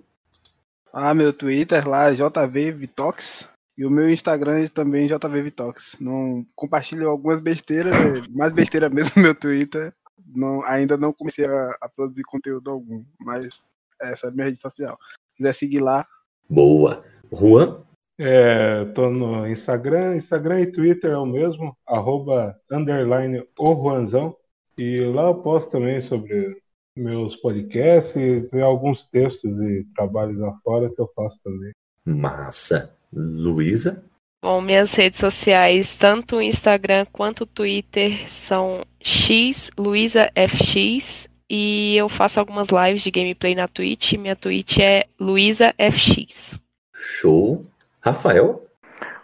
Ah, 0.93 1.15
meu 1.15 1.33
Twitter 1.33 1.89
lá, 1.89 2.13
JV 2.13 2.73
Vitox. 2.73 3.49
E 3.79 3.87
o 3.87 3.91
meu 3.91 4.11
Instagram 4.11 4.59
é 4.59 4.69
também 4.69 5.09
JV 5.09 5.41
Vitox. 5.41 5.97
Não 5.99 6.45
compartilho 6.55 7.09
algumas 7.09 7.41
besteiras, 7.41 7.95
é 7.95 8.29
mais 8.29 8.53
besteira 8.53 8.91
mesmo 8.91 9.13
no 9.17 9.23
meu 9.25 9.35
Twitter. 9.35 9.95
Não, 10.37 10.63
ainda 10.65 10.99
não 10.99 11.15
comecei 11.15 11.47
a, 11.47 11.71
a 11.81 11.89
produzir 11.89 12.25
conteúdo 12.25 12.71
algum, 12.71 13.03
mas 13.19 13.63
essa 14.03 14.27
é 14.27 14.29
a 14.29 14.33
minha 14.33 14.45
rede 14.45 14.61
social. 14.61 14.99
Se 15.31 15.39
quiser 15.39 15.55
seguir 15.55 15.81
lá, 15.81 16.07
Boa. 16.47 17.03
Juan, 17.33 17.83
É, 18.19 18.85
tô 18.95 19.11
no 19.11 19.47
Instagram, 19.49 20.17
Instagram 20.17 20.61
e 20.61 20.71
Twitter 20.71 21.11
é 21.11 21.19
o 21.19 21.27
mesmo, 21.27 21.77
arroba 21.87 22.57
underline 22.71 23.45
o 23.59 23.75
Juanzão. 23.75 24.37
E 24.79 24.99
lá 25.01 25.25
eu 25.25 25.37
posto 25.37 25.71
também 25.71 26.01
sobre 26.01 26.57
meus 26.97 27.37
podcasts 27.37 28.15
e 28.15 28.43
tem 28.43 28.63
alguns 28.63 29.05
textos 29.05 29.51
e 29.61 29.85
trabalhos 29.97 30.39
lá 30.39 30.53
fora 30.63 30.89
que 30.89 31.01
eu 31.01 31.11
faço 31.15 31.41
também. 31.43 31.73
Massa. 32.05 32.97
Luísa? 33.13 34.05
Bom, 34.43 34.61
minhas 34.61 34.93
redes 34.93 35.19
sociais, 35.19 35.97
tanto 35.97 36.37
o 36.37 36.43
Instagram 36.43 37.07
quanto 37.11 37.45
o 37.45 37.47
Twitter, 37.47 38.31
são 38.31 38.85
X, 39.01 39.71
Luísa 39.79 40.31
FX, 40.35 41.29
e 41.49 41.97
eu 41.97 42.09
faço 42.09 42.39
algumas 42.39 42.69
lives 42.69 43.03
de 43.03 43.11
gameplay 43.11 43.55
na 43.55 43.67
Twitch. 43.67 44.13
Minha 44.15 44.37
Twitch 44.37 44.79
é 44.79 45.07
Luísa 45.19 45.75
FX. 45.79 46.59
Show. 46.93 47.63
Rafael? 48.05 48.63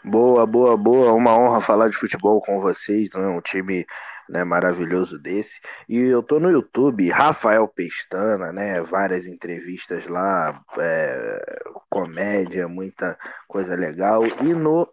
Boa, 0.02 0.46
boa, 0.46 0.74
boa. 0.74 1.12
Uma 1.12 1.36
honra 1.36 1.60
falar 1.60 1.90
de 1.90 1.96
futebol 1.98 2.40
com 2.40 2.62
vocês, 2.62 3.12
né? 3.12 3.26
um 3.26 3.42
time 3.42 3.84
né, 4.26 4.42
maravilhoso 4.42 5.18
desse. 5.18 5.60
E 5.86 5.98
eu 5.98 6.22
tô 6.22 6.40
no 6.40 6.50
YouTube, 6.50 7.10
Rafael 7.10 7.68
Pestana, 7.68 8.54
né? 8.54 8.80
Várias 8.80 9.26
entrevistas 9.26 10.06
lá, 10.06 10.62
é, 10.78 11.60
comédia, 11.90 12.66
muita 12.68 13.18
coisa 13.46 13.76
legal. 13.76 14.24
E 14.24 14.54
no 14.54 14.88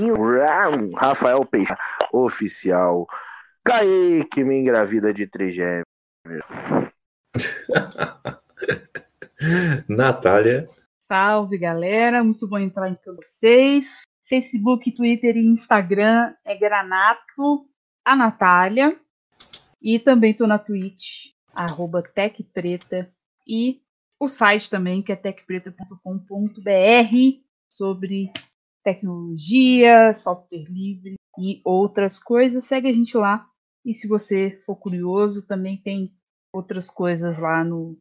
Instagram, 0.00 0.96
Rafael 0.96 1.44
Pestana, 1.44 1.78
oficial. 2.14 3.06
Kaique 3.62 4.42
me 4.42 4.60
engravida 4.60 5.12
de 5.12 5.26
trigêmeos. 5.26 5.84
Natália. 9.86 10.66
Salve, 11.10 11.58
galera. 11.58 12.22
Muito 12.22 12.46
bom 12.46 12.56
entrar 12.56 12.88
em 12.88 12.94
com 12.94 13.16
vocês. 13.16 14.02
Facebook, 14.28 14.92
Twitter 14.92 15.36
e 15.36 15.44
Instagram 15.44 16.32
é 16.44 16.56
Granato, 16.56 17.68
a 18.04 18.14
Natália. 18.14 18.96
E 19.82 19.98
também 19.98 20.30
estou 20.30 20.46
na 20.46 20.56
Twitch, 20.56 21.32
arroba 21.52 22.00
TecPreta. 22.00 23.12
E 23.44 23.82
o 24.20 24.28
site 24.28 24.70
também, 24.70 25.02
que 25.02 25.10
é 25.10 25.16
tecpreta.com.br, 25.16 25.98
sobre 27.68 28.32
tecnologia, 28.84 30.14
software 30.14 30.70
livre 30.70 31.16
e 31.36 31.60
outras 31.64 32.20
coisas. 32.20 32.64
Segue 32.66 32.88
a 32.88 32.92
gente 32.92 33.16
lá. 33.16 33.48
E 33.84 33.94
se 33.94 34.06
você 34.06 34.62
for 34.64 34.76
curioso, 34.76 35.44
também 35.44 35.76
tem 35.76 36.14
outras 36.54 36.88
coisas 36.88 37.36
lá 37.36 37.64
no 37.64 37.98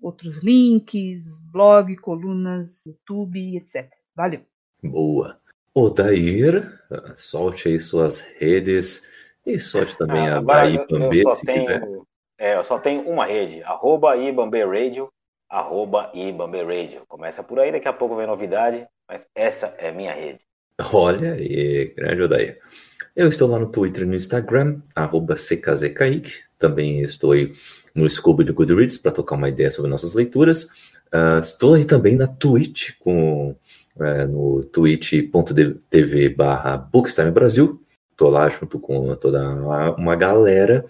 outros 0.00 0.42
links, 0.42 1.40
blog, 1.52 1.96
colunas, 1.96 2.84
YouTube, 2.86 3.56
etc. 3.56 3.90
Valeu. 4.14 4.40
Boa. 4.82 5.38
Odair, 5.74 6.80
solte 7.16 7.68
aí 7.68 7.78
suas 7.78 8.20
redes 8.38 9.10
e 9.44 9.58
solte 9.58 9.96
também 9.98 10.26
ah, 10.28 10.38
a 10.38 10.40
da 10.40 10.64
Ibambe, 10.66 11.22
se 11.30 11.44
tenho, 11.44 11.60
quiser. 11.60 11.88
É, 12.38 12.56
eu 12.56 12.64
só 12.64 12.78
tenho 12.78 13.02
uma 13.02 13.26
rede, 13.26 13.62
arroba 13.62 14.16
Ibambe 14.16 14.64
Radio, 14.64 15.08
arroba 15.50 16.10
Ibambe 16.14 16.62
Radio. 16.62 17.02
Começa 17.06 17.42
por 17.42 17.60
aí, 17.60 17.72
daqui 17.72 17.88
a 17.88 17.92
pouco 17.92 18.16
vem 18.16 18.26
novidade, 18.26 18.86
mas 19.08 19.26
essa 19.34 19.74
é 19.78 19.92
minha 19.92 20.14
rede. 20.14 20.40
Olha 20.92 21.34
aí, 21.34 21.94
grande 21.96 22.22
Odair. 22.22 22.60
Eu 23.14 23.28
estou 23.28 23.48
lá 23.48 23.58
no 23.58 23.70
Twitter 23.70 24.02
e 24.02 24.06
no 24.06 24.14
Instagram, 24.14 24.82
arroba 24.94 25.36
CKZKaique. 25.36 26.44
Também 26.58 27.00
estou 27.00 27.32
aí 27.32 27.54
no 27.96 28.08
Scooby 28.08 28.44
do 28.44 28.54
Goodreads 28.54 28.98
para 28.98 29.10
tocar 29.10 29.34
uma 29.34 29.48
ideia 29.48 29.70
sobre 29.70 29.90
nossas 29.90 30.12
leituras. 30.12 30.64
Uh, 31.12 31.40
estou 31.40 31.74
aí 31.74 31.84
também 31.84 32.14
na 32.14 32.26
Twitch, 32.26 32.90
com, 32.98 33.56
uh, 33.96 34.28
no 34.28 34.62
twitch.tv 34.64 36.28
barra 36.28 36.76
Bookstime 36.76 37.30
Brasil. 37.30 37.82
Estou 38.10 38.28
lá 38.28 38.48
junto 38.48 38.78
com 38.78 39.14
toda 39.16 39.42
uma 39.96 40.14
galera. 40.14 40.84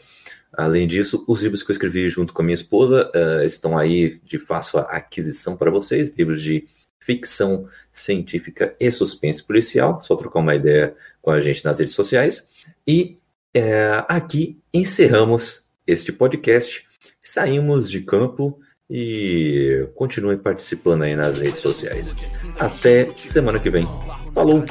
Além 0.52 0.88
disso, 0.88 1.24
os 1.28 1.42
livros 1.42 1.62
que 1.62 1.70
eu 1.70 1.74
escrevi 1.74 2.08
junto 2.08 2.32
com 2.32 2.42
a 2.42 2.44
minha 2.44 2.54
esposa 2.54 3.10
uh, 3.14 3.44
estão 3.44 3.78
aí 3.78 4.20
de 4.24 4.38
fácil 4.38 4.80
aquisição 4.80 5.56
para 5.56 5.70
vocês. 5.70 6.16
Livros 6.16 6.42
de 6.42 6.66
ficção 6.98 7.68
científica 7.92 8.74
e 8.80 8.90
suspense 8.90 9.42
policial. 9.44 10.00
Só 10.00 10.16
trocar 10.16 10.40
uma 10.40 10.54
ideia 10.56 10.94
com 11.22 11.30
a 11.30 11.40
gente 11.40 11.64
nas 11.64 11.78
redes 11.78 11.94
sociais. 11.94 12.50
E 12.86 13.16
é, 13.54 14.04
aqui 14.08 14.58
encerramos 14.72 15.66
este 15.86 16.12
podcast 16.12 16.85
saímos 17.28 17.90
de 17.90 18.00
campo 18.00 18.58
e 18.88 19.88
continuem 19.94 20.38
participando 20.38 21.02
aí 21.02 21.16
nas 21.16 21.38
redes 21.38 21.60
sociais. 21.60 22.14
Até 22.58 23.10
semana 23.16 23.58
que 23.58 23.68
vem. 23.70 23.86
Falou! 24.32 24.64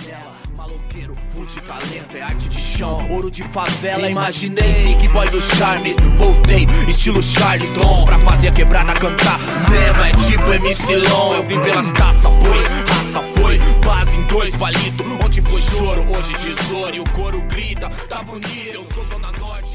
é 2.82 3.14
ouro 3.14 3.32
de 3.32 3.41
favela, 3.41 4.10
imaginei 4.10 4.84
Big 4.84 5.07
Boy 5.10 5.30
do 5.30 5.40
Charme, 5.40 5.94
voltei, 6.18 6.65
estilo 6.90 7.23
Charles 7.23 7.72
Long 7.73 8.03
Pra 8.03 8.19
fazer 8.19 8.49
a 8.49 8.52
quebrada 8.52 8.94
cantar, 8.94 9.40
mesmo 9.69 10.03
é 10.03 10.11
tipo 10.27 10.52
MC 10.52 10.98
Long 10.98 11.36
Eu 11.36 11.44
vim 11.44 11.61
pelas 11.61 11.91
taças, 11.94 12.23
pois 12.23 12.65
raça 12.90 13.22
foi, 13.40 13.60
base 13.86 14.18
em 14.18 14.23
dois 14.27 14.56
palito 14.57 15.06
Onde 15.23 15.41
foi 15.41 15.61
choro, 15.61 16.02
hoje 16.02 16.34
tesouro 16.34 16.95
e 16.95 16.99
o 16.99 17.03
coro 17.11 17.41
grita 17.44 17.90
Tá 18.10 18.22
bonito, 18.23 18.73
eu 18.73 18.84
sou 18.94 19.06
Zona 19.06 19.32
Norte, 19.40 19.75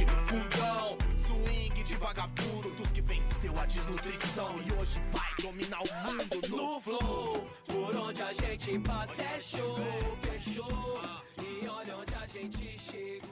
dominar 5.60 5.82
o 5.82 6.12
mundo 6.12 6.48
no, 6.48 6.80
flow. 6.80 7.46
Por 7.66 7.96
onde 7.96 8.22
a 8.22 8.32
gente 8.32 8.78
passa 8.80 9.22
é 9.22 9.40
show, 9.40 9.76
fechou. 10.20 10.98
Ah. 11.02 11.22
E 11.42 11.66
olha 11.68 11.96
onde 11.96 12.14
a 12.14 12.26
gente 12.26 12.78
chega. 12.78 13.29